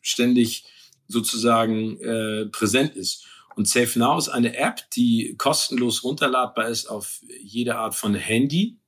ständig 0.00 0.64
sozusagen 1.08 2.00
äh, 2.00 2.46
präsent 2.46 2.94
ist. 2.94 3.26
Und 3.58 3.66
Safe 3.66 3.98
Now 3.98 4.16
ist 4.16 4.28
eine 4.28 4.56
App, 4.56 4.88
die 4.92 5.34
kostenlos 5.36 6.04
runterladbar 6.04 6.68
ist 6.68 6.86
auf 6.86 7.18
jede 7.42 7.74
Art 7.74 7.96
von 7.96 8.14
Handy 8.14 8.78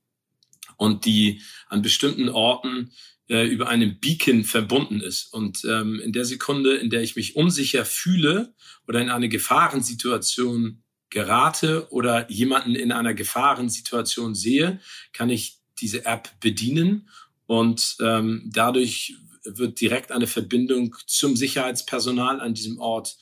und 0.77 1.03
die 1.03 1.41
an 1.67 1.81
bestimmten 1.81 2.29
Orten 2.29 2.93
äh, 3.27 3.45
über 3.47 3.67
einen 3.67 3.99
Beacon 3.99 4.45
verbunden 4.45 5.01
ist. 5.01 5.33
Und 5.33 5.65
ähm, 5.65 5.99
in 5.99 6.13
der 6.13 6.23
Sekunde, 6.23 6.77
in 6.77 6.89
der 6.89 7.01
ich 7.01 7.17
mich 7.17 7.35
unsicher 7.35 7.83
fühle 7.83 8.55
oder 8.87 9.01
in 9.01 9.09
eine 9.09 9.27
Gefahrensituation 9.27 10.83
gerate 11.09 11.91
oder 11.91 12.31
jemanden 12.31 12.73
in 12.73 12.93
einer 12.93 13.13
Gefahrensituation 13.13 14.35
sehe, 14.35 14.79
kann 15.11 15.29
ich 15.29 15.57
diese 15.81 16.05
App 16.05 16.29
bedienen 16.39 17.09
und 17.45 17.97
ähm, 17.99 18.49
dadurch 18.53 19.17
wird 19.43 19.81
direkt 19.81 20.13
eine 20.13 20.27
Verbindung 20.27 20.95
zum 21.07 21.35
Sicherheitspersonal 21.35 22.39
an 22.39 22.53
diesem 22.53 22.79
Ort 22.79 23.17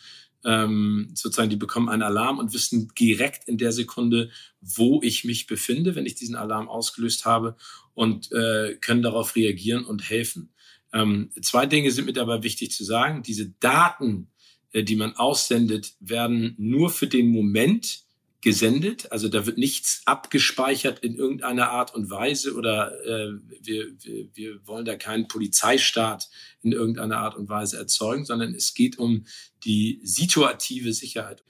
ähm, 0.45 1.11
sozusagen, 1.13 1.49
die 1.49 1.55
bekommen 1.55 1.89
einen 1.89 2.03
Alarm 2.03 2.39
und 2.39 2.53
wissen 2.53 2.91
direkt 2.99 3.47
in 3.47 3.57
der 3.57 3.71
Sekunde, 3.71 4.29
wo 4.61 5.01
ich 5.03 5.25
mich 5.25 5.47
befinde, 5.47 5.95
wenn 5.95 6.05
ich 6.05 6.15
diesen 6.15 6.35
Alarm 6.35 6.69
ausgelöst 6.69 7.25
habe 7.25 7.55
und 7.93 8.31
äh, 8.31 8.75
können 8.79 9.01
darauf 9.01 9.35
reagieren 9.35 9.85
und 9.85 10.09
helfen. 10.09 10.53
Ähm, 10.93 11.31
zwei 11.41 11.65
Dinge 11.65 11.91
sind 11.91 12.05
mir 12.05 12.13
dabei 12.13 12.43
wichtig 12.43 12.71
zu 12.71 12.83
sagen. 12.83 13.23
Diese 13.23 13.49
Daten, 13.59 14.29
äh, 14.71 14.83
die 14.83 14.95
man 14.95 15.15
aussendet, 15.15 15.93
werden 15.99 16.55
nur 16.57 16.89
für 16.89 17.07
den 17.07 17.29
Moment 17.29 18.03
gesendet. 18.41 19.11
Also 19.11 19.27
da 19.27 19.45
wird 19.45 19.57
nichts 19.57 20.01
abgespeichert 20.05 20.99
in 20.99 21.15
irgendeiner 21.15 21.71
Art 21.71 21.93
und 21.93 22.09
Weise 22.09 22.53
oder 22.55 22.93
äh, 23.05 23.33
wir, 23.61 23.87
wir, 23.99 24.29
wir 24.33 24.67
wollen 24.67 24.85
da 24.85 24.95
keinen 24.95 25.27
Polizeistaat 25.27 26.29
in 26.61 26.71
irgendeiner 26.71 27.17
Art 27.17 27.35
und 27.35 27.49
Weise 27.49 27.77
erzeugen, 27.77 28.25
sondern 28.25 28.53
es 28.53 28.73
geht 28.73 28.97
um 28.97 29.25
die 29.65 29.99
situative 30.03 30.93
Sicherheit. 30.93 31.43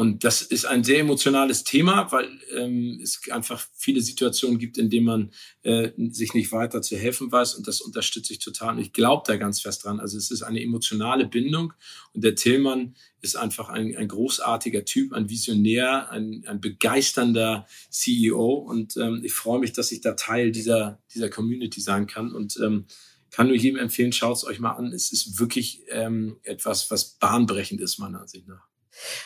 Und 0.00 0.24
das 0.24 0.40
ist 0.40 0.64
ein 0.64 0.82
sehr 0.82 1.00
emotionales 1.00 1.62
Thema, 1.62 2.10
weil 2.10 2.30
ähm, 2.56 3.00
es 3.02 3.20
einfach 3.30 3.62
viele 3.74 4.00
Situationen 4.00 4.58
gibt, 4.58 4.78
in 4.78 4.88
denen 4.88 5.04
man 5.04 5.30
äh, 5.60 5.90
sich 6.08 6.32
nicht 6.32 6.52
weiter 6.52 6.80
zu 6.80 6.96
helfen 6.96 7.30
weiß. 7.30 7.56
Und 7.56 7.68
das 7.68 7.82
unterstütze 7.82 8.32
ich 8.32 8.38
total. 8.38 8.76
Und 8.76 8.80
ich 8.80 8.94
glaube 8.94 9.24
da 9.26 9.36
ganz 9.36 9.60
fest 9.60 9.84
dran. 9.84 10.00
Also 10.00 10.16
es 10.16 10.30
ist 10.30 10.42
eine 10.42 10.62
emotionale 10.62 11.26
Bindung. 11.26 11.74
Und 12.14 12.24
der 12.24 12.34
Tillmann 12.34 12.94
ist 13.20 13.36
einfach 13.36 13.68
ein, 13.68 13.94
ein 13.94 14.08
großartiger 14.08 14.86
Typ, 14.86 15.12
ein 15.12 15.28
Visionär, 15.28 16.10
ein, 16.10 16.44
ein 16.46 16.62
begeisternder 16.62 17.66
CEO. 17.90 18.54
Und 18.54 18.96
ähm, 18.96 19.20
ich 19.22 19.34
freue 19.34 19.60
mich, 19.60 19.74
dass 19.74 19.92
ich 19.92 20.00
da 20.00 20.14
Teil 20.14 20.50
dieser, 20.50 20.98
dieser 21.12 21.28
Community 21.28 21.82
sein 21.82 22.06
kann. 22.06 22.32
Und 22.32 22.58
ähm, 22.64 22.86
kann 23.30 23.48
nur 23.48 23.56
jedem 23.56 23.78
empfehlen, 23.78 24.12
schaut 24.12 24.38
es 24.38 24.44
euch 24.44 24.60
mal 24.60 24.72
an. 24.72 24.94
Es 24.94 25.12
ist 25.12 25.38
wirklich 25.38 25.82
ähm, 25.90 26.38
etwas, 26.42 26.90
was 26.90 27.18
bahnbrechend 27.18 27.82
ist, 27.82 27.98
meiner 27.98 28.22
Ansicht 28.22 28.48
nach. 28.48 28.69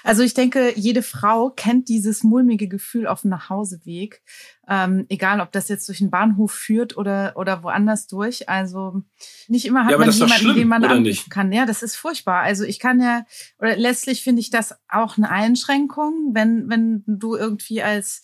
Also 0.03 0.23
ich 0.23 0.35
denke, 0.35 0.73
jede 0.77 1.03
Frau 1.03 1.51
kennt 1.51 1.89
dieses 1.89 2.23
mulmige 2.23 2.69
Gefühl 2.69 3.07
auf 3.07 3.23
dem 3.23 3.31
Nachhauseweg, 3.31 4.23
ähm, 4.69 5.07
egal 5.09 5.41
ob 5.41 5.53
das 5.53 5.69
jetzt 5.69 5.89
durch 5.89 6.01
einen 6.01 6.11
Bahnhof 6.11 6.53
führt 6.53 6.97
oder 6.97 7.33
oder 7.37 7.63
woanders 7.63 8.07
durch. 8.07 8.49
Also 8.49 9.03
nicht 9.49 9.67
immer 9.67 9.85
hat 9.85 9.93
ja, 9.93 9.99
man 9.99 10.11
jemanden, 10.11 10.55
den 10.55 10.69
man 10.69 10.85
anrufen 10.85 11.31
kann. 11.31 11.53
Ja, 11.53 11.67
das 11.67 11.83
ist 11.83 11.97
furchtbar. 11.97 12.43
Also 12.43 12.65
ich 12.65 12.79
kann 12.79 13.01
ja 13.01 13.25
oder 13.59 13.77
letztlich 13.77 14.23
finde 14.23 14.41
ich 14.41 14.51
das 14.51 14.75
auch 14.89 15.17
eine 15.17 15.31
Einschränkung, 15.31 16.31
wenn 16.33 16.69
wenn 16.69 17.03
du 17.07 17.37
irgendwie 17.37 17.83
als 17.83 18.23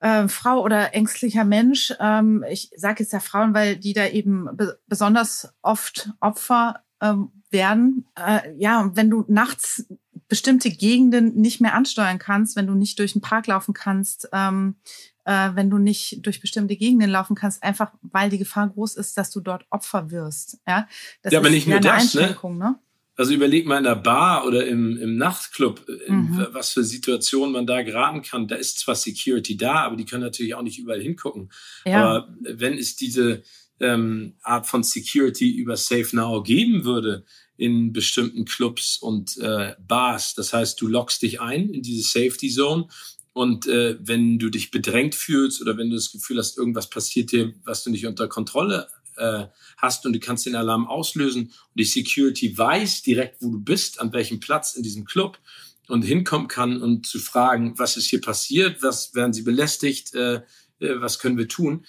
äh, 0.00 0.28
Frau 0.28 0.62
oder 0.62 0.94
ängstlicher 0.94 1.44
Mensch, 1.44 1.92
ähm, 2.00 2.44
ich 2.48 2.70
sage 2.76 3.02
jetzt 3.02 3.12
ja 3.12 3.20
Frauen, 3.20 3.54
weil 3.54 3.76
die 3.76 3.92
da 3.92 4.06
eben 4.06 4.48
be 4.56 4.78
besonders 4.86 5.52
oft 5.62 6.10
Opfer 6.20 6.82
ähm, 7.00 7.30
werden. 7.50 8.06
Äh, 8.16 8.54
ja, 8.56 8.90
wenn 8.94 9.10
du 9.10 9.24
nachts 9.28 9.86
bestimmte 10.30 10.70
Gegenden 10.70 11.34
nicht 11.34 11.60
mehr 11.60 11.74
ansteuern 11.74 12.18
kannst, 12.18 12.56
wenn 12.56 12.68
du 12.68 12.74
nicht 12.74 12.98
durch 12.98 13.12
den 13.12 13.20
Park 13.20 13.48
laufen 13.48 13.74
kannst, 13.74 14.28
ähm, 14.32 14.76
äh, 15.24 15.50
wenn 15.54 15.68
du 15.68 15.76
nicht 15.76 16.24
durch 16.24 16.40
bestimmte 16.40 16.76
Gegenden 16.76 17.10
laufen 17.10 17.34
kannst, 17.34 17.62
einfach 17.62 17.92
weil 18.00 18.30
die 18.30 18.38
Gefahr 18.38 18.68
groß 18.68 18.94
ist, 18.94 19.18
dass 19.18 19.30
du 19.30 19.40
dort 19.40 19.66
Opfer 19.70 20.10
wirst. 20.10 20.58
Ja, 20.66 20.88
das 21.22 21.32
ja 21.32 21.40
aber 21.40 21.50
nicht 21.50 21.66
nur 21.66 21.80
das, 21.80 22.14
ne? 22.14 22.34
Ne? 22.44 22.78
Also 23.16 23.34
überleg 23.34 23.66
mal 23.66 23.78
in 23.78 23.84
der 23.84 23.96
Bar 23.96 24.46
oder 24.46 24.66
im, 24.66 24.96
im 24.96 25.16
Nachtclub, 25.16 25.84
in 26.06 26.30
mhm. 26.30 26.46
was 26.52 26.70
für 26.70 26.84
Situationen 26.84 27.52
man 27.52 27.66
da 27.66 27.82
geraten 27.82 28.22
kann. 28.22 28.48
Da 28.48 28.54
ist 28.54 28.78
zwar 28.78 28.94
Security 28.94 29.56
da, 29.56 29.80
aber 29.80 29.96
die 29.96 30.06
können 30.06 30.22
natürlich 30.22 30.54
auch 30.54 30.62
nicht 30.62 30.78
überall 30.78 31.02
hingucken. 31.02 31.50
Ja. 31.84 32.02
Aber 32.02 32.34
wenn 32.40 32.78
es 32.78 32.96
diese 32.96 33.42
ähm, 33.80 34.36
Art 34.42 34.66
von 34.66 34.84
Security 34.84 35.50
über 35.50 35.76
Safe 35.76 36.08
Now 36.12 36.42
geben 36.42 36.84
würde, 36.84 37.24
in 37.60 37.92
bestimmten 37.92 38.46
Clubs 38.46 38.96
und 38.96 39.36
äh, 39.36 39.74
Bars. 39.86 40.34
Das 40.34 40.54
heißt, 40.54 40.80
du 40.80 40.88
lockst 40.88 41.20
dich 41.20 41.42
ein 41.42 41.68
in 41.68 41.82
diese 41.82 42.08
Safety 42.08 42.48
Zone 42.48 42.88
und 43.34 43.66
äh, 43.66 43.98
wenn 44.00 44.38
du 44.38 44.48
dich 44.48 44.70
bedrängt 44.70 45.14
fühlst 45.14 45.60
oder 45.60 45.76
wenn 45.76 45.90
du 45.90 45.96
das 45.96 46.10
Gefühl 46.10 46.38
hast, 46.38 46.56
irgendwas 46.56 46.88
passiert 46.88 47.32
dir, 47.32 47.52
was 47.64 47.84
du 47.84 47.90
nicht 47.90 48.06
unter 48.06 48.28
Kontrolle 48.28 48.88
äh, 49.18 49.44
hast 49.76 50.06
und 50.06 50.14
du 50.14 50.20
kannst 50.20 50.46
den 50.46 50.56
Alarm 50.56 50.86
auslösen 50.86 51.48
und 51.48 51.76
die 51.76 51.84
Security 51.84 52.56
weiß 52.56 53.02
direkt, 53.02 53.42
wo 53.42 53.50
du 53.50 53.60
bist, 53.60 54.00
an 54.00 54.10
welchem 54.14 54.40
Platz 54.40 54.74
in 54.74 54.82
diesem 54.82 55.04
Club 55.04 55.38
und 55.86 56.00
hinkommen 56.00 56.48
kann 56.48 56.80
und 56.80 57.06
zu 57.06 57.18
fragen, 57.18 57.78
was 57.78 57.98
ist 57.98 58.06
hier 58.06 58.22
passiert, 58.22 58.82
was 58.82 59.14
werden 59.14 59.34
sie 59.34 59.42
belästigt, 59.42 60.14
äh, 60.14 60.36
äh, 60.36 60.40
was 60.78 61.18
können 61.18 61.36
wir 61.36 61.48
tun. 61.48 61.84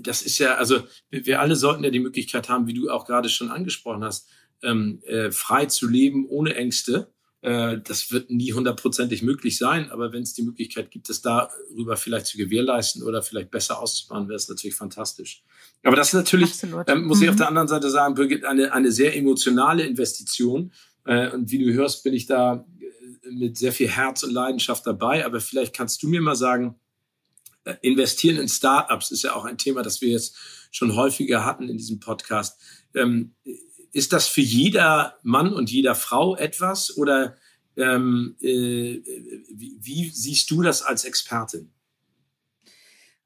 Das 0.00 0.22
ist 0.22 0.38
ja, 0.38 0.54
also 0.54 0.86
wir 1.10 1.40
alle 1.40 1.56
sollten 1.56 1.82
ja 1.82 1.90
die 1.90 1.98
Möglichkeit 1.98 2.48
haben, 2.48 2.68
wie 2.68 2.74
du 2.74 2.88
auch 2.88 3.04
gerade 3.04 3.28
schon 3.28 3.50
angesprochen 3.50 4.04
hast, 4.04 4.28
ähm, 4.62 5.00
äh, 5.04 5.30
frei 5.30 5.66
zu 5.66 5.88
leben 5.88 6.26
ohne 6.28 6.54
Ängste. 6.54 7.12
Äh, 7.40 7.78
das 7.84 8.10
wird 8.10 8.30
nie 8.30 8.52
hundertprozentig 8.52 9.22
möglich 9.22 9.58
sein, 9.58 9.90
aber 9.90 10.12
wenn 10.12 10.22
es 10.22 10.34
die 10.34 10.42
Möglichkeit 10.42 10.90
gibt, 10.90 11.08
das 11.08 11.22
darüber 11.22 11.96
vielleicht 11.96 12.26
zu 12.26 12.36
gewährleisten 12.36 13.02
oder 13.02 13.22
vielleicht 13.22 13.50
besser 13.50 13.80
auszubauen, 13.80 14.28
wäre 14.28 14.36
es 14.36 14.48
natürlich 14.48 14.74
fantastisch. 14.74 15.42
Aber 15.84 15.96
das 15.96 16.08
ist 16.08 16.14
natürlich, 16.14 16.52
ähm, 16.88 17.04
muss 17.04 17.18
mhm. 17.18 17.24
ich 17.24 17.30
auf 17.30 17.36
der 17.36 17.48
anderen 17.48 17.68
Seite 17.68 17.90
sagen, 17.90 18.14
Birgit, 18.14 18.44
eine, 18.44 18.72
eine 18.72 18.90
sehr 18.90 19.16
emotionale 19.16 19.84
Investition. 19.84 20.72
Äh, 21.04 21.30
und 21.30 21.50
wie 21.50 21.58
du 21.58 21.72
hörst, 21.72 22.02
bin 22.02 22.14
ich 22.14 22.26
da 22.26 22.66
äh, 22.80 23.30
mit 23.30 23.56
sehr 23.56 23.72
viel 23.72 23.88
Herz 23.88 24.24
und 24.24 24.32
Leidenschaft 24.32 24.86
dabei. 24.86 25.24
Aber 25.24 25.40
vielleicht 25.40 25.76
kannst 25.76 26.02
du 26.02 26.08
mir 26.08 26.20
mal 26.20 26.34
sagen, 26.34 26.74
äh, 27.64 27.76
investieren 27.82 28.38
in 28.38 28.48
Startups 28.48 29.12
ist 29.12 29.22
ja 29.22 29.34
auch 29.34 29.44
ein 29.44 29.58
Thema, 29.58 29.82
das 29.82 30.00
wir 30.00 30.08
jetzt 30.08 30.36
schon 30.72 30.96
häufiger 30.96 31.44
hatten 31.44 31.68
in 31.68 31.76
diesem 31.76 32.00
Podcast. 32.00 32.60
Ähm, 32.94 33.34
ist 33.92 34.12
das 34.12 34.26
für 34.28 34.40
jeder 34.40 35.18
Mann 35.22 35.52
und 35.52 35.70
jeder 35.70 35.94
Frau 35.94 36.36
etwas 36.36 36.96
oder 36.96 37.36
ähm, 37.76 38.36
äh, 38.40 39.00
wie, 39.50 39.78
wie, 39.80 40.10
siehst 40.10 40.50
du 40.50 40.62
das 40.62 40.82
als 40.82 41.04
Expertin? 41.04 41.70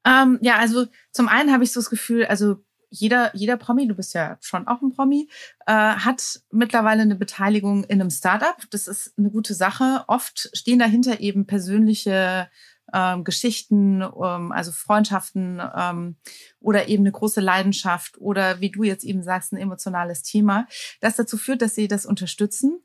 Ähm, 0.05 0.37
ja, 0.41 0.57
also 0.57 0.85
zum 1.11 1.27
einen 1.27 1.51
habe 1.51 1.63
ich 1.63 1.71
so 1.71 1.79
das 1.79 1.89
Gefühl, 1.89 2.25
also 2.25 2.63
jeder, 2.89 3.35
jeder 3.35 3.57
Promi, 3.57 3.87
du 3.87 3.95
bist 3.95 4.13
ja 4.13 4.37
schon 4.41 4.67
auch 4.67 4.81
ein 4.81 4.91
Promi, 4.91 5.27
äh, 5.65 5.73
hat 5.73 6.41
mittlerweile 6.51 7.01
eine 7.01 7.15
Beteiligung 7.15 7.83
in 7.85 7.99
einem 7.99 8.11
Startup. 8.11 8.55
Das 8.69 8.87
ist 8.87 9.17
eine 9.17 9.31
gute 9.31 9.55
Sache. 9.55 10.03
Oft 10.07 10.51
stehen 10.53 10.77
dahinter 10.77 11.19
eben 11.19 11.47
persönliche 11.47 12.49
ähm, 12.91 13.23
Geschichten, 13.23 14.01
ähm, 14.01 14.51
also 14.51 14.71
Freundschaften 14.71 15.61
ähm, 15.75 16.17
oder 16.59 16.87
eben 16.87 17.03
eine 17.03 17.11
große 17.11 17.41
Leidenschaft 17.41 18.17
oder 18.19 18.59
wie 18.59 18.71
du 18.71 18.83
jetzt 18.83 19.03
eben 19.03 19.23
sagst, 19.23 19.53
ein 19.53 19.57
emotionales 19.57 20.23
Thema, 20.23 20.67
das 21.01 21.15
dazu 21.15 21.37
führt, 21.37 21.61
dass 21.61 21.75
sie 21.75 21.87
das 21.87 22.05
unterstützen. 22.05 22.81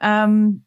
Ähm, 0.00 0.64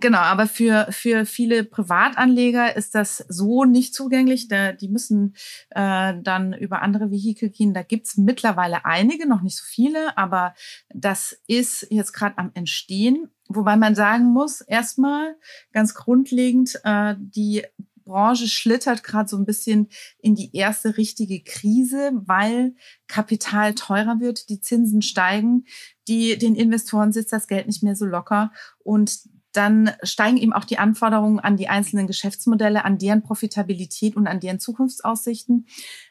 Genau, 0.00 0.18
aber 0.18 0.48
für, 0.48 0.88
für 0.90 1.24
viele 1.24 1.62
Privatanleger 1.62 2.74
ist 2.74 2.96
das 2.96 3.18
so 3.28 3.64
nicht 3.64 3.94
zugänglich. 3.94 4.48
Da, 4.48 4.72
die 4.72 4.88
müssen 4.88 5.36
äh, 5.70 6.14
dann 6.20 6.52
über 6.52 6.82
andere 6.82 7.12
Vehikel 7.12 7.48
gehen. 7.48 7.74
Da 7.74 7.82
gibt's 7.82 8.16
mittlerweile 8.16 8.84
einige, 8.84 9.28
noch 9.28 9.40
nicht 9.40 9.56
so 9.56 9.62
viele, 9.64 10.18
aber 10.18 10.54
das 10.92 11.40
ist 11.46 11.86
jetzt 11.90 12.12
gerade 12.12 12.38
am 12.38 12.50
Entstehen. 12.54 13.30
Wobei 13.48 13.76
man 13.76 13.94
sagen 13.94 14.24
muss, 14.32 14.62
erstmal 14.62 15.36
ganz 15.72 15.94
grundlegend, 15.94 16.80
äh, 16.82 17.14
die 17.16 17.62
Branche 18.04 18.48
schlittert 18.48 19.02
gerade 19.02 19.28
so 19.28 19.36
ein 19.36 19.46
bisschen 19.46 19.88
in 20.18 20.34
die 20.34 20.54
erste 20.54 20.96
richtige 20.96 21.42
Krise, 21.42 22.12
weil 22.26 22.74
Kapital 23.08 23.74
teurer 23.74 24.20
wird, 24.20 24.48
die 24.48 24.60
Zinsen 24.60 25.02
steigen, 25.02 25.64
die 26.08 26.38
den 26.38 26.54
Investoren 26.54 27.12
sitzt 27.12 27.32
das 27.32 27.48
Geld 27.48 27.66
nicht 27.66 27.82
mehr 27.82 27.96
so 27.96 28.04
locker 28.04 28.52
und 28.78 29.20
dann 29.54 29.92
steigen 30.02 30.36
eben 30.36 30.52
auch 30.52 30.64
die 30.64 30.78
Anforderungen 30.78 31.38
an 31.38 31.56
die 31.56 31.68
einzelnen 31.68 32.08
Geschäftsmodelle, 32.08 32.84
an 32.84 32.98
deren 32.98 33.22
Profitabilität 33.22 34.16
und 34.16 34.26
an 34.26 34.40
deren 34.40 34.58
Zukunftsaussichten. 34.58 35.66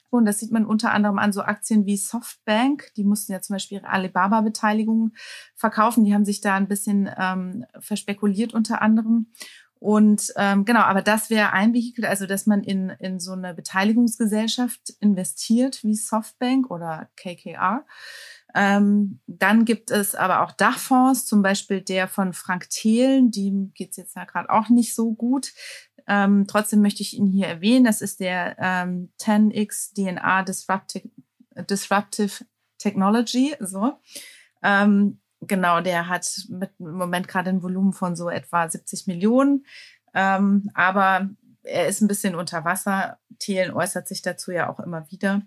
Und 0.09 0.25
das 0.25 0.39
sieht 0.39 0.51
man 0.51 0.65
unter 0.65 0.91
anderem 0.91 1.17
an 1.17 1.33
so 1.33 1.41
Aktien 1.41 1.85
wie 1.85 1.97
Softbank. 1.97 2.91
Die 2.95 3.03
mussten 3.03 3.31
ja 3.31 3.41
zum 3.41 3.55
Beispiel 3.55 3.79
ihre 3.79 3.89
Alibaba-Beteiligung 3.89 5.11
verkaufen. 5.55 6.05
Die 6.05 6.13
haben 6.13 6.23
sich 6.23 6.39
da 6.39 6.55
ein 6.55 6.67
bisschen 6.67 7.09
ähm, 7.17 7.65
verspekuliert 7.79 8.53
unter 8.53 8.81
anderem. 8.81 9.31
Und 9.83 10.31
ähm, 10.37 10.63
genau, 10.63 10.79
aber 10.79 11.01
das 11.01 11.29
wäre 11.29 11.51
ein 11.51 11.73
Vehikel, 11.73 12.05
also 12.05 12.25
dass 12.25 12.45
man 12.45 12.63
in, 12.63 12.91
in 12.99 13.19
so 13.19 13.33
eine 13.33 13.53
Beteiligungsgesellschaft 13.53 14.93
investiert 15.01 15.83
wie 15.83 15.95
Softbank 15.95 16.71
oder 16.71 17.09
KKR. 17.17 17.85
Ähm, 18.55 19.19
dann 19.27 19.65
gibt 19.65 19.91
es 19.91 20.15
aber 20.15 20.41
auch 20.41 20.53
Dachfonds, 20.53 21.25
zum 21.25 21.41
Beispiel 21.41 21.81
der 21.81 22.07
von 22.07 22.31
Frank 22.31 22.69
Thelen, 22.69 23.29
dem 23.29 23.73
geht's 23.73 23.97
jetzt 23.97 24.15
ja 24.15 24.23
gerade 24.23 24.49
auch 24.49 24.69
nicht 24.69 24.95
so 24.95 25.11
gut. 25.11 25.51
Ähm, 26.07 26.45
trotzdem 26.47 26.81
möchte 26.81 27.01
ich 27.01 27.17
ihn 27.17 27.27
hier 27.27 27.47
erwähnen. 27.47 27.83
Das 27.83 27.99
ist 27.99 28.21
der 28.21 28.55
ähm, 28.59 29.11
10x 29.19 29.95
DNA 29.95 30.43
Disruptive, 30.43 31.09
Disruptive 31.69 32.45
Technology. 32.77 33.53
So. 33.59 33.99
Ähm, 34.63 35.19
Genau, 35.47 35.81
der 35.81 36.07
hat 36.07 36.27
mit, 36.49 36.71
im 36.79 36.97
Moment 36.97 37.27
gerade 37.27 37.49
ein 37.49 37.63
Volumen 37.63 37.93
von 37.93 38.15
so 38.15 38.29
etwa 38.29 38.69
70 38.69 39.07
Millionen. 39.07 39.65
Ähm, 40.13 40.69
aber 40.73 41.29
er 41.63 41.87
ist 41.87 42.01
ein 42.01 42.07
bisschen 42.07 42.35
unter 42.35 42.65
Wasser. 42.65 43.19
Thelen 43.39 43.73
äußert 43.73 44.07
sich 44.07 44.21
dazu 44.21 44.51
ja 44.51 44.69
auch 44.69 44.79
immer 44.79 45.09
wieder. 45.11 45.41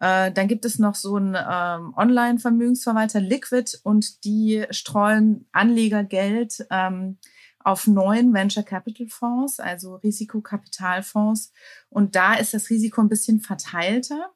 Äh, 0.00 0.32
dann 0.32 0.48
gibt 0.48 0.64
es 0.64 0.78
noch 0.78 0.94
so 0.94 1.16
einen 1.16 1.36
ähm, 1.36 1.94
Online-Vermögensverwalter 1.96 3.20
Liquid 3.20 3.78
und 3.82 4.24
die 4.24 4.64
streuen 4.70 5.48
Anlegergeld 5.52 6.66
ähm, 6.70 7.18
auf 7.60 7.86
neuen 7.86 8.32
Venture 8.32 8.62
Capital 8.62 9.08
Fonds, 9.08 9.58
also 9.58 9.96
Risikokapitalfonds. 9.96 11.52
Und 11.88 12.14
da 12.14 12.34
ist 12.34 12.54
das 12.54 12.70
Risiko 12.70 13.00
ein 13.00 13.08
bisschen 13.08 13.40
verteilter. 13.40 14.30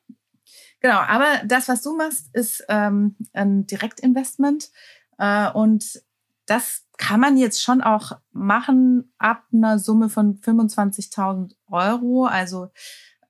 Genau, 0.80 0.98
aber 0.98 1.42
das, 1.44 1.68
was 1.68 1.82
du 1.82 1.94
machst, 1.94 2.34
ist 2.34 2.64
ähm, 2.68 3.16
ein 3.34 3.66
Direktinvestment. 3.66 4.70
Äh, 5.20 5.52
und 5.52 6.02
das 6.46 6.86
kann 6.96 7.20
man 7.20 7.36
jetzt 7.36 7.62
schon 7.62 7.80
auch 7.80 8.12
machen 8.32 9.12
ab 9.18 9.44
einer 9.52 9.78
Summe 9.78 10.08
von 10.08 10.40
25.000 10.40 11.54
Euro. 11.70 12.24
Also 12.24 12.68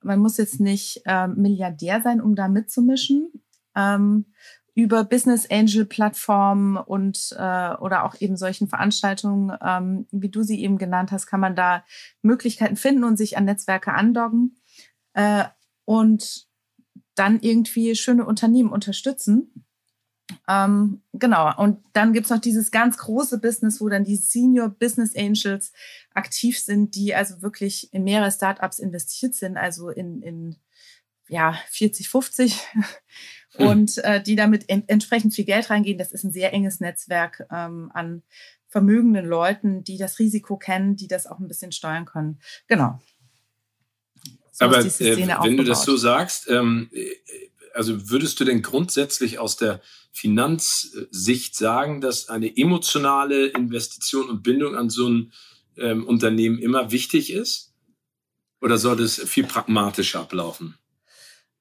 man 0.01 0.21
muss 0.21 0.39
jetzt 0.39 0.61
nicht 0.61 1.03
äh, 1.05 1.29
Milliardär 1.29 2.01
sein, 2.01 2.23
um 2.23 2.35
da 2.35 2.49
mitzumischen. 2.49 3.31
Ähm, 3.77 4.27
über 4.75 5.05
Business 5.05 5.51
Angel 5.51 5.85
Plattformen 5.85 6.77
und 6.77 7.35
äh, 7.37 7.75
oder 7.75 8.05
auch 8.05 8.19
eben 8.21 8.37
solchen 8.37 8.69
Veranstaltungen, 8.69 9.55
ähm, 9.63 10.07
wie 10.11 10.31
du 10.31 10.43
sie 10.43 10.63
eben 10.63 10.79
genannt 10.79 11.11
hast, 11.13 11.27
kann 11.27 11.41
man 11.41 11.57
da 11.57 11.85
Möglichkeiten 12.23 12.77
finden 12.77 13.05
und 13.05 13.17
sich 13.17 13.37
an 13.37 13.45
Netzwerke 13.45 13.93
andocken 13.93 14.57
und 15.85 16.47
dann 17.17 17.41
irgendwie 17.41 17.97
schöne 17.97 18.25
Unternehmen 18.25 18.71
unterstützen. 18.71 19.67
Ähm, 20.49 21.03
genau, 21.13 21.57
und 21.57 21.83
dann 21.93 22.13
gibt's 22.13 22.31
noch 22.31 22.41
dieses 22.41 22.71
ganz 22.71 22.99
große 22.99 23.39
Business, 23.39 23.81
wo 23.81 23.89
dann 23.89 24.05
die 24.05 24.17
Senior 24.17 24.69
Business 24.69 25.17
Angels 25.17 25.73
aktiv 26.15 26.59
sind, 26.59 26.95
die 26.95 27.15
also 27.15 27.43
wirklich 27.43 27.93
in 27.93 28.05
mehrere 28.05 28.31
Startups 28.31 28.79
investiert 28.79 29.35
sind, 29.35 29.57
also 29.57 29.89
in, 29.89 30.23
in 30.23 30.57
ja, 31.29 31.59
40, 31.71 32.09
50 32.09 32.61
hm. 33.53 33.67
und 33.67 33.99
äh, 33.99 34.23
die 34.23 34.37
damit 34.37 34.69
en 34.69 34.85
entsprechend 34.89 35.35
viel 35.35 35.45
Geld 35.45 35.71
reingehen. 35.71 35.99
Das 35.99 36.13
ist 36.13 36.25
ein 36.25 36.33
sehr 36.33 36.53
enges 36.53 36.81
Netzwerk 36.81 37.47
ähm, 37.51 37.91
an 37.95 38.23
vermögenden 38.69 39.27
Leuten, 39.27 39.83
die 39.83 39.99
das 39.99 40.19
Risiko 40.19 40.57
kennen, 40.57 40.97
die 40.97 41.09
das 41.09 41.27
auch 41.27 41.39
ein 41.39 41.49
bisschen 41.49 41.73
steuern 41.73 42.05
können. 42.05 42.41
Genau. 42.69 43.01
So 44.53 44.67
Aber 44.67 44.79
äh, 44.79 45.17
wenn 45.17 45.31
aufgebaut. 45.31 45.59
du 45.59 45.65
das 45.65 45.85
so 45.85 45.97
sagst, 45.97 46.49
ähm, 46.51 46.89
äh, 46.93 47.15
also 47.75 48.11
würdest 48.11 48.41
du 48.41 48.45
denn 48.45 48.63
grundsätzlich 48.63 49.39
aus 49.39 49.57
der 49.57 49.81
Finanzsicht 50.13 51.55
sagen, 51.55 52.01
dass 52.01 52.29
eine 52.29 52.57
emotionale 52.57 53.47
Investition 53.49 54.29
und 54.29 54.43
Bindung 54.43 54.77
an 54.77 54.91
so 54.91 55.09
ein 55.09 55.33
ähm, 55.77 56.07
Unternehmen 56.07 56.59
immer 56.59 56.91
wichtig 56.91 57.33
ist? 57.33 57.73
Oder 58.61 58.77
soll 58.77 58.97
das 58.97 59.15
viel 59.15 59.45
pragmatischer 59.45 60.21
ablaufen? 60.21 60.77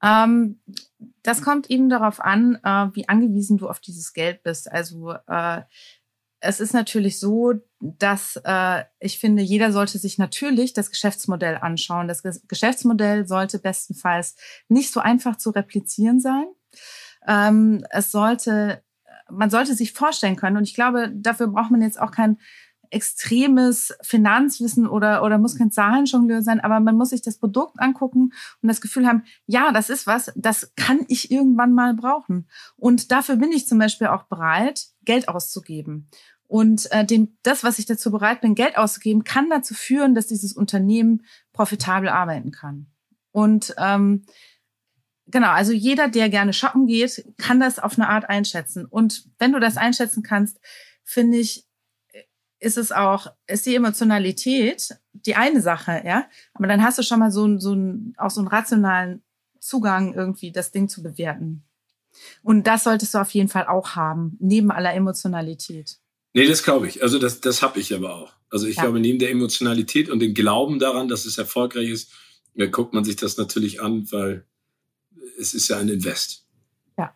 Ähm, 0.02 0.60
das 1.22 1.42
kommt 1.42 1.70
eben 1.70 1.88
darauf 1.88 2.20
an, 2.20 2.58
äh, 2.62 2.88
wie 2.94 3.08
angewiesen 3.08 3.58
du 3.58 3.68
auf 3.68 3.80
dieses 3.80 4.12
Geld 4.12 4.42
bist. 4.42 4.70
Also 4.70 5.14
äh, 5.26 5.62
es 6.40 6.60
ist 6.60 6.72
natürlich 6.72 7.18
so, 7.18 7.54
dass 7.80 8.40
äh, 8.44 8.84
ich 8.98 9.18
finde, 9.18 9.42
jeder 9.42 9.72
sollte 9.72 9.98
sich 9.98 10.18
natürlich 10.18 10.74
das 10.74 10.90
Geschäftsmodell 10.90 11.56
anschauen. 11.56 12.08
Das 12.08 12.22
Geschäftsmodell 12.46 13.26
sollte 13.26 13.58
bestenfalls 13.58 14.36
nicht 14.68 14.92
so 14.92 15.00
einfach 15.00 15.36
zu 15.36 15.50
replizieren 15.50 16.20
sein. 16.20 16.44
Ähm, 17.26 17.84
es 17.90 18.10
sollte, 18.10 18.82
man 19.30 19.50
sollte 19.50 19.74
sich 19.74 19.92
vorstellen 19.92 20.36
können, 20.36 20.58
und 20.58 20.64
ich 20.64 20.74
glaube, 20.74 21.10
dafür 21.14 21.48
braucht 21.48 21.70
man 21.70 21.82
jetzt 21.82 22.00
auch 22.00 22.10
kein 22.10 22.38
extremes 22.90 23.94
Finanzwissen 24.02 24.86
oder, 24.86 25.22
oder 25.22 25.38
muss 25.38 25.56
kein 25.56 25.70
Zahlenjongleur 25.70 26.42
sein, 26.42 26.60
aber 26.60 26.80
man 26.80 26.96
muss 26.96 27.10
sich 27.10 27.22
das 27.22 27.38
Produkt 27.38 27.78
angucken 27.78 28.32
und 28.62 28.68
das 28.68 28.80
Gefühl 28.80 29.06
haben, 29.06 29.22
ja, 29.46 29.72
das 29.72 29.90
ist 29.90 30.06
was, 30.06 30.32
das 30.34 30.72
kann 30.74 31.00
ich 31.08 31.30
irgendwann 31.30 31.72
mal 31.72 31.94
brauchen. 31.94 32.48
Und 32.76 33.12
dafür 33.12 33.36
bin 33.36 33.52
ich 33.52 33.68
zum 33.68 33.78
Beispiel 33.78 34.08
auch 34.08 34.24
bereit, 34.24 34.88
Geld 35.04 35.28
auszugeben. 35.28 36.08
Und 36.50 36.90
äh, 36.90 37.04
dem, 37.04 37.36
das, 37.44 37.62
was 37.62 37.78
ich 37.78 37.86
dazu 37.86 38.10
bereit 38.10 38.40
bin, 38.40 38.56
Geld 38.56 38.76
auszugeben, 38.76 39.22
kann 39.22 39.48
dazu 39.48 39.72
führen, 39.72 40.16
dass 40.16 40.26
dieses 40.26 40.52
Unternehmen 40.52 41.24
profitabel 41.52 42.08
arbeiten 42.08 42.50
kann. 42.50 42.88
Und 43.30 43.72
ähm, 43.78 44.24
genau, 45.28 45.50
also 45.50 45.70
jeder, 45.70 46.08
der 46.08 46.28
gerne 46.28 46.52
shoppen 46.52 46.88
geht, 46.88 47.24
kann 47.38 47.60
das 47.60 47.78
auf 47.78 47.96
eine 47.96 48.08
Art 48.08 48.28
einschätzen. 48.28 48.84
Und 48.84 49.28
wenn 49.38 49.52
du 49.52 49.60
das 49.60 49.76
einschätzen 49.76 50.24
kannst, 50.24 50.58
finde 51.04 51.38
ich, 51.38 51.68
ist 52.58 52.78
es 52.78 52.90
auch, 52.90 53.28
ist 53.46 53.66
die 53.66 53.76
Emotionalität 53.76 54.98
die 55.12 55.36
eine 55.36 55.60
Sache, 55.60 56.02
ja. 56.04 56.26
Aber 56.54 56.66
dann 56.66 56.82
hast 56.82 56.98
du 56.98 57.04
schon 57.04 57.20
mal 57.20 57.30
so, 57.30 57.58
so 57.60 57.74
ein, 57.74 58.12
auch 58.16 58.30
so 58.30 58.40
einen 58.40 58.48
rationalen 58.48 59.22
Zugang, 59.60 60.14
irgendwie 60.14 60.50
das 60.50 60.72
Ding 60.72 60.88
zu 60.88 61.00
bewerten. 61.00 61.62
Und 62.42 62.66
das 62.66 62.82
solltest 62.82 63.14
du 63.14 63.18
auf 63.18 63.30
jeden 63.30 63.48
Fall 63.48 63.68
auch 63.68 63.94
haben, 63.94 64.36
neben 64.40 64.72
aller 64.72 64.94
Emotionalität. 64.94 66.00
Nee, 66.32 66.46
das 66.46 66.62
glaube 66.62 66.86
ich. 66.86 67.02
Also 67.02 67.18
das, 67.18 67.40
das 67.40 67.62
habe 67.62 67.80
ich 67.80 67.94
aber 67.94 68.14
auch. 68.14 68.32
Also 68.50 68.66
ich 68.66 68.76
ja. 68.76 68.82
glaube, 68.82 69.00
neben 69.00 69.18
der 69.18 69.30
Emotionalität 69.30 70.08
und 70.08 70.20
dem 70.20 70.34
Glauben 70.34 70.78
daran, 70.78 71.08
dass 71.08 71.24
es 71.24 71.38
erfolgreich 71.38 71.88
ist, 71.88 72.12
guckt 72.70 72.92
man 72.92 73.04
sich 73.04 73.16
das 73.16 73.36
natürlich 73.36 73.80
an, 73.80 74.10
weil 74.12 74.44
es 75.38 75.54
ist 75.54 75.68
ja 75.68 75.78
ein 75.78 75.88
Invest. 75.88 76.46
Ja. 76.98 77.14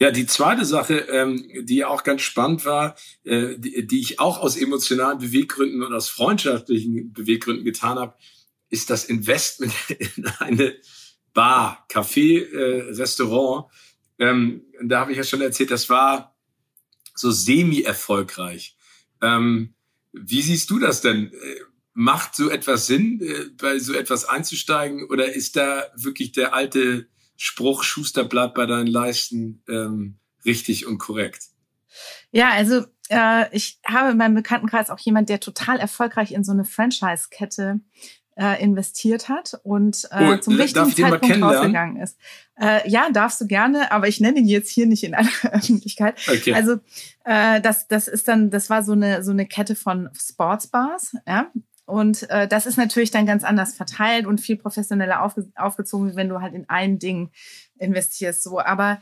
Ja, 0.00 0.10
die 0.10 0.26
zweite 0.26 0.64
Sache, 0.64 0.98
ähm, 1.10 1.48
die 1.62 1.84
auch 1.84 2.02
ganz 2.02 2.22
spannend 2.22 2.64
war, 2.64 2.96
äh, 3.24 3.56
die, 3.58 3.86
die 3.86 4.00
ich 4.00 4.20
auch 4.20 4.40
aus 4.40 4.56
emotionalen 4.56 5.18
Beweggründen 5.18 5.82
und 5.82 5.92
aus 5.92 6.08
freundschaftlichen 6.08 7.12
Beweggründen 7.12 7.64
getan 7.64 7.98
habe, 7.98 8.14
ist 8.68 8.90
das 8.90 9.04
Investment 9.04 9.74
in 10.16 10.26
eine 10.38 10.74
Bar, 11.34 11.86
Café, 11.90 12.44
äh, 12.44 12.92
Restaurant. 12.92 13.70
Ähm, 14.18 14.62
da 14.82 15.00
habe 15.00 15.12
ich 15.12 15.18
ja 15.18 15.24
schon 15.24 15.40
erzählt, 15.40 15.70
das 15.70 15.88
war 15.88 16.31
so 17.22 17.30
semi-erfolgreich. 17.30 18.76
Ähm, 19.22 19.74
wie 20.12 20.42
siehst 20.42 20.68
du 20.68 20.78
das 20.78 21.00
denn? 21.00 21.32
Äh, 21.32 21.60
macht 21.94 22.34
so 22.34 22.50
etwas 22.50 22.86
Sinn, 22.86 23.20
äh, 23.22 23.46
bei 23.56 23.78
so 23.78 23.94
etwas 23.94 24.26
einzusteigen? 24.26 25.04
Oder 25.08 25.32
ist 25.32 25.56
da 25.56 25.86
wirklich 25.96 26.32
der 26.32 26.54
alte 26.54 27.08
Spruch, 27.36 27.82
Schuster 27.82 28.24
bleibt 28.24 28.54
bei 28.54 28.66
deinen 28.66 28.86
Leisten, 28.86 29.62
ähm, 29.68 30.18
richtig 30.44 30.86
und 30.86 30.98
korrekt? 30.98 31.44
Ja, 32.30 32.50
also 32.50 32.84
äh, 33.08 33.54
ich 33.54 33.78
habe 33.86 34.12
in 34.12 34.16
meinem 34.16 34.34
Bekanntenkreis 34.34 34.90
auch 34.90 34.98
jemand, 34.98 35.28
der 35.28 35.40
total 35.40 35.78
erfolgreich 35.78 36.32
in 36.32 36.44
so 36.44 36.52
eine 36.52 36.64
Franchise-Kette 36.64 37.80
äh, 38.36 38.62
investiert 38.62 39.28
hat 39.28 39.60
und 39.62 40.08
äh, 40.10 40.34
oh, 40.34 40.36
zum 40.38 40.56
richtigen 40.56 40.90
Zeitpunkt 40.90 41.42
rausgegangen 41.42 41.96
ist. 41.96 42.18
Äh, 42.58 42.88
ja, 42.88 43.08
darfst 43.12 43.40
du 43.40 43.46
gerne, 43.46 43.92
aber 43.92 44.08
ich 44.08 44.20
nenne 44.20 44.38
ihn 44.38 44.46
jetzt 44.46 44.70
hier 44.70 44.86
nicht 44.86 45.04
in 45.04 45.14
aller 45.14 45.28
Öffentlichkeit. 45.52 46.18
Okay. 46.28 46.54
Also 46.54 46.78
äh, 47.24 47.60
das, 47.60 47.88
das 47.88 48.08
ist 48.08 48.28
dann, 48.28 48.50
das 48.50 48.70
war 48.70 48.82
so 48.82 48.92
eine 48.92 49.22
so 49.22 49.30
eine 49.30 49.46
Kette 49.46 49.74
von 49.74 50.08
Sportsbars, 50.14 51.16
ja. 51.26 51.50
Und 51.84 52.30
äh, 52.30 52.46
das 52.46 52.66
ist 52.66 52.78
natürlich 52.78 53.10
dann 53.10 53.26
ganz 53.26 53.44
anders 53.44 53.74
verteilt 53.74 54.26
und 54.26 54.40
viel 54.40 54.56
professioneller 54.56 55.22
aufge 55.22 55.50
aufgezogen, 55.56 56.16
wenn 56.16 56.28
du 56.28 56.40
halt 56.40 56.54
in 56.54 56.68
ein 56.68 56.98
Ding 56.98 57.30
investierst. 57.78 58.42
So, 58.42 58.60
aber 58.60 59.00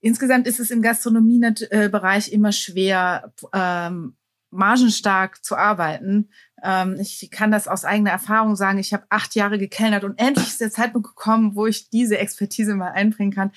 insgesamt 0.00 0.46
ist 0.46 0.60
es 0.60 0.70
im 0.70 0.82
Gastronomiebereich 0.82 2.30
immer 2.30 2.52
schwer, 2.52 3.32
ähm, 3.52 4.14
margenstark 4.50 5.42
zu 5.42 5.56
arbeiten. 5.56 6.28
Ähm, 6.62 6.96
ich 7.00 7.30
kann 7.30 7.50
das 7.50 7.68
aus 7.68 7.84
eigener 7.84 8.10
Erfahrung 8.10 8.56
sagen. 8.56 8.78
Ich 8.78 8.92
habe 8.92 9.04
acht 9.08 9.34
Jahre 9.34 9.58
gekellnert 9.58 10.04
und 10.04 10.18
endlich 10.18 10.48
ist 10.48 10.60
der 10.60 10.70
Zeitpunkt 10.70 11.08
gekommen, 11.08 11.54
wo 11.54 11.66
ich 11.66 11.90
diese 11.90 12.18
Expertise 12.18 12.74
mal 12.74 12.92
einbringen 12.92 13.32
kann. 13.32 13.52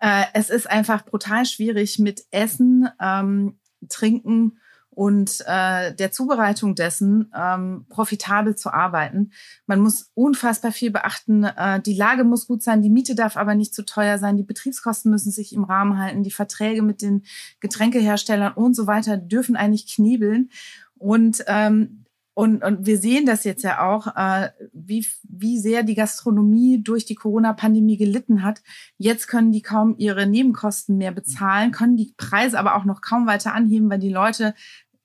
Äh, 0.00 0.24
es 0.32 0.50
ist 0.50 0.70
einfach 0.70 1.04
brutal 1.04 1.46
schwierig 1.46 1.98
mit 1.98 2.24
Essen, 2.30 2.88
ähm, 3.00 3.58
Trinken 3.88 4.58
und 4.94 5.42
äh, 5.46 5.92
der 5.94 6.12
Zubereitung 6.12 6.74
dessen 6.74 7.30
ähm, 7.36 7.84
profitabel 7.88 8.54
zu 8.56 8.72
arbeiten. 8.72 9.32
Man 9.66 9.80
muss 9.80 10.10
unfassbar 10.14 10.72
viel 10.72 10.90
beachten. 10.90 11.44
Äh, 11.44 11.80
die 11.80 11.94
Lage 11.94 12.24
muss 12.24 12.46
gut 12.46 12.62
sein, 12.62 12.82
die 12.82 12.90
Miete 12.90 13.14
darf 13.14 13.36
aber 13.36 13.54
nicht 13.54 13.74
zu 13.74 13.84
teuer 13.84 14.18
sein, 14.18 14.36
die 14.36 14.44
Betriebskosten 14.44 15.10
müssen 15.10 15.32
sich 15.32 15.52
im 15.52 15.64
Rahmen 15.64 15.98
halten, 15.98 16.22
die 16.22 16.30
Verträge 16.30 16.82
mit 16.82 17.02
den 17.02 17.24
Getränkeherstellern 17.60 18.52
und 18.52 18.74
so 18.74 18.86
weiter 18.86 19.16
dürfen 19.16 19.56
eigentlich 19.56 19.92
knebeln. 19.92 20.50
Und 20.96 21.44
ähm, 21.48 22.03
und, 22.34 22.64
und 22.64 22.84
wir 22.84 22.98
sehen 22.98 23.26
das 23.26 23.44
jetzt 23.44 23.62
ja 23.62 23.86
auch, 23.86 24.08
äh, 24.16 24.50
wie, 24.72 25.06
wie 25.22 25.58
sehr 25.60 25.84
die 25.84 25.94
Gastronomie 25.94 26.82
durch 26.82 27.04
die 27.04 27.14
Corona-Pandemie 27.14 27.96
gelitten 27.96 28.42
hat. 28.42 28.60
Jetzt 28.98 29.28
können 29.28 29.52
die 29.52 29.62
kaum 29.62 29.94
ihre 29.98 30.26
Nebenkosten 30.26 30.98
mehr 30.98 31.12
bezahlen, 31.12 31.70
können 31.70 31.96
die 31.96 32.12
Preise 32.16 32.58
aber 32.58 32.74
auch 32.74 32.84
noch 32.84 33.00
kaum 33.02 33.28
weiter 33.28 33.54
anheben, 33.54 33.88
weil 33.88 34.00
die 34.00 34.12
Leute 34.12 34.54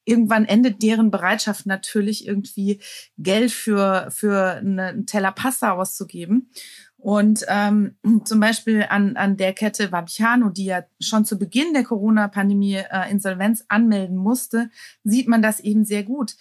irgendwann 0.05 0.45
endet 0.45 0.81
deren 0.81 1.11
Bereitschaft 1.11 1.67
natürlich 1.67 2.25
irgendwie 2.25 2.81
Geld 3.19 3.51
für, 3.51 4.07
für 4.09 4.55
einen 4.55 5.05
Teller 5.05 5.31
Pasta 5.31 5.73
auszugeben. 5.73 6.49
Und 6.97 7.45
ähm, 7.47 7.95
zum 8.25 8.39
Beispiel 8.39 8.85
an, 8.89 9.15
an 9.17 9.37
der 9.37 9.53
Kette 9.53 9.91
Vapiano, 9.91 10.49
die 10.49 10.65
ja 10.65 10.83
schon 10.99 11.25
zu 11.25 11.37
Beginn 11.37 11.73
der 11.73 11.83
Corona-Pandemie 11.83 12.81
äh, 12.89 13.09
Insolvenz 13.11 13.63
anmelden 13.69 14.17
musste, 14.17 14.71
sieht 15.03 15.27
man 15.27 15.43
das 15.43 15.59
eben 15.59 15.85
sehr 15.85 16.03
gut 16.03 16.35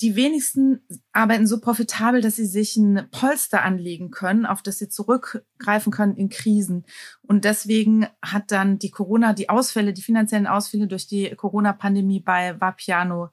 die 0.00 0.16
wenigsten 0.16 0.80
arbeiten 1.12 1.46
so 1.46 1.60
profitabel, 1.60 2.20
dass 2.20 2.36
sie 2.36 2.46
sich 2.46 2.76
ein 2.76 3.08
Polster 3.10 3.62
anlegen 3.62 4.10
können, 4.10 4.46
auf 4.46 4.62
das 4.62 4.78
sie 4.78 4.88
zurückgreifen 4.88 5.92
können 5.92 6.16
in 6.16 6.28
Krisen. 6.28 6.84
Und 7.22 7.44
deswegen 7.44 8.06
hat 8.22 8.50
dann 8.50 8.78
die 8.78 8.90
Corona, 8.90 9.32
die 9.32 9.48
Ausfälle, 9.48 9.92
die 9.92 10.02
finanziellen 10.02 10.46
Ausfälle 10.46 10.86
durch 10.86 11.06
die 11.06 11.30
Corona-Pandemie 11.34 12.20
bei 12.20 12.60
Vapiano 12.60 13.30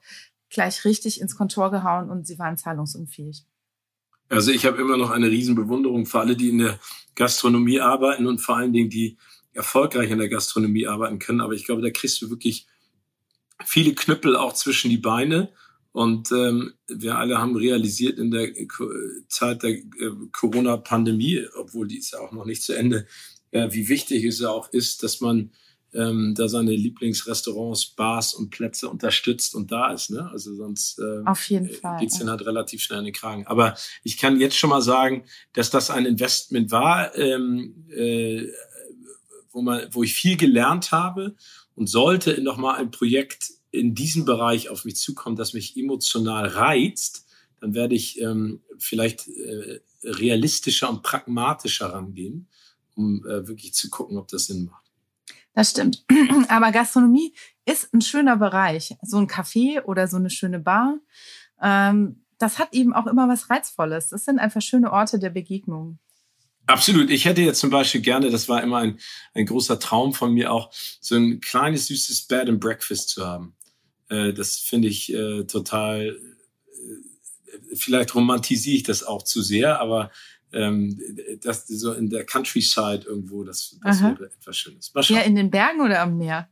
gleich 0.50 0.86
richtig 0.86 1.20
ins 1.20 1.36
Kontor 1.36 1.72
gehauen 1.72 2.10
und 2.10 2.28
sie 2.28 2.40
waren 2.40 2.58
zahlungsunfähig. 2.58 3.46
Also 4.30 4.52
ich 4.52 4.66
habe 4.66 4.82
immer 4.82 4.98
noch 4.98 5.12
eine 5.12 5.30
Riesenbewunderung 5.30 6.06
für 6.06 6.20
alle, 6.20 6.36
die 6.36 6.50
in 6.50 6.60
der 6.60 6.80
Gastronomie 7.16 7.80
arbeiten 7.80 8.26
und 8.26 8.40
vor 8.40 8.58
allen 8.58 8.74
Dingen 8.74 8.90
die 8.90 9.18
erfolgreich 9.54 10.10
in 10.10 10.20
der 10.20 10.30
Gastronomie 10.30 10.88
arbeiten 10.88 11.20
können. 11.20 11.42
Aber 11.42 11.54
ich 11.54 11.66
glaube, 11.66 11.82
da 11.82 11.90
kriegst 11.90 12.22
du 12.22 12.30
wirklich 12.30 12.68
viele 13.64 13.94
Knüppel 13.94 14.36
auch 14.36 14.54
zwischen 14.54 14.90
die 14.90 14.98
Beine 14.98 15.52
und 15.94 16.32
ähm, 16.32 16.74
wir 16.88 17.18
alle 17.20 17.38
haben 17.38 17.56
realisiert 17.56 18.18
in 18.18 18.32
der 18.32 18.50
Zeit 19.28 19.62
der 19.62 19.72
äh, 19.72 19.84
Corona-Pandemie, 20.32 21.46
obwohl 21.56 21.88
die 21.88 22.00
ist 22.00 22.14
ja 22.14 22.20
auch 22.20 22.32
noch 22.32 22.46
nicht 22.46 22.64
zu 22.64 22.74
Ende, 22.74 23.06
äh, 23.52 23.72
wie 23.72 23.88
wichtig 23.88 24.26
es 24.26 24.40
ja 24.40 24.50
auch 24.50 24.74
ist, 24.74 25.04
dass 25.04 25.22
man 25.22 25.52
ähm, 25.94 26.34
da 26.36 26.50
seine 26.50 26.72
Lieblingsrestaurants, 26.72 27.86
Bars 27.86 28.34
und 28.34 28.50
Plätze 28.50 28.90
unterstützt 28.90 29.54
und 29.54 29.72
da 29.72 29.94
ist. 29.94 30.10
Ne? 30.10 30.28
Also 30.32 30.56
sonst 30.56 30.98
ähm, 30.98 31.28
Auf 31.28 31.48
jeden 31.48 31.70
Fall, 31.70 32.00
geht's 32.00 32.18
dann 32.18 32.32
halt 32.32 32.44
relativ 32.44 32.82
schnell 32.82 33.00
in 33.00 33.06
den 33.06 33.14
Kragen. 33.14 33.46
Aber 33.46 33.76
ich 34.04 34.18
kann 34.18 34.40
jetzt 34.40 34.58
schon 34.58 34.72
mal 34.72 34.82
sagen, 34.82 35.26
dass 35.54 35.70
das 35.70 35.92
ein 35.92 36.08
Investment 36.08 36.72
war, 36.72 37.16
ähm, 37.16 37.86
äh, 37.92 38.48
wo, 39.52 39.62
man, 39.62 39.88
wo 39.92 40.02
ich 40.02 40.16
viel 40.16 40.38
gelernt 40.38 40.92
habe 40.92 41.36
und 41.76 41.86
sollte 41.86 42.42
noch 42.42 42.58
mal 42.58 42.78
ein 42.78 42.90
Projekt 42.90 43.52
in 43.74 43.96
diesem 43.96 44.24
Bereich 44.24 44.70
auf 44.70 44.86
mich 44.86 44.96
zukommt, 44.98 45.40
das 45.40 45.54
mich 45.54 45.76
emotional 45.76 46.48
reizt, 46.48 47.26
dann 47.60 47.74
werde 47.74 47.96
ich 47.96 48.22
ähm, 48.22 48.62
vielleicht 48.78 49.28
äh, 49.28 49.80
realistischer 50.04 50.90
und 50.90 51.02
pragmatischer 51.02 51.88
rangehen, 51.88 52.48
um 52.96 53.26
äh, 53.26 53.48
wirklich 53.48 53.74
zu 53.74 53.90
gucken, 53.90 54.18
ob 54.18 54.28
das 54.28 54.46
Sinn 54.46 54.66
macht. 54.66 54.86
Das 55.56 55.72
stimmt. 55.72 56.06
Aber 56.50 56.72
Gastronomie 56.72 57.34
ist 57.66 57.92
ein 57.94 58.02
schöner 58.02 58.38
Bereich. 58.38 58.96
So 59.02 59.18
ein 59.18 59.28
Café 59.28 59.82
oder 59.84 60.08
so 60.08 60.18
eine 60.18 60.30
schöne 60.30 60.60
Bar. 60.60 61.00
Ähm, 61.62 62.24
das 62.38 62.60
hat 62.60 62.74
eben 62.74 62.94
auch 62.94 63.08
immer 63.08 63.28
was 63.28 63.50
Reizvolles. 63.50 64.10
Das 64.10 64.26
sind 64.26 64.38
einfach 64.38 64.62
schöne 64.62 64.92
Orte 64.92 65.18
der 65.18 65.32
Begegnung. 65.32 65.98
Absolut. 66.68 67.10
Ich 67.10 67.26
hätte 67.26 67.42
jetzt 67.42 67.60
zum 67.60 67.72
Beispiel 67.72 68.02
gerne, 68.02 68.30
das 68.30 68.48
war 68.48 68.62
immer 68.62 68.78
ein, 68.78 69.00
ein 69.34 69.46
großer 69.46 69.80
Traum 69.80 70.14
von 70.14 70.34
mir 70.34 70.52
auch, 70.52 70.72
so 71.02 71.16
ein 71.16 71.42
kleines, 71.42 71.88
süßes 71.88 72.24
Bed 72.24 72.50
and 72.50 72.60
Breakfast 72.60 73.10
zu 73.10 73.26
haben. 73.26 73.56
Äh, 74.14 74.34
das 74.34 74.58
finde 74.58 74.88
ich 74.88 75.14
äh, 75.14 75.44
total, 75.46 76.20
äh, 76.20 77.76
vielleicht 77.76 78.14
romantisiere 78.14 78.78
ich 78.78 78.84
das 78.84 79.04
auch 79.04 79.24
zu 79.24 79.42
sehr, 79.42 79.80
aber 79.80 80.12
ähm, 80.52 81.02
das 81.42 81.68
so 81.68 81.94
in 81.94 82.10
der 82.10 82.26
Countryside 82.26 83.06
irgendwo, 83.06 83.44
das, 83.44 83.80
das 83.84 84.04
wäre 84.04 84.26
etwas 84.26 84.56
Schönes. 84.56 84.94
Ja, 85.10 85.22
in 85.22 85.36
den 85.36 85.50
Bergen 85.50 85.82
oder 85.82 86.02
am 86.02 86.18
Meer? 86.18 86.48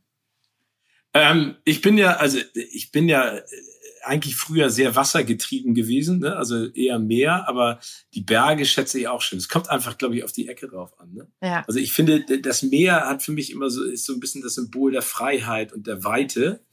Ähm, 1.14 1.56
ich 1.64 1.82
bin 1.82 1.98
ja, 1.98 2.16
also 2.16 2.38
ich 2.54 2.90
bin 2.90 3.08
ja 3.08 3.38
eigentlich 4.02 4.34
früher 4.34 4.70
sehr 4.70 4.96
wassergetrieben 4.96 5.74
gewesen, 5.74 6.20
ne? 6.20 6.36
also 6.36 6.66
eher 6.66 6.98
Meer, 6.98 7.48
aber 7.48 7.78
die 8.14 8.22
Berge 8.22 8.64
schätze 8.64 8.98
ich 8.98 9.06
auch 9.06 9.20
schön. 9.20 9.38
Es 9.38 9.48
kommt 9.48 9.70
einfach, 9.70 9.98
glaube 9.98 10.16
ich, 10.16 10.24
auf 10.24 10.32
die 10.32 10.48
Ecke 10.48 10.66
drauf 10.66 10.98
an. 10.98 11.12
Ne? 11.12 11.28
Ja. 11.40 11.64
Also 11.66 11.78
ich 11.78 11.92
finde, 11.92 12.24
das 12.40 12.62
Meer 12.62 13.08
hat 13.08 13.22
für 13.22 13.32
mich 13.32 13.52
immer 13.52 13.70
so, 13.70 13.84
ist 13.84 14.04
so 14.04 14.12
ein 14.14 14.20
bisschen 14.20 14.42
das 14.42 14.54
Symbol 14.54 14.90
der 14.90 15.02
Freiheit 15.02 15.72
und 15.72 15.86
der 15.86 16.02
Weite. 16.02 16.64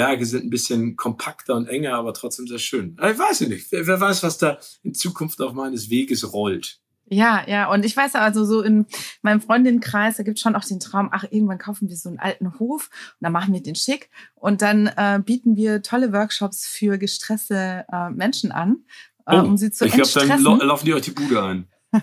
Berge 0.00 0.24
sind 0.24 0.44
ein 0.44 0.50
bisschen 0.50 0.96
kompakter 0.96 1.54
und 1.54 1.68
enger, 1.68 1.92
aber 1.94 2.14
trotzdem 2.14 2.46
sehr 2.46 2.58
schön. 2.58 2.96
Ich 2.98 3.18
weiß 3.18 3.42
nicht. 3.42 3.70
Wer, 3.70 3.86
wer 3.86 4.00
weiß, 4.00 4.22
was 4.22 4.38
da 4.38 4.58
in 4.82 4.94
Zukunft 4.94 5.42
auf 5.42 5.52
meines 5.52 5.90
Weges 5.90 6.32
rollt. 6.32 6.80
Ja, 7.04 7.44
ja, 7.46 7.70
und 7.70 7.84
ich 7.84 7.94
weiß 7.94 8.14
also 8.14 8.46
so 8.46 8.62
in 8.62 8.86
meinem 9.20 9.42
Freundinnenkreis, 9.42 10.16
da 10.16 10.22
gibt 10.22 10.38
es 10.38 10.42
schon 10.42 10.56
auch 10.56 10.64
den 10.64 10.80
Traum, 10.80 11.10
ach, 11.12 11.24
irgendwann 11.30 11.58
kaufen 11.58 11.90
wir 11.90 11.96
so 11.96 12.08
einen 12.08 12.18
alten 12.18 12.58
Hof 12.58 12.88
und 12.88 13.24
dann 13.24 13.32
machen 13.32 13.52
wir 13.52 13.62
den 13.62 13.74
schick 13.74 14.08
und 14.36 14.62
dann 14.62 14.86
äh, 14.86 15.20
bieten 15.22 15.54
wir 15.54 15.82
tolle 15.82 16.14
Workshops 16.14 16.66
für 16.66 16.96
gestresste 16.96 17.84
äh, 17.92 18.08
Menschen 18.08 18.52
an, 18.52 18.84
äh, 19.26 19.36
oh, 19.36 19.42
um 19.42 19.58
sie 19.58 19.70
zu 19.70 19.84
ich 19.84 19.92
entstressen. 19.92 20.30
Ich 20.30 20.36
glaube, 20.38 20.60
dann 20.60 20.68
laufen 20.68 20.86
die 20.86 20.94
euch 20.94 21.02
die 21.02 21.10
Bude 21.10 21.42
ein. 21.42 21.68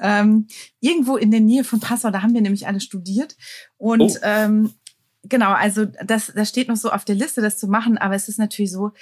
ähm, 0.00 0.46
irgendwo 0.78 1.16
in 1.16 1.30
der 1.30 1.40
Nähe 1.40 1.64
von 1.64 1.80
Passau, 1.80 2.10
da 2.10 2.22
haben 2.22 2.32
wir 2.32 2.40
nämlich 2.40 2.66
alle 2.66 2.80
studiert 2.80 3.36
und 3.76 4.00
oh. 4.00 4.16
ähm, 4.22 4.72
genau, 5.30 5.52
also 5.52 5.86
das, 6.04 6.32
das 6.34 6.48
steht 6.50 6.68
noch 6.68 6.76
so 6.76 6.90
auf 6.90 7.06
der 7.06 7.14
Liste, 7.14 7.40
das 7.40 7.58
zu 7.58 7.68
machen, 7.68 7.96
aber 7.96 8.14
es 8.14 8.28
ist 8.28 8.38
natürlich 8.38 8.72
so, 8.72 8.92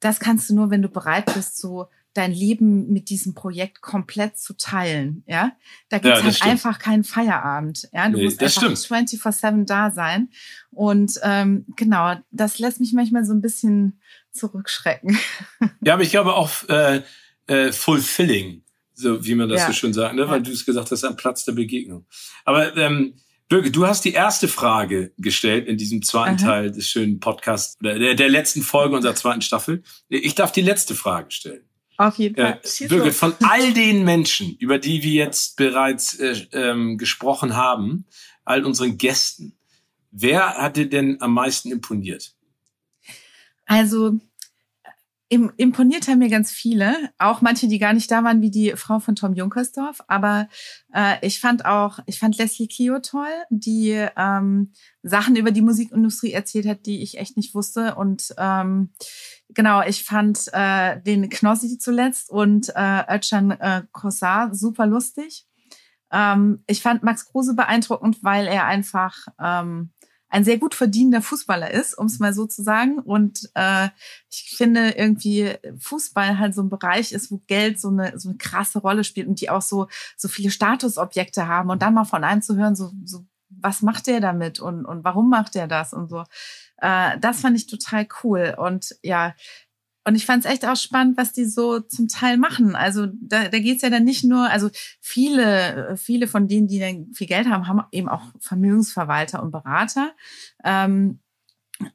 das 0.00 0.20
kannst 0.20 0.50
du 0.50 0.54
nur, 0.54 0.70
wenn 0.70 0.82
du 0.82 0.88
bereit 0.88 1.32
bist, 1.34 1.58
so 1.58 1.86
dein 2.16 2.32
Leben 2.32 2.92
mit 2.92 3.10
diesem 3.10 3.34
Projekt 3.34 3.80
komplett 3.80 4.38
zu 4.38 4.56
teilen. 4.56 5.22
Ja, 5.26 5.52
da 5.88 5.98
gibt 5.98 6.14
es 6.14 6.20
ja, 6.20 6.24
halt 6.24 6.34
stimmt. 6.34 6.50
einfach 6.50 6.78
keinen 6.78 7.04
Feierabend. 7.04 7.88
Ja, 7.92 8.08
du 8.08 8.16
nee, 8.16 8.24
musst 8.24 8.42
einfach 8.42 8.62
24/7 8.62 9.66
da 9.66 9.90
sein. 9.90 10.30
Und 10.70 11.20
ähm, 11.22 11.66
genau, 11.76 12.16
das 12.30 12.58
lässt 12.58 12.80
mich 12.80 12.92
manchmal 12.92 13.24
so 13.24 13.32
ein 13.32 13.42
bisschen 13.42 14.00
zurückschrecken. 14.32 15.18
Ja, 15.82 15.94
aber 15.94 16.02
ich 16.02 16.10
glaube 16.10 16.34
auch 16.34 16.50
äh, 16.68 17.02
äh, 17.46 17.70
fulfilling, 17.70 18.64
so 18.92 19.24
wie 19.24 19.34
man 19.34 19.48
das 19.48 19.60
ja. 19.60 19.66
so 19.68 19.72
schön 19.72 19.92
sagt, 19.92 20.16
ne? 20.16 20.28
weil 20.28 20.38
ja. 20.38 20.42
du 20.42 20.50
es 20.50 20.66
gesagt 20.66 20.90
hast, 20.90 21.04
ein 21.04 21.16
Platz 21.16 21.44
der 21.44 21.52
Begegnung. 21.52 22.06
Aber 22.44 22.76
ähm, 22.76 23.14
Birgit, 23.48 23.76
du 23.76 23.86
hast 23.86 24.04
die 24.04 24.12
erste 24.12 24.48
Frage 24.48 25.12
gestellt 25.18 25.68
in 25.68 25.76
diesem 25.76 26.02
zweiten 26.02 26.36
Aha. 26.40 26.46
Teil 26.46 26.72
des 26.72 26.88
schönen 26.88 27.20
Podcasts, 27.20 27.76
der, 27.78 28.14
der 28.14 28.28
letzten 28.28 28.62
Folge 28.62 28.96
unserer 28.96 29.14
zweiten 29.14 29.42
Staffel. 29.42 29.84
Ich 30.08 30.34
darf 30.34 30.50
die 30.50 30.62
letzte 30.62 30.94
Frage 30.94 31.30
stellen. 31.30 31.62
Auf 31.96 32.18
jeden 32.18 32.34
Fall. 32.34 32.60
Äh, 32.62 32.88
Birgit, 32.88 33.14
von 33.14 33.34
all 33.42 33.72
den 33.72 34.04
Menschen, 34.04 34.56
über 34.58 34.78
die 34.78 35.02
wir 35.02 35.12
jetzt 35.12 35.56
bereits 35.56 36.14
äh, 36.18 36.46
ähm, 36.52 36.98
gesprochen 36.98 37.56
haben, 37.56 38.06
all 38.44 38.64
unseren 38.64 38.98
Gästen, 38.98 39.56
wer 40.10 40.56
hat 40.56 40.76
dir 40.76 40.88
denn 40.88 41.20
am 41.20 41.32
meisten 41.32 41.70
imponiert? 41.70 42.34
Also 43.64 44.18
imponiert 45.28 46.06
haben 46.06 46.20
mir 46.20 46.28
ganz 46.28 46.52
viele, 46.52 46.94
auch 47.18 47.40
manche, 47.40 47.66
die 47.66 47.80
gar 47.80 47.92
nicht 47.92 48.10
da 48.10 48.22
waren, 48.22 48.42
wie 48.42 48.50
die 48.50 48.72
Frau 48.76 49.00
von 49.00 49.16
Tom 49.16 49.34
Junkersdorf. 49.34 50.00
Aber 50.06 50.48
äh, 50.94 51.16
ich 51.26 51.40
fand 51.40 51.64
auch, 51.64 51.98
ich 52.06 52.20
fand 52.20 52.38
Leslie 52.38 52.68
Kio 52.68 53.00
toll, 53.00 53.32
die 53.50 54.06
ähm, 54.16 54.72
Sachen 55.02 55.34
über 55.34 55.50
die 55.50 55.62
Musikindustrie 55.62 56.32
erzählt 56.32 56.66
hat, 56.66 56.86
die 56.86 57.02
ich 57.02 57.18
echt 57.18 57.36
nicht 57.36 57.54
wusste. 57.54 57.96
Und 57.96 58.34
ähm, 58.38 58.90
genau, 59.48 59.82
ich 59.82 60.04
fand 60.04 60.44
äh, 60.52 61.00
den 61.02 61.28
Knossi 61.28 61.76
zuletzt 61.78 62.30
und 62.30 62.70
äh, 62.76 63.16
Özcan 63.16 63.50
äh, 63.50 63.82
Kossar 63.90 64.54
super 64.54 64.86
lustig. 64.86 65.44
Ähm, 66.12 66.62
ich 66.68 66.82
fand 66.82 67.02
Max 67.02 67.26
Kruse 67.26 67.54
beeindruckend, 67.54 68.22
weil 68.22 68.46
er 68.46 68.66
einfach 68.66 69.26
ähm, 69.40 69.90
ein 70.28 70.44
sehr 70.44 70.58
gut 70.58 70.74
verdienender 70.74 71.22
Fußballer 71.22 71.70
ist, 71.70 71.96
um 71.96 72.06
es 72.06 72.18
mal 72.18 72.34
so 72.34 72.46
zu 72.46 72.62
sagen. 72.62 72.98
Und 72.98 73.48
äh, 73.54 73.88
ich 74.30 74.54
finde 74.56 74.90
irgendwie 74.90 75.54
Fußball 75.78 76.38
halt 76.38 76.54
so 76.54 76.62
ein 76.62 76.68
Bereich 76.68 77.12
ist, 77.12 77.30
wo 77.30 77.40
Geld 77.46 77.80
so 77.80 77.88
eine 77.88 78.18
so 78.18 78.28
eine 78.28 78.38
krasse 78.38 78.80
Rolle 78.80 79.04
spielt 79.04 79.28
und 79.28 79.40
die 79.40 79.50
auch 79.50 79.62
so 79.62 79.88
so 80.16 80.28
viele 80.28 80.50
Statusobjekte 80.50 81.46
haben 81.46 81.70
und 81.70 81.82
dann 81.82 81.94
mal 81.94 82.04
von 82.04 82.24
einem 82.24 82.42
zu 82.42 82.56
hören, 82.56 82.76
so, 82.76 82.92
so 83.04 83.24
was 83.48 83.82
macht 83.82 84.06
der 84.08 84.20
damit 84.20 84.60
und 84.60 84.84
und 84.84 85.04
warum 85.04 85.30
macht 85.30 85.54
der 85.54 85.68
das 85.68 85.92
und 85.92 86.08
so. 86.08 86.24
Äh, 86.78 87.18
das 87.20 87.40
fand 87.40 87.56
ich 87.56 87.66
total 87.66 88.06
cool 88.22 88.54
und 88.58 88.96
ja, 89.02 89.34
und 90.06 90.14
ich 90.14 90.24
fand 90.24 90.44
es 90.44 90.50
echt 90.50 90.64
auch 90.64 90.76
spannend, 90.76 91.16
was 91.16 91.32
die 91.32 91.44
so 91.44 91.80
zum 91.80 92.06
Teil 92.06 92.36
machen. 92.36 92.76
Also 92.76 93.06
da, 93.06 93.48
da 93.48 93.58
geht 93.58 93.76
es 93.76 93.82
ja 93.82 93.90
dann 93.90 94.04
nicht 94.04 94.22
nur, 94.22 94.48
also 94.48 94.70
viele, 95.00 95.96
viele 95.96 96.28
von 96.28 96.46
denen, 96.46 96.68
die 96.68 96.78
dann 96.78 97.12
viel 97.12 97.26
Geld 97.26 97.48
haben, 97.48 97.66
haben 97.66 97.82
eben 97.90 98.08
auch 98.08 98.22
Vermögensverwalter 98.38 99.42
und 99.42 99.50
Berater. 99.50 100.12
Ähm, 100.62 101.18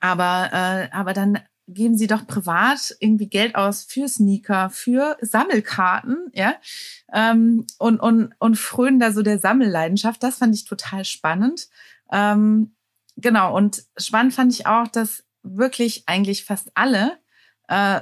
aber, 0.01 0.49
äh, 0.51 0.89
aber 0.91 1.13
dann 1.13 1.39
geben 1.67 1.97
sie 1.97 2.07
doch 2.07 2.27
privat 2.27 2.97
irgendwie 2.99 3.29
Geld 3.29 3.55
aus 3.55 3.85
für 3.85 4.09
Sneaker, 4.09 4.69
für 4.69 5.15
Sammelkarten, 5.21 6.17
ja, 6.33 6.55
ähm, 7.13 7.65
und, 7.77 8.01
und, 8.01 8.33
und 8.39 8.57
frönen 8.57 8.99
da 8.99 9.13
so 9.13 9.21
der 9.21 9.39
Sammelleidenschaft. 9.39 10.21
Das 10.21 10.39
fand 10.39 10.53
ich 10.53 10.65
total 10.65 11.05
spannend. 11.05 11.69
Ähm, 12.11 12.75
genau, 13.15 13.55
und 13.55 13.85
spannend 13.97 14.33
fand 14.33 14.51
ich 14.51 14.65
auch, 14.65 14.89
dass 14.89 15.23
wirklich 15.43 16.03
eigentlich 16.07 16.43
fast 16.43 16.71
alle 16.73 17.20
äh, 17.71 18.01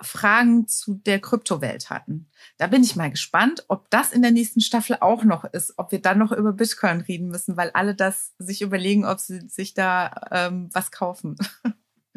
Fragen 0.00 0.66
zu 0.66 0.94
der 0.94 1.20
Kryptowelt 1.20 1.90
hatten. 1.90 2.28
Da 2.56 2.66
bin 2.66 2.82
ich 2.82 2.96
mal 2.96 3.10
gespannt, 3.10 3.64
ob 3.68 3.88
das 3.90 4.10
in 4.10 4.22
der 4.22 4.32
nächsten 4.32 4.60
Staffel 4.60 4.96
auch 5.00 5.22
noch 5.22 5.44
ist, 5.44 5.74
ob 5.76 5.92
wir 5.92 6.00
dann 6.00 6.18
noch 6.18 6.32
über 6.32 6.52
Bitcoin 6.52 7.02
reden 7.02 7.28
müssen, 7.28 7.56
weil 7.56 7.70
alle 7.74 7.94
das 7.94 8.32
sich 8.38 8.62
überlegen, 8.62 9.04
ob 9.04 9.20
sie 9.20 9.48
sich 9.48 9.74
da 9.74 10.10
ähm, 10.32 10.70
was 10.72 10.90
kaufen. 10.90 11.36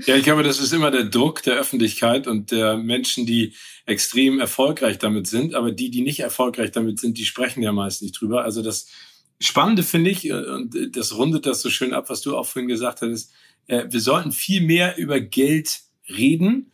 Ja, 0.06 0.18
ich 0.18 0.24
glaube, 0.24 0.44
das 0.44 0.60
ist 0.60 0.74
immer 0.74 0.92
der 0.92 1.06
Druck 1.06 1.42
der 1.44 1.56
Öffentlichkeit 1.56 2.28
und 2.28 2.52
der 2.52 2.76
Menschen, 2.76 3.26
die 3.26 3.54
extrem 3.86 4.40
erfolgreich 4.40 4.98
damit 4.98 5.26
sind. 5.26 5.54
Aber 5.54 5.72
die, 5.72 5.90
die 5.90 6.02
nicht 6.02 6.20
erfolgreich 6.20 6.72
damit 6.72 7.00
sind, 7.00 7.18
die 7.18 7.24
sprechen 7.24 7.64
ja 7.64 7.72
meist 7.72 8.02
nicht 8.02 8.20
drüber. 8.20 8.44
Also 8.44 8.62
das 8.62 8.88
Spannende 9.40 9.84
finde 9.84 10.10
ich, 10.10 10.32
und 10.34 10.76
das 10.98 11.16
rundet 11.16 11.46
das 11.46 11.62
so 11.62 11.70
schön 11.70 11.94
ab, 11.94 12.10
was 12.10 12.22
du 12.22 12.36
auch 12.36 12.46
vorhin 12.46 12.68
gesagt 12.68 13.02
hattest, 13.02 13.32
äh, 13.68 13.86
wir 13.90 14.02
sollten 14.02 14.34
viel 14.34 14.62
mehr 14.62 14.98
über 14.98 15.22
Geld 15.22 15.80
reden 16.10 16.74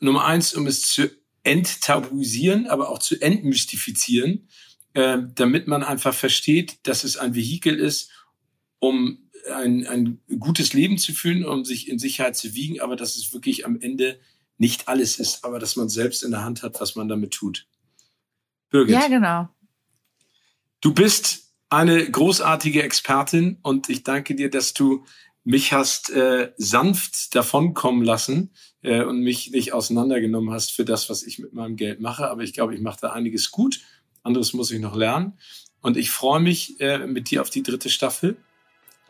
Nummer 0.00 0.24
eins, 0.24 0.54
um 0.54 0.66
es 0.66 0.82
zu 0.82 1.10
enttabuisieren, 1.42 2.66
aber 2.66 2.90
auch 2.90 2.98
zu 2.98 3.20
entmystifizieren, 3.20 4.48
äh, 4.94 5.18
damit 5.34 5.68
man 5.68 5.82
einfach 5.82 6.14
versteht, 6.14 6.86
dass 6.86 7.04
es 7.04 7.16
ein 7.16 7.34
Vehikel 7.34 7.78
ist, 7.78 8.10
um 8.78 9.30
ein, 9.52 9.86
ein 9.86 10.20
gutes 10.38 10.72
Leben 10.72 10.98
zu 10.98 11.12
führen, 11.12 11.44
um 11.44 11.64
sich 11.64 11.88
in 11.88 11.98
Sicherheit 11.98 12.36
zu 12.36 12.54
wiegen, 12.54 12.80
aber 12.80 12.96
dass 12.96 13.16
es 13.16 13.32
wirklich 13.32 13.64
am 13.64 13.80
Ende 13.80 14.20
nicht 14.58 14.88
alles 14.88 15.18
ist, 15.18 15.44
aber 15.44 15.58
dass 15.58 15.76
man 15.76 15.88
selbst 15.88 16.22
in 16.22 16.30
der 16.30 16.44
Hand 16.44 16.62
hat, 16.62 16.80
was 16.80 16.94
man 16.96 17.08
damit 17.08 17.30
tut. 17.32 17.66
Birgit. 18.70 18.94
Ja, 18.94 19.08
genau. 19.08 19.48
Du 20.80 20.92
bist 20.92 21.54
eine 21.68 22.10
großartige 22.10 22.82
Expertin 22.82 23.58
und 23.62 23.88
ich 23.88 24.02
danke 24.02 24.34
dir, 24.34 24.50
dass 24.50 24.74
du 24.74 25.04
mich 25.44 25.72
hast 25.72 26.10
äh, 26.10 26.52
sanft 26.56 27.34
davonkommen 27.34 28.04
lassen 28.04 28.52
äh, 28.82 29.02
und 29.02 29.20
mich 29.20 29.50
nicht 29.50 29.72
auseinandergenommen 29.72 30.52
hast 30.52 30.72
für 30.72 30.84
das, 30.84 31.08
was 31.08 31.22
ich 31.22 31.38
mit 31.38 31.52
meinem 31.52 31.76
Geld 31.76 32.00
mache. 32.00 32.28
Aber 32.28 32.42
ich 32.42 32.52
glaube, 32.52 32.74
ich 32.74 32.80
mache 32.80 32.98
da 33.00 33.12
einiges 33.12 33.50
gut. 33.50 33.80
Anderes 34.22 34.52
muss 34.52 34.70
ich 34.70 34.80
noch 34.80 34.96
lernen. 34.96 35.38
Und 35.80 35.96
ich 35.96 36.10
freue 36.10 36.40
mich 36.40 36.78
äh, 36.80 37.06
mit 37.06 37.30
dir 37.30 37.40
auf 37.40 37.50
die 37.50 37.62
dritte 37.62 37.88
Staffel 37.88 38.36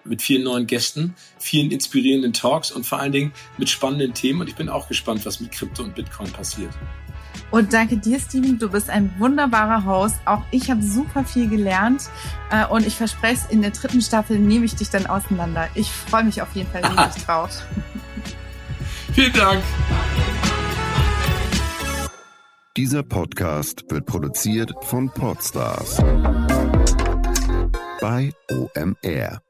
mit 0.05 0.23
vielen 0.23 0.45
neuen 0.45 0.67
Gästen, 0.67 1.15
vielen 1.39 1.71
inspirierenden 1.71 2.33
Talks 2.33 2.71
und 2.71 2.87
vor 2.87 3.01
allen 3.01 3.13
Dingen 3.13 3.33
mit 3.59 3.69
spannenden 3.69 4.15
Themen. 4.15 4.41
Und 4.41 4.49
ich 4.49 4.57
bin 4.57 4.69
auch 4.69 4.89
gespannt, 4.89 5.27
was 5.27 5.41
mit 5.41 5.53
Krypto 5.53 5.83
und 5.83 5.95
Bitcoin 5.95 6.31
passiert. 6.33 6.73
Und 7.51 7.73
danke 7.73 7.97
dir, 7.97 8.21
Steven. 8.21 8.59
Du 8.59 8.71
bist 8.71 8.91
ein 8.91 9.13
wunderbarer 9.19 9.85
Host. 9.85 10.17
Auch 10.25 10.43
ich 10.51 10.71
habe 10.71 10.83
super 10.83 11.25
viel 11.25 11.49
gelernt. 11.49 12.09
Äh, 12.51 12.67
und 12.67 12.87
ich 12.87 12.97
verspreche 12.97 13.43
es, 13.45 13.53
in 13.53 13.63
der 13.63 13.73
dritten 13.73 14.01
Staffel 14.01 14.39
nehme 14.39 14.65
ich 14.65 14.77
dich 14.77 14.91
dann 14.91 15.07
auseinander. 15.07 15.69
Ich 15.75 15.91
freue 15.91 16.25
mich 16.25 16.41
auf 16.43 16.55
jeden 16.55 16.71
Fall 16.71 16.85
riesig 16.85 17.25
drauf. 17.25 17.63
Vielen 19.13 19.33
Dank. 19.33 19.63
Dieser 22.77 23.03
Podcast 23.03 23.85
wird 23.91 24.07
produziert 24.07 24.73
von 24.83 25.11
Podstars 25.11 25.97
bei 28.01 28.33
OMR. 28.51 29.50